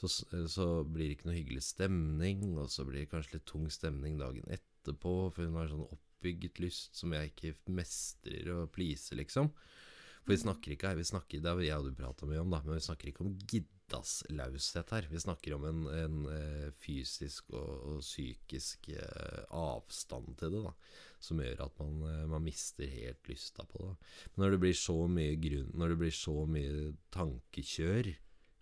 så, 0.00 0.08
så 0.48 0.68
blir 0.88 1.10
det 1.10 1.18
ikke 1.18 1.28
noe 1.28 1.36
hyggelig 1.36 1.66
stemning, 1.66 2.46
og 2.56 2.70
så 2.72 2.86
blir 2.88 3.02
det 3.02 3.10
kanskje 3.12 3.36
litt 3.36 3.48
tung 3.52 3.68
stemning 3.72 4.16
dagen 4.20 4.48
etterpå, 4.48 5.12
for 5.28 5.44
hun 5.44 5.60
har 5.60 5.68
sånn 5.68 5.84
oppbygget 6.20 6.60
lyst 6.60 6.96
som 7.00 7.12
jeg 7.16 7.32
ikke 7.32 7.54
mestrer 7.72 8.52
å 8.52 8.66
please, 8.68 9.14
liksom. 9.16 9.50
For 10.20 10.34
vi 10.34 10.42
snakker 10.42 10.74
ikke 10.74 10.90
her, 10.90 10.98
vi 11.00 11.08
snakker, 11.08 11.40
det 11.40 11.48
har 11.48 11.60
jeg 11.64 11.80
og 11.80 11.86
du 11.88 11.96
prata 11.96 12.26
mye 12.28 12.42
om, 12.42 12.50
da, 12.52 12.60
men 12.66 12.76
vi 12.76 12.84
snakker 12.84 13.08
ikke 13.08 13.24
om 13.24 13.32
giddaslaushet 13.48 14.92
her. 14.92 15.06
Vi 15.08 15.22
snakker 15.24 15.54
om 15.56 15.64
en, 15.64 15.78
en 15.96 16.18
eh, 16.28 16.66
fysisk 16.76 17.54
og, 17.54 17.70
og 17.88 18.02
psykisk 18.04 18.90
eh, 18.92 19.40
avstand 19.56 20.34
til 20.40 20.52
det, 20.52 20.64
da. 20.66 20.74
Som 21.24 21.40
gjør 21.40 21.64
at 21.64 21.80
man, 21.80 22.02
eh, 22.10 22.26
man 22.28 22.44
mister 22.44 22.92
helt 22.92 23.32
lysta 23.32 23.64
på 23.64 23.80
det. 23.86 23.94
Men 24.34 24.44
når 24.44 24.54
det 24.54 24.62
blir 24.66 24.76
så 24.76 24.98
mye 25.08 25.36
grunn 25.40 25.72
Når 25.76 25.92
det 25.92 26.00
blir 26.00 26.14
så 26.16 26.36
mye 26.48 26.90
tankekjør 27.16 28.12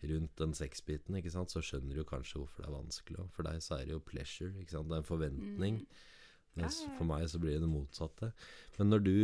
rundt 0.08 0.38
den 0.38 0.54
sexbiten, 0.54 1.18
ikke 1.18 1.34
sant, 1.34 1.50
så 1.50 1.62
skjønner 1.64 1.98
du 1.98 2.06
kanskje 2.06 2.38
hvorfor 2.38 2.62
det 2.62 2.70
er 2.70 2.76
vanskelig. 2.76 3.26
For 3.34 3.50
deg 3.50 3.58
så 3.66 3.80
er 3.80 3.88
det 3.88 3.96
jo 3.96 4.04
pleasure, 4.06 4.54
ikke 4.62 4.76
sant. 4.76 4.86
Det 4.92 4.94
er 4.94 5.02
en 5.02 5.10
forventning. 5.10 5.82
Mens 6.58 6.80
Ja, 6.82 6.88
ja, 6.88 6.94
for 6.98 7.08
meg 7.08 7.26
så 7.30 7.40
blir 7.42 7.56
det 7.56 7.64
det 7.64 7.70
motsatte. 7.70 8.32
Men 8.78 8.90
når 8.92 9.04
du 9.06 9.14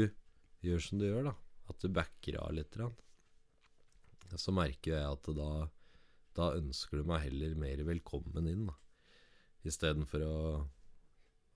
gjør 0.64 0.84
som 0.84 1.00
du 1.00 1.08
gjør, 1.08 1.30
da, 1.30 1.34
at 1.72 1.82
du 1.82 1.90
backer 1.92 2.38
av 2.40 2.54
litt, 2.56 2.78
så 4.34 4.54
merker 4.54 4.96
jeg 4.96 5.10
at 5.16 5.34
da, 5.36 5.50
da 6.38 6.52
ønsker 6.58 7.00
du 7.00 7.10
meg 7.10 7.26
heller 7.26 7.58
mer 7.58 7.84
velkommen 7.86 8.48
inn. 8.50 8.70
Istedenfor 9.64 10.24
å 10.26 10.38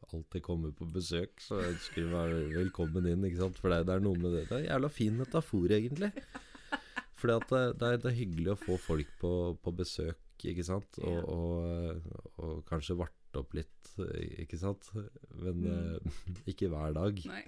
alltid 0.08 0.44
komme 0.44 0.70
på 0.76 0.86
besøk, 0.92 1.40
så 1.42 1.58
ønsker 1.60 2.06
du 2.06 2.12
meg 2.12 2.54
velkommen 2.54 3.08
inn, 3.10 3.24
ikke 3.26 3.42
sant. 3.42 3.58
For 3.60 3.72
det, 3.72 3.82
det 3.88 3.96
er 3.96 4.04
noe 4.04 4.20
med 4.20 4.32
det. 4.34 4.46
Det 4.48 4.54
er 4.54 4.62
en 4.62 4.70
jævla 4.70 4.92
fin 4.92 5.18
metafor, 5.18 5.74
egentlig. 5.74 6.12
Fordi 7.18 7.34
at 7.34 7.50
det, 7.50 7.62
det, 7.80 7.88
er, 7.88 8.00
det 8.02 8.10
er 8.12 8.18
hyggelig 8.20 8.52
å 8.54 8.60
få 8.62 8.78
folk 8.80 9.14
på, 9.20 9.32
på 9.62 9.74
besøk, 9.80 10.46
ikke 10.52 10.66
sant. 10.66 11.00
Og, 11.02 11.18
og, 11.34 12.18
og 12.38 12.60
kanskje 12.68 12.98
varte 13.00 13.17
opp 13.36 13.52
litt, 13.56 13.90
ikke 14.40 14.58
sant. 14.60 14.88
Men 15.42 15.64
eh, 15.68 16.18
ikke 16.50 16.70
hver 16.72 16.94
dag. 16.96 17.20
Nei. 17.28 17.42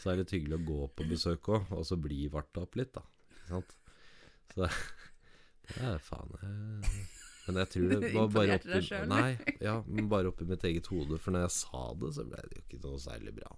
Så 0.00 0.10
er 0.12 0.18
det 0.18 0.24
litt 0.24 0.34
hyggelig 0.36 0.60
å 0.60 0.66
gå 0.68 0.78
på 0.94 1.08
besøk 1.10 1.48
òg, 1.56 1.72
og 1.74 1.82
så 1.88 1.98
bli 1.98 2.28
varta 2.32 2.62
opp 2.62 2.78
litt, 2.78 2.92
da. 2.94 3.02
Ikke 3.34 3.48
sant? 3.50 3.74
Så 4.54 4.68
det 5.74 5.82
er 5.88 5.98
faen 6.04 6.34
jeg 6.36 7.04
Men 7.48 7.58
jeg 7.62 7.70
tror 7.74 7.88
det 7.94 8.12
var 8.14 8.28
bare 8.36 8.58
oppi 8.60 8.80
selv. 8.86 9.08
Nei, 9.10 9.54
ja, 9.64 9.78
men 9.88 10.10
bare 10.12 10.30
oppi 10.30 10.46
mitt 10.48 10.64
eget 10.68 10.86
hode. 10.92 11.18
For 11.18 11.34
når 11.34 11.48
jeg 11.48 11.56
sa 11.58 11.84
det, 12.00 12.12
så 12.18 12.26
ble 12.28 12.44
det 12.50 12.60
jo 12.60 12.64
ikke 12.68 12.82
noe 12.84 13.00
særlig 13.02 13.34
bra. 13.40 13.50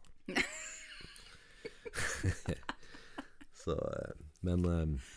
så 3.56 3.76
eh, 3.76 4.14
Men 4.46 4.64
eh, 4.68 5.12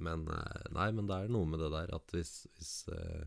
Men 0.00 0.24
eh, 0.32 0.64
Nei, 0.74 0.88
men 0.96 1.06
det 1.10 1.18
er 1.18 1.32
noe 1.32 1.46
med 1.46 1.60
det 1.62 1.68
der 1.74 1.92
at 1.94 2.14
hvis 2.16 2.32
Hvis, 2.56 2.72
eh, 2.90 3.24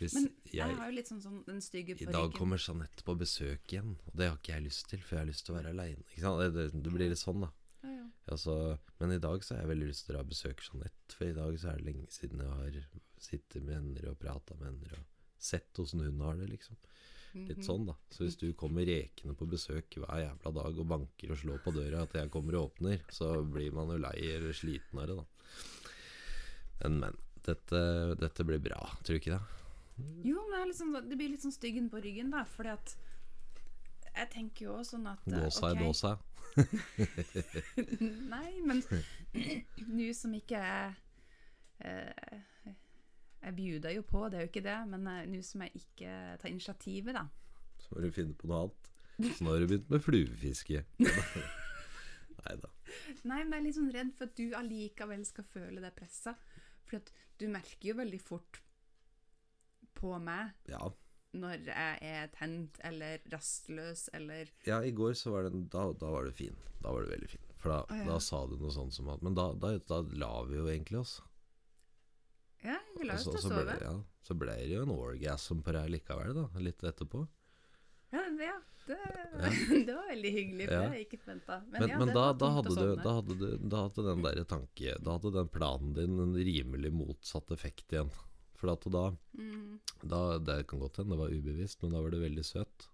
hvis 0.00 0.14
Men 0.16 0.26
jeg 0.50 0.58
jeg 0.60 0.78
har 0.78 0.90
jo 0.90 0.96
litt 0.96 1.10
sånn, 1.10 1.22
sånn 1.22 1.42
den 1.46 1.60
stygge 1.64 1.96
i 1.96 2.06
dag 2.06 2.26
ryggen. 2.28 2.38
kommer 2.38 2.60
Jeanette 2.62 3.04
på 3.06 3.14
besøk 3.18 3.72
igjen, 3.72 3.96
og 4.06 4.16
det 4.18 4.30
har 4.30 4.38
ikke 4.38 4.54
jeg 4.54 4.66
lyst 4.66 4.88
til, 4.90 5.02
for 5.02 5.16
jeg 5.16 5.24
har 5.24 5.30
lyst 5.30 5.46
til 5.46 5.54
å 5.54 5.58
være 5.58 5.72
aleine. 5.74 6.04
Det, 6.16 6.48
det, 6.56 6.66
det 6.84 6.92
blir 6.94 7.12
litt 7.12 7.22
sånn, 7.22 7.44
da. 7.46 7.50
Ja, 7.82 7.92
ja. 7.92 8.06
Altså, 8.34 8.56
men 9.00 9.12
i 9.16 9.20
dag 9.22 9.44
så 9.44 9.54
har 9.54 9.64
jeg 9.64 9.72
veldig 9.74 9.90
lyst 9.92 10.06
til 10.08 10.18
å 10.18 10.24
besøke 10.26 10.64
Jeanette, 10.66 11.16
for 11.16 11.28
i 11.28 11.36
dag 11.36 11.58
så 11.60 11.72
er 11.72 11.80
det 11.80 11.88
lenge 11.90 12.08
siden 12.14 12.42
jeg 12.44 12.60
har 12.60 12.80
sittet 13.26 13.62
med 13.62 13.78
henne 13.78 14.10
og 14.10 14.18
prata 14.20 14.56
med 14.60 14.72
henne 14.72 14.98
og 15.00 15.04
sett 15.46 15.78
åssen 15.82 16.02
hun 16.04 16.24
har 16.24 16.38
det, 16.40 16.48
liksom. 16.54 16.78
Litt 17.36 17.66
sånn, 17.66 17.84
da. 17.84 17.92
Så 18.08 18.24
hvis 18.24 18.38
du 18.40 18.46
kommer 18.56 18.86
rekende 18.88 19.34
på 19.36 19.44
besøk 19.50 19.98
hver 20.00 20.22
jævla 20.22 20.52
dag 20.56 20.78
og 20.80 20.86
banker 20.88 21.34
og 21.34 21.36
slår 21.42 21.58
på 21.60 21.74
døra 21.76 22.06
at 22.06 22.14
jeg 22.16 22.30
kommer 22.32 22.56
og 22.56 22.70
åpner, 22.70 23.02
så 23.12 23.34
blir 23.44 23.74
man 23.76 23.92
jo 23.92 23.98
lei 24.00 24.16
eller 24.32 24.56
sliten 24.56 25.02
av 25.02 25.10
det, 25.10 25.18
da. 25.20 25.26
Men, 26.80 27.00
men. 27.04 27.22
Dette, 27.46 27.80
dette 28.18 28.42
blir 28.42 28.58
bra, 28.58 28.80
tror 29.06 29.14
du 29.14 29.20
ikke 29.20 29.36
det? 29.36 29.65
Jo, 29.98 30.42
men 30.44 30.52
det, 30.52 30.60
er 30.60 30.70
litt 30.70 30.78
sånn, 30.78 30.96
det 31.08 31.16
blir 31.16 31.30
litt 31.32 31.44
sånn 31.44 31.54
styggen 31.54 31.88
på 31.92 32.00
ryggen, 32.04 32.32
da. 32.34 32.44
Fordi 32.48 32.74
at 32.74 32.96
Jeg 34.16 34.28
tenker 34.32 34.64
jo 34.68 34.76
sånn 34.84 35.06
at 35.10 35.24
eh, 35.28 35.42
Gåsa 35.44 35.70
i 35.72 35.76
ok, 35.76 35.82
båsa. 35.84 36.12
Nei, 38.32 38.50
men 38.64 38.80
nå 39.98 40.08
som 40.16 40.32
ikke 40.36 40.60
jeg 40.62 40.94
eh, 41.84 42.38
Jeg 43.42 43.56
bjuder 43.58 43.96
jo 43.96 44.04
på, 44.08 44.22
det 44.32 44.38
er 44.38 44.46
jo 44.46 44.52
ikke 44.52 44.64
det, 44.64 44.78
men 44.92 45.08
eh, 45.12 45.24
nå 45.32 45.42
som 45.44 45.64
jeg 45.66 45.82
ikke 45.82 46.16
tar 46.40 46.52
initiativet, 46.52 47.16
da. 47.16 47.26
Så 47.80 47.92
må 47.92 48.04
du 48.04 48.10
finne 48.12 48.36
på 48.36 48.48
noe 48.50 48.66
annet. 48.66 48.92
Så 49.36 49.44
nå 49.44 49.52
har 49.52 49.62
du 49.62 49.70
begynt 49.70 49.92
med 49.92 50.04
fluefiske. 50.04 50.84
Nei 52.42 52.56
da. 52.60 52.72
Nei, 53.26 53.40
men 53.42 53.52
jeg 53.52 53.58
er 53.58 53.64
litt 53.64 53.78
sånn 53.78 53.92
redd 53.94 54.12
for 54.16 54.28
at 54.28 54.36
du 54.38 54.56
allikevel 54.56 55.24
skal 55.28 55.48
føle 55.48 55.82
det 55.84 55.92
presset. 55.96 56.48
For 56.86 57.12
du 57.40 57.48
merker 57.52 57.90
jo 57.90 57.96
veldig 57.98 58.20
fort 58.22 58.60
på 59.98 60.12
meg 60.22 60.52
Ja. 60.70 60.80
når 61.36 61.66
jeg 61.68 61.98
er 62.12 62.30
tent 62.36 62.78
eller 62.86 63.20
rastløs 63.32 64.06
eller 64.16 64.48
ja, 64.68 64.78
i 64.80 64.92
går 64.96 65.12
så 65.18 65.32
var 65.34 65.48
det 65.48 65.66
da, 65.72 65.88
da 65.92 66.10
var 66.14 66.24
det 66.28 66.36
fin. 66.38 66.56
Da 66.82 66.92
var 66.92 67.04
det 67.04 67.12
veldig 67.16 67.30
fin. 67.34 67.42
For 67.56 67.72
da, 67.72 67.80
oh, 67.88 67.96
ja. 67.98 68.04
da 68.08 68.18
sa 68.22 68.44
du 68.46 68.54
noe 68.60 68.70
sånt 68.72 68.94
som 68.94 69.08
at 69.10 69.22
Men 69.24 69.34
da, 69.36 69.48
da, 69.56 69.74
da 69.88 70.02
la 70.20 70.30
vi 70.48 70.56
jo 70.60 70.68
egentlig 70.70 71.00
oss. 71.00 71.16
Ja, 72.64 72.76
vi 72.98 73.06
la 73.06 73.16
oss 73.16 73.26
til 73.26 73.36
å 73.38 73.42
så, 73.42 73.50
ble, 73.52 73.74
ja, 73.80 73.94
så 74.26 74.36
ble 74.38 74.54
det 74.62 74.72
jo 74.74 74.84
en 74.86 74.92
orgasm 74.94 75.60
på 75.64 75.74
deg 75.76 75.90
likevel, 75.96 76.32
da. 76.36 76.46
Litt 76.62 76.82
etterpå. 76.88 77.26
Ja, 78.14 78.22
det, 78.38 78.48
ja, 78.48 78.56
det, 78.86 78.96
Ja. 78.96 79.50
det 79.86 79.94
var 79.94 80.06
veldig 80.12 80.32
hyggelig, 80.36 80.66
for 80.70 80.76
Ja. 80.78 80.92
jeg 80.94 81.06
ikke 81.08 81.20
forventa. 81.24 81.58
Men, 81.66 81.80
Men, 81.80 81.90
ja, 81.90 81.98
men 82.00 82.12
da, 82.14 82.24
da, 82.32 82.50
hadde 82.58 82.74
du, 82.74 82.86
da, 83.02 83.16
hadde 83.18 83.36
du, 83.42 83.46
da 83.74 83.82
hadde 83.88 84.04
den 84.08 84.22
der 84.24 84.40
tanke 84.48 84.94
Da 85.02 85.16
hadde 85.18 85.32
den 85.34 85.50
planen 85.52 85.92
din 85.98 86.18
en 86.22 86.34
rimelig 86.38 86.92
motsatt 86.94 87.50
effekt 87.54 87.92
igjen. 87.92 88.10
For 88.56 88.72
at 88.72 88.86
da, 88.90 89.10
Mm. 89.36 89.78
da 90.08 90.38
Det 90.38 90.66
kan 90.68 90.80
godt 90.80 90.96
hende 90.96 91.12
det 91.12 91.18
var 91.20 91.34
ubevisst, 91.34 91.82
men 91.82 91.92
da 91.92 92.00
var 92.00 92.10
det 92.10 92.22
veldig 92.22 92.44
søt, 92.44 92.86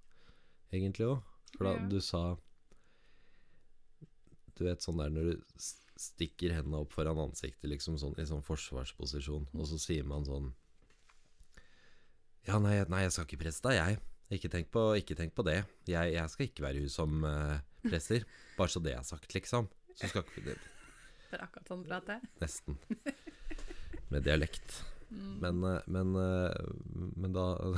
egentlig 0.72 1.06
òg. 1.06 1.22
For 1.56 1.64
da 1.64 1.74
Ja. 1.76 1.89
du 1.89 2.01
sa 2.01 2.36
Du 4.55 4.64
vet 4.64 4.80
sånn 4.84 4.98
der 4.98 5.09
når 5.10 5.30
du 5.32 5.43
stikker 5.97 6.52
hendene 6.52 6.80
opp 6.82 6.93
foran 6.93 7.16
ansiktet, 7.18 7.70
liksom 7.70 7.97
sånn 7.98 8.18
i 8.18 8.26
sånn 8.28 8.43
forsvarsposisjon, 8.44 9.47
og 9.55 9.66
så 9.66 9.78
sier 9.80 10.05
man 10.05 10.24
sånn 10.24 10.52
Ja, 12.47 12.59
nei, 12.59 12.84
nei 12.89 13.02
jeg 13.05 13.12
skal 13.12 13.24
ikke 13.26 13.39
presse 13.44 13.62
deg, 13.62 13.78
jeg. 13.78 13.98
Ikke 14.32 14.48
tenk 14.51 14.70
på, 14.72 14.80
ikke 14.98 15.14
tenk 15.14 15.34
på 15.34 15.44
det. 15.44 15.64
Jeg, 15.86 16.12
jeg 16.14 16.30
skal 16.32 16.47
ikke 16.48 16.62
være 16.64 16.80
hun 16.80 16.89
som 16.89 17.22
uh, 17.24 17.60
presser. 17.84 18.24
Bare 18.56 18.68
så 18.72 18.82
det 18.82 18.94
er 18.97 19.02
sagt, 19.02 19.32
liksom. 19.36 19.68
Så 19.94 20.09
skal 20.09 20.24
ikke 20.24 20.44
det, 20.47 20.56
sånn. 21.68 21.84
Nesten. 22.40 22.78
Med 24.10 24.24
dialekt. 24.24 24.82
Mm. 25.12 25.32
Men, 25.43 25.64
eh, 25.68 25.89
men, 25.93 26.14
eh, 26.16 27.10
men 27.16 27.34
da 27.36 27.47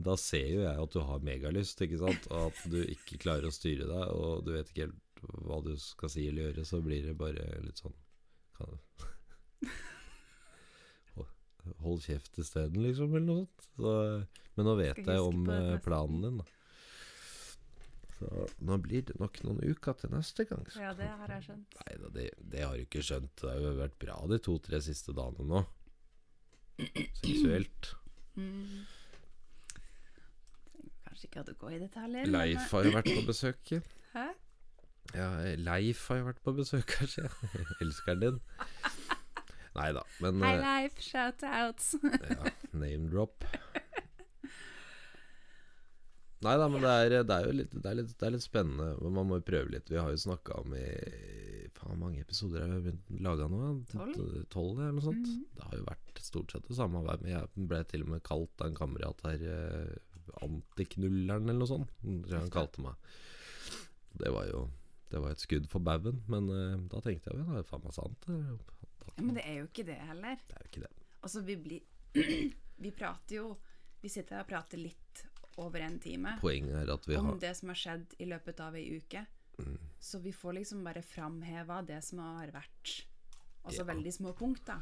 Da 0.00 0.14
ser 0.16 0.46
jo 0.48 0.62
jeg 0.62 0.80
at 0.80 0.94
du 0.94 1.02
har 1.04 1.20
megalyst, 1.20 1.80
ikke 1.84 1.98
sant? 2.00 2.26
Og 2.32 2.46
at 2.48 2.60
du 2.72 2.78
ikke 2.80 3.18
klarer 3.20 3.50
å 3.50 3.52
styre 3.52 3.84
deg, 3.84 4.12
og 4.16 4.46
du 4.46 4.54
vet 4.54 4.70
ikke 4.72 4.86
helt 4.86 5.02
hva 5.44 5.58
du 5.60 5.74
skal 5.76 6.08
si 6.08 6.24
eller 6.30 6.46
gjøre, 6.46 6.64
så 6.64 6.80
blir 6.80 7.04
det 7.04 7.18
bare 7.20 7.44
litt 7.60 7.82
sånn 7.82 7.92
Hold 11.84 12.00
kjeft 12.06 12.38
isteden, 12.40 12.80
liksom, 12.86 13.12
eller 13.12 13.26
noe 13.26 13.42
sånt. 13.42 13.66
Så, 13.76 13.92
men 14.56 14.66
nå 14.66 14.72
vet 14.80 15.02
jeg 15.04 15.20
om 15.20 15.44
eh, 15.52 15.76
planen 15.84 16.24
din, 16.24 16.40
da. 16.40 16.46
Så 18.20 18.46
nå 18.68 18.76
blir 18.84 19.04
det 19.08 19.16
nok 19.20 19.38
noen 19.46 19.60
uker 19.64 19.96
til 20.00 20.12
neste 20.12 20.44
gang. 20.48 20.64
så 20.68 20.82
Ja, 20.82 20.90
det 20.96 21.08
har 21.08 21.30
jeg 21.36 21.46
skjønt. 21.46 21.76
Nei 21.80 21.94
da, 22.00 22.10
det, 22.16 22.26
det 22.52 22.64
har 22.64 22.76
du 22.76 22.84
ikke 22.84 23.04
skjønt. 23.04 23.32
Det 23.40 23.48
har 23.48 23.60
jo 23.60 23.76
vært 23.78 24.00
bra 24.02 24.16
de 24.28 24.40
to-tre 24.44 24.80
siste 24.84 25.14
dagene 25.16 25.46
nå. 25.48 25.62
Seksuelt. 27.20 27.90
Mm. 28.36 28.84
Kanskje 31.06 31.26
ikke 31.28 31.42
at 31.42 31.50
du 31.50 31.54
går 31.60 31.76
i 31.76 31.80
detaljer. 31.82 32.24
men- 32.26 32.32
Leif 32.36 32.70
har 32.76 32.84
jo 32.88 32.94
vært 32.96 33.10
på 33.16 33.26
besøk. 33.28 33.72
ja. 33.74 33.80
Hæ? 34.14 34.28
Ja, 35.14 35.28
Leif 35.58 36.04
har 36.08 36.20
jo 36.20 36.24
vært 36.30 36.42
på 36.46 36.54
besøk, 36.56 36.86
kanskje. 36.98 37.26
Elskeren 37.82 38.20
din. 38.22 38.40
Nei 39.74 39.92
da, 39.94 40.02
men 40.20 40.40
Hei, 40.42 40.54
eh, 40.56 40.62
Leif. 40.64 40.98
Shout-outs. 41.02 41.92
ja, 42.02 42.52
Name 42.72 43.08
drop. 43.10 43.44
Nei 46.40 46.54
da, 46.56 46.68
men 46.72 46.80
det 46.80 46.90
er, 46.90 47.14
det 47.28 47.34
er 47.36 47.46
jo 47.50 47.52
litt, 47.58 47.74
det 47.74 47.90
er 47.90 47.96
litt, 47.98 48.12
det 48.16 48.26
er 48.26 48.32
litt 48.32 48.44
spennende. 48.46 48.94
Men 49.02 49.12
man 49.18 49.28
må 49.28 49.36
jo 49.40 49.44
prøve 49.50 49.74
litt. 49.74 49.90
Vi 49.92 49.98
har 50.00 50.08
jo 50.14 50.20
snakka 50.22 50.56
om 50.62 50.72
i 50.78 50.86
Faen, 51.90 51.98
mange 51.98 52.20
episoder 52.22 52.62
har 52.62 52.68
vi 52.78 52.90
begynt 52.90 53.22
laga 53.24 53.48
nå? 53.50 53.70
Tolv? 53.90 54.78
Eller 54.78 54.94
noe 54.94 55.02
sånt. 55.04 55.26
Mhm. 55.26 55.46
Det 55.56 55.64
har 55.66 55.76
jo 55.78 55.86
vært 55.88 56.20
stort 56.22 56.52
sett 56.52 56.68
det 56.68 56.76
samme. 56.78 57.02
Jeg 57.26 57.66
ble 57.66 57.80
til 57.90 58.04
og 58.04 58.12
med 58.14 58.22
kalt 58.22 58.62
av 58.62 58.70
en 58.70 58.78
kamerat 58.78 59.24
her 59.26 59.42
eh, 59.42 59.96
Antiknulleren, 60.46 61.48
eller 61.48 61.58
noe 61.58 61.66
sånt. 61.66 61.90
Tror 62.04 62.36
han 62.38 62.52
kalte 62.54 62.84
meg. 62.84 62.94
Det 64.20 64.30
var 64.30 64.46
jo 64.46 64.68
Det 65.10 65.18
var 65.18 65.32
et 65.32 65.42
skudd 65.42 65.66
for 65.66 65.82
baugen. 65.82 66.22
Men 66.30 66.46
eh, 66.54 66.76
da 66.86 67.00
tenkte 67.02 67.32
jeg 67.32 67.40
jo 67.40 67.48
det 67.50 67.64
er 67.64 67.66
faen 67.66 67.82
meg 67.82 67.96
sant. 67.96 68.28
Ja, 68.30 69.22
men 69.24 69.34
det 69.34 69.42
er 69.42 69.56
jo 69.58 69.66
ikke 69.66 69.86
det 69.88 69.98
heller. 70.06 70.38
Det 70.46 70.54
er 70.54 70.62
jo 70.62 70.70
ikke 70.70 70.84
det. 70.84 70.92
Altså, 71.20 71.42
vi 71.42 71.56
blir 71.56 71.80
Vi 72.84 72.90
prater 72.96 73.36
jo 73.36 73.48
Vi 74.00 74.08
sitter 74.08 74.38
her 74.38 74.46
og 74.46 74.48
prater 74.48 74.78
litt 74.80 75.24
over 75.60 75.82
en 75.84 75.98
time 76.00 76.36
Poenget 76.40 76.78
er 76.78 76.92
at 76.94 77.04
vi 77.08 77.18
om 77.18 77.26
har 77.26 77.40
det 77.42 77.50
som 77.58 77.68
har 77.68 77.76
skjedd 77.76 78.14
i 78.22 78.28
løpet 78.30 78.62
av 78.64 78.78
ei 78.78 78.86
uke. 78.96 79.26
Mm. 79.60 79.78
Så 80.00 80.18
vi 80.24 80.32
får 80.32 80.54
liksom 80.60 80.82
bare 80.84 81.02
framheva 81.04 81.82
det 81.86 82.02
som 82.04 82.18
har 82.24 82.46
vært 82.54 83.04
Altså 83.64 83.82
Ja. 83.84 83.88
veldig 83.94 84.12
små 84.16 84.32
punkt, 84.34 84.64
da. 84.64 84.78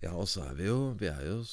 Ja, 0.00 0.12
og 0.14 0.24
så 0.30 0.44
er 0.48 0.54
vi 0.54 0.64
jo 0.68 0.94
Vi 0.96 1.06
er 1.10 1.20
jo 1.26 1.44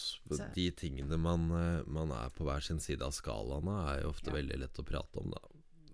De 0.55 0.71
tingene 0.71 1.17
man, 1.19 1.49
eh, 1.51 1.83
man 1.87 2.11
er 2.11 2.29
på 2.29 2.45
hver 2.45 2.61
sin 2.63 2.79
side 2.79 3.01
av 3.01 3.11
skalaene, 3.11 3.75
er 3.97 4.01
jo 4.03 4.09
ofte 4.13 4.27
Ja. 4.31 4.33
veldig 4.37 4.59
lett 4.59 4.73
å 4.79 4.85
prate 4.85 5.17
om, 5.19 5.31
da. 5.31 5.41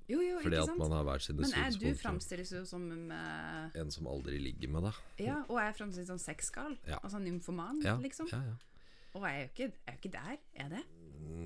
Jo, 0.09 0.19
jo, 0.19 0.39
Fordi 0.43 0.57
at 0.61 0.77
man 0.77 0.91
har 0.91 1.03
hver 1.05 1.21
sine 1.21 1.39
Men 1.39 1.53
er 1.53 1.69
du 1.71 1.77
synspunkter. 1.79 2.01
framstilles 2.01 2.51
jo 2.51 2.65
som 2.65 3.11
eh, 3.11 3.69
En 3.79 3.89
som 3.91 4.05
aldri 4.07 4.37
ligger 4.39 4.69
med 4.69 4.83
deg. 4.83 4.93
Ja, 5.25 5.43
og 5.49 5.57
jeg 5.57 5.75
framstilles 5.77 6.07
som 6.07 6.17
sexgal. 6.19 6.77
Ja. 6.85 6.99
Altså 7.03 7.17
nymfoman, 7.21 7.81
Ja, 7.83 7.95
liksom. 7.97 8.27
ja, 8.29 8.41
ja. 8.43 8.55
Og 9.15 9.23
jeg 9.23 9.31
er 9.31 9.41
jo 9.41 9.49
ikke, 9.55 9.73
er 9.87 9.91
jo 9.93 9.97
ikke 9.97 10.11
der, 10.11 10.37
er 10.55 10.69
jeg 10.69 10.69
det? 10.69 10.83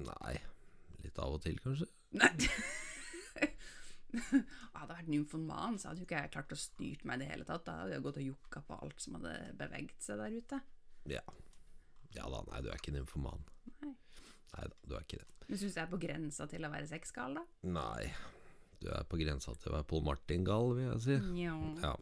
Nei. 0.08 0.38
Litt 1.04 1.20
av 1.20 1.34
og 1.34 1.42
til, 1.42 1.58
kanskje. 1.60 1.88
Nei. 2.14 2.30
hadde 4.76 4.86
jeg 4.86 4.92
vært 4.92 5.12
nymfoman, 5.12 5.80
så 5.80 5.90
hadde 5.90 6.04
jo 6.04 6.08
ikke 6.08 6.22
jeg 6.24 6.34
klart 6.36 6.56
å 6.56 6.60
styrt 6.60 7.06
meg 7.08 7.20
i 7.20 7.24
det 7.24 7.32
hele 7.32 7.48
tatt. 7.48 7.66
Da 7.68 7.80
hadde 7.82 7.98
jeg 7.98 8.06
gått 8.06 8.22
og 8.22 8.30
jokka 8.30 8.64
på 8.68 8.80
alt 8.86 9.04
som 9.04 9.18
hadde 9.20 9.36
beveget 9.60 10.08
seg 10.08 10.22
der 10.22 10.38
ute. 10.40 10.62
Ja. 11.12 11.26
Ja 12.16 12.30
da, 12.32 12.42
nei, 12.50 12.62
du 12.64 12.72
er 12.72 12.80
ikke 12.80 12.96
nymfoman. 12.96 13.44
Nei. 13.84 13.94
Nei 14.56 14.68
da, 14.72 14.76
du 14.88 14.96
er 14.96 15.04
ikke 15.04 15.22
det. 15.22 15.30
Men 15.46 15.62
syns 15.62 15.76
jeg 15.78 15.84
er 15.84 15.92
på 15.92 16.02
grensa 16.02 16.48
til 16.50 16.66
å 16.66 16.72
være 16.74 16.90
sexgal, 16.90 17.38
da? 17.38 17.44
Nei. 17.76 18.10
Du 18.82 18.88
er 18.94 19.06
på 19.10 19.20
grensa 19.20 19.54
til 19.60 19.72
å 19.72 19.78
være 19.78 19.88
Paul 19.90 20.06
Martin-gal, 20.08 20.72
vil 20.78 20.88
jeg 20.88 21.04
si. 21.06 21.18
Ja. 21.42 21.56
Ja, 21.84 21.94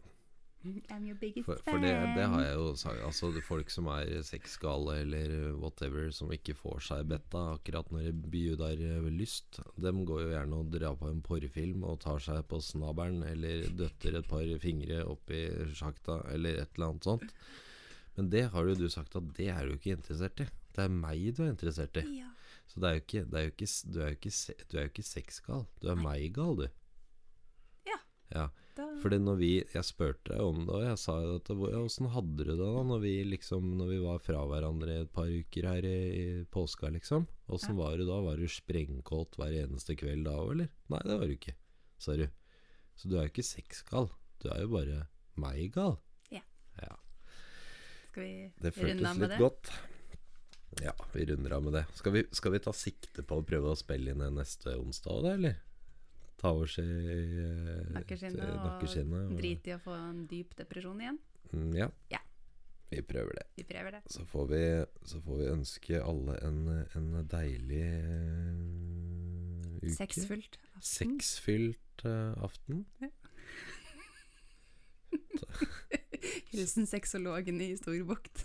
I'm 0.64 1.04
your 1.04 1.16
biggest 1.20 1.44
for, 1.44 1.60
for 1.66 1.82
det, 1.82 1.92
det 2.16 2.24
har 2.32 2.40
jeg 2.40 2.54
jo 2.56 2.68
sagt. 2.80 3.00
Altså, 3.04 3.30
folk 3.44 3.72
som 3.72 3.88
er 3.92 4.22
sexgale 4.24 4.96
eller 5.02 5.34
whatever, 5.60 6.08
som 6.14 6.32
ikke 6.32 6.56
får 6.56 6.80
seg 6.88 7.10
betta 7.10 7.42
akkurat 7.58 7.90
når 7.92 8.06
det 8.08 8.30
bjuder 8.32 8.80
eh, 8.80 9.10
lyst, 9.12 9.60
dem 9.76 10.04
går 10.08 10.24
jo 10.24 10.32
gjerne 10.32 10.60
og 10.62 10.72
drar 10.72 10.96
på 11.00 11.10
en 11.10 11.20
porrefilm 11.24 11.84
og 11.84 12.00
tar 12.06 12.22
seg 12.24 12.40
på 12.48 12.62
snabelen, 12.64 13.22
eller 13.28 13.68
døtter 13.76 14.20
et 14.20 14.30
par 14.30 14.48
fingre 14.62 15.04
oppi 15.04 15.44
sjakta, 15.76 16.22
eller 16.32 16.62
et 16.62 16.78
eller 16.78 16.94
annet 16.94 17.10
sånt. 17.10 17.36
Men 18.16 18.30
det 18.30 18.46
har 18.54 18.70
jo 18.70 18.78
du 18.78 18.86
sagt 18.88 19.16
at 19.18 19.32
det 19.36 19.50
er 19.52 19.66
du 19.66 19.76
ikke 19.76 19.98
interessert 19.98 20.40
i. 20.44 20.48
Det 20.74 20.86
er 20.86 20.96
meg 20.96 21.28
du 21.36 21.44
er 21.44 21.52
interessert 21.52 22.00
i. 22.00 22.06
Ja. 22.22 22.30
Så 22.70 22.80
det 22.80 22.88
er 22.88 22.96
jo 22.96 23.02
ikke, 23.04 23.24
det 23.28 23.38
er 23.38 23.44
jo 23.44 23.52
ikke, 23.52 23.70
du 23.92 24.00
er 24.00 24.12
jo 24.12 24.18
ikke, 24.18 24.34
du 24.70 24.76
er 24.76 24.86
jo 24.86 24.90
ikke 24.92 25.06
sexgal. 25.06 25.66
Du 25.82 25.88
er 25.92 25.98
meg-gal, 26.00 26.62
du. 26.62 26.68
Ja. 27.86 27.98
Ja. 28.32 28.46
Da, 28.74 28.84
Fordi 28.98 29.20
når 29.22 29.36
vi 29.38 29.48
Jeg 29.70 29.86
spurte 29.86 30.32
deg 30.32 30.40
om 30.42 30.64
det, 30.66 30.74
og 30.74 30.82
jeg 30.82 30.98
sa 30.98 31.14
at 31.36 31.50
åssen 31.54 32.08
ja, 32.08 32.12
hadde 32.16 32.42
du 32.42 32.48
det 32.48 32.56
da 32.58 32.82
når 32.88 33.02
vi 33.04 33.12
liksom 33.28 33.68
Når 33.78 33.92
vi 33.92 33.98
var 34.02 34.18
fra 34.24 34.40
hverandre 34.50 34.96
et 35.04 35.12
par 35.14 35.30
uker 35.30 35.68
her 35.70 35.86
i, 35.86 35.92
i 36.18 36.24
påska, 36.50 36.90
liksom? 36.90 37.28
Åssen 37.54 37.76
Ja. 37.76 37.84
var 37.84 37.96
du 38.00 38.04
da? 38.08 38.18
Var 38.24 38.40
du 38.42 38.48
sprengkåt 38.50 39.38
hver 39.38 39.54
eneste 39.60 39.94
kveld 40.00 40.24
da 40.26 40.34
òg, 40.42 40.50
eller? 40.56 40.72
Nei, 40.90 41.02
det 41.06 41.18
var 41.20 41.30
du 41.30 41.36
ikke, 41.36 41.54
sa 42.02 42.16
du. 42.18 42.26
Så 42.98 43.08
du 43.10 43.14
er 43.18 43.28
jo 43.28 43.32
ikke 43.34 43.46
sexgal. 43.46 44.10
Du 44.42 44.48
er 44.50 44.64
jo 44.64 44.72
bare 44.74 45.00
meg-gal. 45.38 45.96
Ja. 46.34 46.42
ja. 46.82 46.96
skal 48.10 48.22
vi 48.22 48.32
Det 48.58 48.72
runde 48.74 48.80
føltes 48.80 49.06
av 49.10 49.18
med 49.18 49.28
litt 49.28 49.36
det? 49.36 49.42
godt. 49.44 49.72
Ja, 50.82 50.92
vi 51.14 51.26
runder 51.30 51.52
av 51.54 51.62
med 51.68 51.76
det. 51.78 51.84
Skal 51.94 52.12
vi, 52.16 52.24
skal 52.34 52.52
vi 52.56 52.58
ta 52.64 52.72
sikte 52.74 53.22
på 53.22 53.38
å 53.38 53.46
prøve 53.46 53.70
å 53.70 53.78
spille 53.78 54.10
inn 54.14 54.24
neste 54.34 54.74
onsdag 54.80 55.20
òg, 55.20 55.30
eller? 55.36 55.60
Ta 56.44 56.50
over 56.52 56.68
i 56.76 56.84
eh, 57.40 57.86
Nakkeskinnet 57.94 58.42
og 58.44 58.56
nakkeskinnet 58.66 59.30
og- 59.30 59.38
drite 59.40 59.70
i 59.70 59.72
å 59.78 59.80
få 59.80 59.94
en 59.96 60.26
dyp 60.28 60.50
depresjon 60.58 60.98
igjen. 61.00 61.16
Mm, 61.54 61.70
ja. 61.78 61.86
Ja. 62.12 62.18
Vi 62.90 63.00
prøver 63.00 63.32
det. 63.38 63.46
Vi 63.56 63.64
prøver 63.64 63.90
det. 63.96 64.02
Så 64.12 64.26
får 64.28 64.44
vi, 64.50 64.60
så 65.08 65.22
får 65.24 65.36
vi 65.40 65.46
ønske 65.54 66.02
alle 66.04 66.36
en, 66.44 66.60
en 67.00 67.08
deilig 67.32 67.86
uh, 68.04 69.80
uke. 69.80 69.94
Sexfylt 69.96 70.58
aften. 70.60 70.84
Sexfylt 70.92 72.04
uh, 72.04 72.36
aften. 72.44 72.84
Hilsen 76.52 76.84
sexologen 76.86 77.56
i 77.64 77.72
Storbukt. 77.80 78.44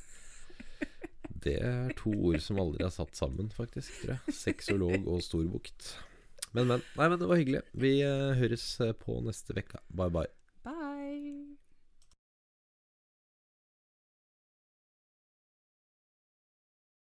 Det 1.44 1.58
er 1.64 1.92
to 2.00 2.12
ord 2.32 2.40
som 2.44 2.60
aldri 2.64 2.84
er 2.88 2.92
satt 2.96 3.12
sammen, 3.16 3.52
faktisk. 3.52 3.92
tror 4.02 4.12
jeg 4.16 4.20
Sexolog 4.40 5.04
og 5.08 5.20
storbukt. 5.24 5.98
Men, 6.52 6.68
men. 6.72 6.84
Nei, 6.98 7.10
men 7.10 7.20
det 7.22 7.30
var 7.30 7.40
hyggelig. 7.40 7.64
Vi 7.78 8.00
eh, 8.06 8.34
høres 8.40 8.66
eh, 8.82 8.96
på 8.98 9.20
neste 9.26 9.58
uke. 9.58 9.82
Bye, 9.90 10.10
bye. 10.14 10.39